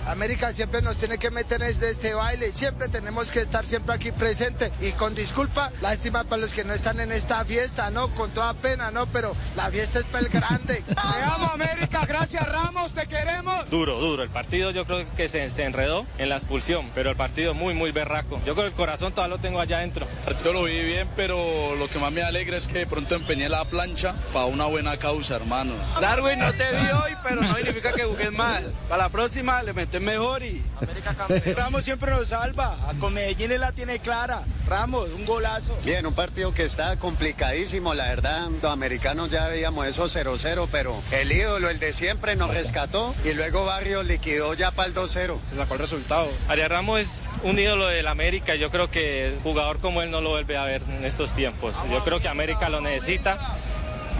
América 0.05 0.51
siempre 0.51 0.81
nos 0.81 0.97
tiene 0.97 1.17
que 1.17 1.31
meter 1.31 1.59
desde 1.59 1.89
este 1.89 2.13
baile, 2.13 2.51
siempre 2.51 2.87
tenemos 2.89 3.31
que 3.31 3.39
estar 3.39 3.65
siempre 3.65 3.95
aquí 3.95 4.11
presente 4.11 4.71
y 4.81 4.91
con 4.91 5.15
disculpa, 5.15 5.71
lástima 5.81 6.23
para 6.23 6.41
los 6.41 6.53
que 6.53 6.63
no 6.63 6.73
están 6.73 6.99
en 6.99 7.11
esta 7.11 7.43
fiesta, 7.43 7.89
¿no? 7.89 8.13
Con 8.13 8.31
toda 8.31 8.53
pena, 8.53 8.91
¿no? 8.91 9.07
Pero 9.07 9.35
la 9.55 9.69
fiesta 9.71 9.99
es 9.99 10.05
para 10.05 10.25
el 10.25 10.29
grande. 10.29 10.83
Te 10.87 11.23
amo 11.23 11.51
América, 11.53 12.05
gracias 12.05 12.47
Ramos, 12.47 12.91
te 12.93 13.07
queremos. 13.07 13.69
Duro, 13.69 13.99
duro. 13.99 14.23
El 14.23 14.29
partido 14.29 14.71
yo 14.71 14.85
creo 14.85 15.05
que 15.15 15.27
se, 15.27 15.49
se 15.49 15.63
enredó 15.63 16.05
en 16.17 16.29
la 16.29 16.35
expulsión, 16.35 16.91
pero 16.93 17.09
el 17.09 17.15
partido 17.15 17.53
muy, 17.53 17.73
muy 17.73 17.91
berraco. 17.91 18.39
Yo 18.45 18.53
creo 18.53 18.65
que 18.65 18.69
el 18.69 18.75
corazón 18.75 19.13
todavía 19.13 19.35
lo 19.35 19.41
tengo 19.41 19.59
allá 19.59 19.77
adentro. 19.77 20.07
El 20.19 20.33
partido 20.33 20.53
lo 20.53 20.63
vi 20.63 20.81
bien, 20.83 21.09
pero 21.15 21.75
lo 21.75 21.89
que 21.89 21.99
más 21.99 22.11
me 22.11 22.21
alegra 22.21 22.57
es 22.57 22.67
que 22.67 22.79
de 22.79 22.87
pronto 22.87 23.15
empeñé 23.15 23.49
la 23.49 23.65
plancha 23.65 24.13
para 24.33 24.45
una 24.45 24.65
buena 24.65 24.97
causa, 24.97 25.35
hermano. 25.35 25.73
Darwin, 25.99 26.39
no 26.39 26.51
te 26.53 26.63
vi 26.71 26.91
hoy, 27.03 27.15
pero 27.23 27.41
no 27.41 27.55
significa 27.55 27.91
que 27.93 28.03
jugues 28.03 28.31
mal. 28.31 28.73
Para 28.87 29.03
la 29.03 29.09
próxima 29.09 29.63
le 29.63 29.73
metes 29.73 29.94
mejor 30.01 30.43
y 30.43 30.61
Ramos 31.55 31.83
siempre 31.83 32.11
nos 32.11 32.29
salva. 32.29 32.75
Con 32.99 33.13
Medellín 33.13 33.51
él 33.51 33.61
la 33.61 33.71
tiene 33.71 33.99
clara. 33.99 34.43
Ramos, 34.67 35.07
un 35.09 35.25
golazo. 35.25 35.77
Bien, 35.83 36.05
un 36.05 36.13
partido 36.13 36.53
que 36.53 36.63
está 36.63 36.97
complicadísimo, 36.97 37.93
la 37.93 38.05
verdad. 38.05 38.49
Los 38.61 38.71
americanos 38.71 39.29
ya 39.29 39.47
veíamos 39.47 39.85
eso 39.87 40.05
0-0, 40.05 40.67
pero 40.71 40.95
el 41.11 41.31
ídolo, 41.31 41.69
el 41.69 41.79
de 41.79 41.93
siempre, 41.93 42.35
nos 42.35 42.53
rescató 42.53 43.13
y 43.23 43.33
luego 43.33 43.65
Barrio 43.65 44.03
liquidó 44.03 44.53
ya 44.53 44.71
para 44.71 44.87
el 44.87 44.95
2-0. 44.95 45.37
Se 45.49 45.55
sacó 45.55 45.75
el 45.75 45.79
resultado. 45.79 46.29
Ariel 46.47 46.69
Ramos 46.69 46.99
es 46.99 47.29
un 47.43 47.59
ídolo 47.59 47.87
del 47.87 48.07
América. 48.07 48.55
Yo 48.55 48.71
creo 48.71 48.89
que 48.89 49.37
jugador 49.43 49.79
como 49.79 50.01
él 50.01 50.11
no 50.11 50.21
lo 50.21 50.29
vuelve 50.29 50.57
a 50.57 50.65
ver 50.65 50.81
en 50.83 51.05
estos 51.05 51.33
tiempos. 51.33 51.77
Yo 51.91 52.03
creo 52.03 52.19
que 52.19 52.27
América 52.27 52.69
lo 52.69 52.81
necesita. 52.81 53.37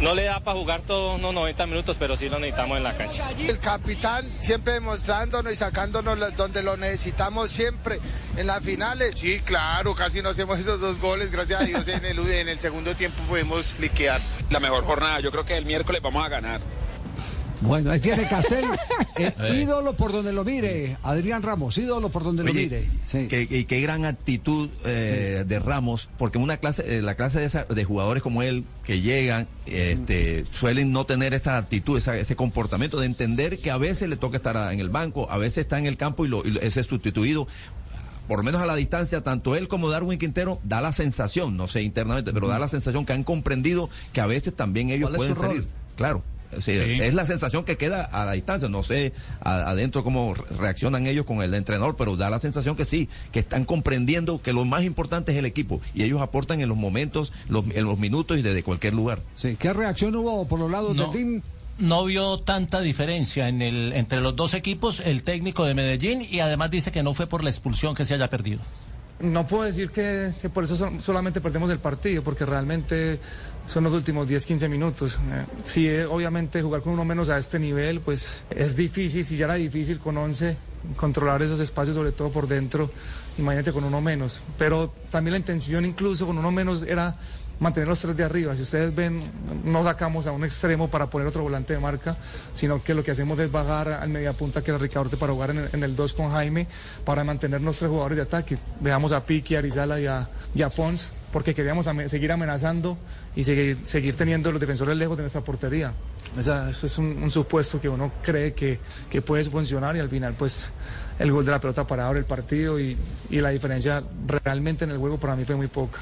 No 0.02 0.14
le 0.14 0.24
da 0.26 0.40
para 0.42 0.58
jugar 0.58 0.82
todos 0.82 1.18
unos 1.18 1.34
90 1.34 1.66
minutos, 1.68 1.98
pero 1.98 2.18
sí 2.18 2.28
lo 2.28 2.38
necesitamos 2.38 2.78
en 2.78 2.84
la 2.84 2.98
cancha. 2.98 3.30
El 3.38 3.60
capitán 3.60 4.30
siempre 4.40 4.74
demostrándonos 4.74 5.54
y 5.54 5.56
sacándonos 5.56 6.36
donde 6.36 6.64
lo 6.64 6.76
necesitamos 6.78 7.50
siempre. 7.50 8.00
En 8.36 8.48
las 8.48 8.62
finales. 8.62 9.14
Sí, 9.18 9.40
claro, 9.40 9.96
casi 9.96 10.22
no 10.22 10.30
hacemos 10.30 10.60
esos 10.60 10.82
dos 10.82 11.00
goles, 11.00 11.32
gracias 11.32 11.62
a 11.62 11.64
Dios 11.64 11.88
en 11.88 12.04
el, 12.06 12.20
en 12.30 12.50
el 12.50 12.60
segundo 12.60 12.94
tiempo 12.96 13.24
podemos 13.24 13.76
liquear. 13.80 14.20
La 14.50 14.60
mejor 14.60 14.84
jornada, 14.84 15.22
yo 15.22 15.32
creo 15.32 15.46
que 15.46 15.56
el 15.56 15.66
miércoles 15.66 16.02
vamos 16.02 16.26
a 16.26 16.30
ganar. 16.30 16.60
Bueno, 17.66 17.92
ahí 17.92 18.00
tiene 18.00 18.28
Castel, 18.28 18.66
eh, 19.18 19.34
ídolo 19.62 19.94
por 19.94 20.12
donde 20.12 20.32
lo 20.34 20.44
mire. 20.44 20.98
Adrián 21.04 21.42
Ramos, 21.42 21.78
ídolo 21.78 22.10
por 22.10 22.24
donde 22.24 22.44
lo 22.44 22.54
mire. 22.54 22.90
Sí. 23.08 23.28
qué, 23.28 23.48
qué- 23.48 23.66
qué 23.66 23.82
gran 23.82 24.06
actitud 24.06 24.70
eh, 24.86 25.44
de 25.48 25.60
Ramos, 25.60 26.10
porque 26.18 26.38
una 26.38 26.58
clase, 26.58 26.98
eh, 26.98 27.02
la 27.02 27.16
clase 27.16 27.40
de, 27.40 27.46
esa- 27.46 27.64
de 27.66 27.84
jugadores 27.84 28.22
como 28.22 28.44
él 28.44 28.64
que 28.84 29.02
llegan, 29.02 29.48
este, 29.66 30.46
suelen 30.52 30.92
no 30.92 31.06
tener 31.06 31.34
esa 31.34 31.58
actitud, 31.58 31.98
esa- 31.98 32.18
ese 32.18 32.36
comportamiento 32.36 33.00
de 33.00 33.08
entender 33.08 33.58
que 33.60 33.72
a 33.72 33.78
veces 33.78 34.10
le 34.10 34.18
toca 34.18 34.38
estar 34.38 34.72
en 34.74 34.80
el 34.80 34.90
banco, 34.90 35.30
a 35.32 35.38
veces 35.38 35.60
está 35.60 35.80
en 35.80 35.86
el 35.88 35.98
campo 35.98 36.26
y, 36.26 36.30
lo, 36.30 36.46
y 36.46 36.58
es 36.62 36.74
sustituido. 36.74 37.48
Por 38.28 38.40
lo 38.40 38.44
menos 38.44 38.60
a 38.62 38.66
la 38.66 38.76
distancia, 38.76 39.22
tanto 39.22 39.56
él 39.56 39.68
como 39.68 39.90
Darwin 39.90 40.18
Quintero 40.18 40.60
da 40.64 40.82
la 40.82 40.92
sensación, 40.94 41.58
no 41.58 41.68
sé 41.68 41.84
internamente, 41.84 42.34
pero 42.34 42.48
da 42.48 42.58
la 42.58 42.68
sensación 42.68 43.06
que 43.06 43.14
han 43.14 43.24
comprendido 43.24 43.88
que 44.14 44.22
a 44.22 44.26
veces 44.26 44.56
también 44.56 44.90
ellos 44.90 45.12
¿Cuál 45.12 45.30
es 45.30 45.36
pueden 45.36 45.36
salir. 45.36 45.68
Claro. 45.96 46.24
Sí, 46.60 46.74
Sí. 46.76 47.00
Es 47.02 47.14
la 47.14 47.26
sensación 47.26 47.64
que 47.66 47.78
queda 47.78 48.04
a 48.04 48.26
la 48.26 48.34
distancia. 48.34 48.70
No 48.70 48.84
sé 48.84 49.14
a- 49.42 49.70
adentro 49.70 50.04
cómo 50.04 50.34
re- 50.34 50.44
reaccionan 50.58 51.08
ellos 51.08 51.26
con 51.26 51.42
el 51.42 51.54
entrenador, 51.54 51.96
pero 51.98 52.16
da 52.18 52.30
la 52.30 52.40
sensación 52.40 52.76
que 52.76 52.86
sí, 52.86 53.10
que 53.32 53.40
están 53.40 53.66
comprendiendo 53.66 54.42
que 54.42 54.54
lo 54.54 54.66
más 54.66 54.84
importante 54.84 55.32
es 55.32 55.38
el 55.38 55.46
equipo 55.46 55.82
y 55.94 56.04
ellos 56.04 56.22
aportan 56.22 56.62
en 56.62 56.70
los 56.70 56.78
momentos, 56.78 57.34
los- 57.50 57.66
en 57.70 57.86
los 57.86 57.98
minutos 58.00 58.38
y 58.38 58.42
desde 58.42 58.64
cualquier 58.64 58.94
lugar. 58.94 59.20
Sí, 59.36 59.56
¿qué 59.58 59.74
reacción 59.74 60.16
hubo 60.16 60.48
por 60.48 60.60
los 60.60 60.70
lados 60.72 60.96
No. 60.96 61.04
del 61.04 61.12
team? 61.12 61.42
No 61.78 62.06
vio 62.06 62.40
tanta 62.40 62.80
diferencia 62.80 63.50
en 63.50 63.62
el, 63.62 63.92
entre 63.94 64.22
los 64.22 64.34
dos 64.36 64.54
equipos, 64.54 65.02
el 65.04 65.24
técnico 65.24 65.66
de 65.66 65.74
Medellín, 65.74 66.22
y 66.22 66.40
además 66.40 66.72
dice 66.72 66.90
que 66.92 67.04
no 67.04 67.14
fue 67.14 67.28
por 67.28 67.44
la 67.44 67.50
expulsión 67.50 67.96
que 67.96 68.06
se 68.06 68.14
haya 68.14 68.30
perdido. 68.30 68.62
No 69.20 69.46
puedo 69.48 69.64
decir 69.64 69.90
que, 69.90 70.32
que 70.42 70.50
por 70.50 70.64
eso 70.64 70.78
sol- 70.78 71.02
solamente 71.02 71.42
perdemos 71.42 71.70
el 71.72 71.80
partido, 71.80 72.22
porque 72.24 72.46
realmente 72.46 73.20
son 73.68 73.84
los 73.84 73.94
últimos 73.94 74.28
10, 74.28 74.46
15 74.46 74.70
minutos. 74.70 75.16
Eh, 75.16 75.46
sí, 75.64 75.88
eh, 75.88 76.06
obviamente 76.06 76.62
jugar 76.62 76.82
con 76.82 76.94
uno 76.94 77.06
menos 77.06 77.30
a 77.30 77.38
este 77.38 77.60
nivel, 77.60 78.00
pues 78.00 78.44
es 78.50 78.76
difícil, 78.76 79.24
si 79.24 79.38
ya 79.38 79.46
era 79.46 79.56
difícil 79.56 80.00
con 80.00 80.18
11, 80.18 80.56
controlar 80.96 81.42
esos 81.42 81.60
espacios, 81.60 81.96
sobre 81.96 82.12
todo 82.12 82.30
por 82.30 82.48
dentro, 82.48 82.90
imagínate 83.38 83.72
con 83.72 83.84
uno 83.84 84.02
menos. 84.02 84.42
Pero 84.58 84.94
también 85.12 85.34
la 85.34 85.40
intención 85.40 85.86
incluso 85.86 86.26
con 86.26 86.38
uno 86.38 86.52
menos 86.52 86.84
era 86.84 87.16
mantener 87.60 87.88
los 87.88 88.00
tres 88.00 88.16
de 88.18 88.24
arriba. 88.24 88.56
Si 88.56 88.64
ustedes 88.64 88.94
ven, 88.94 89.22
no 89.64 89.84
sacamos 89.84 90.28
a 90.28 90.32
un 90.32 90.44
extremo 90.44 90.90
para 90.90 91.08
poner 91.08 91.28
otro 91.28 91.44
volante 91.44 91.74
de 91.74 91.80
marca, 91.80 92.18
sino 92.54 92.84
que 92.84 92.94
lo 92.94 93.04
que 93.04 93.12
hacemos 93.12 93.40
es 93.40 93.52
bajar 93.52 93.90
al 93.90 94.10
mediapunta 94.10 94.62
que 94.62 94.72
era 94.72 94.78
Ricardo 94.78 95.06
Orte, 95.06 95.18
para 95.18 95.34
jugar 95.34 95.52
en 95.52 95.60
el, 95.60 95.70
en 95.74 95.84
el 95.84 95.96
2 95.96 96.14
con 96.14 96.32
Jaime, 96.32 96.68
para 97.04 97.24
mantener 97.24 97.62
los 97.62 97.78
tres 97.78 97.90
jugadores 97.90 98.18
de 98.18 98.24
ataque. 98.24 98.58
Dejamos 98.80 99.12
a 99.12 99.26
Piqui, 99.26 99.56
a 99.56 99.60
Arizala 99.60 100.00
y 100.00 100.06
a, 100.06 100.28
y 100.54 100.62
a 100.62 100.70
Pons, 100.70 101.12
porque 101.36 101.54
queríamos 101.54 101.86
seguir 102.08 102.32
amenazando 102.32 102.98
y 103.36 103.44
seguir, 103.44 103.80
seguir 103.84 104.16
teniendo 104.16 104.54
los 104.54 104.62
defensores 104.62 104.96
lejos 104.96 105.18
de 105.18 105.24
nuestra 105.24 105.42
portería. 105.42 105.92
Esa- 106.40 106.70
ese 106.70 106.86
es 106.88 106.98
un, 106.98 107.08
un 107.22 107.30
supuesto 107.30 107.82
que 107.82 107.90
uno 107.90 108.10
cree 108.24 108.54
que, 108.54 108.80
que 109.10 109.22
puede 109.22 109.44
funcionar 109.44 109.98
y 109.98 110.00
al 110.00 110.08
final 110.08 110.34
pues 110.36 110.70
el 111.20 111.34
gol 111.34 111.44
de 111.44 111.52
la 111.52 111.60
pelota 111.60 111.86
para 111.86 112.08
abre 112.08 112.20
el 112.20 112.26
partido 112.26 112.80
y, 112.80 112.96
y 113.30 113.42
la 113.42 113.50
diferencia 113.50 114.02
realmente 114.46 114.86
en 114.86 114.92
el 114.92 114.98
juego 114.98 115.18
para 115.18 115.36
mí 115.36 115.44
fue 115.44 115.58
muy 115.58 115.68
poca. 115.68 116.00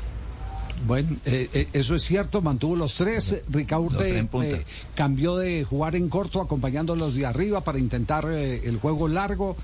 Bueno, 0.85 1.15
eh, 1.25 1.49
eh, 1.51 1.67
eso 1.73 1.95
es 1.95 2.03
cierto, 2.03 2.39
mantuvo 2.43 2.75
los 2.75 2.93
tres. 2.93 3.37
Ricaurte 3.49 4.19
eh, 4.59 4.65
cambió 4.93 5.35
de 5.37 5.63
jugar 5.63 5.95
en 5.95 6.09
corto, 6.09 6.41
acompañando 6.41 6.93
a 6.93 6.95
los 6.95 7.15
de 7.15 7.25
arriba 7.25 7.61
para 7.61 7.79
intentar 7.79 8.27
eh, 8.29 8.61
el 8.65 8.77
juego 8.77 9.07
largo, 9.07 9.55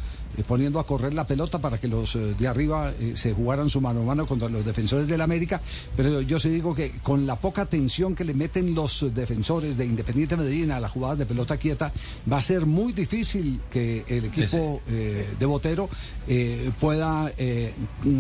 poniendo 0.48 0.80
a 0.80 0.86
correr 0.86 1.14
la 1.14 1.26
pelota 1.26 1.60
para 1.60 1.78
que 1.78 1.88
los 1.88 2.16
eh, 2.16 2.36
de 2.38 2.48
arriba 2.48 2.92
eh, 3.00 3.14
se 3.16 3.34
jugaran 3.34 3.70
su 3.70 3.82
mano 3.82 4.02
a 4.02 4.06
mano 4.06 4.26
contra 4.26 4.48
los 4.50 4.64
defensores 4.66 5.08
del 5.08 5.22
América. 5.22 5.60
Pero 5.98 6.22
yo 6.22 6.40
sí 6.40 6.50
digo 6.50 6.74
que 6.74 6.92
con 7.04 7.26
la 7.28 7.36
poca 7.36 7.66
tensión 7.66 8.16
que 8.16 8.24
le 8.24 8.34
meten 8.34 8.74
los 8.74 9.06
defensores 9.14 9.78
de 9.78 9.86
Independiente 9.86 10.38
Medellín 10.38 10.72
a 10.72 10.80
las 10.80 10.92
jugadas 10.92 11.18
de 11.18 11.26
pelota 11.26 11.58
quieta, 11.58 11.92
va 12.32 12.38
a 12.38 12.42
ser 12.42 12.66
muy 12.66 12.94
difícil 12.94 13.60
que 13.72 14.06
el 14.08 14.26
equipo 14.26 14.82
eh, 14.90 15.30
de 15.38 15.46
Botero 15.46 15.90
eh, 16.28 16.72
pueda 16.80 17.32
eh, 17.38 17.74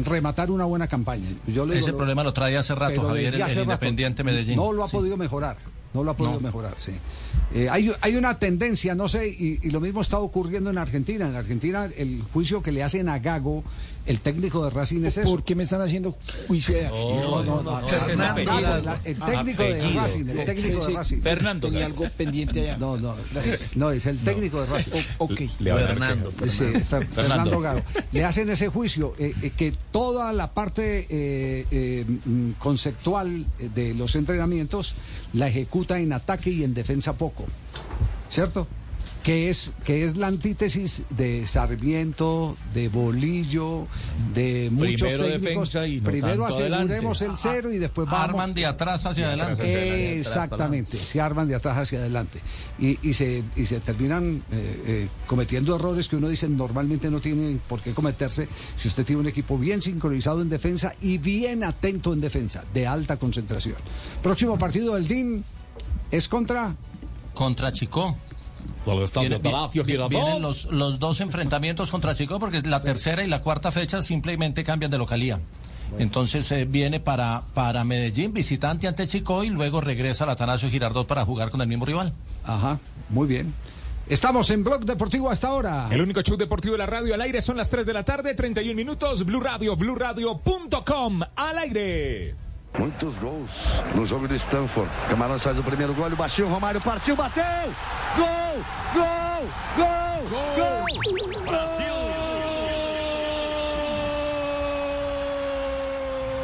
rematar 0.06 0.52
una 0.52 0.66
buena 0.66 0.88
campaña. 0.88 1.30
Yo 1.48 1.66
le 1.66 1.76
digo, 1.76 1.84
Ese 1.86 1.92
lo- 1.92 1.98
problema 1.98 2.24
lo 2.24 2.34
traía 2.34 2.60
hace 2.60 2.76
rato, 2.76 3.02
Javier, 3.04 3.36
el, 3.36 3.42
hace 3.44 3.54
el 3.54 3.68
rato 3.68 3.72
Independiente 3.86 4.24
Medellín. 4.24 4.56
No 4.56 4.74
lo 4.74 4.84
ha 4.84 4.88
Sí. 4.88 4.98
podido 4.98 5.16
mejorar. 5.16 5.58
No 5.94 6.04
lo 6.04 6.12
ha 6.12 6.18
podido 6.18 6.36
No. 6.36 6.42
mejorar, 6.42 6.76
sí. 6.78 6.92
Eh, 7.54 7.68
hay, 7.70 7.92
hay 8.02 8.16
una 8.16 8.38
tendencia, 8.38 8.94
no 8.94 9.10
sé, 9.10 9.28
y, 9.28 9.60
y 9.64 9.72
lo 9.72 9.80
mismo 9.82 10.02
está 10.02 10.20
ocurriendo 10.20 10.70
en 10.70 10.78
Argentina. 10.78 11.28
En 11.28 11.36
Argentina, 11.36 11.90
el 11.98 12.22
juicio 12.32 12.62
que 12.62 12.72
le 12.72 12.84
hacen 12.84 13.10
a 13.10 13.18
Gago, 13.20 13.64
el 14.06 14.20
técnico 14.20 14.64
de 14.64 14.70
Racing 14.72 15.04
es 15.06 15.18
eso. 15.18 15.30
¿Por 15.30 15.44
qué 15.44 15.56
me 15.56 15.64
están 15.64 15.82
haciendo 15.82 16.18
juicio? 16.48 16.76
No, 16.90 17.44
no, 17.44 17.62
no, 17.64 17.80
el 19.04 19.18
técnico 19.20 19.64
de. 19.64 19.92
Racing, 19.94 20.26
el 20.30 20.46
técnico 20.46 20.86
de 20.86 20.94
Racing. 20.94 21.22
Fernando. 21.22 21.68
Tenía 21.70 21.86
algo 21.86 22.10
pendiente 22.18 22.62
allá. 22.62 22.78
No, 22.78 22.98
no, 22.98 23.16
Gracias. 23.32 23.76
no, 23.76 23.92
es 23.92 24.06
el 24.06 24.18
técnico 24.20 24.62
de 24.62 24.66
Racing. 24.68 25.02
ok. 25.20 25.42
Fernando, 25.64 26.32
Sí, 26.32 26.38
Fernando. 26.40 26.80
Fer- 26.90 27.06
Fernando 27.08 27.60
Gago. 27.60 27.82
Le 28.12 28.26
hacen 28.26 28.50
ese 28.50 28.70
juicio 28.70 29.14
eh, 29.20 29.34
eh, 29.42 29.52
que 29.56 29.74
toda 29.92 30.34
la 30.34 30.52
parte 30.52 31.06
eh, 31.10 31.66
eh, 31.72 32.06
mm, 32.26 32.52
conceptual 32.60 33.46
eh, 33.60 33.70
de 33.74 33.94
los 33.94 34.16
entrenamientos 34.16 34.96
la 35.34 35.48
ejecuta 35.48 36.00
en 36.00 36.14
ataque 36.14 36.50
y 36.50 36.64
en 36.64 36.74
defensa 36.74 37.14
poco. 37.14 37.46
¿Cierto? 38.30 38.68
Que 39.30 39.52
es, 39.52 39.74
que 39.86 40.06
es 40.06 40.18
la 40.18 40.26
antítesis 40.26 41.04
de 41.12 41.46
Sarmiento, 41.46 42.58
de 42.74 42.90
Bolillo, 42.90 43.86
de 44.34 44.70
muchos 44.72 45.02
Primero 45.14 45.24
técnicos. 45.26 45.72
defensa 45.74 45.86
y 45.88 45.98
no 45.98 46.04
Primero 46.04 46.46
aseguremos 46.48 47.22
adelante. 47.22 47.26
el 47.26 47.38
cero 47.38 47.72
y 47.72 47.78
después 47.78 48.10
vamos. 48.10 48.30
Arman 48.30 48.54
de 48.56 48.66
atrás 48.66 49.06
hacia 49.06 49.28
adelante. 49.28 50.20
Exactamente, 50.20 50.98
se 50.98 51.22
arman 51.22 51.48
de 51.48 51.54
atrás 51.54 51.78
hacia 51.78 52.00
adelante 52.00 52.40
y, 52.80 52.98
y 53.08 53.14
se, 53.14 53.44
y 53.56 53.68
se 53.68 53.80
terminan 53.82 54.42
eh, 54.52 54.84
eh, 54.88 55.08
cometiendo 55.28 55.76
errores 55.76 56.08
que 56.08 56.16
uno 56.16 56.28
dice 56.28 56.50
normalmente 56.50 57.12
no 57.12 57.20
tienen 57.20 57.62
por 57.70 57.82
qué 57.82 57.94
cometerse 57.94 58.48
si 58.82 58.88
usted 58.88 59.06
tiene 59.06 59.22
un 59.22 59.28
equipo 59.28 59.60
bien 59.60 59.80
sincronizado 59.80 60.42
en 60.42 60.50
defensa 60.50 60.96
y 61.04 61.20
bien 61.20 61.64
atento 61.64 62.14
en 62.14 62.22
defensa, 62.22 62.64
de 62.74 62.88
alta 62.88 63.18
concentración. 63.18 63.76
Próximo 64.24 64.58
partido 64.58 64.96
del 64.96 65.08
DIN 65.08 65.44
es 66.10 66.28
contra... 66.28 66.76
Contra 67.36 67.72
Chico. 67.72 68.18
Palacio 68.86 69.86
Girardot. 69.86 70.10
Vienen 70.10 70.42
los, 70.42 70.66
los 70.66 71.00
dos 71.00 71.22
enfrentamientos 71.22 71.92
contra 71.92 72.16
Chico 72.16 72.40
porque 72.40 72.62
la 72.62 72.80
tercera 72.82 73.24
y 73.24 73.28
la 73.28 73.42
cuarta 73.42 73.72
fecha 73.72 74.02
simplemente 74.02 74.64
cambian 74.64 74.92
de 74.92 74.98
localía. 74.98 75.40
Entonces 75.98 76.52
eh, 76.52 76.66
viene 76.66 77.00
para, 77.00 77.44
para 77.54 77.84
Medellín, 77.84 78.34
visitante 78.34 78.88
ante 78.88 79.08
Chico 79.08 79.44
y 79.44 79.50
luego 79.50 79.82
regresa 79.82 80.24
al 80.24 80.32
Atanasio 80.32 80.70
Girardot 80.70 81.08
para 81.08 81.26
jugar 81.26 81.50
con 81.50 81.62
el 81.62 81.68
mismo 81.68 81.86
rival. 81.86 82.14
Ajá, 82.44 82.80
muy 83.10 83.28
bien. 83.28 83.54
Estamos 84.08 84.50
en 84.50 84.64
Blog 84.64 84.86
Deportivo 84.86 85.30
hasta 85.30 85.48
ahora. 85.48 85.88
El 85.92 86.02
único 86.02 86.22
show 86.22 86.36
deportivo 86.36 86.74
de 86.74 86.80
la 86.80 86.88
radio 86.88 87.14
al 87.14 87.22
aire 87.22 87.42
son 87.42 87.58
las 87.58 87.70
3 87.70 87.86
de 87.86 87.94
la 87.94 88.04
tarde, 88.04 88.34
31 88.34 88.76
minutos, 88.76 89.24
Blue 89.24 89.40
Radio, 89.40 89.76
BlueRadio.com, 89.76 91.22
al 91.36 91.58
aire. 91.60 92.49
Muitos 92.78 93.18
gols 93.20 93.52
no 93.96 94.06
jogo 94.06 94.28
do 94.28 94.36
Stanford. 94.36 94.90
Camarões 95.10 95.42
faz 95.44 95.58
o 95.58 95.64
primeiro 95.64 95.94
gol, 95.94 96.12
o 96.12 96.16
baixinho, 96.16 96.48
Romário 96.48 96.80
partiu, 96.80 97.16
bateu! 97.16 97.44
Gol! 98.16 98.64
Gol! 98.94 99.50
Gol! 99.78 100.20
Gol! 100.56 100.90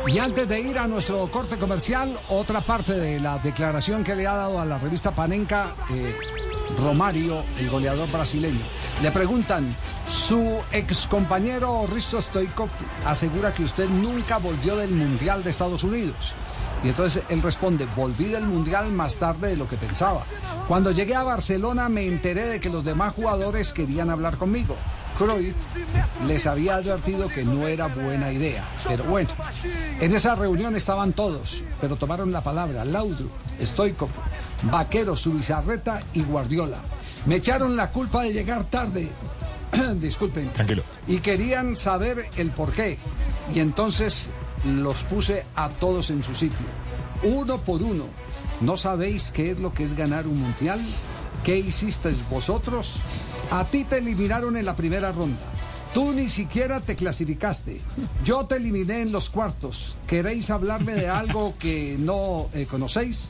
Y 0.07 0.19
antes 0.19 0.47
de 0.47 0.60
ir 0.60 0.77
a 0.77 0.88
nuestro 0.88 1.30
corte 1.31 1.57
comercial, 1.57 2.15
otra 2.30 2.61
parte 2.61 2.93
de 2.93 3.19
la 3.19 3.39
declaración 3.39 4.03
que 4.03 4.15
le 4.15 4.27
ha 4.27 4.35
dado 4.35 4.60
a 4.60 4.65
la 4.65 4.77
revista 4.77 5.11
Panenka 5.11 5.73
eh, 5.89 6.15
Romario, 6.77 7.43
el 7.60 7.69
goleador 7.69 8.11
brasileño. 8.11 8.61
Le 9.02 9.11
preguntan, 9.11 9.76
su 10.07 10.60
ex 10.72 11.07
compañero 11.07 11.86
Risto 11.91 12.22
Stoikov 12.22 12.69
asegura 13.06 13.53
que 13.53 13.64
usted 13.64 13.90
nunca 13.90 14.38
volvió 14.38 14.76
del 14.76 14.91
Mundial 14.91 15.44
de 15.44 15.49
Estados 15.49 15.84
Unidos. 15.84 16.34
Y 16.84 16.90
entonces 16.90 17.23
él 17.30 17.41
responde, 17.41 17.88
volví 17.95 18.26
del 18.26 18.45
Mundial 18.45 18.91
más 18.91 19.15
tarde 19.18 19.49
de 19.49 19.56
lo 19.57 19.68
que 19.68 19.77
pensaba. 19.77 20.23
Cuando 20.68 20.91
llegué 20.91 21.15
a 21.15 21.23
Barcelona 21.23 21.90
me 21.90 22.06
enteré 22.06 22.45
de 22.45 22.60
que 22.60 22.69
los 22.69 22.84
demás 22.84 23.14
jugadores 23.14 23.73
querían 23.73 24.10
hablar 24.10 24.38
conmigo. 24.38 24.76
Cruyff 25.18 25.56
les 26.26 26.45
había 26.45 26.76
advertido 26.76 27.30
que 27.30 27.44
no 27.44 27.68
era 27.68 27.88
buena 27.88 28.32
idea. 28.32 28.65
Pero 28.88 29.06
bueno, 29.06 29.30
en 29.99 30.14
esa 30.14 30.36
reunión 30.36 30.76
estaban 30.76 31.14
todos, 31.14 31.64
pero 31.80 31.95
tomaron 31.95 32.32
la 32.32 32.41
palabra 32.41 32.84
Laudrup, 32.84 33.32
Stoikov, 33.61 34.10
Vaquero, 34.64 35.15
Subizarreta 35.15 36.02
y 36.14 36.23
Guardiola. 36.23 36.80
Me 37.26 37.38
echaron 37.38 37.76
la 37.76 37.91
culpa 37.91 38.23
de 38.23 38.34
llegar 38.34 38.65
tarde. 38.65 39.10
Disculpen. 40.00 40.52
Tranquilo. 40.54 40.84
Y 41.08 41.20
querían 41.20 41.76
saber 41.76 42.30
el 42.38 42.52
por 42.52 42.72
qué. 42.72 42.98
Y 43.54 43.60
entonces 43.60 44.30
los 44.64 45.04
puse 45.04 45.46
a 45.56 45.70
todos 45.70 46.10
en 46.10 46.24
su 46.24 46.34
sitio. 46.36 46.66
Uno 47.24 47.58
por 47.60 47.82
uno. 47.82 48.06
¿No 48.62 48.78
sabéis 48.78 49.32
qué 49.32 49.52
es 49.52 49.60
lo 49.60 49.74
que 49.74 49.84
es 49.84 49.96
ganar 49.96 50.28
un 50.28 50.40
mundial? 50.40 50.80
¿Qué 51.44 51.58
hicisteis 51.58 52.18
vosotros? 52.30 52.96
A 53.52 53.66
ti 53.66 53.84
te 53.84 53.98
eliminaron 53.98 54.58
en 54.58 54.66
la 54.66 54.76
primera 54.76 55.12
ronda. 55.12 55.42
Tú 55.94 56.12
ni 56.12 56.30
siquiera 56.30 56.82
te 56.82 56.96
clasificaste. 56.96 57.80
Yo 58.24 58.46
te 58.46 58.56
eliminé 58.56 59.02
en 59.02 59.12
los 59.12 59.30
cuartos. 59.30 59.96
¿Queréis 60.08 60.50
hablarme 60.50 60.94
de 60.94 61.08
algo 61.22 61.54
que 61.60 61.96
no 62.00 62.48
eh, 62.54 62.66
conocéis? 62.66 63.30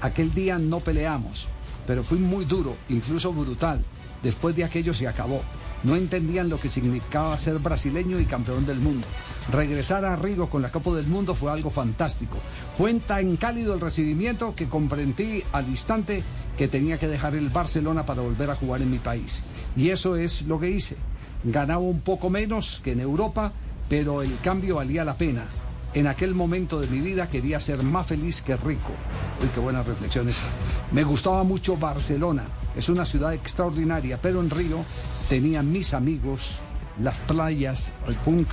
Aquel 0.00 0.32
día 0.32 0.58
no 0.58 0.80
peleamos, 0.80 1.46
pero 1.86 2.02
fui 2.02 2.18
muy 2.18 2.46
duro, 2.46 2.74
incluso 2.88 3.32
brutal. 3.32 3.84
Después 4.22 4.56
de 4.56 4.64
aquello 4.64 4.94
se 4.94 5.06
acabó. 5.06 5.42
No 5.82 5.96
entendían 5.96 6.48
lo 6.48 6.60
que 6.60 6.68
significaba 6.68 7.36
ser 7.38 7.58
brasileño 7.58 8.20
y 8.20 8.26
campeón 8.26 8.66
del 8.66 8.80
mundo. 8.80 9.06
Regresar 9.50 10.04
a 10.04 10.16
Río 10.16 10.48
con 10.48 10.62
la 10.62 10.70
Copa 10.70 10.92
del 10.92 11.06
Mundo 11.06 11.34
fue 11.34 11.50
algo 11.50 11.70
fantástico. 11.70 12.36
Fue 12.76 12.92
tan 13.00 13.36
cálido 13.36 13.74
el 13.74 13.80
recibimiento 13.80 14.54
que 14.54 14.68
comprendí 14.68 15.42
al 15.52 15.68
instante 15.68 16.22
que 16.58 16.68
tenía 16.68 16.98
que 16.98 17.08
dejar 17.08 17.34
el 17.34 17.48
Barcelona 17.48 18.04
para 18.04 18.20
volver 18.20 18.50
a 18.50 18.54
jugar 18.54 18.82
en 18.82 18.90
mi 18.90 18.98
país. 18.98 19.42
Y 19.76 19.88
eso 19.88 20.16
es 20.16 20.42
lo 20.42 20.60
que 20.60 20.68
hice. 20.68 20.96
Ganaba 21.44 21.80
un 21.80 22.00
poco 22.00 22.28
menos 22.28 22.80
que 22.84 22.92
en 22.92 23.00
Europa, 23.00 23.50
pero 23.88 24.20
el 24.20 24.38
cambio 24.40 24.76
valía 24.76 25.04
la 25.04 25.14
pena. 25.14 25.44
En 25.94 26.06
aquel 26.06 26.34
momento 26.34 26.78
de 26.78 26.86
mi 26.86 27.00
vida 27.00 27.28
quería 27.28 27.58
ser 27.58 27.82
más 27.82 28.06
feliz 28.06 28.42
que 28.42 28.56
rico. 28.56 28.92
Uy, 29.42 29.48
qué 29.54 29.60
buenas 29.60 29.86
reflexiones. 29.86 30.36
Me 30.92 31.02
gustaba 31.02 31.42
mucho 31.42 31.76
Barcelona. 31.76 32.44
Es 32.76 32.88
una 32.88 33.04
ciudad 33.04 33.32
extraordinaria, 33.32 34.18
pero 34.20 34.40
en 34.40 34.50
Río 34.50 34.84
tenía 35.30 35.62
mis 35.62 35.94
amigos, 35.94 36.56
las 37.00 37.16
playas, 37.20 37.92
el 38.08 38.14
funk 38.16 38.48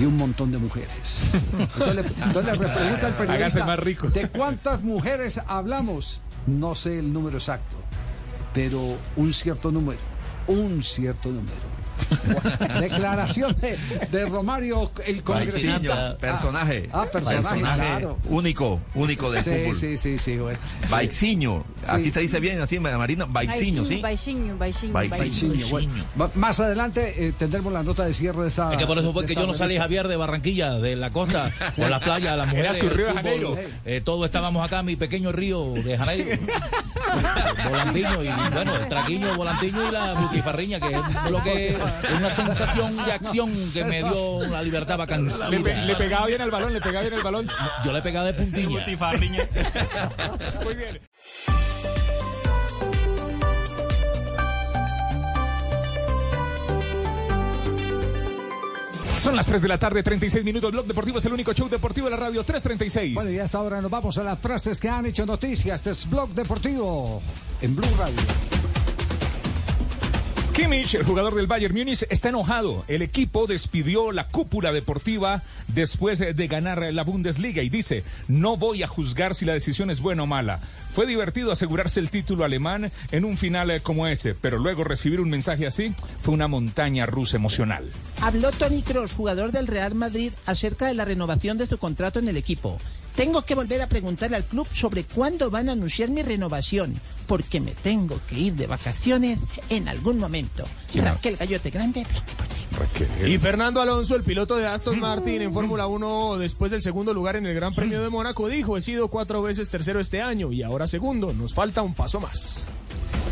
y 0.00 0.06
un 0.06 0.16
montón 0.16 0.50
de 0.50 0.56
mujeres. 0.56 1.20
Entonces 1.58 1.94
le, 1.94 2.24
entonces 2.24 2.58
le 2.58 2.68
pregunta 2.68 3.06
al 3.06 3.12
periodista, 3.12 3.66
más 3.66 3.78
rico. 3.78 4.08
¿de 4.08 4.26
cuántas 4.28 4.82
mujeres 4.82 5.38
hablamos? 5.46 6.20
No 6.46 6.74
sé 6.74 6.98
el 6.98 7.12
número 7.12 7.36
exacto, 7.36 7.76
pero 8.54 8.80
un 9.16 9.34
cierto 9.34 9.70
número, 9.70 9.98
un 10.48 10.82
cierto 10.82 11.28
número. 11.28 11.76
Declaración 12.80 13.56
de, 13.60 13.76
de 14.10 14.26
Romario, 14.26 14.90
el 15.06 15.22
congresista. 15.22 15.94
Baiciño, 15.94 16.18
personaje. 16.18 16.88
Ah, 16.92 17.02
ah, 17.02 17.10
personaje, 17.10 17.60
claro. 17.60 18.18
único, 18.28 18.80
único 18.94 19.30
del 19.30 19.42
Sí, 19.42 19.50
fútbol. 19.50 19.76
sí, 19.76 19.96
sí, 19.96 20.18
sí, 20.18 20.36
güey. 20.36 20.56
Baixiño, 20.90 21.64
así 21.86 22.04
Sí. 22.04 22.10
se 22.12 22.20
dice 22.20 22.40
bien, 22.40 22.60
así 22.60 22.78
Marina, 22.78 23.26
Baixiño, 23.28 23.84
¿sí? 23.84 24.00
Baixinho, 24.00 24.56
baixinho, 24.56 24.92
Baixinho. 24.92 25.52
baixinho. 25.54 26.04
Bueno, 26.14 26.32
más 26.34 26.60
adelante 26.60 27.26
eh, 27.26 27.32
tendremos 27.38 27.72
la 27.72 27.82
nota 27.82 28.04
de 28.04 28.14
cierre 28.14 28.42
de 28.42 28.48
esta. 28.48 28.72
Es 28.72 28.78
que 28.78 28.86
por 28.86 28.98
eso 28.98 29.12
fue 29.12 29.26
que 29.26 29.34
yo 29.34 29.46
no 29.46 29.54
salí. 29.54 29.76
Javier, 29.76 30.08
de 30.08 30.16
Barranquilla, 30.16 30.74
de 30.74 30.96
la 30.96 31.10
costa, 31.10 31.50
por 31.76 31.90
las 31.90 32.02
playas, 32.02 32.36
las 32.36 32.48
mujeres. 32.48 32.78
su 32.78 32.88
Río 32.88 33.06
de. 33.08 33.12
Janeiro. 33.14 33.56
Eh, 33.84 34.00
todos 34.04 34.24
estábamos 34.26 34.64
acá 34.64 34.80
en 34.80 34.86
mi 34.86 34.96
pequeño 34.96 35.32
río 35.32 35.72
de 35.74 35.96
Janeiro. 35.98 36.30
Volantiño 37.68 38.22
y, 38.22 38.28
bueno, 38.52 38.74
el 38.76 38.88
traquiño, 38.88 39.36
volantiño 39.36 39.88
y 39.88 39.92
la 39.92 40.14
butifarriña, 40.14 40.80
que 40.80 40.94
es 40.94 41.30
lo 41.30 41.42
que 41.42 41.68
es 41.70 41.78
una 42.18 42.34
sensación 42.34 42.96
de 43.04 43.12
acción 43.12 43.52
que 43.72 43.84
me 43.84 44.02
dio 44.02 44.46
la 44.46 44.62
libertad 44.62 44.98
vacancía. 44.98 45.48
Le, 45.50 45.60
pe- 45.60 45.74
le 45.74 45.94
pegaba 45.96 46.26
bien 46.26 46.40
al 46.40 46.50
balón, 46.50 46.72
le 46.72 46.80
pegaba 46.80 47.02
bien 47.02 47.14
el 47.14 47.22
balón. 47.22 47.48
Yo 47.84 47.92
le 47.92 48.02
pegaba 48.02 48.26
de 48.26 48.34
puntilla. 48.34 48.66
Muy 50.64 50.74
bien. 50.74 51.00
Son 59.14 59.34
las 59.34 59.46
3 59.46 59.62
de 59.62 59.68
la 59.68 59.78
tarde, 59.78 60.02
36 60.02 60.44
minutos. 60.44 60.70
Blog 60.70 60.86
Deportivo 60.86 61.18
es 61.18 61.24
el 61.24 61.32
único 61.32 61.52
show 61.52 61.68
deportivo 61.68 62.06
de 62.06 62.10
la 62.12 62.16
radio 62.16 62.44
336. 62.44 63.14
Bueno, 63.14 63.30
y 63.30 63.38
hasta 63.38 63.58
ahora 63.58 63.80
nos 63.80 63.90
vamos 63.90 64.16
a 64.18 64.22
las 64.22 64.38
frases 64.38 64.78
que 64.78 64.88
han 64.88 65.06
hecho 65.06 65.24
noticias. 65.26 65.76
Este 65.80 65.90
es 65.90 66.08
Blog 66.08 66.30
Deportivo 66.30 67.22
en 67.60 67.74
Blue 67.74 67.88
Radio. 67.98 68.14
Kimmich, 70.56 70.94
el 70.94 71.04
jugador 71.04 71.34
del 71.34 71.46
Bayern 71.46 71.76
Múnich, 71.76 72.06
está 72.08 72.30
enojado. 72.30 72.82
El 72.88 73.02
equipo 73.02 73.46
despidió 73.46 74.10
la 74.10 74.28
cúpula 74.28 74.72
deportiva 74.72 75.42
después 75.68 76.18
de 76.18 76.48
ganar 76.48 76.82
la 76.94 77.04
Bundesliga 77.04 77.62
y 77.62 77.68
dice, 77.68 78.04
no 78.26 78.56
voy 78.56 78.82
a 78.82 78.86
juzgar 78.86 79.34
si 79.34 79.44
la 79.44 79.52
decisión 79.52 79.90
es 79.90 80.00
buena 80.00 80.22
o 80.22 80.26
mala. 80.26 80.60
Fue 80.94 81.06
divertido 81.06 81.52
asegurarse 81.52 82.00
el 82.00 82.08
título 82.08 82.42
alemán 82.42 82.90
en 83.12 83.26
un 83.26 83.36
final 83.36 83.70
eh, 83.70 83.82
como 83.82 84.06
ese, 84.06 84.34
pero 84.34 84.56
luego 84.58 84.82
recibir 84.82 85.20
un 85.20 85.28
mensaje 85.28 85.66
así 85.66 85.92
fue 86.22 86.32
una 86.32 86.48
montaña 86.48 87.04
rusa 87.04 87.36
emocional. 87.36 87.92
Habló 88.22 88.50
Tony 88.50 88.80
Kroos, 88.80 89.12
jugador 89.12 89.52
del 89.52 89.66
Real 89.66 89.94
Madrid, 89.94 90.32
acerca 90.46 90.86
de 90.86 90.94
la 90.94 91.04
renovación 91.04 91.58
de 91.58 91.66
su 91.66 91.76
contrato 91.76 92.18
en 92.18 92.28
el 92.28 92.38
equipo. 92.38 92.78
Tengo 93.16 93.42
que 93.42 93.54
volver 93.54 93.80
a 93.80 93.88
preguntarle 93.88 94.36
al 94.36 94.44
club 94.44 94.68
sobre 94.72 95.04
cuándo 95.04 95.50
van 95.50 95.70
a 95.70 95.72
anunciar 95.72 96.10
mi 96.10 96.22
renovación, 96.22 96.94
porque 97.26 97.60
me 97.60 97.72
tengo 97.72 98.20
que 98.28 98.38
ir 98.38 98.54
de 98.54 98.66
vacaciones 98.66 99.38
en 99.70 99.88
algún 99.88 100.18
momento. 100.18 100.64
Raquel 100.94 101.36
Gallote 101.36 101.70
Grande. 101.70 102.06
Y 103.26 103.38
Fernando 103.38 103.80
Alonso, 103.80 104.16
el 104.16 104.22
piloto 104.22 104.56
de 104.56 104.66
Aston 104.66 105.00
Martin 105.00 105.40
en 105.40 105.52
Fórmula 105.52 105.86
1, 105.86 106.36
después 106.36 106.70
del 106.70 106.82
segundo 106.82 107.14
lugar 107.14 107.36
en 107.36 107.46
el 107.46 107.54
Gran 107.54 107.74
Premio 107.74 108.02
de 108.02 108.10
Mónaco, 108.10 108.48
dijo, 108.48 108.76
he 108.76 108.82
sido 108.82 109.08
cuatro 109.08 109.40
veces 109.40 109.70
tercero 109.70 109.98
este 109.98 110.20
año 110.20 110.52
y 110.52 110.62
ahora 110.62 110.86
segundo, 110.86 111.32
nos 111.32 111.54
falta 111.54 111.80
un 111.80 111.94
paso 111.94 112.20
más. 112.20 112.66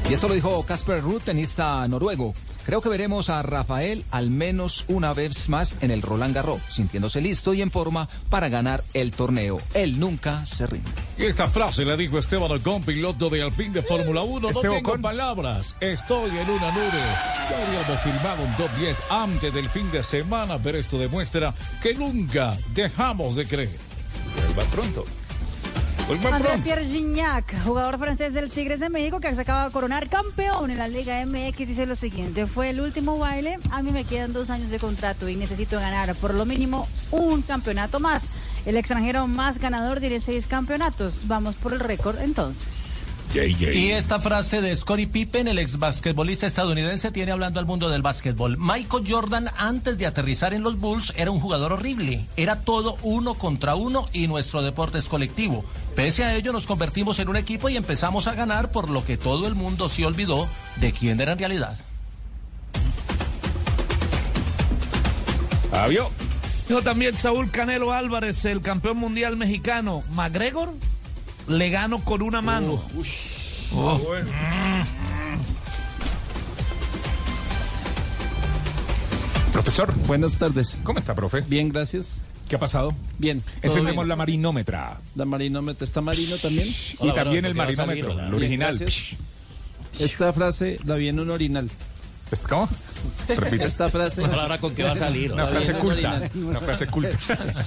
Y 0.08 0.14
esto 0.14 0.28
lo 0.28 0.34
dijo 0.34 0.64
Casper 0.64 1.02
Ruud, 1.02 1.20
tenista 1.22 1.86
noruego. 1.88 2.34
Creo 2.64 2.80
que 2.80 2.88
veremos 2.88 3.28
a 3.30 3.42
Rafael 3.42 4.04
al 4.10 4.30
menos 4.30 4.84
una 4.88 5.12
vez 5.12 5.48
más 5.48 5.76
en 5.80 5.90
el 5.90 6.02
Roland 6.02 6.34
Garros, 6.34 6.60
sintiéndose 6.70 7.20
listo 7.20 7.52
y 7.52 7.60
en 7.60 7.70
forma 7.70 8.08
para 8.30 8.48
ganar 8.48 8.82
el 8.94 9.12
torneo. 9.12 9.60
Él 9.74 10.00
nunca 10.00 10.46
se 10.46 10.66
rinde. 10.66 10.90
Y 11.18 11.24
esta 11.24 11.48
frase 11.48 11.84
la 11.84 11.96
dijo 11.96 12.18
Esteban 12.18 12.50
Ocon, 12.50 12.82
piloto 12.82 13.28
de 13.28 13.42
Alpine 13.42 13.74
de 13.74 13.82
Fórmula 13.82 14.22
1. 14.22 14.50
No 14.50 14.60
tengo 14.60 14.78
Ocon. 14.78 15.02
palabras, 15.02 15.76
estoy 15.80 16.30
en 16.30 16.50
una 16.50 16.70
nube. 16.72 17.02
Ya 17.50 17.66
habíamos 17.66 18.00
firmado 18.02 18.42
un 18.42 18.56
top 18.56 18.70
10 18.78 19.02
antes 19.10 19.52
del 19.54 19.68
fin 19.68 19.90
de 19.92 20.02
semana, 20.02 20.58
pero 20.58 20.78
esto 20.78 20.98
demuestra 20.98 21.54
que 21.82 21.94
nunca 21.94 22.56
dejamos 22.74 23.36
de 23.36 23.46
creer. 23.46 23.78
Va 24.58 24.64
pronto. 24.64 25.04
Vuelva 26.06 26.36
André 26.36 26.48
pronto. 26.48 26.64
Pierre 26.64 26.84
Gignac, 26.84 27.64
jugador 27.64 27.98
francés 27.98 28.34
del 28.34 28.50
Tigres 28.50 28.78
de 28.78 28.90
México 28.90 29.20
que 29.20 29.34
se 29.34 29.40
acaba 29.40 29.64
de 29.64 29.72
coronar 29.72 30.08
campeón 30.10 30.70
en 30.70 30.76
la 30.76 30.86
Liga 30.86 31.24
MX, 31.24 31.56
dice 31.56 31.86
lo 31.86 31.96
siguiente, 31.96 32.44
fue 32.44 32.70
el 32.70 32.80
último 32.80 33.18
baile, 33.18 33.58
a 33.70 33.82
mí 33.82 33.90
me 33.90 34.04
quedan 34.04 34.34
dos 34.34 34.50
años 34.50 34.70
de 34.70 34.78
contrato 34.78 35.30
y 35.30 35.36
necesito 35.36 35.80
ganar 35.80 36.14
por 36.16 36.34
lo 36.34 36.44
mínimo 36.44 36.86
un 37.10 37.40
campeonato 37.40 38.00
más. 38.00 38.28
El 38.66 38.76
extranjero 38.76 39.26
más 39.26 39.58
ganador 39.58 40.00
tiene 40.00 40.20
seis 40.20 40.46
campeonatos, 40.46 41.26
vamos 41.26 41.54
por 41.54 41.72
el 41.72 41.80
récord 41.80 42.18
entonces. 42.20 42.93
Y 43.34 43.90
esta 43.90 44.20
frase 44.20 44.60
de 44.60 44.76
Scottie 44.76 45.08
Pippen, 45.08 45.48
el 45.48 45.58
ex 45.58 45.80
basquetbolista 45.80 46.46
estadounidense, 46.46 47.10
tiene 47.10 47.32
hablando 47.32 47.58
al 47.58 47.66
mundo 47.66 47.88
del 47.88 48.00
básquetbol. 48.00 48.56
Michael 48.58 49.04
Jordan, 49.08 49.50
antes 49.56 49.98
de 49.98 50.06
aterrizar 50.06 50.54
en 50.54 50.62
los 50.62 50.78
Bulls, 50.78 51.12
era 51.16 51.32
un 51.32 51.40
jugador 51.40 51.72
horrible. 51.72 52.26
Era 52.36 52.60
todo 52.60 52.96
uno 53.02 53.34
contra 53.34 53.74
uno 53.74 54.08
y 54.12 54.28
nuestro 54.28 54.62
deporte 54.62 54.98
es 54.98 55.08
colectivo. 55.08 55.64
Pese 55.96 56.24
a 56.24 56.36
ello, 56.36 56.52
nos 56.52 56.66
convertimos 56.66 57.18
en 57.18 57.28
un 57.28 57.36
equipo 57.36 57.68
y 57.68 57.76
empezamos 57.76 58.28
a 58.28 58.34
ganar, 58.34 58.70
por 58.70 58.88
lo 58.88 59.04
que 59.04 59.16
todo 59.16 59.48
el 59.48 59.56
mundo 59.56 59.88
se 59.88 60.06
olvidó 60.06 60.48
de 60.76 60.92
quién 60.92 61.20
era 61.20 61.32
en 61.32 61.38
realidad. 61.38 61.76
Fabio. 65.72 66.08
Dijo 66.68 66.82
también 66.82 67.16
Saúl 67.16 67.50
Canelo 67.50 67.92
Álvarez, 67.92 68.44
el 68.44 68.60
campeón 68.60 68.98
mundial 68.98 69.36
mexicano. 69.36 70.04
McGregor 70.12 70.72
le 71.48 71.70
gano 71.70 72.02
con 72.04 72.22
una 72.22 72.42
mano. 72.42 72.82
Oh. 73.74 74.00
Profesor. 79.52 79.94
Buenas 80.06 80.38
tardes. 80.38 80.78
¿Cómo 80.82 80.98
está, 80.98 81.14
profe? 81.14 81.42
Bien, 81.42 81.68
gracias. 81.68 82.22
¿Qué 82.48 82.56
ha 82.56 82.58
pasado? 82.58 82.94
Bien. 83.18 83.42
Encendemos 83.62 84.06
la 84.06 84.16
marinómetra. 84.16 85.00
La 85.14 85.24
marinómetra. 85.24 85.84
¿Está 85.84 86.00
marino 86.00 86.36
también? 86.36 86.66
Y 87.00 87.12
también 87.12 87.44
el 87.44 87.54
marinómetro, 87.54 88.12
el 88.12 88.34
original. 88.34 88.78
Esta 89.98 90.32
frase 90.32 90.78
la 90.84 90.96
vi 90.96 91.08
en 91.08 91.20
un 91.20 91.30
orinal. 91.30 91.70
¿Cómo? 92.48 92.68
Repite. 93.28 93.64
Esta 93.64 93.88
frase. 93.88 94.20
Una 94.22 94.30
palabra 94.30 94.58
con 94.58 94.74
que 94.74 94.82
va 94.82 94.92
a 94.92 94.96
salir. 94.96 95.32
Una 95.32 95.46
frase 95.46 95.72
culta. 95.74 96.30
Una 96.34 96.60
frase 96.60 96.86
culta. 96.86 97.16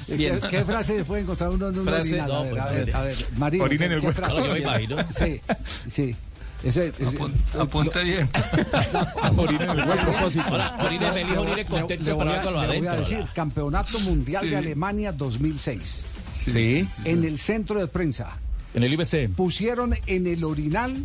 ¿Qué, 0.08 0.40
qué 0.50 0.66
frase 0.66 1.04
puede 1.06 1.22
encontrar 1.22 1.50
uno 1.52 1.70
en 1.70 1.80
un 1.80 1.86
Frase- 1.86 2.20
orinal? 2.22 2.28
no, 2.30 2.36
a 2.38 2.42
ver, 2.44 2.52
pues, 2.52 2.62
a 2.64 2.70
ver, 2.72 2.96
a 2.96 3.02
ver, 3.04 3.16
Marino, 3.38 3.64
Orina 3.64 3.86
en 3.86 3.92
¿qué- 3.92 3.98
el 3.98 4.02
hueco. 4.06 4.18
frase? 4.18 4.38
Yo 4.38 4.54
me 4.54 4.60
imagino. 4.60 4.98
Sí, 5.18 5.42
sí. 5.90 6.16
Ese, 6.64 6.92
ese- 7.00 7.18
apunte 7.60 8.04
bien. 8.04 8.30
Orina 9.38 9.64
en 9.66 9.70
el 9.80 9.92
A 9.92 9.96
propósito. 9.96 10.46
Ahora, 10.50 10.78
orine 10.84 11.12
feliz, 11.12 11.38
orine 11.38 11.66
contento, 11.66 12.04
le 12.06 12.14
voy 12.14 12.26
pero 12.26 12.32
a, 12.36 12.42
hágalo 12.42 12.62
le 12.62 12.68
voy 12.80 12.88
a 12.88 12.92
adentro. 12.92 13.00
decir, 13.18 13.28
Campeonato 13.34 14.00
Mundial 14.00 14.42
Sí. 14.44 14.50
de 14.50 14.58
Alemania 14.58 15.12
2006. 15.12 16.04
Sí. 16.34 16.88
En 17.06 17.24
el 17.24 17.38
centro 17.40 17.80
de 17.80 17.88
prensa. 17.88 18.38
En 18.74 18.84
el 18.84 18.92
IBC. 18.94 19.30
Pusieron 19.36 19.96
en 20.08 20.28
el 20.28 20.44
orinal 20.44 20.98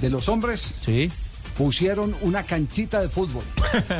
de 0.00 0.10
los 0.10 0.28
hombres. 0.28 0.74
Sí. 0.80 1.10
Pusieron 1.58 2.14
una 2.22 2.44
canchita 2.44 3.00
de 3.00 3.08
fútbol 3.08 3.42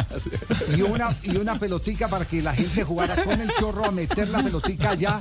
y 0.76 0.82
una, 0.82 1.08
y 1.24 1.36
una 1.36 1.58
pelotica 1.58 2.06
para 2.08 2.24
que 2.24 2.40
la 2.40 2.54
gente 2.54 2.84
jugara 2.84 3.22
con 3.24 3.40
el 3.40 3.50
chorro 3.58 3.84
a 3.84 3.90
meter 3.90 4.28
la 4.28 4.42
pelotica 4.42 4.90
allá, 4.90 5.18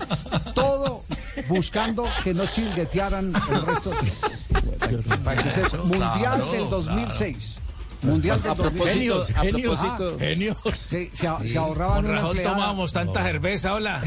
todo 0.54 1.04
buscando 1.50 2.06
que 2.24 2.34
no 2.36 2.46
chinguetearan 2.46 3.34
el 3.52 3.66
resto. 3.66 3.92
Para 5.24 5.44
que 5.44 5.52
se- 5.52 5.62
Claro, 5.62 5.86
mundial 5.86 6.20
claro, 6.22 6.52
del 6.52 6.70
2006. 6.70 7.58
Mundial 8.04 8.42
del 8.42 8.52
A 8.52 8.56
propósito, 8.56 9.16
2000. 9.18 9.36
a 9.38 9.42
Genios. 9.42 9.76
propósito, 9.80 10.14
Ah, 10.16 10.20
genios. 10.20 10.58
Se, 10.76 11.10
Sí. 11.14 11.28
se 11.48 11.58
ahorraban 11.58 12.04
Con 12.06 12.18
empleada. 12.18 12.52
tomábamos 12.54 12.94
tanta 12.94 13.24
cerveza, 13.24 13.74
hola. 13.74 14.04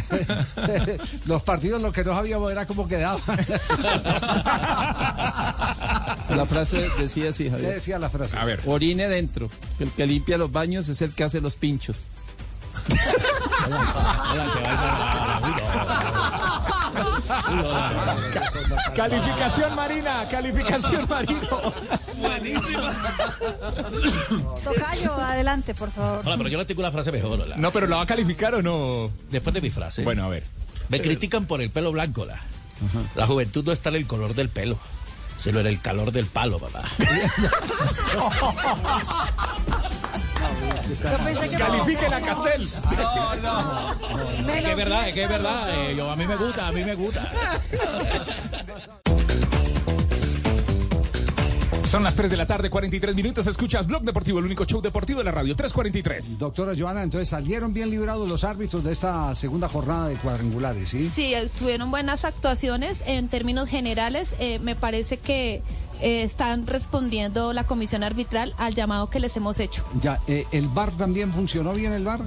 Los 1.26 1.42
partidos 1.42 1.82
lo 1.82 1.90
que 1.92 2.04
no 2.04 2.14
sabíamos 2.14 2.52
era 2.52 2.66
cómo 2.66 2.86
quedaban. 2.86 3.20
La 6.30 6.46
frase 6.46 6.88
decía 6.98 7.30
así, 7.30 7.44
¿Qué 7.44 7.50
Javier. 7.50 7.74
decía 7.74 7.98
la 7.98 8.08
frase? 8.08 8.36
A 8.38 8.44
ver. 8.44 8.60
Orine 8.66 9.08
dentro. 9.08 9.50
El 9.80 9.90
que 9.90 10.06
limpia 10.06 10.38
los 10.38 10.52
baños 10.52 10.88
es 10.88 11.02
el 11.02 11.12
que 11.12 11.24
hace 11.24 11.40
los 11.40 11.56
pinchos. 11.56 11.96
Calificación 18.94 19.74
Marina, 19.74 20.12
calificación 20.30 21.08
Marino. 21.08 21.72
Tocayo, 24.62 25.14
adelante, 25.14 25.74
por 25.74 25.90
favor. 25.90 26.22
Hola, 26.24 26.36
pero 26.36 26.48
yo 26.48 26.58
le 26.58 26.64
tengo 26.64 26.80
una 26.80 26.90
frase 26.90 27.12
mejor, 27.12 27.40
hola. 27.40 27.56
No, 27.58 27.70
pero 27.70 27.86
¿la 27.86 27.96
va 27.96 28.02
a 28.02 28.06
calificar 28.06 28.54
o 28.54 28.62
no? 28.62 29.10
Después 29.30 29.54
de 29.54 29.60
mi 29.60 29.70
frase. 29.70 30.02
Bueno, 30.02 30.24
a 30.24 30.28
ver. 30.28 30.44
Me 30.88 31.00
critican 31.00 31.46
por 31.46 31.60
el 31.62 31.70
pelo 31.70 31.92
blanco, 31.92 32.24
la. 32.24 32.38
La 33.14 33.26
juventud 33.26 33.64
no 33.64 33.72
está 33.72 33.90
en 33.90 33.96
el 33.96 34.06
color 34.06 34.34
del 34.34 34.48
pelo, 34.48 34.78
sino 35.40 35.60
en 35.60 35.66
el 35.66 35.80
calor 35.80 36.12
del 36.12 36.26
palo, 36.26 36.58
papá. 36.58 36.82
Yo 40.88 41.24
pensé 41.24 41.48
que 41.48 41.56
Califiquen 41.56 42.12
a 42.12 42.20
Castel. 42.20 42.62
Es 42.62 44.64
que 44.64 44.70
es 44.70 44.76
verdad, 44.76 45.08
es 45.08 45.14
que 45.14 45.22
es 45.22 45.28
verdad. 45.28 45.70
eh, 45.70 45.94
yo, 45.96 46.10
a 46.10 46.16
mí 46.16 46.26
me 46.26 46.36
gusta, 46.36 46.68
a 46.68 46.72
mí 46.72 46.84
me 46.84 46.94
gusta. 46.94 47.30
Son 51.84 52.04
las 52.04 52.14
3 52.14 52.30
de 52.30 52.36
la 52.36 52.46
tarde, 52.46 52.70
43 52.70 53.16
minutos. 53.16 53.46
Escuchas 53.48 53.86
Blog 53.88 54.02
Deportivo, 54.02 54.38
el 54.38 54.44
único 54.44 54.64
show 54.64 54.80
deportivo 54.80 55.18
de 55.18 55.24
la 55.24 55.32
radio. 55.32 55.56
343. 55.56 56.38
Doctora 56.38 56.72
Joana, 56.78 57.02
entonces 57.02 57.28
salieron 57.28 57.72
bien 57.72 57.90
librados 57.90 58.28
los 58.28 58.44
árbitros 58.44 58.84
de 58.84 58.92
esta 58.92 59.34
segunda 59.34 59.68
jornada 59.68 60.06
de 60.08 60.14
cuadrangulares, 60.16 60.90
¿sí? 60.90 61.02
Sí, 61.02 61.34
eh, 61.34 61.48
tuvieron 61.58 61.90
buenas 61.90 62.24
actuaciones 62.24 63.02
en 63.06 63.28
términos 63.28 63.68
generales. 63.68 64.36
eh, 64.38 64.60
me 64.60 64.76
parece 64.76 65.16
que 65.16 65.62
eh, 66.00 66.22
están 66.22 66.66
respondiendo 66.68 67.52
la 67.52 67.64
comisión 67.64 68.04
arbitral 68.04 68.54
al 68.56 68.74
llamado 68.76 69.10
que 69.10 69.18
les 69.18 69.36
hemos 69.36 69.58
hecho. 69.58 69.84
Ya, 70.00 70.20
eh, 70.28 70.46
¿el 70.52 70.68
bar 70.68 70.92
también 70.92 71.32
funcionó 71.32 71.72
bien 71.72 71.92
el 71.92 72.04
bar? 72.04 72.20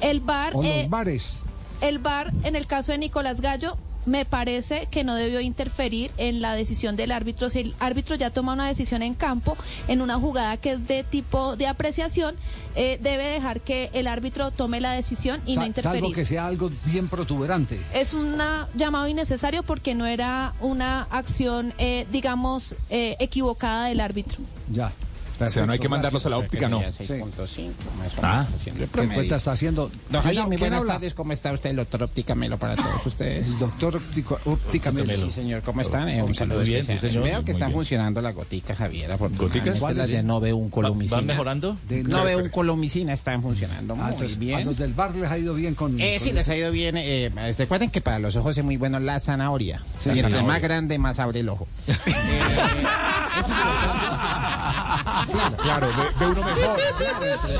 El 0.00 0.20
VAR, 0.20 0.52
¿O 0.56 0.64
eh, 0.64 0.80
los 0.82 0.90
bares? 0.90 1.38
el 1.80 1.98
VAR 2.00 2.32
en 2.42 2.56
el 2.56 2.66
caso 2.66 2.90
de 2.92 2.98
Nicolás 2.98 3.40
Gallo 3.40 3.76
me 4.06 4.24
parece 4.24 4.86
que 4.90 5.04
no 5.04 5.14
debió 5.14 5.40
interferir 5.40 6.10
en 6.16 6.40
la 6.40 6.54
decisión 6.54 6.96
del 6.96 7.12
árbitro. 7.12 7.50
Si 7.50 7.58
el 7.60 7.74
árbitro 7.80 8.16
ya 8.16 8.30
toma 8.30 8.54
una 8.54 8.66
decisión 8.66 9.02
en 9.02 9.14
campo, 9.14 9.56
en 9.88 10.00
una 10.02 10.16
jugada 10.16 10.56
que 10.56 10.72
es 10.72 10.86
de 10.88 11.04
tipo 11.04 11.56
de 11.56 11.66
apreciación, 11.66 12.34
eh, 12.76 12.98
debe 13.02 13.24
dejar 13.24 13.60
que 13.60 13.90
el 13.92 14.06
árbitro 14.06 14.50
tome 14.50 14.80
la 14.80 14.92
decisión 14.92 15.40
y 15.46 15.54
Sa- 15.54 15.60
no 15.60 15.66
interferir. 15.66 16.00
salvo 16.02 16.14
que 16.14 16.24
sea 16.24 16.46
algo 16.46 16.70
bien 16.86 17.08
protuberante. 17.08 17.80
Es 17.92 18.14
un 18.14 18.38
llamado 18.74 19.06
innecesario 19.08 19.62
porque 19.62 19.94
no 19.94 20.06
era 20.06 20.54
una 20.60 21.02
acción, 21.10 21.72
eh, 21.78 22.06
digamos, 22.10 22.76
eh, 22.90 23.16
equivocada 23.18 23.86
del 23.86 24.00
árbitro. 24.00 24.38
Ya. 24.72 24.92
O 25.40 25.50
sea, 25.50 25.66
no 25.66 25.72
hay 25.72 25.78
que 25.78 25.88
mandarlos 25.88 26.24
a 26.26 26.30
la 26.30 26.38
óptica, 26.38 26.68
no. 26.68 26.80
6.5, 26.80 27.70
más 27.98 28.18
o 28.18 28.20
Ah. 28.22 28.46
¿Qué 28.64 28.72
cuenta 29.08 29.36
está 29.36 29.52
haciendo? 29.52 29.90
Don 30.10 30.22
Javier, 30.22 30.42
¿Quién- 30.42 30.48
muy 30.48 30.56
buenas 30.58 30.80
habla? 30.82 30.94
tardes. 30.94 31.14
¿Cómo 31.14 31.32
está 31.32 31.52
usted, 31.52 31.70
el 31.70 31.76
doctor 31.76 32.02
Óptica 32.02 32.34
Melo, 32.34 32.58
para 32.58 32.76
todos 32.76 33.06
ustedes? 33.06 33.48
El 33.48 33.58
doctor 33.58 33.96
óptico- 33.96 34.38
óptica 34.44 34.92
Melo. 34.92 35.14
Sí, 35.14 35.30
señor, 35.30 35.62
¿cómo 35.62 35.80
están? 35.80 36.08
Eh, 36.08 36.22
un 36.22 36.34
saludo 36.34 36.58
Muy 36.60 36.68
bien, 36.68 36.86
sí, 36.86 36.98
señor. 36.98 37.24
Veo 37.24 37.44
que 37.44 37.52
bien. 37.52 37.72
funcionando 37.72 38.20
las 38.22 38.34
goticas, 38.34 38.76
Javier. 38.78 39.16
¿Goticas? 39.18 39.80
Las 39.80 40.08
de 40.08 40.22
no 40.22 40.40
veo 40.40 40.56
un 40.56 40.64
¿Van 40.64 40.70
colomicina. 40.70 41.16
van 41.16 41.26
mejorando? 41.26 41.76
De- 41.88 42.02
No 42.04 42.24
veo 42.24 42.38
un 42.38 42.48
colomicina, 42.50 43.12
están 43.12 43.42
funcionando 43.42 43.94
Ah, 43.94 43.96
muy 43.96 44.12
entonces, 44.12 44.36
A 44.36 44.40
bien. 44.40 44.64
los 44.66 44.76
del 44.76 44.94
bar 44.94 45.14
les 45.14 45.30
ha 45.30 45.38
ido 45.38 45.54
bien 45.54 45.74
con. 45.74 46.00
Eh, 46.00 46.16
con 46.18 46.24
sí, 46.26 46.32
les 46.32 46.48
ha 46.48 46.56
ido 46.56 46.70
bien. 46.72 46.96
Eh, 46.96 47.30
recuerden 47.58 47.90
que 47.90 48.00
para 48.00 48.18
los 48.18 48.36
ojos 48.36 48.56
es 48.58 48.64
muy 48.64 48.76
bueno 48.76 48.98
la 49.00 49.18
zanahoria. 49.20 49.82
y 50.04 50.08
entre 50.08 50.22
zanahoria. 50.22 50.48
más 50.48 50.62
grande, 50.62 50.98
más 50.98 51.18
abre 51.18 51.40
el 51.40 51.48
ojo. 51.48 51.66
Es. 55.30 55.62
Claro, 55.62 55.86
ve, 55.88 56.04
ve 56.18 56.26
uno 56.26 56.42
mejor. 56.42 56.80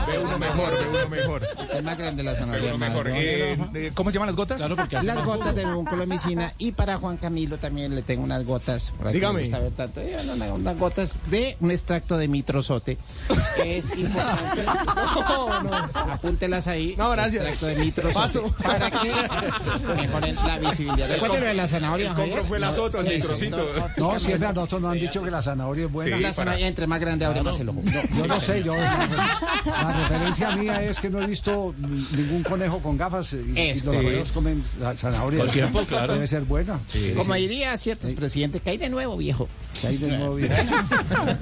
Ve 0.08 0.18
uno 0.18 0.38
mejor, 0.38 0.70
ve 0.72 0.88
uno 0.98 1.08
mejor. 1.08 1.42
Es 1.72 1.82
más 1.84 1.98
grande 1.98 2.22
la 2.22 2.32
Ve 2.32 2.38
zanahoria. 2.38 2.76
mejor. 2.76 3.08
el 3.08 3.16
Eh, 3.16 3.58
eh, 3.74 3.92
¿Cómo 3.94 4.10
se 4.10 4.14
llaman 4.14 4.26
las 4.28 4.36
gotas? 4.36 4.56
Claro, 4.58 4.76
porque 4.76 4.96
hace 4.96 5.06
Las 5.06 5.16
más 5.16 5.24
gotas 5.26 5.54
de 5.54 5.64
oncolomicina 5.64 6.52
y 6.58 6.72
para 6.72 6.96
Juan 6.98 7.16
Camilo 7.16 7.58
también 7.58 7.94
le 7.94 8.02
tengo 8.02 8.22
unas 8.24 8.44
gotas. 8.44 8.92
por 8.96 9.08
aquí 9.08 9.16
Dígame. 9.16 9.40
gusta 9.42 9.58
ver 9.58 9.72
tanto. 9.72 10.00
Eh, 10.00 10.16
no, 10.26 10.36
no, 10.36 10.54
unas 10.54 10.78
gotas 10.78 11.18
de 11.30 11.56
un 11.60 11.70
extracto 11.70 12.16
de 12.16 12.28
mitrozote 12.28 12.98
que 13.56 13.78
es 13.78 13.84
importante. 13.98 14.62
Apúntelas 16.10 16.66
ahí. 16.68 16.94
No, 16.96 17.10
gracias. 17.10 17.44
Extracto 17.44 17.66
de 17.66 17.76
mitrozote. 17.84 18.14
Paso. 18.14 18.54
Para 18.62 18.90
que 18.90 19.12
mejoren 19.96 20.36
la 20.46 20.58
visibilidad. 20.58 21.08
Recuerden 21.08 21.40
lo 21.40 21.46
de 21.46 21.54
la 21.54 21.68
zanahoria. 21.68 22.08
el 22.10 22.14
compro 22.14 22.44
fue 22.44 22.58
las 22.58 22.76
No, 22.76 22.84
otras, 22.84 23.02
sí, 23.04 23.08
nitrocito. 23.16 23.56
sí, 23.56 24.00
No, 24.00 24.20
siempre 24.20 24.48
a 24.48 24.52
nosotros 24.52 24.82
nos 24.82 24.92
han 24.92 24.98
dicho 24.98 25.22
que 25.22 25.30
la 25.30 25.42
zanahoria 25.42 25.86
es 25.86 25.92
buena. 25.92 26.16
La 26.18 26.32
zanahoria 26.32 26.66
entre 26.68 26.86
más 26.86 27.00
grande 27.00 27.26
más 27.42 27.59
el 27.60 27.68
ojo. 27.68 27.80
Yo 28.16 28.26
no 28.26 28.40
sé, 28.40 28.62
yo 28.62 28.74
la, 28.76 29.92
referencia 30.02 30.56
mía 30.56 30.82
es 30.82 30.98
que 31.00 31.10
no 31.10 31.20
he 31.22 31.26
visto 31.26 31.74
ni- 31.78 32.06
ningún 32.22 32.42
conejo 32.42 32.78
con 32.80 32.96
gafas 32.96 33.32
y, 33.34 33.52
y 33.54 33.60
Eso. 33.70 33.86
los 33.92 33.96
Sí. 34.00 34.04
conejos 34.04 34.32
comen 34.32 34.62
zanahoria. 34.96 35.40
Con 35.40 35.50
tiempo, 35.50 35.80
claro. 35.84 36.14
Debe 36.14 36.26
ser 36.26 36.42
buena. 36.42 36.78
Como 37.16 37.34
diría 37.34 37.76
ciertos 37.76 38.12
presidentes, 38.12 38.62
que 38.62 38.70
hay 38.70 38.78
de 38.78 38.88
nuevo, 38.88 39.16
viejo. 39.16 39.48
Que 39.80 39.86
hay 39.88 39.96
de 39.96 40.18
nuevo 40.18 40.34
bien. 40.36 40.50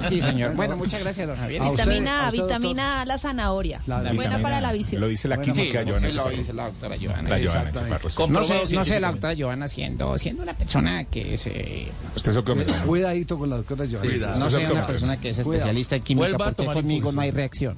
Sí, 0.09 0.21
señor. 0.23 0.55
Bueno, 0.55 0.77
muchas 0.77 1.03
gracias, 1.03 1.27
don 1.27 1.37
Javier. 1.37 1.63
A 1.63 1.71
Vitamina 1.71 2.27
a 2.27 2.29
usted, 2.31 2.43
vitamina 2.43 3.01
A, 3.01 3.05
la 3.05 3.19
zanahoria. 3.19 3.81
La 3.87 3.97
Buena 3.97 4.13
vitamina 4.13 4.43
para 4.43 4.61
la 4.61 4.73
visión. 4.73 5.01
Lo 5.01 5.09
dice 5.09 5.29
la 5.29 5.37
Bueno, 5.37 5.53
química, 5.53 5.83
Sí, 5.83 5.89
Joana 5.91 6.07
sí 6.11 6.13
lo 6.17 6.29
dice 6.31 6.53
la 6.53 6.65
doctora 6.67 6.97
Joana. 7.01 7.29
La 7.29 7.39
Joana 7.51 7.71
sí. 8.09 8.23
No 8.29 8.45
sé, 8.45 8.75
no 8.75 8.85
sé 8.85 9.01
la 9.01 9.11
doctora 9.13 9.35
Joana 9.39 9.69
siendo, 9.69 10.17
siendo 10.19 10.43
una 10.43 10.55
persona 10.55 11.05
que 11.05 11.35
es, 11.35 11.47
eh, 11.47 11.89
Usted 12.17 12.33
se 12.33 12.43
come. 12.43 12.65
Cuidadito 12.65 13.39
con 13.39 13.51
la 13.51 13.57
doctora 13.57 13.85
Joana. 13.91 14.37
No 14.37 14.51
sé, 14.51 14.67
una 14.71 14.87
persona 14.87 15.19
que 15.21 15.31
es 15.31 15.39
especialista 15.39 15.97
en 15.97 16.03
química, 16.09 16.29
Vuelva 16.29 16.49
a 16.49 16.53
porque 16.53 16.73
conmigo 16.73 17.13
no 17.13 17.21
hay 17.21 17.31
reacción. 17.31 17.77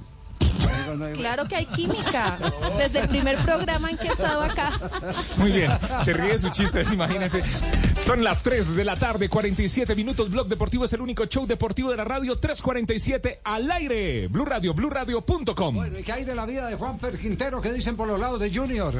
Claro 1.14 1.46
que 1.46 1.56
hay 1.56 1.66
química. 1.66 2.38
Desde 2.78 3.00
el 3.00 3.08
primer 3.08 3.36
programa 3.38 3.90
en 3.90 3.96
que 3.96 4.08
he 4.08 4.12
estado 4.12 4.42
acá. 4.42 4.72
Muy 5.36 5.52
bien, 5.52 5.70
se 6.02 6.12
ríe 6.12 6.32
de 6.32 6.38
sus 6.38 6.52
chistes, 6.52 6.92
imagínense. 6.92 7.42
Son 7.98 8.24
las 8.24 8.42
3 8.42 8.74
de 8.74 8.84
la 8.84 8.96
tarde, 8.96 9.28
47 9.28 9.94
minutos. 9.94 10.30
Blog 10.30 10.48
Deportivo 10.48 10.84
es 10.84 10.92
el 10.92 11.00
único 11.00 11.24
show 11.26 11.46
deportivo 11.46 11.90
de 11.90 11.96
la 11.96 12.04
radio 12.04 12.36
347 12.36 13.40
al 13.44 13.70
aire. 13.70 14.28
Blue 14.28 14.44
Radio, 14.44 14.74
BlueRadio.com. 14.74 15.74
Bueno, 15.74 15.98
¿y 15.98 16.02
qué 16.02 16.12
hay 16.12 16.24
de 16.24 16.34
la 16.34 16.46
vida 16.46 16.66
de 16.66 16.76
Juan 16.76 16.98
Quintero? 17.20 17.60
¿Qué 17.60 17.72
dicen 17.72 17.96
por 17.96 18.08
los 18.08 18.18
lados 18.18 18.40
de 18.40 18.52
Junior? 18.52 18.94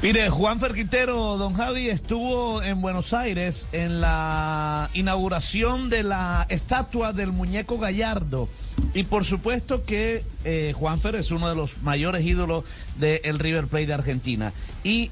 Mire, 0.00 0.30
Juan 0.30 0.60
Ferquintero, 0.60 1.38
don 1.38 1.54
Javi, 1.54 1.88
estuvo 1.88 2.62
en 2.62 2.80
Buenos 2.80 3.12
Aires 3.12 3.66
en 3.72 4.00
la 4.00 4.90
inauguración 4.94 5.90
de 5.90 6.04
la 6.04 6.46
estatua 6.50 7.12
del 7.12 7.32
muñeco 7.32 7.80
Gallardo. 7.80 8.48
Y 8.94 9.02
por 9.02 9.24
supuesto 9.24 9.82
que 9.82 10.22
eh, 10.44 10.72
Juanfer 10.76 11.16
es 11.16 11.32
uno 11.32 11.48
de 11.48 11.56
los 11.56 11.82
mayores 11.82 12.24
ídolos 12.24 12.62
del 13.00 13.40
River 13.40 13.66
Plate 13.66 13.86
de 13.86 13.94
Argentina. 13.94 14.52
Y 14.84 15.10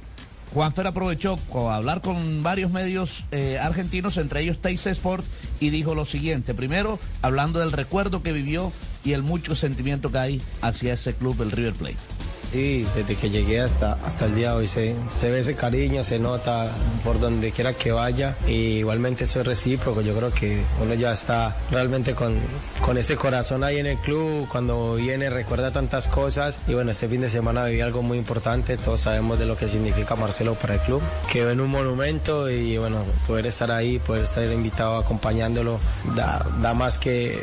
Juanfer 0.55 0.87
aprovechó 0.87 1.37
a 1.53 1.75
hablar 1.75 2.01
con 2.01 2.45
varios 2.45 2.71
medios 2.71 3.25
eh, 3.33 3.59
argentinos, 3.61 4.17
entre 4.19 4.43
ellos 4.43 4.59
Teis 4.59 4.87
Sport, 4.87 5.25
y 5.59 5.71
dijo 5.71 5.97
lo 5.97 6.07
siguiente. 6.07 6.55
Primero, 6.55 7.01
hablando 7.23 7.59
del 7.59 7.73
recuerdo 7.73 8.23
que 8.23 8.31
vivió 8.31 8.73
y 9.05 9.15
el 9.15 9.25
mucho 9.25 9.57
sentimiento 9.57 10.13
que 10.13 10.19
hay 10.19 10.43
hacia 10.63 10.95
ese 10.95 11.13
club, 11.13 11.43
el 11.43 11.51
River 11.51 11.75
Plate. 11.75 12.16
Sí, 12.51 12.87
desde 12.95 13.17
que 13.17 13.29
llegué 13.29 13.61
hasta, 13.61 13.95
hasta 14.05 14.27
el 14.27 14.35
día 14.35 14.53
de 14.53 14.57
hoy 14.57 14.69
se, 14.69 14.95
se 15.09 15.31
ve 15.31 15.41
ese 15.41 15.55
cariño, 15.55 16.05
se 16.05 16.19
nota 16.19 16.71
por 17.05 17.21
donde 17.21 17.51
quiera 17.53 17.73
que 17.73 17.93
vaya. 17.93 18.35
Y 18.47 18.79
igualmente 18.79 19.27
soy 19.27 19.43
recíproco, 19.43 20.01
yo 20.01 20.15
creo 20.15 20.33
que 20.33 20.63
uno 20.83 20.95
ya 20.95 21.13
está 21.13 21.57
realmente 21.71 22.15
con, 22.15 22.37
con 22.85 22.97
ese 22.99 23.17
corazón 23.17 23.65
ahí 23.65 23.79
en 23.79 23.87
el 23.87 23.99
club, 23.99 24.49
cuando 24.49 24.95
viene 24.95 25.29
recuerda 25.29 25.71
tantas 25.71 26.09
cosas. 26.09 26.59
Y 26.67 26.75
bueno, 26.75 26.93
este 26.93 27.09
fin 27.09 27.21
de 27.21 27.31
semana 27.31 27.65
viví 27.67 27.81
algo 27.81 28.03
muy 28.03 28.19
importante, 28.19 28.77
todos 28.77 29.03
sabemos 29.03 29.39
de 29.39 29.47
lo 29.47 29.57
que 29.57 29.69
significa 29.69 30.17
Marcelo 30.17 30.55
para 30.55 30.75
el 30.75 30.81
club, 30.81 31.03
quedó 31.31 31.51
en 31.51 31.61
un 31.61 31.71
monumento 31.71 32.49
y 32.49 32.79
bueno, 32.79 33.05
poder 33.27 33.47
estar 33.47 33.71
ahí, 33.71 33.99
poder 33.99 34.25
estar 34.25 34.45
invitado 34.45 34.97
acompañándolo, 34.97 35.79
da, 36.15 36.47
da 36.63 36.75
más 36.75 36.99
que, 36.99 37.39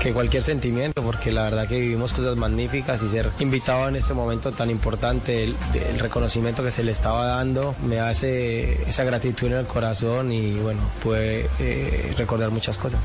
que 0.00 0.12
cualquier 0.12 0.42
sentimiento 0.42 1.02
porque 1.02 1.32
la 1.32 1.44
verdad 1.44 1.66
que 1.66 1.78
vivimos 1.78 2.12
cosas 2.12 2.36
magníficas 2.36 3.02
y 3.02 3.08
ser 3.08 3.30
invitado 3.40 3.88
en 3.88 3.96
este 3.96 4.14
momento 4.14 4.52
tan 4.52 4.70
importante, 4.70 5.44
el, 5.44 5.54
reconocimiento 5.98 6.62
que 6.62 6.70
se 6.70 6.82
le 6.82 6.92
estaba 6.92 7.26
dando, 7.26 7.74
me 7.86 8.00
hace 8.00 8.82
esa 8.88 9.04
gratitud 9.04 9.48
en 9.48 9.54
el 9.54 9.66
corazón 9.66 10.32
y 10.32 10.52
bueno, 10.54 10.80
puede 11.02 11.48
eh, 11.58 12.14
recordar 12.16 12.50
muchas 12.50 12.78
cosas. 12.78 13.00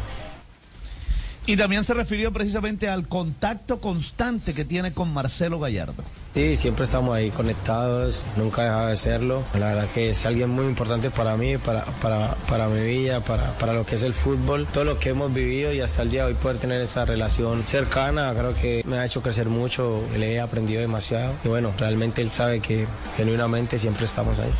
Y 1.46 1.58
también 1.58 1.84
se 1.84 1.94
refirió 1.94 2.32
precisamente 2.32 2.90
al 2.90 3.08
contacto 3.08 3.80
constante 3.80 4.54
que 4.54 4.66
tiene 4.66 4.94
con 4.94 5.12
Marcelo 5.12 5.60
Gallardo. 5.60 6.04
Sí, 6.36 6.56
siempre 6.56 6.86
estamos 6.86 7.16
ahí 7.16 7.32
conectados, 7.32 8.24
nunca 8.38 8.64
deja 8.64 8.88
de 8.88 8.98
serlo. 8.98 9.44
La 9.56 9.74
verdad 9.74 9.88
que 9.94 10.12
es 10.12 10.26
alguien 10.28 10.52
muy 10.52 10.66
importante 10.66 11.10
para 11.10 11.36
mí, 11.38 11.58
para, 11.58 11.86
para, 11.86 12.36
para 12.48 12.68
mi 12.68 12.80
vida, 12.82 13.22
para, 13.22 13.52
para 13.58 13.74
lo 13.74 13.84
que 13.84 13.96
es 13.96 14.04
el 14.04 14.14
fútbol, 14.14 14.68
todo 14.72 14.84
lo 14.84 15.00
que 15.00 15.10
hemos 15.10 15.34
vivido 15.34 15.74
y 15.74 15.82
hasta 15.82 16.04
el 16.04 16.12
día 16.12 16.26
de 16.26 16.34
hoy 16.34 16.36
poder 16.36 16.58
tener 16.58 16.82
esa 16.82 17.04
relación 17.04 17.64
cercana, 17.66 18.32
creo 18.38 18.54
que 18.54 18.84
me 18.86 18.98
ha 18.98 19.06
hecho 19.06 19.24
crecer 19.24 19.48
mucho, 19.48 20.04
le 20.18 20.34
he 20.34 20.40
aprendido 20.40 20.82
demasiado 20.82 21.34
y 21.44 21.48
bueno, 21.48 21.74
realmente 21.80 22.22
él 22.22 22.30
sabe 22.30 22.60
que 22.60 22.86
genuinamente 23.18 23.80
siempre 23.80 24.06
estamos 24.06 24.38
ahí. 24.38 24.52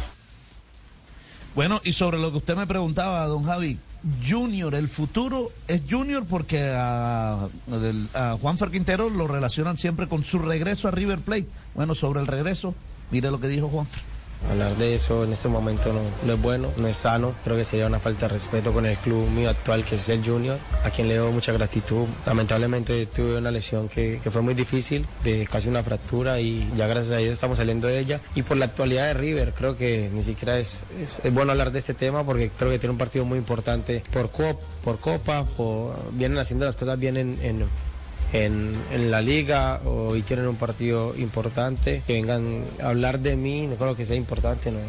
Bueno, 1.56 1.82
y 1.84 1.94
sobre 1.94 2.20
lo 2.20 2.32
que 2.32 2.38
usted 2.38 2.56
me 2.56 2.68
preguntaba, 2.68 3.26
don 3.26 3.44
Javi, 3.44 3.80
Junior, 4.28 4.74
el 4.76 4.88
futuro 4.88 5.52
es 5.68 5.84
Junior 5.90 6.26
porque 6.26 6.72
a, 6.74 7.50
Juan 8.42 8.58
Quintero 8.72 9.10
lo 9.10 9.28
relacionan 9.28 9.78
siempre 9.78 10.08
con 10.08 10.24
su 10.24 10.40
regreso 10.40 10.88
a 10.88 10.92
River 10.92 11.20
Plate. 11.20 11.48
Bueno, 11.76 11.96
sobre 11.96 12.22
el 12.22 12.28
regreso, 12.28 12.76
mire 13.12 13.30
lo 13.32 13.40
que 13.40 13.48
dijo 13.48 13.68
Juan. 13.68 13.88
Hablar 14.50 14.76
de 14.78 14.96
eso 14.96 15.24
en 15.26 15.34
este 15.34 15.48
momento 15.50 15.92
no, 16.24 16.34
es 16.34 16.42
bueno, 16.42 16.70
no 16.78 16.88
es 16.88 16.98
sano. 16.98 17.34
Creo 17.44 17.58
que 17.58 17.66
sería 17.66 17.88
una 17.88 18.00
falta 18.00 18.28
de 18.28 18.34
respeto 18.34 18.72
con 18.72 18.86
el 18.86 18.96
club 18.98 19.28
mío 19.30 19.50
actual, 19.50 19.84
que 19.84 19.96
es 19.96 20.08
el 20.10 20.24
Junior, 20.26 20.58
a 20.84 20.90
quien 20.90 21.08
le 21.08 21.18
doy 21.18 21.32
mucha 21.34 21.52
gratitud. 21.52 22.06
Lamentablemente 22.26 23.06
tuve 23.08 23.38
una 23.38 23.52
lesión 23.52 23.90
que, 23.90 24.20
fue 24.32 24.42
muy 24.42 24.54
difícil, 24.54 25.06
de 25.24 25.46
casi 25.46 25.68
una 25.68 25.84
fractura, 25.84 26.40
y 26.40 26.70
ya 26.76 26.88
gracias 26.88 27.14
a 27.14 27.18
Dios 27.18 27.34
estamos 27.34 27.58
saliendo 27.58 27.88
de 27.88 28.00
ella. 28.00 28.22
Y 28.34 28.44
por 28.44 28.58
la 28.58 28.66
actualidad 28.66 29.08
de 29.08 29.14
River, 29.16 29.54
creo 29.56 29.76
que 29.76 30.10
ni 30.14 30.24
siquiera 30.24 30.58
es, 30.58 30.84
es, 31.04 31.22
bueno 31.34 31.52
hablar 31.52 31.72
de 31.72 31.80
este 31.80 31.94
tema, 31.94 32.24
porque 32.24 32.50
creo 32.58 32.72
que 32.72 32.80
tiene 32.80 32.92
un 32.94 32.98
partido 33.00 33.26
muy 33.26 33.38
importante 33.38 34.04
por, 34.14 34.32
cop, 34.32 34.60
por 34.84 35.00
Copa, 35.00 35.46
vienen 36.14 36.38
haciendo 36.40 36.66
las 36.66 36.76
cosas 36.76 36.98
bien 36.98 37.18
en- 37.18 37.38
en, 37.42 37.66
en, 38.34 38.74
la 39.12 39.22
liga 39.22 39.82
hoy 39.86 40.22
tienen 40.22 40.48
un 40.48 40.56
partido 40.56 41.16
importante, 41.18 42.04
que 42.06 42.14
vengan 42.14 42.64
a 42.84 42.90
hablar 42.90 43.20
de 43.20 43.36
mí, 43.36 43.68
no 43.68 43.76
creo 43.76 43.96
que 43.96 44.06
sea 44.06 44.16
importante, 44.16 44.72
no, 44.72 44.80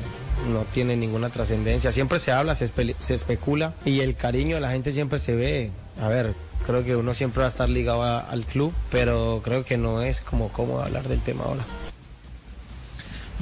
no 0.53 0.65
tiene 0.75 0.97
ninguna 0.97 1.31
trascendencia. 1.31 1.93
Siempre 1.93 2.19
se 2.19 2.33
habla, 2.33 2.55
se, 2.55 2.67
espe- 2.67 2.95
se 2.99 3.15
especula 3.15 3.75
y 3.85 4.01
el 4.01 4.17
cariño 4.17 4.57
de 4.57 4.61
la 4.61 4.71
gente 4.71 4.93
siempre 4.93 5.19
se 5.19 5.35
ve. 5.35 5.71
A 6.01 6.09
ver, 6.09 6.35
creo 6.67 6.85
que 6.85 6.97
uno 6.97 7.15
siempre 7.15 7.41
va 7.41 7.47
a 7.47 7.51
estar 7.51 7.69
ligado 7.69 8.03
al 8.03 8.45
club, 8.45 8.73
pero 8.91 9.41
creo 9.45 9.65
que 9.65 9.77
no 9.77 10.03
es 10.03 10.21
como 10.21 10.49
cómodo 10.51 10.83
hablar 10.83 11.09
del 11.09 11.21
tema 11.21 11.45
ahora. 11.45 11.65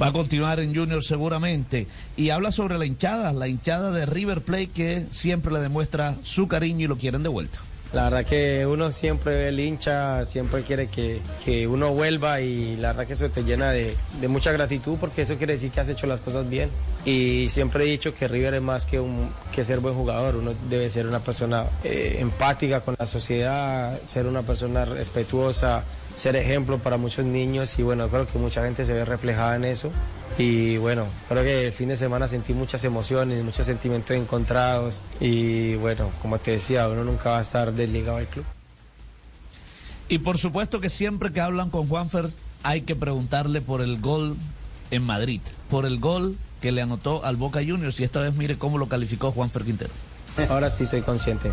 Va 0.01 0.07
a 0.07 0.11
continuar 0.13 0.61
en 0.61 0.73
Junior 0.73 1.03
seguramente. 1.03 1.85
Y 2.15 2.29
habla 2.29 2.53
sobre 2.53 2.77
la 2.77 2.85
hinchada, 2.85 3.33
la 3.33 3.49
hinchada 3.49 3.91
de 3.91 4.05
River 4.05 4.41
Plate 4.41 4.67
que 4.69 5.05
siempre 5.11 5.51
le 5.51 5.59
demuestra 5.59 6.15
su 6.23 6.47
cariño 6.47 6.85
y 6.85 6.87
lo 6.87 6.97
quieren 6.97 7.21
de 7.21 7.27
vuelta. 7.27 7.59
La 7.91 8.03
verdad 8.03 8.23
que 8.23 8.67
uno 8.67 8.91
siempre 8.91 9.33
ve 9.33 9.47
el 9.49 9.59
hincha, 9.59 10.23
siempre 10.25 10.61
quiere 10.61 10.87
que, 10.87 11.21
que 11.43 11.67
uno 11.67 11.91
vuelva 11.91 12.39
y 12.39 12.77
la 12.77 12.89
verdad 12.89 13.07
que 13.07 13.13
eso 13.13 13.31
te 13.31 13.43
llena 13.43 13.71
de, 13.71 13.95
de 14.21 14.27
mucha 14.27 14.51
gratitud 14.51 14.97
porque 14.99 15.23
eso 15.23 15.37
quiere 15.37 15.53
decir 15.53 15.71
que 15.71 15.79
has 15.79 15.89
hecho 15.89 16.05
las 16.05 16.19
cosas 16.19 16.47
bien. 16.47 16.69
Y 17.03 17.47
siempre 17.49 17.85
he 17.85 17.87
dicho 17.87 18.13
que 18.13 18.27
River 18.27 18.53
es 18.55 18.61
más 18.61 18.85
que, 18.85 18.99
un, 18.99 19.31
que 19.51 19.65
ser 19.65 19.79
buen 19.79 19.95
jugador, 19.95 20.35
uno 20.35 20.53
debe 20.69 20.89
ser 20.91 21.07
una 21.07 21.19
persona 21.19 21.65
eh, 21.83 22.17
empática 22.19 22.81
con 22.81 22.95
la 22.99 23.07
sociedad, 23.07 23.99
ser 24.05 24.27
una 24.27 24.43
persona 24.43 24.85
respetuosa, 24.85 25.83
ser 26.19 26.35
ejemplo 26.35 26.79
para 26.79 26.97
muchos 26.97 27.25
niños 27.25 27.79
y 27.79 27.83
bueno, 27.83 28.09
creo 28.09 28.27
que 28.27 28.37
mucha 28.37 28.63
gente 28.63 28.85
se 28.85 28.93
ve 28.93 29.05
reflejada 29.05 29.55
en 29.55 29.65
eso. 29.65 29.89
Y 30.37 30.77
bueno, 30.77 31.05
creo 31.27 31.43
que 31.43 31.67
el 31.67 31.73
fin 31.73 31.89
de 31.89 31.97
semana 31.97 32.27
sentí 32.27 32.53
muchas 32.53 32.83
emociones, 32.83 33.43
muchos 33.43 33.65
sentimientos 33.65 34.15
encontrados. 34.15 35.01
Y 35.19 35.75
bueno, 35.75 36.11
como 36.21 36.37
te 36.37 36.51
decía, 36.51 36.87
uno 36.87 37.03
nunca 37.03 37.31
va 37.31 37.39
a 37.39 37.41
estar 37.41 37.73
desligado 37.73 38.17
del 38.17 38.27
club. 38.27 38.45
Y 40.09 40.19
por 40.19 40.37
supuesto 40.37 40.79
que 40.79 40.89
siempre 40.89 41.31
que 41.31 41.39
hablan 41.39 41.69
con 41.69 41.87
Juanfer 41.87 42.29
hay 42.63 42.81
que 42.81 42.95
preguntarle 42.95 43.61
por 43.61 43.81
el 43.81 43.99
gol 43.99 44.35
en 44.91 45.03
Madrid, 45.03 45.41
por 45.69 45.85
el 45.85 45.99
gol 45.99 46.35
que 46.61 46.71
le 46.71 46.81
anotó 46.81 47.23
al 47.23 47.37
Boca 47.37 47.59
Juniors 47.59 47.99
y 47.99 48.03
esta 48.03 48.19
vez 48.19 48.33
mire 48.33 48.57
cómo 48.57 48.77
lo 48.77 48.87
calificó 48.87 49.31
Juanfer 49.31 49.63
Quintero. 49.63 49.91
Ahora 50.49 50.69
sí 50.69 50.85
soy 50.85 51.01
consciente. 51.01 51.51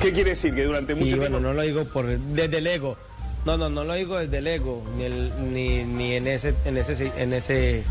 ¿Qué 0.00 0.12
quiere 0.12 0.30
decir? 0.30 0.54
Que 0.54 0.64
durante 0.64 0.94
mucho 0.94 1.06
y 1.06 1.18
tiempo... 1.18 1.30
bueno, 1.30 1.40
no 1.40 1.54
lo 1.54 1.62
digo 1.62 1.84
por 1.84 2.06
desde 2.06 2.58
el 2.58 2.66
ego. 2.66 2.96
No, 3.44 3.56
no, 3.58 3.68
no 3.68 3.84
lo 3.84 3.94
digo 3.94 4.16
desde 4.18 4.38
el 4.38 4.46
ego, 4.46 4.82
ni, 4.96 5.04
el- 5.04 5.52
ni, 5.52 5.84
ni 5.84 6.14
en 6.14 6.26
ese, 6.26 6.54
en 6.64 6.76
ese, 6.78 7.12
en 7.18 7.32
ese, 7.34 7.82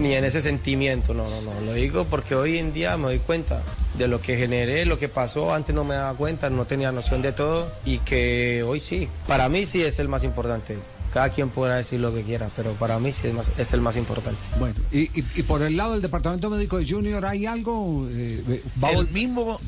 ni 0.00 0.14
en 0.14 0.24
ese 0.24 0.40
sentimiento. 0.40 1.12
No, 1.14 1.24
no, 1.28 1.42
no. 1.42 1.60
Lo 1.66 1.72
digo 1.74 2.04
porque 2.04 2.34
hoy 2.34 2.58
en 2.58 2.72
día 2.72 2.96
me 2.96 3.04
doy 3.04 3.18
cuenta 3.18 3.62
de 3.98 4.08
lo 4.08 4.20
que 4.20 4.36
generé, 4.36 4.86
lo 4.86 4.98
que 4.98 5.08
pasó. 5.08 5.52
Antes 5.52 5.74
no 5.74 5.84
me 5.84 5.94
daba 5.94 6.16
cuenta, 6.16 6.48
no 6.48 6.64
tenía 6.64 6.90
noción 6.92 7.20
de 7.20 7.32
todo 7.32 7.70
y 7.84 7.98
que 7.98 8.62
hoy 8.66 8.80
sí. 8.80 9.08
Para 9.26 9.48
mí 9.50 9.66
sí 9.66 9.82
es 9.82 9.98
el 9.98 10.08
más 10.08 10.24
importante. 10.24 10.78
Cada 11.12 11.30
quien 11.30 11.48
podrá 11.48 11.76
decir 11.76 12.00
lo 12.00 12.14
que 12.14 12.22
quiera, 12.22 12.48
pero 12.54 12.72
para 12.74 12.98
mí 12.98 13.12
sí 13.12 13.28
es, 13.28 13.34
más- 13.34 13.50
es 13.56 13.72
el 13.72 13.80
más 13.80 13.96
importante. 13.96 14.38
Bueno, 14.58 14.74
y, 14.92 15.04
y- 15.18 15.24
y 15.36 15.42
por 15.42 15.62
el 15.62 15.76
lado 15.76 15.92
del 15.92 16.02
departamento 16.02 16.50
médico 16.50 16.76
de 16.78 16.86
Junior, 16.88 17.24
¿hay 17.24 17.46
algo? 17.46 18.06
Eh, 18.10 18.44
eh, 18.48 18.62
va 18.82 18.90
El 18.90 19.08
mismo, 19.08 19.58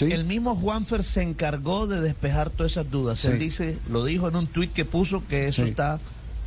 el 0.00 0.24
mismo 0.24 0.56
Juanfer 0.56 1.04
se 1.04 1.22
encargó 1.22 1.86
de 1.86 2.00
despejar 2.00 2.48
todas 2.50 2.72
esas 2.72 2.90
dudas. 2.90 3.20
Sí. 3.20 3.28
Él 3.28 3.38
dice, 3.38 3.78
lo 3.90 4.04
dijo 4.04 4.28
en 4.28 4.36
un 4.36 4.46
tuit 4.46 4.72
que 4.72 4.84
puso 4.86 5.22
que 5.28 5.48
eso 5.48 5.62
Sí. 5.64 5.68
está 5.68 6.00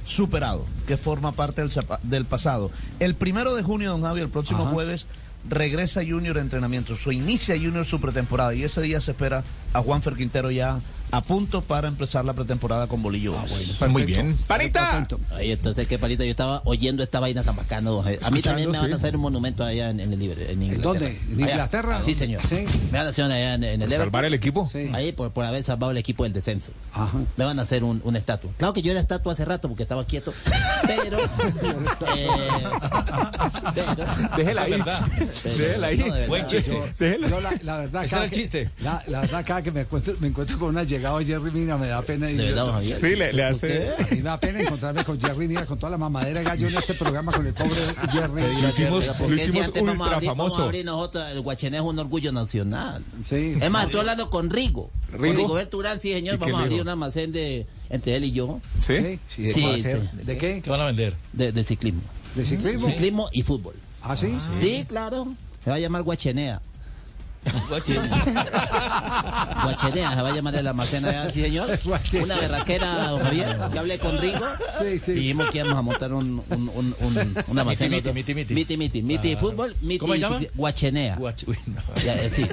superado, 0.05 0.65
que 0.87 0.97
forma 0.97 1.31
parte 1.31 1.61
del, 1.61 1.71
del 2.03 2.25
pasado. 2.25 2.71
El 2.99 3.13
primero 3.15 3.53
de 3.55 3.61
junio, 3.63 3.91
don 3.91 4.01
Javi, 4.01 4.21
el 4.21 4.29
próximo 4.29 4.63
Ajá. 4.63 4.71
jueves, 4.71 5.05
regresa 5.47 6.01
Junior 6.05 6.37
a 6.37 6.41
entrenamiento. 6.41 6.95
So, 6.95 7.11
inicia 7.11 7.55
Junior 7.55 7.85
su 7.85 8.01
pretemporada 8.01 8.53
y 8.55 8.63
ese 8.63 8.81
día 8.81 8.99
se 9.01 9.11
espera 9.11 9.43
a 9.73 9.81
Juanfer 9.81 10.13
Quintero 10.15 10.51
ya 10.51 10.79
a 11.11 11.21
punto 11.21 11.61
para 11.63 11.87
empezar 11.87 12.23
la 12.23 12.33
pretemporada 12.33 12.85
con 12.85 13.01
Bolillo. 13.01 13.33
Ah, 13.35 13.87
Muy 13.87 14.03
bien. 14.03 14.37
¡Panita! 14.45 15.07
Ay, 15.35 15.53
entonces, 15.53 15.87
¿qué 15.87 15.97
palita? 15.97 16.23
Yo 16.23 16.29
estaba 16.29 16.61
oyendo 16.65 17.01
esta 17.01 17.19
vaina 17.19 17.41
tan 17.41 17.55
bacana. 17.55 17.89
A 18.21 18.29
mí 18.29 18.43
también 18.43 18.69
me 18.69 18.77
van 18.77 18.85
a 18.93 18.95
sí. 18.95 18.99
hacer 18.99 19.15
un 19.15 19.23
monumento 19.23 19.63
allá 19.63 19.89
en, 19.89 19.99
en 20.01 20.13
el 20.13 20.19
Libre- 20.19 20.51
en 20.51 20.61
Inglaterra. 20.61 20.83
dónde? 20.83 21.07
¿En 21.31 21.43
Allá. 21.43 21.51
Inglaterra? 21.53 22.01
Sí, 22.05 22.13
señor. 22.13 22.41
Me 22.91 22.97
van 22.99 23.07
a 23.07 23.09
hacer 23.09 23.25
allá 23.25 23.55
en, 23.55 23.63
en 23.63 23.81
el 23.81 23.89
¿Por 23.89 23.97
salvar 23.97 24.25
el 24.25 24.35
equipo? 24.35 24.69
Ahí, 24.93 25.11
por, 25.11 25.31
por 25.31 25.45
haber 25.45 25.63
salvado 25.63 25.89
el 25.89 25.97
equipo 25.97 26.25
del 26.25 26.33
descenso. 26.33 26.73
Me 27.37 27.43
van 27.45 27.57
a 27.57 27.63
hacer 27.63 27.83
un, 27.83 28.01
una 28.03 28.19
estatua. 28.19 28.51
Claro 28.59 28.73
que 28.75 28.83
yo 28.83 28.91
era 28.91 28.99
estatua 29.01 29.31
hace 29.31 29.45
rato 29.45 29.67
porque 29.67 29.81
estaba 29.81 30.05
quieto. 30.05 30.31
Pero. 30.85 31.17
eh, 32.15 32.27
pero 33.73 33.95
Déjela 34.37 34.61
ahí. 34.61 34.73
Déjela 35.43 35.87
ahí. 35.87 36.27
Buen 36.27 36.45
chiste. 36.45 36.71
yo- 36.71 37.41
la, 37.41 37.51
la 37.63 37.77
verdad, 37.77 38.03
Ese 38.05 38.15
era 38.15 38.25
el 38.25 38.31
chiste. 38.31 38.69
La, 38.81 39.03
la 39.07 39.21
verdad, 39.21 39.43
cada 39.59 39.63
que 39.63 39.71
me 39.71 39.81
encuentro, 39.81 40.15
me 40.19 40.27
encuentro 40.27 40.57
con 40.59 40.69
una 40.69 40.83
llegada 40.83 41.17
de 41.19 41.25
Jerry 41.25 41.51
Mina, 41.51 41.77
me 41.77 41.87
da 41.87 42.01
pena. 42.01 42.29
y 42.31 42.35
¿De 42.35 42.45
verdad, 42.45 42.67
Javier? 42.71 42.97
Sí, 42.99 43.15
le- 43.15 43.33
le 43.33 43.43
hace- 43.43 43.89
A 43.97 44.01
mí 44.11 44.17
me 44.17 44.21
da 44.21 44.39
pena 44.39 44.59
encontrarme 44.61 45.03
con 45.03 45.19
Jerry 45.19 45.47
Mina, 45.47 45.65
con 45.65 45.77
toda 45.77 45.89
la 45.91 45.97
mamadera 45.97 46.39
de 46.39 46.45
gallo 46.45 46.67
en 46.67 46.77
este 46.77 46.93
programa, 46.93 47.31
con 47.31 47.45
el 47.45 47.53
pobre 47.53 47.71
Jerry. 48.11 48.61
Lo 48.61 48.67
hicimos- 48.69 48.99
Pero 49.05 49.13
¿por 49.13 49.29
lo 49.29 49.35
si 49.37 49.41
hicimos 49.49 49.67
vamos 49.73 49.87
a 49.87 49.91
ultra 49.91 50.15
abrir- 50.17 50.27
vamos 50.29 50.53
a 50.53 50.55
famoso. 50.55 50.63
abrir 50.63 50.85
nosotros, 50.85 51.25
el 51.31 51.41
Guachené 51.41 51.77
es 51.77 51.83
un 51.83 51.99
orgullo 51.99 52.31
nacional. 52.31 53.03
Sí. 53.27 53.57
Es 53.61 53.69
más, 53.69 53.85
estoy 53.85 53.99
hablando 54.01 54.29
con 54.29 54.49
Rigo. 54.49 54.89
Con 55.11 55.21
¿Rigo? 55.21 55.35
Rigoberto 55.35 55.77
Urán, 55.77 55.99
sí, 55.99 56.09
¿Y 56.11 56.13
señor. 56.13 56.37
Vamos 56.37 56.59
a 56.61 56.63
abrir 56.63 56.81
un 56.81 56.89
almacén 56.89 57.31
de, 57.31 57.65
entre 57.89 58.15
él 58.15 58.23
y 58.25 58.31
yo. 58.31 58.59
¿Sí? 58.77 59.19
Sí, 59.35 59.41
¿de 59.43 59.53
Sí, 59.53 59.61
qué 59.61 59.67
va 59.67 59.75
a 59.75 59.79
ser? 59.79 60.01
sí. 60.01 60.07
¿De 60.23 60.37
qué? 60.37 60.61
¿Qué 60.61 60.69
van 60.69 60.81
a 60.81 60.85
vender? 60.85 61.13
De, 61.33 61.51
de 61.51 61.63
ciclismo. 61.63 62.01
¿De 62.35 62.45
ciclismo? 62.45 62.87
Ciclismo 62.87 63.29
y 63.31 63.41
fútbol. 63.43 63.75
¿Ah, 64.03 64.15
sí? 64.15 64.35
Sí, 64.59 64.85
claro. 64.87 65.27
Se 65.63 65.69
va 65.69 65.75
a 65.75 65.79
llamar 65.79 66.03
Guachenea. 66.03 66.61
Guachenea, 69.63 70.15
se 70.15 70.21
va 70.21 70.29
a 70.29 70.31
llamar 70.31 70.55
el 70.55 70.67
almacén 70.67 71.05
allá, 71.05 71.31
sí, 71.31 71.41
señor. 71.41 71.67
Una 72.23 72.35
berraquera, 72.37 73.09
don 73.09 73.19
Javier, 73.21 73.57
que 73.71 73.79
hablé 73.79 73.99
con 73.99 74.17
Rigo. 74.19 74.45
Sí, 74.81 74.99
sí. 74.99 75.11
Y 75.11 75.15
dijimos 75.15 75.49
que 75.49 75.59
íbamos 75.59 75.77
a 75.77 75.81
montar 75.81 76.13
un, 76.13 76.43
un, 76.49 76.69
un, 76.75 76.95
un, 76.99 77.43
un 77.47 77.59
almacén. 77.59 77.89
Miti, 77.91 78.11
miti, 78.11 78.33
miti. 78.35 78.53
Miti, 78.53 78.77
miti. 78.77 79.01
Miti 79.01 79.33
Ah. 79.33 79.37
fútbol, 79.37 79.75
miti 79.81 79.99
¿Cómo 79.99 80.13
se 80.13 80.19
llama? 80.19 80.39
cicli- 80.39 80.49
Guachenea. 80.55 81.17
Sí. 82.33 82.47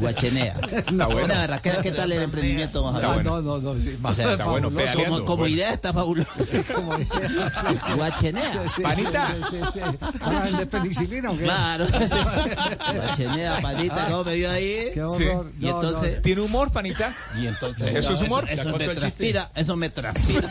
Guachenea. 0.00 0.56
Está 0.72 1.06
bueno. 1.06 1.24
Una 1.24 1.40
berraquera, 1.40 1.80
¿qué 1.80 1.92
tal 1.92 2.12
el 2.12 2.22
emprendimiento, 2.22 2.82
don 2.82 2.92
Javier? 2.94 3.12
bueno. 3.24 3.42
No, 3.42 3.58
no, 3.60 3.74
no. 3.74 3.80
Sí, 3.80 3.98
O 4.02 4.14
sea, 4.14 4.32
Está 4.32 4.44
bueno. 4.46 4.70
Como, 4.70 5.24
como 5.24 5.36
Bueno. 5.38 5.54
idea 5.54 5.72
está. 5.74 5.92
Como 5.92 6.16
idea. 6.16 7.52
Guachenea. 7.96 8.52
Sí, 8.76 8.82
Panita. 8.82 9.36
Sí, 9.50 9.56
sí, 9.62 9.68
sí. 9.74 9.80
¿Van 10.20 10.36
a 10.36 10.40
vender 10.44 10.68
penicilina 10.68 11.30
o 11.30 11.36
qué? 11.36 11.44
Claro. 11.44 11.86
Guachenea, 12.94 13.60
panita, 13.60 13.91
¿cómo 14.08 14.24
me 14.24 14.34
vio 14.34 14.50
ahí? 14.50 14.90
Qué 14.94 15.02
horror. 15.02 15.52
Y 15.60 15.64
No, 15.66 15.70
entonces- 15.82 16.16
no. 16.16 16.22
¿Tiene 16.22 16.40
humor, 16.42 16.72
panita? 16.72 17.14
Y 17.40 17.46
entonces. 17.46 17.94
¿Eso 17.94 18.12
es 18.12 18.20
humor? 18.22 18.46
Eso, 18.48 18.64
¿Ya 18.78 18.78
me 18.86 18.94
transpira, 18.94 19.50
eso 19.54 19.76
me 19.76 19.90
transpira. 19.90 20.48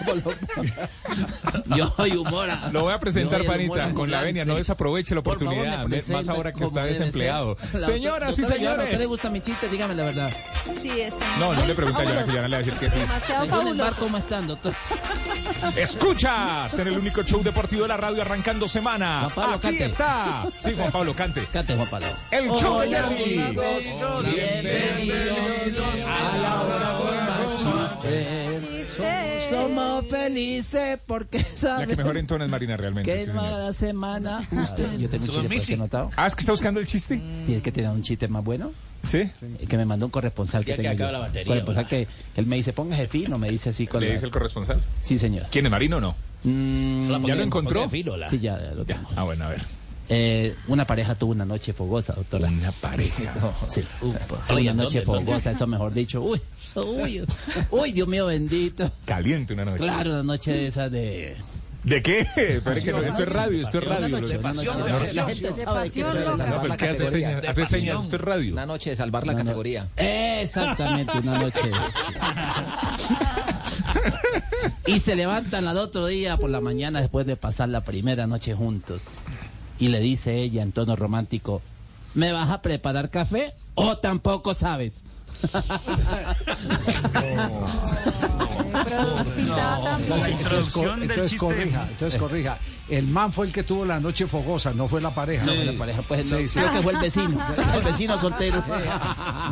Yo 1.76 1.93
soy 1.95 2.11
humora. 2.18 2.69
Lo 2.72 2.81
voy 2.84 2.93
a 2.93 2.99
presentar, 2.99 3.41
Yo 3.41 3.47
panita, 3.47 3.91
con 3.93 4.09
la 4.11 4.22
venia. 4.22 4.45
No 4.45 4.55
desaproveche 4.55 5.13
la 5.13 5.22
oportunidad. 5.22 5.88
más 6.09 6.30
ahora 6.30 6.51
que 6.51 6.63
está 6.63 6.85
desempleado. 6.85 7.57
Señoras 7.80 8.38
y 8.38 8.41
¿A 8.41 8.45
usted 8.45 8.59
le 8.59 8.65
señores. 8.68 9.07
gusta 9.07 9.30
mi 9.30 9.41
chiste? 9.41 9.68
Dígame 9.69 9.95
la 9.95 10.03
verdad. 10.03 10.31
Sí, 10.81 10.89
está 10.99 11.38
No, 11.38 11.53
no 11.53 11.65
le 11.65 11.73
pregunté 11.76 12.01
a 12.01 12.05
Joana, 12.05 12.26
que 12.26 12.31
Joana 12.31 12.47
le 12.47 12.57
va 12.57 12.61
a 12.61 12.65
decir 12.65 12.80
que 12.80 12.89
sí. 12.89 12.99
Demasiado 12.99 13.45
Según 13.45 13.57
el 13.59 13.63
fabuloso. 13.77 13.89
bar, 13.91 13.99
¿cómo 13.99 14.18
están, 14.18 14.47
doctor? 14.47 14.73
Escuchas 15.76 16.80
en 16.80 16.88
el 16.88 16.97
único 16.97 17.23
show 17.23 17.41
deportivo 17.43 17.84
de 17.84 17.88
la 17.89 17.97
radio 17.97 18.22
arrancando 18.22 18.68
semana. 18.68 19.22
Juan 19.22 19.35
Pablo, 19.35 19.53
Aquí 19.55 19.61
cante. 19.68 19.85
está. 19.85 20.45
Sí, 20.57 20.73
Juan 20.76 20.91
Pablo, 20.91 21.15
cante. 21.15 21.47
Cante, 21.47 21.76
Juan 21.76 21.89
Pablo. 21.89 22.07
El 22.31 22.49
show 22.49 22.80
de 22.81 22.89
Jerry. 22.89 23.30
Bienvenidos 23.35 23.95
a 26.07 26.37
la 26.41 26.61
hora 26.61 26.97
Eh, 28.03 28.85
so- 28.95 29.03
somos 29.55 30.05
felices 30.07 30.99
porque 31.05 31.37
La 31.39 31.43
que 31.45 31.55
sabemos 31.57 31.97
mejor 31.97 32.17
entona 32.17 32.45
es 32.45 32.51
Marina 32.51 32.75
realmente. 32.77 33.11
que 33.11 33.23
sí, 33.25 33.29
es 33.29 33.35
cada 33.35 33.71
semana. 33.73 34.47
Usted, 34.51 34.97
yo 34.97 35.09
tengo 35.09 35.25
un 35.39 35.49
chiste 35.49 35.73
anotado. 35.75 36.09
Ah, 36.15 36.27
es 36.27 36.35
que 36.35 36.41
está 36.41 36.51
buscando 36.51 36.79
el 36.79 36.85
chiste. 36.87 37.21
Sí, 37.45 37.53
es 37.55 37.61
que 37.61 37.71
tiene 37.71 37.89
un 37.89 38.01
chiste 38.01 38.27
más 38.27 38.43
bueno. 38.43 38.71
Sí. 39.03 39.29
Que 39.67 39.77
me 39.77 39.85
mandó 39.85 40.05
un 40.07 40.11
corresponsal 40.11 40.63
que 40.65 40.71
que 40.75 40.81
tengo 40.83 40.89
acaba 40.93 41.09
yo. 41.09 41.13
la 41.13 41.19
batería, 41.19 41.45
corresponsal 41.47 41.87
que, 41.87 42.07
que 42.35 42.41
él 42.41 42.47
me 42.47 42.55
dice, 42.57 42.71
póngase 42.73 43.07
fino, 43.07 43.37
me 43.37 43.49
dice 43.49 43.69
así 43.71 43.87
con 43.87 44.01
¿Le 44.01 44.07
la- 44.07 44.13
dice 44.13 44.25
el 44.25 44.31
corresponsal? 44.31 44.81
Sí, 45.01 45.17
señor. 45.17 45.47
¿Quién 45.51 45.65
es 45.65 45.71
Marino 45.71 45.97
o 45.97 46.01
no? 46.01 46.15
Mm, 46.43 47.25
¿Ya 47.25 47.35
lo 47.35 47.43
encontró? 47.43 47.89
Sí, 47.89 48.03
ya, 48.39 48.59
ya 48.59 48.71
lo 48.75 48.83
tengo. 48.85 49.07
Ah, 49.15 49.23
bueno, 49.23 49.45
a 49.45 49.49
ver. 49.49 49.61
Eh, 50.13 50.53
una 50.67 50.85
pareja 50.85 51.15
tuvo 51.15 51.31
una 51.31 51.45
noche 51.45 51.71
fogosa, 51.71 52.11
doctora. 52.13 52.49
Una 52.49 52.71
pareja. 52.73 53.33
sí. 53.69 53.81
Oye, 54.49 54.69
una 54.71 54.83
noche 54.83 54.99
¿dónde, 55.01 55.13
dónde? 55.19 55.25
fogosa, 55.31 55.51
eso 55.51 55.67
mejor 55.67 55.93
dicho. 55.93 56.21
Uy, 56.21 56.41
eso, 56.67 56.85
uy, 56.85 57.23
uy, 57.71 57.91
Dios 57.93 58.07
mío 58.09 58.25
bendito. 58.25 58.91
Caliente 59.05 59.53
una 59.53 59.63
noche. 59.63 59.77
Claro, 59.77 60.11
una 60.11 60.23
noche 60.23 60.51
de 60.51 60.67
esas 60.67 60.91
de... 60.91 61.38
¿De 61.85 62.01
qué? 62.03 62.27
Que 62.83 62.91
no, 62.91 62.99
esto 63.01 63.23
es 63.23 63.29
radio, 63.33 63.61
esto 63.61 63.79
es 63.79 63.85
Una 63.85 63.95
radio. 63.99 64.19
noche, 64.19 64.38
una 64.38 64.53
noche. 64.53 64.67
No, 64.67 64.79
La 64.85 64.91
no, 64.91 64.99
gente 64.99 65.51
sabe 65.63 66.47
No, 66.49 66.59
pues 66.59 66.77
que 66.77 66.89
hace 66.89 67.07
señas, 67.07 67.45
hace 67.47 67.65
señas, 67.65 68.03
esto 68.03 68.15
es 68.17 68.21
radio. 68.21 68.51
Una 68.53 68.65
noche 68.67 68.89
de 68.91 68.95
salvar 68.97 69.25
la 69.25 69.31
No, 69.33 69.39
no. 69.39 69.45
categoría. 69.45 69.88
Exactamente, 69.95 71.17
una 71.19 71.39
noche. 71.39 71.59
Y 74.85 74.99
se 74.99 75.15
levantan 75.15 75.67
al 75.67 75.77
otro 75.77 76.05
día 76.07 76.38
por 76.38 76.49
la 76.49 76.61
mañana 76.61 76.99
después 77.01 77.25
de 77.25 77.35
pasar 77.35 77.69
la 77.69 77.81
primera 77.81 78.27
noche 78.27 78.53
juntos. 78.53 79.03
Y 79.81 79.89
le 79.89 79.99
dice 79.99 80.37
ella 80.37 80.61
en 80.61 80.71
tono 80.71 80.95
romántico, 80.95 81.61
¿me 82.13 82.31
vas 82.31 82.49
a 82.51 82.61
preparar 82.61 83.09
café 83.09 83.53
o 83.75 83.97
tampoco 83.97 84.53
sabes? 84.55 85.03
Entonces, 89.97 90.31
introducción 90.33 90.99
del 90.99 91.11
entonces 91.11 91.31
chiste. 91.31 91.45
corrija, 91.45 91.87
entonces 91.89 92.19
corrija. 92.19 92.57
El 92.89 93.07
man 93.07 93.31
fue 93.31 93.45
el 93.47 93.51
que 93.53 93.63
tuvo 93.63 93.85
la 93.85 93.99
noche 93.99 94.27
fogosa, 94.27 94.71
no 94.73 94.87
fue 94.87 95.01
la 95.01 95.09
pareja. 95.11 95.45
No, 95.45 95.53
la 95.53 95.73
pareja, 95.77 96.01
pues 96.07 96.25
no, 96.29 96.37
Sí, 96.37 96.47
sí. 96.49 96.59
creo 96.59 96.71
que 96.71 96.81
fue 96.81 96.93
el 96.93 96.99
vecino, 96.99 97.39
el 97.75 97.81
vecino 97.81 98.19
soltero. 98.19 98.63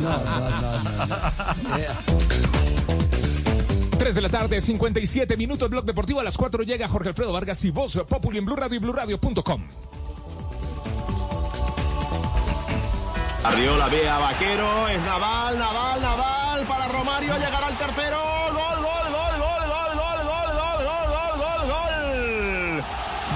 no, 0.00 0.24
no, 0.24 0.60
no, 0.60 1.06
no. 1.06 1.16
3 3.98 4.14
de 4.14 4.20
la 4.22 4.28
tarde, 4.30 4.60
57 4.60 5.36
minutos, 5.36 5.68
Blog 5.70 5.84
Deportivo. 5.84 6.20
A 6.20 6.24
las 6.24 6.36
4 6.38 6.62
llega 6.62 6.88
Jorge 6.88 7.08
Alfredo 7.10 7.32
Vargas 7.32 7.64
y 7.64 7.70
Voz 7.70 8.00
Populi 8.08 8.38
en 8.38 8.46
Blue 8.46 8.56
Radio 8.56 8.76
y 8.76 8.78
BlueRadio.com. 8.78 9.62
Arriola 13.42 13.88
ve 13.88 14.06
a 14.06 14.18
Vaquero, 14.18 14.86
es 14.88 15.00
Naval, 15.00 15.58
Naval, 15.58 16.02
Naval, 16.02 16.66
para 16.66 16.88
Romario, 16.88 17.32
llegará 17.38 17.68
al 17.68 17.78
tercero, 17.78 18.18
gol, 18.52 18.76
gol, 18.76 19.06
gol, 19.10 19.34
gol, 19.40 19.64
gol, 19.66 19.92
gol, 19.96 20.20
gol, 20.20 20.20
gol, 20.26 20.84
gol, 20.84 21.06
gol, 21.08 21.38
gol, 21.40 21.62
gol. 21.72 22.84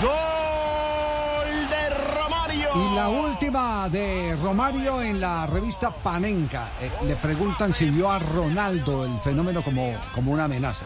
Gol 0.02 1.68
de 1.70 1.88
Romario. 2.18 2.68
Y 2.74 2.94
la 2.94 3.08
última 3.08 3.88
de 3.88 4.36
Romario 4.42 5.00
en 5.00 5.20
la 5.20 5.46
revista 5.46 5.90
Panenka. 5.90 6.68
Eh, 6.82 6.90
le 7.06 7.16
preguntan 7.16 7.72
si 7.72 7.88
vio 7.88 8.10
a 8.10 8.18
Ronaldo, 8.18 9.06
el 9.06 9.18
fenómeno, 9.20 9.62
como, 9.62 9.96
como 10.14 10.32
una 10.32 10.44
amenaza. 10.44 10.84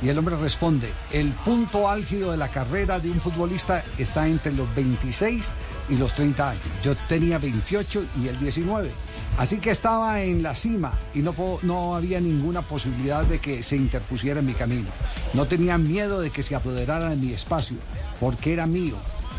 Y 0.00 0.08
el 0.08 0.18
hombre 0.18 0.36
responde, 0.36 0.90
el 1.12 1.32
punto 1.32 1.90
álgido 1.90 2.30
de 2.30 2.38
la 2.38 2.48
carrera 2.48 2.98
de 2.98 3.10
un 3.10 3.20
futbolista 3.20 3.84
está 3.98 4.26
entre 4.26 4.52
los 4.52 4.74
26 4.74 5.52
y 5.88 5.96
los 5.96 6.14
30 6.14 6.50
años. 6.50 6.62
Yo 6.82 6.94
tenía 7.08 7.38
28 7.38 8.04
y 8.22 8.28
él 8.28 8.38
19. 8.38 8.90
Así 9.38 9.58
que 9.58 9.70
estaba 9.70 10.20
en 10.20 10.42
la 10.42 10.54
cima 10.54 10.92
y 11.14 11.20
no, 11.20 11.34
no 11.62 11.94
había 11.94 12.20
ninguna 12.20 12.62
posibilidad 12.62 13.24
de 13.24 13.38
que 13.38 13.62
se 13.62 13.76
interpusiera 13.76 14.40
en 14.40 14.46
mi 14.46 14.54
camino. 14.54 14.88
No 15.34 15.46
tenía 15.46 15.78
miedo 15.78 16.20
de 16.20 16.30
que 16.30 16.42
se 16.42 16.56
apoderara 16.56 17.10
de 17.10 17.16
mi 17.16 17.32
espacio, 17.32 17.76
porque 18.18 18.52
era 18.52 18.66
mío. 18.66 18.96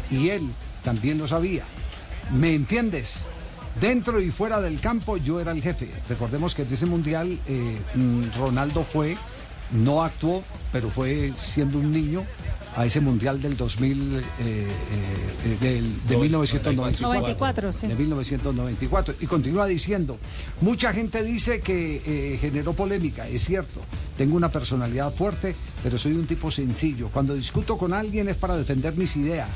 Y 0.10 0.30
él 0.30 0.50
también 0.84 1.18
lo 1.18 1.28
sabía. 1.28 1.64
¿Me 2.32 2.56
entiendes? 2.56 3.26
Dentro 3.80 4.20
y 4.20 4.32
fuera 4.32 4.62
del 4.62 4.80
campo 4.80 5.18
yo 5.18 5.40
era 5.40 5.52
el 5.52 5.62
jefe. 5.62 5.90
Recordemos 6.08 6.56
que 6.56 6.64
en 6.64 6.74
ese 6.74 6.86
mundial 6.86 7.38
eh, 7.48 7.78
mm, 7.96 8.38
Ronaldo 8.38 8.84
fue, 8.84 9.18
no 9.72 10.04
actuó, 10.04 10.44
pero 10.72 10.90
fue 10.90 11.32
siendo 11.36 11.78
un 11.78 11.92
niño 11.92 12.26
a 12.76 12.86
ese 12.86 13.00
mundial 13.02 13.42
del 13.42 13.58
2000, 13.58 14.20
eh, 14.20 14.22
eh, 14.42 15.58
del- 15.60 16.08
de 16.08 16.18
1994. 16.18 17.08
94, 17.08 17.72
sí. 17.74 17.88
De 17.88 17.96
1994. 17.96 19.16
Y 19.20 19.26
continúa 19.28 19.66
diciendo, 19.66 20.18
mucha 20.62 20.94
gente 20.94 21.24
dice 21.24 21.62
que 21.62 22.02
eh, 22.06 22.38
generó 22.40 22.74
polémica, 22.74 23.28
es 23.28 23.44
cierto. 23.46 23.82
Tengo 24.18 24.36
una 24.36 24.50
personalidad 24.50 25.14
fuerte, 25.14 25.56
pero 25.84 25.98
soy 25.98 26.14
un 26.14 26.28
tipo 26.28 26.52
sencillo. 26.52 27.10
Cuando 27.14 27.34
discuto 27.34 27.78
con 27.78 27.94
alguien 27.94 28.30
es 28.30 28.36
para 28.36 28.56
defender 28.58 28.96
mis 28.96 29.16
ideas. 29.16 29.50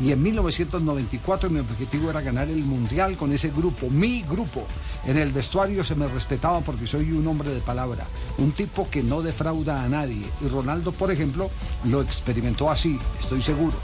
Y 0.00 0.12
en 0.12 0.22
1994 0.22 1.50
mi 1.50 1.58
objetivo 1.58 2.10
era 2.10 2.20
ganar 2.20 2.48
el 2.48 2.64
mundial 2.64 3.16
con 3.16 3.32
ese 3.32 3.50
grupo, 3.50 3.90
mi 3.90 4.22
grupo. 4.22 4.64
En 5.06 5.16
el 5.16 5.32
vestuario 5.32 5.82
se 5.82 5.96
me 5.96 6.06
respetaba 6.06 6.60
porque 6.60 6.86
soy 6.86 7.10
un 7.12 7.26
hombre 7.26 7.50
de 7.50 7.60
palabra, 7.60 8.06
un 8.38 8.52
tipo 8.52 8.88
que 8.88 9.02
no 9.02 9.22
defrauda 9.22 9.82
a 9.82 9.88
nadie. 9.88 10.24
Y 10.40 10.48
Ronaldo, 10.48 10.92
por 10.92 11.10
ejemplo, 11.10 11.50
lo 11.84 12.00
experimentó 12.00 12.70
así, 12.70 12.98
estoy 13.20 13.42
seguro. 13.42 13.76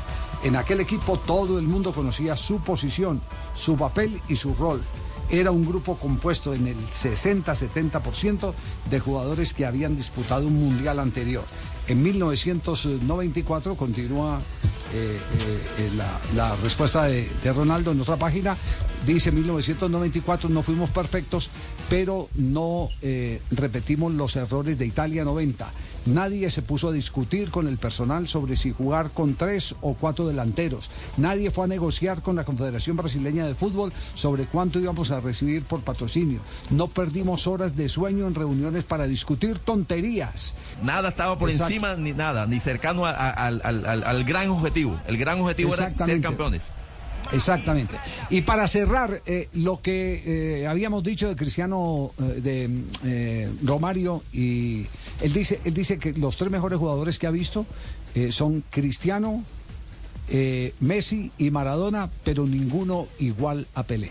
En 0.44 0.56
aquel 0.56 0.80
equipo 0.80 1.18
todo 1.18 1.58
el 1.58 1.66
mundo 1.66 1.92
conocía 1.92 2.36
su 2.36 2.60
posición, 2.60 3.20
su 3.54 3.76
papel 3.76 4.20
y 4.28 4.36
su 4.36 4.54
rol. 4.54 4.82
Era 5.30 5.50
un 5.50 5.64
grupo 5.64 5.96
compuesto 5.96 6.52
en 6.52 6.66
el 6.66 6.76
60-70% 6.76 8.52
de 8.90 9.00
jugadores 9.00 9.54
que 9.54 9.64
habían 9.64 9.96
disputado 9.96 10.46
un 10.46 10.54
mundial 10.54 10.98
anterior. 11.00 11.44
En 11.86 12.02
1994 12.02 13.76
continúa 13.76 14.40
eh, 14.94 15.18
eh, 15.78 15.90
la, 15.96 16.20
la 16.34 16.56
respuesta 16.56 17.04
de, 17.04 17.28
Ronaldo 17.52 17.92
en 17.92 18.00
otra 18.00 18.16
página. 18.16 18.56
Dice 19.04 19.32
1994 19.32 20.48
no 20.48 20.62
fuimos 20.62 20.88
perfectos, 20.90 21.50
pero 21.90 22.28
no 22.36 22.88
eh, 23.02 23.40
repetimos 23.50 24.12
los 24.12 24.36
errores 24.36 24.78
de 24.78 24.86
Italia 24.86 25.24
90. 25.24 25.70
Nadie 26.06 26.50
se 26.50 26.62
puso 26.62 26.88
a 26.88 26.92
discutir 26.92 27.50
con 27.50 27.66
el 27.66 27.78
personal 27.78 28.28
sobre 28.28 28.56
si 28.56 28.72
jugar 28.72 29.10
con 29.10 29.34
tres 29.34 29.74
o 29.80 29.94
cuatro 29.94 30.26
delanteros. 30.26 30.90
Nadie 31.16 31.50
fue 31.50 31.64
a 31.64 31.68
negociar 31.68 32.22
con 32.22 32.36
la 32.36 32.44
Confederación 32.44 32.96
Brasileña 32.96 33.46
de 33.46 33.54
Fútbol 33.54 33.92
sobre 34.14 34.44
cuánto 34.44 34.78
íbamos 34.78 35.10
a 35.10 35.20
recibir 35.20 35.62
por 35.62 35.80
patrocinio. 35.80 36.40
No 36.70 36.88
perdimos 36.88 37.46
horas 37.46 37.76
de 37.76 37.88
sueño 37.88 38.26
en 38.26 38.34
reuniones 38.34 38.84
para 38.84 39.06
discutir 39.06 39.58
tonterías. 39.58 40.54
Nada 40.82 41.08
estaba 41.10 41.38
por 41.38 41.48
Exacto. 41.50 41.72
encima 41.72 41.96
ni 41.96 42.12
nada, 42.12 42.46
ni 42.46 42.60
cercano 42.60 43.06
a- 43.06 43.10
a- 43.12 43.30
al, 43.30 43.60
al- 43.64 43.86
al- 43.86 44.04
al 44.04 44.24
gran 44.24 44.48
objetivo. 44.50 45.00
El 45.06 45.16
gran 45.16 45.40
objetivo 45.40 45.74
era 45.74 45.94
ser 46.04 46.20
campeones. 46.20 46.70
Exactamente. 47.32 47.94
Y 48.28 48.42
para 48.42 48.68
cerrar, 48.68 49.22
eh, 49.24 49.48
lo 49.54 49.80
que 49.80 50.60
eh, 50.60 50.66
habíamos 50.66 51.02
dicho 51.02 51.26
de 51.28 51.36
Cristiano, 51.36 52.10
eh, 52.20 52.68
de 53.02 53.50
Romario, 53.64 54.22
y 54.32 54.84
él 55.20 55.32
dice, 55.32 55.60
él 55.64 55.74
dice 55.74 55.98
que 55.98 56.12
los 56.12 56.36
tres 56.36 56.50
mejores 56.50 56.78
jugadores 56.78 57.18
que 57.18 57.26
ha 57.26 57.30
visto 57.30 57.66
eh, 58.14 58.32
son 58.32 58.62
Cristiano, 58.70 59.42
eh, 60.28 60.74
Messi 60.80 61.30
y 61.38 61.50
Maradona, 61.50 62.10
pero 62.24 62.46
ninguno 62.46 63.06
igual 63.18 63.66
a 63.74 63.82
Pelé. 63.82 64.10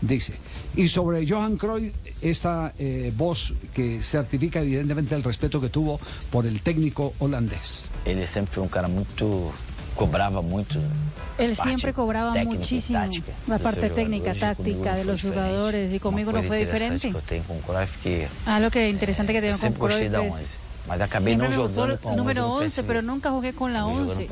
Dice. 0.00 0.34
Y 0.76 0.88
sobre 0.88 1.26
Johan 1.26 1.56
Cruyff, 1.56 1.94
esta 2.20 2.74
eh, 2.78 3.12
voz 3.16 3.54
que 3.72 4.02
certifica 4.02 4.60
evidentemente 4.60 5.14
el 5.14 5.22
respeto 5.22 5.60
que 5.60 5.70
tuvo 5.70 5.98
por 6.30 6.46
el 6.46 6.60
técnico 6.60 7.14
holandés. 7.18 7.88
Ele 8.04 8.26
sempre 8.26 8.54
foi 8.54 8.62
um 8.62 8.68
cara 8.68 8.88
muito 8.88 9.52
cobraba 9.96 10.42
muito. 10.42 10.78
Él 11.38 11.56
siempre 11.56 11.92
cobraba 11.92 12.32
muchísimo 12.44 13.00
tática, 13.00 13.32
la 13.46 13.58
parte 13.58 13.90
técnica, 13.90 14.34
táctica 14.34 14.94
de 14.94 15.04
los 15.04 15.20
jugadores 15.22 15.92
y 15.92 15.98
conmigo 15.98 16.32
no 16.32 16.42
fue 16.42 16.58
diferente. 16.58 17.12
Que 18.02 18.28
ah, 18.46 18.60
lo 18.60 18.70
que 18.70 18.88
interesante 18.88 19.32
que 19.32 19.40
tengo 19.40 19.58
con 19.58 19.72
Cruyff 19.72 20.00
es... 20.00 20.14
11, 20.14 20.58
mas 20.86 21.00
acabé 21.00 21.36
no 21.36 21.50
jugando 21.50 21.98
con 21.98 22.16
número 22.16 22.48
11, 22.48 22.64
11 22.64 22.82
pero 22.84 23.02
nunca 23.02 23.30
jugué 23.30 23.52
con 23.52 23.72
la 23.72 23.86
11. 23.86 24.28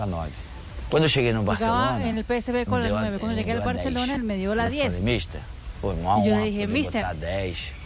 Cuando 0.90 1.08
llegué 1.08 1.30
en 1.30 1.44
Barcelona, 1.44 2.08
en 2.08 2.18
el 2.18 2.24
PSV 2.24 2.66
con 2.66 2.82
la 2.82 2.88
9, 2.88 3.18
cuando 3.18 3.36
llegué 3.36 3.52
al 3.52 3.60
Barcelona 3.60 4.14
él 4.14 4.22
me 4.22 4.36
dio 4.36 4.54
la 4.54 4.68
10. 4.68 5.02
Y 5.04 6.28
yo 6.28 6.38
dije, 6.38 6.66
mister, 6.66 7.04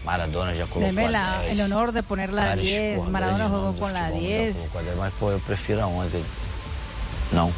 Maradona 0.05 0.55
ya 0.55 0.67
colocó 0.67 0.87
deme 0.87 1.09
la, 1.09 1.45
el 1.47 1.61
honor 1.61 1.91
de 1.91 2.05
poner 2.05 2.33
la 2.33 2.55
10, 2.55 3.09
Maradona 3.09 3.49
jugó 3.49 3.75
con 3.75 3.93
la 3.93 4.11
10. 4.11 4.57
Mas, 4.97 5.13
yo 5.21 5.39
prefiero 5.45 5.83
a 5.83 5.87
11. 5.87 6.21
Não. 7.33 7.53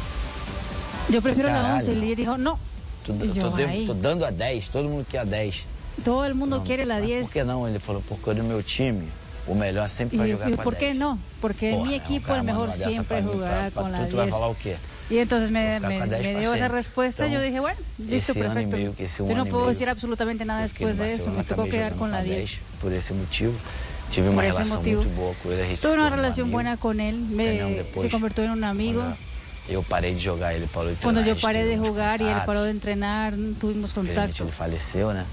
Eu 1.11 1.21
prefiro 1.21 1.47
Caralho. 1.47 1.67
na 1.67 1.75
11. 1.77 1.91
Ele 1.91 2.15
dijo, 2.15 2.37
não. 2.37 2.59
Tô, 3.05 3.13
eu, 3.13 3.33
tô, 3.33 3.85
tô, 3.87 3.93
dando 3.95 4.25
a 4.25 4.31
10, 4.31 4.69
todo 4.69 4.87
mundo 4.87 5.05
quer 5.09 5.19
a 5.19 5.23
10. 5.23 5.65
Todo 6.03 6.35
mundo 6.35 6.57
não, 6.57 6.63
quer 6.63 6.81
a 6.81 6.99
10. 6.99 7.25
Por 7.25 7.33
que 7.33 7.43
não? 7.43 7.67
Ele 7.67 7.79
falou, 7.79 8.03
porque 8.07 8.33
no 8.33 8.43
meu 8.43 8.61
time, 8.61 9.07
o 9.47 9.55
melhor 9.55 9.89
sempre 9.89 10.17
vai 10.17 10.29
jogar 10.29 10.49
e, 10.49 10.55
com 10.55 10.61
a 10.61 10.63
10. 10.63 10.63
¿Por 10.63 10.75
qué 10.75 10.93
no? 10.93 11.19
Porque 11.41 11.71
Porra, 11.71 11.85
mi 11.85 11.95
equipo, 11.95 12.35
el 12.35 12.43
mejor 12.43 12.71
siempre 12.71 13.21
jugará 13.23 13.71
con 13.71 13.91
la 13.91 13.99
10. 13.99 14.13
vai 14.13 14.29
falar 14.29 14.49
o 14.49 14.55
quê? 14.55 14.77
Y 15.09 15.17
entonces 15.17 15.51
me, 15.51 15.79
me, 15.81 16.05
me 16.05 16.39
dio 16.39 16.53
esa 16.53 16.69
respuesta, 16.69 17.25
Entonces, 17.25 17.33
yo 17.33 17.45
dije, 17.45 17.59
bueno, 17.59 17.77
listo, 17.97 18.33
perfecto. 18.33 18.77
Medio, 18.77 18.95
yo 18.97 19.35
no 19.35 19.45
puedo 19.45 19.67
decir 19.67 19.89
absolutamente 19.89 20.45
nada 20.45 20.61
después 20.61 20.97
de 20.97 21.13
eso, 21.13 21.31
me 21.31 21.43
tocó 21.43 21.65
quedar 21.65 21.95
con 21.95 22.11
la 22.11 22.23
10. 22.23 22.59
Por 22.81 22.93
ese 22.93 23.13
motivo, 23.13 23.51
tuve 24.15 24.23
por 24.23 24.33
una 24.33 24.41
relación 24.41 24.77
motivo. 24.77 25.03
muy 25.03 25.11
buena 25.11 25.35
con 25.43 25.51
él. 25.51 25.79
Tuve 25.79 25.93
una 25.93 26.09
relación 26.09 26.51
buena 26.51 26.77
con 26.77 26.99
él, 27.01 27.17
me, 27.17 27.83
se 28.01 28.09
convirtió 28.09 28.45
en 28.45 28.51
un 28.51 28.63
amigo. 28.63 29.01
Una... 29.01 29.17
Eu 29.69 29.83
parei 29.83 30.13
de 30.13 30.19
jogar, 30.19 30.53
ele 30.55 30.67
parou 30.67 30.89
de 30.89 30.95
treinar. 30.97 31.03
Cuando 31.03 31.19
a 31.19 31.23
yo 31.23 31.33
gente 31.35 31.41
paré 31.41 31.59
teve 31.59 31.77
de 31.77 31.87
jugar 31.87 32.19
y 32.19 32.23
él 32.25 32.29
contato, 32.31 32.45
paró 32.45 32.63
de 32.63 32.71
entrenar, 32.71 33.33
tuvimos 33.59 33.91
contacto. 33.93 34.43
ele 34.43 34.51
faleceu, 34.51 35.13
né? 35.13 35.23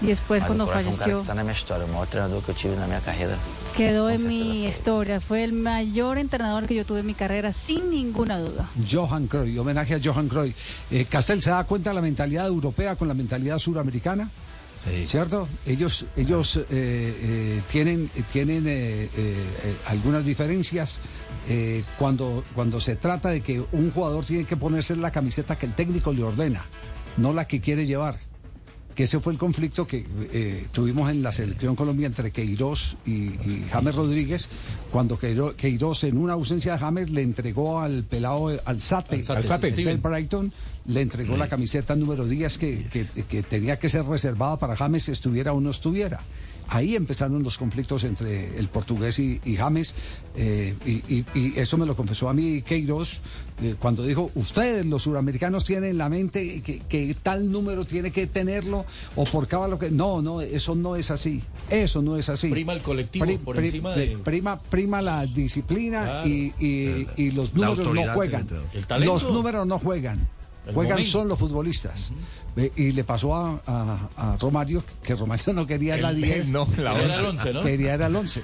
Y 0.00 0.06
después 0.06 0.42
Mas 0.42 0.46
cuando 0.46 0.64
o 0.64 0.68
Cruyff 0.68 0.86
é 0.86 0.90
cara 0.90 0.96
falleció, 0.96 1.20
que 1.22 1.26
tá 1.26 1.34
na 1.34 1.42
minha 1.42 1.52
história, 1.52 1.84
o 1.84 1.88
maior 1.88 2.06
treinador 2.06 2.40
que 2.42 2.50
eu 2.50 2.54
tive 2.54 2.76
na 2.76 2.86
minha 2.86 3.00
carreira. 3.00 3.36
quedó 3.76 4.08
en 4.10 4.26
mi 4.28 4.64
historia. 4.66 5.20
Fue 5.20 5.42
el 5.42 5.52
mayor 5.52 6.18
entrenador 6.18 6.66
que 6.66 6.74
yo 6.76 6.84
tuve 6.84 7.00
en 7.00 7.06
mi 7.06 7.14
carrera, 7.14 7.52
sin 7.52 7.90
ninguna 7.90 8.38
duda. 8.38 8.68
Johan 8.88 9.26
Cruyff, 9.26 9.58
homenaje 9.58 9.94
a 9.96 10.00
Johan 10.02 10.28
Cruyff. 10.28 10.54
Eh, 10.92 11.04
Castel, 11.06 11.42
¿se 11.42 11.50
da 11.50 11.64
cuenta 11.64 11.90
de 11.90 11.94
la 11.94 12.00
mentalidad 12.02 12.46
europea 12.46 12.94
con 12.94 13.08
la 13.08 13.14
mentalidad 13.14 13.58
suramericana? 13.58 14.28
¿Cierto? 15.06 15.48
Ellos, 15.66 16.04
ellos 16.16 16.56
eh, 16.56 16.64
eh, 16.70 17.60
tienen, 17.70 18.08
tienen 18.32 18.64
eh, 18.68 18.70
eh, 18.70 19.08
eh, 19.16 19.76
algunas 19.86 20.24
diferencias 20.24 21.00
eh, 21.48 21.82
cuando, 21.98 22.44
cuando 22.54 22.80
se 22.80 22.96
trata 22.96 23.30
de 23.30 23.40
que 23.40 23.62
un 23.72 23.90
jugador 23.90 24.24
tiene 24.24 24.44
que 24.44 24.56
ponerse 24.56 24.94
la 24.96 25.10
camiseta 25.10 25.56
que 25.56 25.66
el 25.66 25.74
técnico 25.74 26.12
le 26.12 26.22
ordena, 26.22 26.64
no 27.16 27.32
la 27.32 27.46
que 27.46 27.60
quiere 27.60 27.86
llevar. 27.86 28.18
Que 28.94 29.04
ese 29.04 29.20
fue 29.20 29.32
el 29.32 29.38
conflicto 29.38 29.86
que 29.86 30.04
eh, 30.32 30.66
tuvimos 30.72 31.08
en 31.08 31.22
la 31.22 31.30
selección 31.30 31.76
Colombia 31.76 32.08
entre 32.08 32.32
Queiroz 32.32 32.96
y, 33.06 33.12
y 33.12 33.64
James 33.70 33.94
Rodríguez, 33.94 34.48
cuando 34.90 35.16
Queiro- 35.16 35.54
Queiroz, 35.54 36.02
en 36.02 36.18
una 36.18 36.32
ausencia 36.32 36.72
de 36.72 36.78
James, 36.80 37.08
le 37.10 37.22
entregó 37.22 37.78
al 37.80 38.02
pelado, 38.02 38.48
al 38.64 38.80
Sate, 38.80 39.14
Alzate, 39.14 39.38
Alzate. 39.38 39.70
del 39.84 39.98
Brighton, 39.98 40.52
le 40.86 41.00
entregó 41.02 41.36
la 41.36 41.46
camiseta 41.48 41.94
número 41.94 42.26
10 42.26 42.58
que, 42.58 42.86
que- 42.92 43.06
que 43.22 43.42
tenía 43.44 43.78
que 43.78 43.88
ser 43.88 44.04
reservada 44.04 44.56
para 44.56 44.74
James, 44.74 45.08
estuviera 45.08 45.52
o 45.52 45.60
no 45.60 45.70
estuviera. 45.70 46.18
Ahí 46.70 46.96
empezaron 46.96 47.42
los 47.42 47.56
conflictos 47.56 48.04
entre 48.04 48.58
el 48.58 48.68
portugués 48.68 49.18
y, 49.18 49.40
y 49.44 49.56
James, 49.56 49.94
eh, 50.36 50.74
y, 50.84 50.90
y- 51.14 51.24
y 51.34 51.52
eso 51.58 51.78
me 51.78 51.86
lo 51.86 51.96
confesó 51.96 52.28
a 52.28 52.34
mí 52.34 52.60
Queiroz, 52.62 53.20
eh, 53.62 53.74
cuando 53.78 54.02
dijo, 54.02 54.30
ustedes 54.34 54.84
los 54.84 55.02
suramericanos 55.02 55.64
tienen 55.64 55.90
en 55.90 55.98
la 55.98 56.08
mente 56.08 56.60
que, 56.60 56.80
que 56.80 57.16
tal 57.22 57.50
número 57.50 57.84
tiene 57.86 58.10
que 58.10 58.26
tenerlo, 58.26 58.84
o 59.16 59.24
por 59.24 59.48
cada 59.48 59.66
lo 59.66 59.78
que... 59.78 59.90
No, 59.90 60.20
no, 60.20 60.40
eso 60.42 60.74
no 60.74 60.94
es 60.96 61.10
así, 61.10 61.42
eso 61.70 62.02
no 62.02 62.16
es 62.18 62.28
así. 62.28 62.48
Prima 62.50 62.74
el 62.74 62.82
colectivo 62.82 63.24
por 63.44 63.58
encima 63.58 63.94
de- 63.96 64.18
Prima, 64.18 64.60
prima 64.60 65.00
la 65.02 65.24
disciplina 65.26 66.04
Claro. 66.04 66.28
y, 66.28 66.52
y- 66.60 67.06
y 67.16 67.30
los 67.30 67.54
números 67.54 67.94
no 67.94 68.14
juegan. 68.14 68.46
Los 69.06 69.24
números 69.32 69.66
no 69.66 69.78
juegan. 69.78 70.28
Juegan 70.74 70.92
momento. 70.96 71.10
son 71.10 71.28
los 71.28 71.38
futbolistas. 71.38 72.10
Y 72.76 72.90
le 72.90 73.04
pasó 73.04 73.36
a, 73.36 73.60
a- 73.66 74.08
a 74.32 74.36
Romario, 74.36 74.82
que 75.02 75.14
Romario 75.14 75.52
no 75.54 75.66
quería 75.66 75.96
la 75.96 76.10
El- 76.10 76.22
10. 76.22 76.48
no, 76.50 76.66
la 76.76 76.92
Era 76.98 77.04
once. 77.08 77.18
el 77.20 77.26
11, 77.26 77.52
¿no? 77.52 77.62
Quería 77.62 77.94
era 77.94 78.06
el 78.06 78.16
11. 78.16 78.42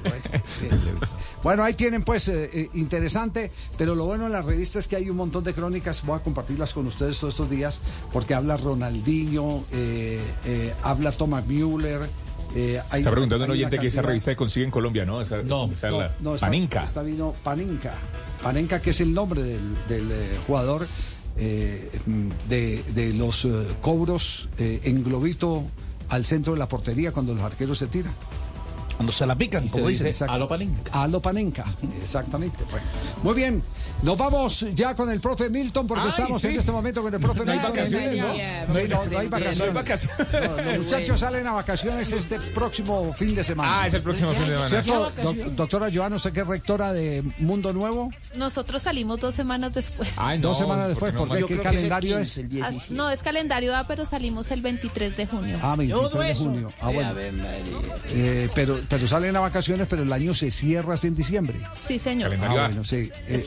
Bueno, 1.42 1.62
ahí 1.64 1.74
tienen 1.74 2.02
pues 2.04 2.28
eh, 2.28 2.50
eh, 2.52 2.70
interesante, 2.74 3.50
pero 3.76 3.94
lo 3.94 4.04
bueno 4.06 4.26
en 4.26 4.32
la 4.32 4.42
revista 4.42 4.78
es 4.78 4.88
que 4.88 4.96
hay 4.96 5.10
un 5.10 5.16
montón 5.16 5.44
de 5.44 5.52
crónicas, 5.52 6.04
voy 6.04 6.16
a 6.18 6.22
compartirlas 6.22 6.72
con 6.72 6.86
ustedes 6.86 7.18
todos 7.18 7.34
estos 7.34 7.50
días, 7.50 7.80
porque 8.12 8.34
habla 8.34 8.56
Ronaldinho, 8.56 9.64
eh, 9.72 10.20
eh, 10.46 10.74
habla 10.82 11.12
Thomas 11.12 11.46
Müller. 11.46 12.08
eh, 12.54 12.80
hay- 12.90 13.00
Está 13.00 13.10
preguntando 13.10 13.44
un 13.44 13.50
oyente 13.50 13.78
que 13.78 13.88
esa 13.88 14.00
revista 14.00 14.30
se 14.30 14.36
consigue 14.36 14.64
en 14.64 14.70
Colombia, 14.70 15.04
¿no? 15.04 15.20
Esa, 15.20 15.42
no, 15.42 15.66
esa 15.70 15.90
no, 15.90 16.00
la- 16.00 16.14
no, 16.20 16.34
está- 16.36 16.46
Paninca. 16.46 16.84
Está 16.84 17.02
vino 17.02 17.34
Panenka. 17.42 17.92
Panenka, 18.42 18.80
que 18.80 18.90
es 18.90 19.00
el 19.00 19.12
nombre 19.12 19.42
del, 19.42 19.60
del, 19.88 20.12
eh, 20.12 20.38
jugador 20.46 20.86
eh, 21.36 21.90
de, 22.48 22.82
de 22.94 23.12
los 23.14 23.44
eh, 23.44 23.50
cobros 23.80 24.48
eh, 24.58 24.80
en 24.84 25.02
globito 25.02 25.64
al 26.08 26.24
centro 26.24 26.52
de 26.52 26.58
la 26.58 26.68
portería 26.68 27.12
cuando 27.12 27.34
los 27.34 27.42
arqueros 27.44 27.78
se 27.78 27.86
tiran. 27.86 28.12
Cuando 28.96 29.12
se 29.12 29.26
la 29.26 29.34
pican, 29.36 29.66
como 29.66 29.88
dicen. 29.88 30.06
Exacto. 30.06 30.32
Alo 30.34 30.48
Panenka. 30.48 31.02
Alo 31.02 31.20
Panenka, 31.20 31.64
exactamente. 32.00 32.58
Bueno, 32.70 32.86
muy 33.24 33.34
bien, 33.34 33.62
nos 34.04 34.18
vamos 34.18 34.66
ya 34.74 34.94
con 34.94 35.10
el 35.10 35.18
profe 35.20 35.48
Milton 35.48 35.86
porque 35.86 36.02
Ay, 36.04 36.08
estamos 36.10 36.40
sí. 36.40 36.48
en 36.48 36.58
este 36.58 36.70
momento 36.70 37.02
con 37.02 37.12
el 37.14 37.20
profe 37.20 37.44
No 37.44 37.52
hay 37.52 37.58
Milton. 37.58 37.74
vacaciones, 37.74 38.16
¿no? 38.18 38.32
Sí, 38.74 38.80
no, 38.88 39.04
no 39.06 39.18
hay 39.18 39.28
vacaciones. 39.28 40.16
Los 40.66 40.78
muchachos 40.78 41.20
salen 41.20 41.46
a 41.46 41.52
vacaciones 41.52 42.12
este 42.12 42.38
próximo 42.38 43.12
fin 43.14 43.34
de 43.34 43.42
semana. 43.42 43.82
Ah, 43.82 43.86
es 43.86 43.94
el 43.94 44.02
próximo 44.02 44.30
fin 44.32 44.40
de 44.42 44.46
semana. 44.48 44.68
¿Cierto, 44.68 44.84
¿Qué 44.90 44.96
doc- 44.96 45.16
vacaciones? 45.16 45.56
doctora 45.56 45.88
Joana, 45.92 46.16
usted 46.16 46.32
que 46.32 46.40
es 46.40 46.46
rectora 46.46 46.92
de 46.92 47.22
Mundo 47.38 47.72
Nuevo? 47.72 48.10
Nosotros 48.36 48.82
salimos 48.82 49.18
dos 49.20 49.34
semanas 49.34 49.72
después. 49.74 50.10
Ay, 50.16 50.38
Dos 50.38 50.58
no, 50.60 50.64
semanas 50.66 50.88
después, 50.88 51.12
porque 51.12 51.22
no 51.22 51.28
¿por 51.28 51.36
qué? 51.36 51.42
más- 51.42 51.48
¿Qué 51.48 51.54
Yo 51.54 51.60
creo 51.62 51.70
que 51.72 51.76
calendario 51.76 52.16
el 52.16 52.22
es? 52.22 52.34
15, 52.34 52.40
el 52.58 52.62
Ah, 52.62 52.68
17. 52.70 52.94
No, 52.94 53.10
es 53.10 53.22
calendario 53.22 53.76
A, 53.76 53.84
pero 53.84 54.04
salimos 54.04 54.50
el 54.50 54.60
23 54.60 55.16
de 55.16 55.26
junio. 55.26 55.58
Ah, 55.62 55.76
23 55.76 56.10
Todo 56.10 56.20
de 56.22 56.34
junio. 56.34 56.70
Ah, 56.80 56.90
bueno. 56.90 57.14
Eh, 58.10 58.48
pero, 58.54 58.80
pero 58.88 59.08
salen 59.08 59.34
a 59.36 59.40
vacaciones, 59.40 59.86
pero 59.88 60.02
el 60.02 60.12
año 60.12 60.34
se 60.34 60.50
cierra 60.50 60.94
así 60.94 61.06
en 61.06 61.16
diciembre. 61.16 61.60
Sí, 61.86 61.98
señor. 61.98 62.30
Calendario 62.30 62.60
Ah, 62.60 62.64
A. 62.64 62.68
bueno, 62.68 62.84
sí. 62.84 63.10
Eh, 63.28 63.44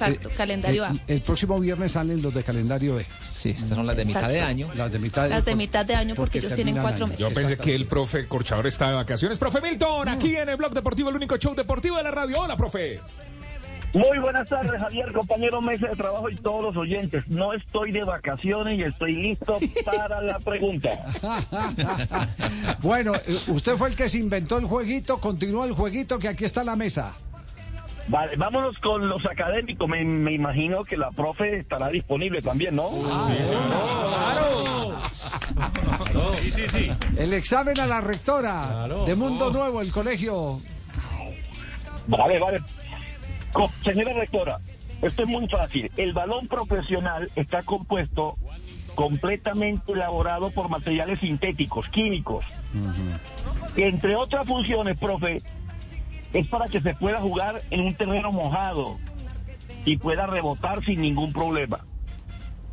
Exacto, 0.56 0.72
calendario 0.72 0.86
A. 0.86 0.90
El, 0.90 1.16
el 1.16 1.22
próximo 1.22 1.60
viernes 1.60 1.92
salen 1.92 2.22
los 2.22 2.34
de 2.34 2.44
calendario 2.44 2.96
B. 2.96 3.06
Sí, 3.32 3.50
estas 3.52 3.70
son 3.70 3.86
las 3.86 3.96
de 3.98 4.06
mitad 4.06 4.28
de 4.30 4.42
año. 4.42 4.70
Las 4.76 4.92
de 4.92 5.00
mitad 5.00 5.24
de, 5.24 5.30
Las 5.30 5.46
de 5.46 5.56
mitad 5.56 5.86
de 5.86 5.96
año 5.96 6.16
porque 6.16 6.40
ellos 6.40 6.54
tienen 6.56 6.76
cuatro 6.76 7.06
año. 7.06 7.14
meses. 7.14 7.20
Yo 7.20 7.30
pensé 7.34 7.58
que 7.58 7.76
el 7.76 7.86
profe 7.88 8.28
Corchador 8.28 8.68
está 8.68 8.90
de 8.90 8.96
vacaciones. 8.96 9.38
Profe 9.38 9.62
Milton, 9.62 10.08
aquí 10.10 10.36
en 10.36 10.50
el 10.50 10.56
Blog 10.58 10.74
Deportivo, 10.74 11.10
el 11.10 11.16
único 11.16 11.38
show 11.38 11.54
deportivo 11.56 11.98
de 11.98 12.04
la 12.04 12.12
radio. 12.12 12.42
Hola, 12.42 12.58
profe. 12.58 13.00
Muy 13.94 14.20
buenas 14.20 14.48
tardes, 14.50 14.80
Javier, 14.82 15.12
compañero 15.14 15.62
mesa 15.62 15.88
de 15.88 15.96
trabajo 15.96 16.30
y 16.30 16.36
todos 16.36 16.62
los 16.62 16.78
oyentes. 16.78 17.26
No 17.30 17.54
estoy 17.54 17.92
de 17.94 18.04
vacaciones 18.04 18.78
y 18.78 18.84
estoy 18.84 19.16
listo 19.16 19.58
para 19.86 20.22
la 20.22 20.38
pregunta. 20.40 20.90
bueno, 22.82 23.16
eh, 23.16 23.36
usted 23.48 23.76
fue 23.76 23.90
el 23.90 23.96
que 23.96 24.10
se 24.10 24.20
inventó 24.20 24.58
el 24.58 24.66
jueguito, 24.66 25.20
continúa 25.20 25.66
el 25.66 25.72
jueguito 25.72 26.20
que 26.20 26.28
aquí 26.28 26.46
está 26.46 26.64
la 26.64 26.76
mesa. 26.76 27.14
Vale, 28.10 28.36
vámonos 28.38 28.78
con 28.78 29.10
los 29.10 29.26
académicos. 29.26 29.88
Me, 29.88 30.04
me 30.04 30.34
imagino 30.34 30.84
que 30.84 30.96
la 30.98 31.12
profe 31.12 31.60
estará 31.60 31.90
disponible 31.90 32.42
también, 32.42 32.76
¿no? 32.76 32.90
Sí, 36.42 36.52
sí, 36.52 36.68
sí. 36.68 36.92
El 37.18 37.34
examen 37.34 37.80
a 37.80 37.88
la 37.88 38.02
rectora 38.02 38.88
de 39.06 39.16
Mundo 39.16 39.52
Nuevo, 39.52 39.82
el 39.82 39.92
colegio. 39.92 40.62
Vale, 42.08 42.40
vale. 42.40 42.62
Señora 43.84 44.14
rectora, 44.14 44.58
esto 45.02 45.24
es 45.24 45.28
muy 45.28 45.48
fácil. 45.48 45.92
El 45.98 46.14
balón 46.14 46.48
profesional 46.48 47.30
está 47.36 47.64
compuesto 47.64 48.38
completamente 48.96 49.94
elaborado 49.94 50.50
por 50.52 50.70
materiales 50.70 51.20
sintéticos, 51.20 51.88
químicos. 51.90 52.46
Entre 53.76 54.16
otras 54.16 54.48
funciones, 54.48 54.98
profe, 54.98 55.42
es 56.34 56.48
para 56.48 56.68
que 56.68 56.80
se 56.82 56.94
pueda 56.96 57.20
jugar 57.22 57.62
en 57.72 57.82
un 57.82 57.94
terreno 57.96 58.32
mojado 58.32 58.98
y 59.86 59.98
pueda 59.98 60.26
rebotar 60.28 60.84
sin 60.84 61.02
ningún 61.02 61.32
problema. 61.32 61.80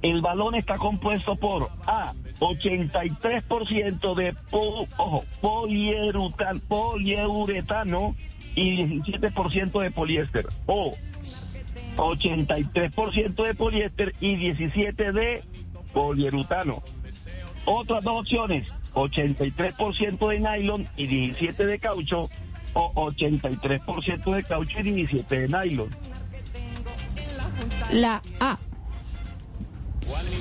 El 0.02 0.20
balón 0.20 0.54
está 0.54 0.76
compuesto 0.76 1.36
por 1.36 1.70
A, 1.86 2.12
83% 2.40 4.14
de 4.14 4.32
po- 4.50 4.86
poliuretano 6.92 8.14
y 8.54 8.76
17% 9.00 9.80
de 9.80 9.90
poliéster. 9.90 10.46
O 10.66 10.94
83% 11.96 13.44
de 13.46 13.54
poliéster 13.54 14.14
y 14.20 14.36
17% 14.36 15.12
de 15.12 15.42
poliurutano. 15.92 16.82
Otras 17.64 18.04
dos 18.04 18.16
opciones, 18.18 18.66
83% 18.94 20.28
de 20.28 20.40
nylon 20.40 20.86
y 20.96 21.06
17% 21.06 21.64
de 21.64 21.78
caucho 21.78 22.28
o 22.74 22.92
83% 23.10 24.34
de 24.34 24.44
caucho 24.44 24.80
y 24.80 25.06
17% 25.06 25.26
de 25.26 25.48
nylon. 25.48 25.90
La 27.90 28.22
A. 28.40 28.58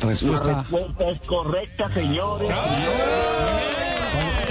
La 0.01 0.09
Respuesta. 0.09 0.61
respuesta 0.61 1.09
es 1.09 1.19
correcta, 1.21 1.93
señores. 1.93 2.49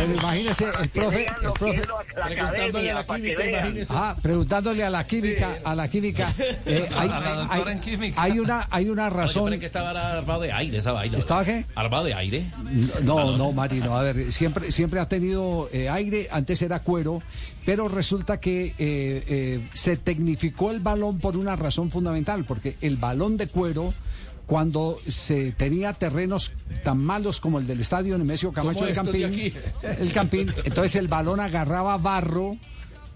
Pero 0.02 0.14
imagínese, 0.18 0.64
el 0.82 0.88
profe, 0.88 1.26
el 1.42 1.52
profe. 1.52 1.82
La 2.16 2.50
vean. 2.50 3.86
Ah, 3.90 4.16
preguntándole 4.20 4.82
a 4.84 4.90
la 4.90 5.04
química, 5.06 5.58
a 5.64 5.74
la 5.74 5.88
química. 5.88 6.32
eh, 6.66 6.88
hay, 6.96 7.08
A 7.08 7.20
la 7.20 7.34
doctora 7.36 7.64
hay- 7.70 7.72
en 7.72 7.80
química. 7.80 8.22
hay 8.22 8.38
una, 8.38 8.66
hay 8.70 8.88
una 8.88 9.10
razón. 9.10 9.44
pensé 9.44 9.60
que 9.60 9.66
estaba 9.66 9.90
armado 10.18 10.40
de 10.42 10.52
aire 10.52 10.78
esa 10.78 10.92
vaina. 10.92 11.18
¿Estaba 11.18 11.44
qué? 11.44 11.64
Armado 11.74 12.04
de 12.04 12.14
aire. 12.14 12.46
No, 13.02 13.36
no, 13.36 13.52
Marino, 13.52 13.96
a 13.96 14.02
ver, 14.02 14.32
siempre, 14.32 14.72
siempre 14.72 15.00
ha 15.00 15.08
tenido 15.08 15.68
eh, 15.72 15.88
aire, 15.88 16.28
antes 16.32 16.60
era 16.62 16.80
cuero, 16.80 17.22
pero 17.64 17.88
resulta 17.88 18.40
que 18.40 18.66
eh, 18.66 18.74
eh, 18.78 19.68
se 19.72 19.96
tecnificó 19.96 20.70
el 20.70 20.80
balón 20.80 21.18
por 21.18 21.36
una 21.36 21.54
razón 21.56 21.90
fundamental, 21.90 22.44
porque 22.44 22.76
el 22.80 22.96
balón 22.96 23.36
de 23.36 23.46
cuero, 23.46 23.94
cuando 24.46 24.98
se 25.08 25.52
tenía 25.52 25.92
terrenos 25.92 26.52
tan 26.84 26.98
malos 26.98 27.40
como 27.40 27.58
el 27.58 27.66
del 27.66 27.80
estadio 27.80 28.18
Nemesio 28.18 28.52
Camacho 28.52 28.80
Como 28.80 28.86
de 28.86 28.92
estos 28.92 29.12
de 29.12 29.22
Campín, 29.22 29.54
el 29.98 30.12
Campín, 30.12 30.48
entonces 30.64 30.96
el 30.96 31.08
balón 31.08 31.40
agarraba 31.40 31.96
barro, 31.96 32.52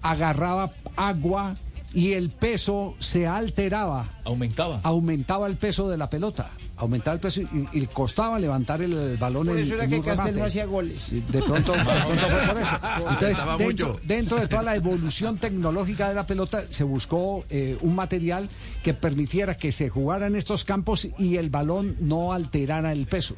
agarraba 0.03 0.71
agua 0.97 1.55
y 1.97 2.13
el 2.13 2.29
peso 2.29 2.95
se 2.99 3.27
alteraba. 3.27 4.07
Aumentaba. 4.25 4.81
Aumentaba 4.83 5.47
el 5.47 5.57
peso 5.57 5.89
de 5.89 5.97
la 5.97 6.11
pelota. 6.11 6.51
Aumentaba 6.77 7.15
el 7.15 7.21
peso 7.21 7.41
y, 7.41 7.69
y 7.73 7.87
costaba 7.87 8.39
levantar 8.39 8.83
el, 8.83 9.17
balón 9.17 9.47
Por 9.47 9.57
en, 9.57 9.65
eso 9.65 9.75
era 9.77 9.85
en 9.85 9.91
que 9.91 10.03
Castel 10.03 10.39
no 10.39 10.45
hacía 10.45 10.67
goles. 10.67 11.11
Y 11.11 11.21
De 11.21 11.41
pronto, 11.41 11.73
de 11.75 11.79
pronto 11.79 12.29
fue 12.29 12.47
por 12.49 12.61
eso. 12.61 12.79
Entonces, 13.09 14.07
dentro, 14.07 14.37
de 14.37 14.47
toda 14.47 14.63
la 14.63 14.77
evolución 14.77 15.39
tecnológica 15.39 16.11
de 16.11 16.15
la 16.15 16.27
pelota, 16.27 16.65
se 16.69 16.85
buscó 16.85 17.47
eh, 17.49 17.79
un 17.81 17.95
material 17.95 18.51
que 18.85 18.93
permitiera 18.93 19.57
que 19.57 19.73
se 19.73 19.89
jugara 19.89 20.27
en 20.27 20.37
estos 20.37 20.65
campos 20.65 21.09
y 21.19 21.37
el 21.37 21.49
balón 21.49 21.97
no 22.01 22.35
alterara 22.35 22.93
el 22.93 23.07
peso. 23.07 23.37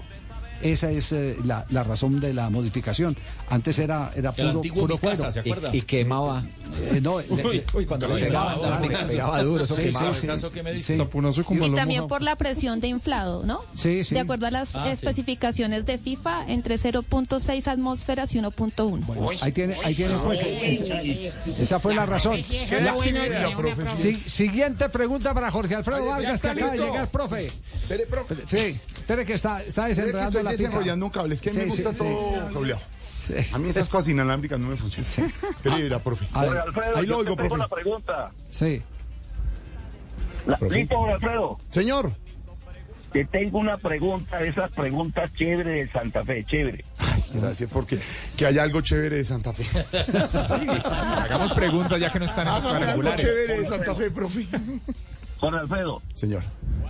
Esa 0.63 0.91
es 0.91 1.13
eh, 1.13 1.37
la, 1.45 1.65
la 1.71 1.83
razón 1.83 2.21
de 2.21 2.35
la 2.35 2.51
modificación. 2.51 3.17
Antes 3.49 3.79
era, 3.79 4.11
era 4.17 4.33
puro, 4.33 4.61
puro 4.61 4.99
cuero. 4.99 5.31
¿se 5.31 5.41
acuerda? 5.41 5.71
Y, 5.75 5.83
quemaba. 5.83 6.43
eh, 6.93 7.01
no, 7.01 7.17
Uy, 7.29 7.63
uy, 7.75 7.87
cuando 7.87 8.09
le 8.09 8.25
pegaba, 8.25 9.43
duro, 9.43 9.65
eso 9.65 9.75
Sí, 9.75 9.83
quemaba. 9.83 10.15
sí, 10.15 10.27
que 10.53 10.63
me 10.63 10.77
Y 10.77 11.75
también 11.75 12.01
mojado. 12.03 12.09
por 12.09 12.23
la 12.23 12.37
presión 12.37 12.81
de 12.81 12.89
inflado, 12.89 13.45
¿no? 13.45 13.61
Sí, 13.75 14.05
sí. 14.05 14.15
De 14.15 14.21
acuerdo 14.21 14.47
a 14.47 14.51
las 14.51 14.75
Ah, 14.75 14.85
sí. 14.87 14.91
especificaciones 14.93 15.87
de 15.87 15.99
FIFA, 15.99 16.47
entre 16.49 16.77
0.6 16.79 17.67
atmósferas 17.69 18.35
y 18.35 18.39
1.1. 18.39 19.43
Ahí 19.43 19.53
tiene, 19.53 19.75
ahí 19.85 19.95
tiene 19.95 20.15
pues, 20.25 20.41
esa, 20.43 21.01
esa 21.03 21.81
fue 21.81 21.95
la 21.95 22.07
razón. 22.07 22.39
La- 22.71 22.93
bueno 22.93 23.19
siguiente 24.27 24.89
pregunta 24.89 25.35
para 25.35 25.51
Jorge 25.51 25.75
Alfredo 25.75 26.07
Vargas, 26.07 26.41
que 26.43 26.49
acaba 26.49 26.71
de 26.73 26.79
llegar, 26.79 27.09
profe. 27.09 27.47
Espere, 27.47 28.07
profe. 28.07 28.35
Sí, 28.51 28.79
espere 28.97 29.25
que 29.25 29.35
está, 29.35 29.63
está 29.63 29.87
desenredando 29.87 30.43
la 30.51 30.57
pica. 30.57 30.63
desenrollando 30.69 31.07
un 31.07 31.13
cable. 31.13 31.35
Es 31.35 31.41
que 31.41 31.51
a 31.51 31.53
mí 31.53 31.59
Sí, 31.59 31.61
me 31.65 31.71
gusta 31.71 31.93
sí, 31.93 31.99
todo 31.99 32.53
cableado. 32.53 32.81
A 33.53 33.59
mí 33.59 33.69
esas 33.69 33.89
cosas 33.89 34.09
inalámbricas 34.09 34.59
no 34.59 34.69
me 34.69 34.77
funcionan. 34.77 35.11
Espere, 35.57 35.83
verá, 35.83 35.99
profe. 35.99 36.27
A 36.33 36.47
ver. 36.47 36.63
Ahí 36.97 37.07
lo 37.07 37.19
oigo, 37.19 37.37
te 37.37 37.43
tengo 37.43 37.55
una 37.57 37.69
pregunta. 37.69 38.33
Sí. 38.49 38.83
¿Listo, 40.71 40.95
don 40.95 41.11
Alfredo? 41.11 41.61
Señor. 41.71 42.13
Te 43.13 43.25
tengo 43.25 43.59
una 43.59 43.79
pregunta, 43.79 44.43
esas 44.43 44.71
preguntas 44.71 45.33
chéveres 45.35 45.87
de 45.87 45.93
Santa 45.93 46.25
Fe, 46.25 46.45
chévere. 46.45 46.85
Gracias, 47.33 47.71
porque 47.73 47.99
que 48.37 48.47
haya 48.47 48.63
algo 48.63 48.81
chévere 48.83 49.17
de 49.17 49.25
Santa 49.25 49.53
Fe. 49.53 49.65
Hagamos 51.23 51.53
preguntas 51.53 51.99
ya 52.01 52.11
que 52.13 52.19
no 52.19 52.25
están 52.27 52.49
en 52.49 52.55
los 52.55 52.65
algo 52.65 53.17
chévere 53.17 53.61
de 53.61 53.67
Santa 53.67 53.95
Fe, 53.95 54.11
profe. 54.11 54.47
Don 55.41 55.55
Alfredo, 55.55 56.03
Señor. 56.15 56.43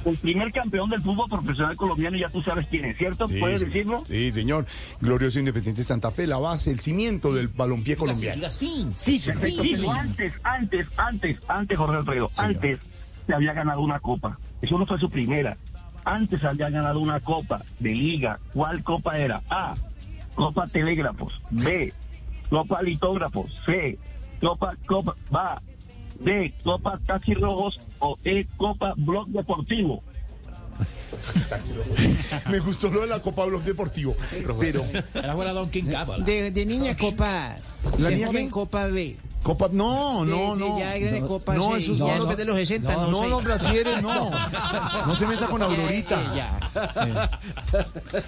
el 0.04 0.16
primer 0.16 0.50
campeón 0.52 0.88
del 0.88 1.02
fútbol 1.02 1.28
profesional 1.28 1.76
colombiano, 1.76 2.16
ya 2.16 2.30
tú 2.30 2.42
sabes 2.42 2.66
quién 2.68 2.86
es, 2.86 2.96
¿cierto? 2.96 3.28
Sí, 3.28 3.38
¿Puedes 3.40 3.60
decirlo? 3.60 4.02
Sí, 4.06 4.32
señor. 4.32 4.64
Glorioso 5.00 5.38
Independiente 5.38 5.84
Santa 5.84 6.10
Fe, 6.10 6.26
la 6.26 6.38
base, 6.38 6.70
el 6.70 6.80
cimiento 6.80 7.32
del 7.34 7.48
balompié 7.48 7.96
colombiano. 7.96 8.50
sí. 8.50 8.88
Sí, 8.96 9.20
Perfecto, 9.24 9.62
sí, 9.62 9.72
pero 9.76 9.82
sí. 9.92 9.98
antes, 9.98 10.32
antes, 10.44 10.86
antes, 10.96 11.36
antes, 11.46 11.76
Jorge 11.78 11.96
Alfredo, 11.96 12.30
antes 12.36 12.78
se 13.26 13.34
había 13.34 13.52
ganado 13.52 13.80
una 13.82 14.00
copa. 14.00 14.38
Eso 14.62 14.78
no 14.78 14.86
fue 14.86 14.98
su 14.98 15.10
primera. 15.10 15.56
Antes 16.04 16.42
había 16.42 16.70
ganado 16.70 17.00
una 17.00 17.20
copa 17.20 17.60
de 17.80 17.94
liga. 17.94 18.38
¿Cuál 18.54 18.82
copa 18.82 19.18
era? 19.18 19.42
A. 19.50 19.74
Copa 20.34 20.66
Telégrafos. 20.68 21.42
B. 21.50 21.92
Copa 22.48 22.80
Litógrafos. 22.80 23.52
C. 23.66 23.98
Copa 24.40 24.74
Copa 24.86 25.14
va. 25.34 25.60
D. 26.20 26.54
Copa 26.64 26.98
Taxi 27.06 27.34
Rojos. 27.34 27.80
O 28.00 28.16
E. 28.24 28.46
Copa 28.56 28.94
Blog 28.96 29.28
Deportivo. 29.28 30.02
Me 32.50 32.58
gustó 32.60 32.88
lo 32.88 33.00
de 33.00 33.06
la 33.08 33.20
Copa 33.20 33.44
Blog 33.44 33.62
Deportivo. 33.64 34.14
Pero. 34.60 34.84
De, 36.24 36.50
de 36.52 36.66
niña 36.66 36.96
Copa. 36.96 37.56
¿La 37.98 38.08
de 38.08 38.14
niña 38.14 38.26
joven? 38.28 38.50
Copa 38.50 38.86
B. 38.86 39.16
Copa, 39.42 39.68
no, 39.72 40.24
De- 40.24 40.30
no, 40.32 40.56
de 40.56 40.60
no. 40.68 40.78
ya 40.80 40.98
grande 40.98 41.22
Copa 41.22 41.54
no, 41.54 41.70
C, 41.72 41.78
eso 41.78 41.94
ya 41.94 42.18
no, 42.18 42.24
no. 42.26 42.36
de 42.36 42.44
los 42.44 42.56
60, 42.56 42.92
no 42.96 43.06
No, 43.10 43.18
sé. 43.20 43.28
los 43.28 43.44
brasieres, 43.44 44.02
no. 44.02 44.30
No 45.06 45.14
se 45.16 45.26
meta 45.28 45.46
con 45.46 45.62
Aurorita. 45.64 46.20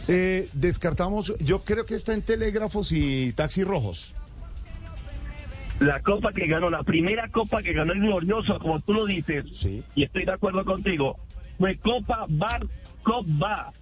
Eh, 0.08 0.48
descartamos, 0.52 1.34
yo 1.40 1.62
creo 1.64 1.84
que 1.84 1.96
está 1.96 2.14
en 2.14 2.22
telégrafos 2.22 2.92
y 2.92 3.32
taxis 3.32 3.64
rojos. 3.66 4.14
La 5.80 6.00
copa 6.00 6.32
que 6.32 6.46
ganó, 6.46 6.70
la 6.70 6.82
primera 6.82 7.28
copa 7.28 7.62
que 7.62 7.72
ganó 7.72 7.92
el 7.92 8.00
glorioso, 8.00 8.58
como 8.58 8.80
tú 8.80 8.92
lo 8.92 9.06
dices, 9.06 9.44
y 9.94 10.02
estoy 10.02 10.24
de 10.24 10.32
acuerdo 10.32 10.64
contigo, 10.64 11.18
fue 11.58 11.74
Copa 11.76 12.26
Bar 12.28 12.60
Copa 13.02 13.72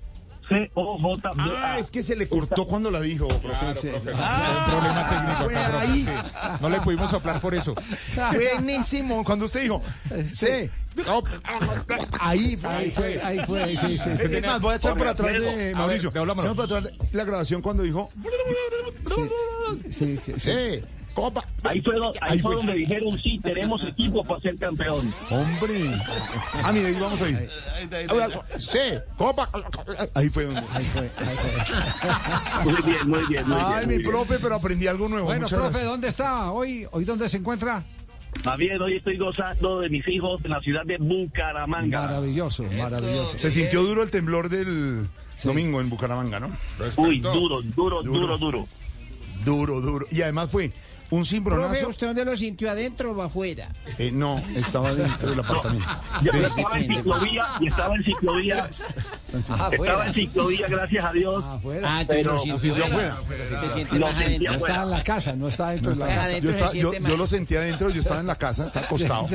C-O-J-B-A. 0.49 1.75
Ah, 1.75 1.79
es 1.79 1.91
que 1.91 2.03
se 2.03 2.17
le 2.17 2.29
cortó 2.29 2.67
cuando 2.67 2.91
la 2.91 3.01
dijo. 3.01 3.29
Claro, 3.29 3.59
profe. 3.59 3.91
profe. 3.91 4.13
Ah, 4.15 4.65
un 4.65 4.73
problema 4.73 5.09
técnico 5.09 5.45
fue 5.45 5.57
acá, 5.57 5.69
profe, 5.69 5.87
ahí. 5.87 6.03
sí. 6.05 6.59
No 6.63 6.69
le 6.71 6.81
pudimos 6.81 7.11
soplar 7.11 7.41
por 7.41 7.55
eso. 7.55 7.75
Fue 7.75 8.59
momento, 8.61 9.25
cuando 9.25 9.45
usted 9.45 9.63
dijo, 9.63 9.83
sí, 10.33 10.71
ahí 12.21 12.57
fue. 12.57 12.71
Ahí 12.71 12.91
fue, 12.91 13.21
ahí 13.23 13.39
fue, 13.41 13.63
ahí 13.63 13.77
sí, 13.77 13.99
sí, 13.99 14.11
sí. 14.17 14.23
Es 14.37 14.43
más, 14.47 14.61
voy 14.61 14.73
a 14.73 14.77
echar 14.77 14.97
para 14.97 15.11
atrás 15.11 15.33
de 15.33 15.37
A 15.51 15.55
ver, 15.57 15.77
Mauricio. 15.77 16.11
Echamos 16.11 16.67
para 16.67 16.79
atrás 16.79 16.93
la 17.13 17.25
grabación 17.25 17.61
cuando 17.61 17.83
dijo, 17.83 18.09
Sí, 19.15 19.23
sí, 19.91 20.19
sí. 20.25 20.33
sí, 20.39 20.81
copa. 21.21 21.45
Ahí 21.65 21.81
fue, 21.81 21.95
ahí 21.97 22.01
Ahí 22.21 22.39
fue 22.41 22.53
fue. 22.53 22.57
donde 22.57 22.75
dijeron, 22.75 23.19
sí, 23.19 23.41
tenemos 23.43 23.83
equipo 23.87 24.25
para 24.25 24.41
ser 24.41 24.57
campeón. 24.57 25.13
Hombre. 25.31 25.75
Ah, 26.63 26.73
mira, 26.73 26.89
ahí 26.89 26.97
vamos 27.01 27.21
a 27.23 27.29
ir. 27.29 27.49
Sí, 28.59 28.79
copa. 29.17 29.51
Ahí 30.15 30.29
fue 30.29 30.45
donde. 30.45 30.63
Ahí 30.73 30.85
fue, 30.85 31.11
Muy 32.65 32.83
bien, 32.83 33.09
muy 33.09 33.27
bien, 33.29 33.49
muy 33.49 33.57
Ay, 33.61 33.77
bien. 33.79 33.89
mi 33.89 33.95
muy 33.95 33.99
bien. 33.99 34.11
profe, 34.11 34.39
pero 34.41 34.55
aprendí 34.55 34.87
algo 34.87 35.09
nuevo. 35.09 35.27
Bueno, 35.27 35.43
Muchas 35.43 35.59
profe, 35.59 35.73
gracias. 35.73 35.91
¿dónde 35.91 36.09
está 36.09 36.51
hoy? 36.53 36.87
¿Hoy 36.93 37.05
dónde 37.05 37.29
se 37.29 37.37
encuentra? 37.39 37.83
Bien, 38.57 38.81
hoy 38.81 38.95
estoy 38.97 39.17
gozando 39.17 39.81
de 39.81 39.89
mis 39.89 40.07
hijos 40.07 40.41
en 40.45 40.51
la 40.51 40.61
ciudad 40.61 40.85
de 40.85 40.99
Bucaramanga. 40.99 42.03
Maravilloso, 42.03 42.63
maravilloso. 42.65 43.39
Se 43.39 43.51
sintió 43.51 43.83
duro 43.83 44.03
el 44.03 44.11
temblor 44.11 44.49
del 44.49 45.09
domingo 45.43 45.81
en 45.81 45.89
Bucaramanga, 45.91 46.39
¿no? 46.39 46.51
Uy, 46.99 47.21
duro, 47.21 47.63
duro, 47.63 48.03
duro, 48.03 48.39
duro. 48.39 48.69
Duro, 49.45 49.81
duro. 49.81 50.07
Y 50.11 50.23
además 50.23 50.51
fue 50.51 50.73
un 51.11 51.21
Profe, 51.21 51.31
cimbronazo. 51.31 51.89
¿usted 51.89 52.07
dónde 52.09 52.25
lo 52.25 52.37
sintió 52.37 52.71
adentro 52.71 53.13
o 53.13 53.23
afuera? 53.23 53.69
Eh, 53.99 54.11
no, 54.13 54.43
estaba 54.55 54.95
dentro 54.95 55.31
del 55.31 55.41
apartamento. 55.41 55.87
Estaba 56.49 56.79
en 56.79 56.87
ciclovía 56.97 57.47
y 57.61 57.67
estaba 57.69 57.95
en 57.97 58.05
ciclovía. 58.05 58.71
Estaba 59.33 60.07
en 60.07 60.13
ciclovía, 60.15 60.67
gracias 60.69 61.05
a 61.05 61.13
Dios. 61.13 61.45
Ah, 61.47 61.59
entonces 61.63 62.07
pero 62.09 62.33
lo 62.33 62.39
sintió 62.59 62.85
afuera. 62.85 63.17
Se 63.61 63.71
siente 63.71 63.99
Lo 63.99 64.07
más 64.07 64.17
sentí 64.17 64.47
adentro. 64.47 64.53
No 64.53 64.59
está 64.59 64.83
en 64.83 64.91
la 64.91 65.03
casa, 65.05 65.33
no 65.37 65.49
está 65.49 65.71
dentro 65.71 65.93
de 65.93 65.99
la 65.99 66.07
casa. 66.07 66.39
Yo, 66.39 66.51
estaba- 66.51 66.73
yo, 66.73 67.17
lo 67.17 67.27
sentía 67.27 67.59
adentro, 67.61 67.91
yo 67.91 68.01
estaba 68.01 68.21
en 68.21 68.27
la 68.27 68.35
casa, 68.37 68.67
estaba 68.67 68.87
acostado, 68.87 69.29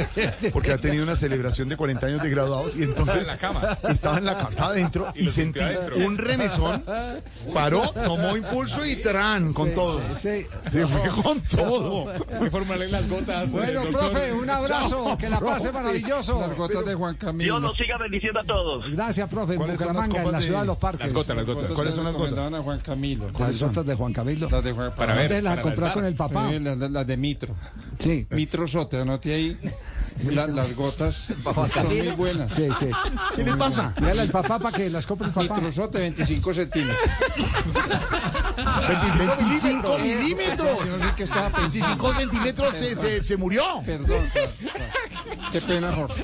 porque 0.52 0.72
ha 0.74 0.78
tenido 0.78 1.04
una 1.04 1.16
celebración 1.16 1.70
de 1.70 1.78
40 1.78 2.08
años 2.08 2.22
de 2.24 2.30
graduados 2.30 2.76
y 2.76 2.84
entonces 2.84 3.22
en 3.22 3.28
la 3.28 3.38
cama. 3.38 3.78
estaba 3.90 4.18
en 4.18 4.26
la 4.26 4.38
cama, 4.38 4.50
estaba 4.50 4.70
adentro 4.72 5.14
Y 5.16 5.30
sentí 5.30 5.60
adentro. 5.60 5.96
un 5.98 6.18
remesón, 6.18 6.84
paró, 7.54 7.82
tomó 7.94 8.36
impulso 8.38 8.86
y 8.86 8.98
tran 8.98 9.54
con 9.54 9.74
todo. 9.74 10.02
Sí. 10.20 10.46
Se 10.72 10.88
fue 10.88 11.10
con 11.24 11.42
todo. 11.42 11.63
Que 12.40 12.50
formarle 12.52 12.90
las 12.90 13.10
gotas. 13.10 13.52
Bueno, 13.52 13.82
eh, 13.82 13.88
profe, 13.92 14.34
un 14.34 14.50
abrazo, 14.50 14.90
Chao, 15.06 15.18
que 15.18 15.30
la 15.30 15.40
pase 15.40 15.70
profe. 15.70 15.84
maravilloso. 15.84 16.40
Las 16.40 16.58
gotas 16.58 16.86
de 16.86 16.96
Juan 16.96 17.14
Dios 17.14 17.24
Camilo. 17.32 17.60
nos 17.60 17.78
siga 17.78 17.98
bendiciendo 17.98 18.40
a 18.40 18.44
todos. 18.44 18.92
Gracias, 18.92 19.30
profe. 19.30 19.54
En 19.54 19.60
¿Cuáles 19.60 19.78
son 19.78 19.88
las 19.96 20.08
Bucaramanga, 20.08 20.30
en 20.30 20.32
la 20.34 20.42
ciudad 20.42 20.60
de 20.62 20.66
los 20.68 20.78
parques. 20.78 21.06
Las 21.06 21.14
gotas, 21.14 21.38
las 21.38 21.46
gotas. 21.46 21.72
¿Cuáles 21.72 21.96
son 21.96 22.04
las 22.04 22.14
gotas? 22.14 22.54
a 22.54 22.62
Juan 22.62 22.80
Camilo? 22.80 23.30
Las 23.40 23.60
gotas 23.60 23.86
de 23.86 23.96
Juan 23.96 24.14
Camilo. 24.14 24.50
Las 24.50 24.64
de 24.64 24.72
Juan 24.72 24.96
Para 24.96 25.14
ver, 25.16 25.44
las 25.44 25.64
ver. 25.64 25.92
con 25.94 26.06
el 26.06 26.16
papá. 26.16 26.52
Las 26.52 27.08
de 27.08 27.18
Mitro. 27.18 27.56
Sí. 28.00 28.28
Mitro 28.32 28.68
Sote, 28.68 29.00
anote 29.00 29.34
ahí. 29.34 29.58
La- 30.32 30.48
las 30.48 30.76
gotas 30.76 31.16
son 31.74 31.88
muy 31.88 32.12
buenas. 32.12 32.52
Sí, 32.54 32.68
sí. 32.80 32.88
¿Qué 33.36 33.44
le 33.44 33.56
pasa? 33.56 33.94
Dígale 33.98 34.22
al 34.22 34.30
papá 34.30 34.60
para 34.60 34.76
que 34.78 34.90
las 34.90 35.06
compre 35.06 35.28
el 35.28 35.34
papá. 35.34 35.56
Mitro 35.56 35.72
Sote, 35.72 36.00
25 36.00 36.54
centímetros. 36.54 36.98
25 39.18 39.98
milímetros. 40.00 40.78
Yo 40.86 40.98
no 40.98 41.06
sé 41.06 41.14
qué 41.16 41.24
estaba 41.24 41.50
pensando. 41.50 41.70
25 41.98 42.14
centímetros 42.14 42.76
se, 42.76 42.96
se, 42.96 43.24
se 43.24 43.38
murió. 43.38 43.64
Perdón. 43.86 44.22
Qué 45.52 45.62
pena, 45.62 45.92
Jorge. 45.92 46.24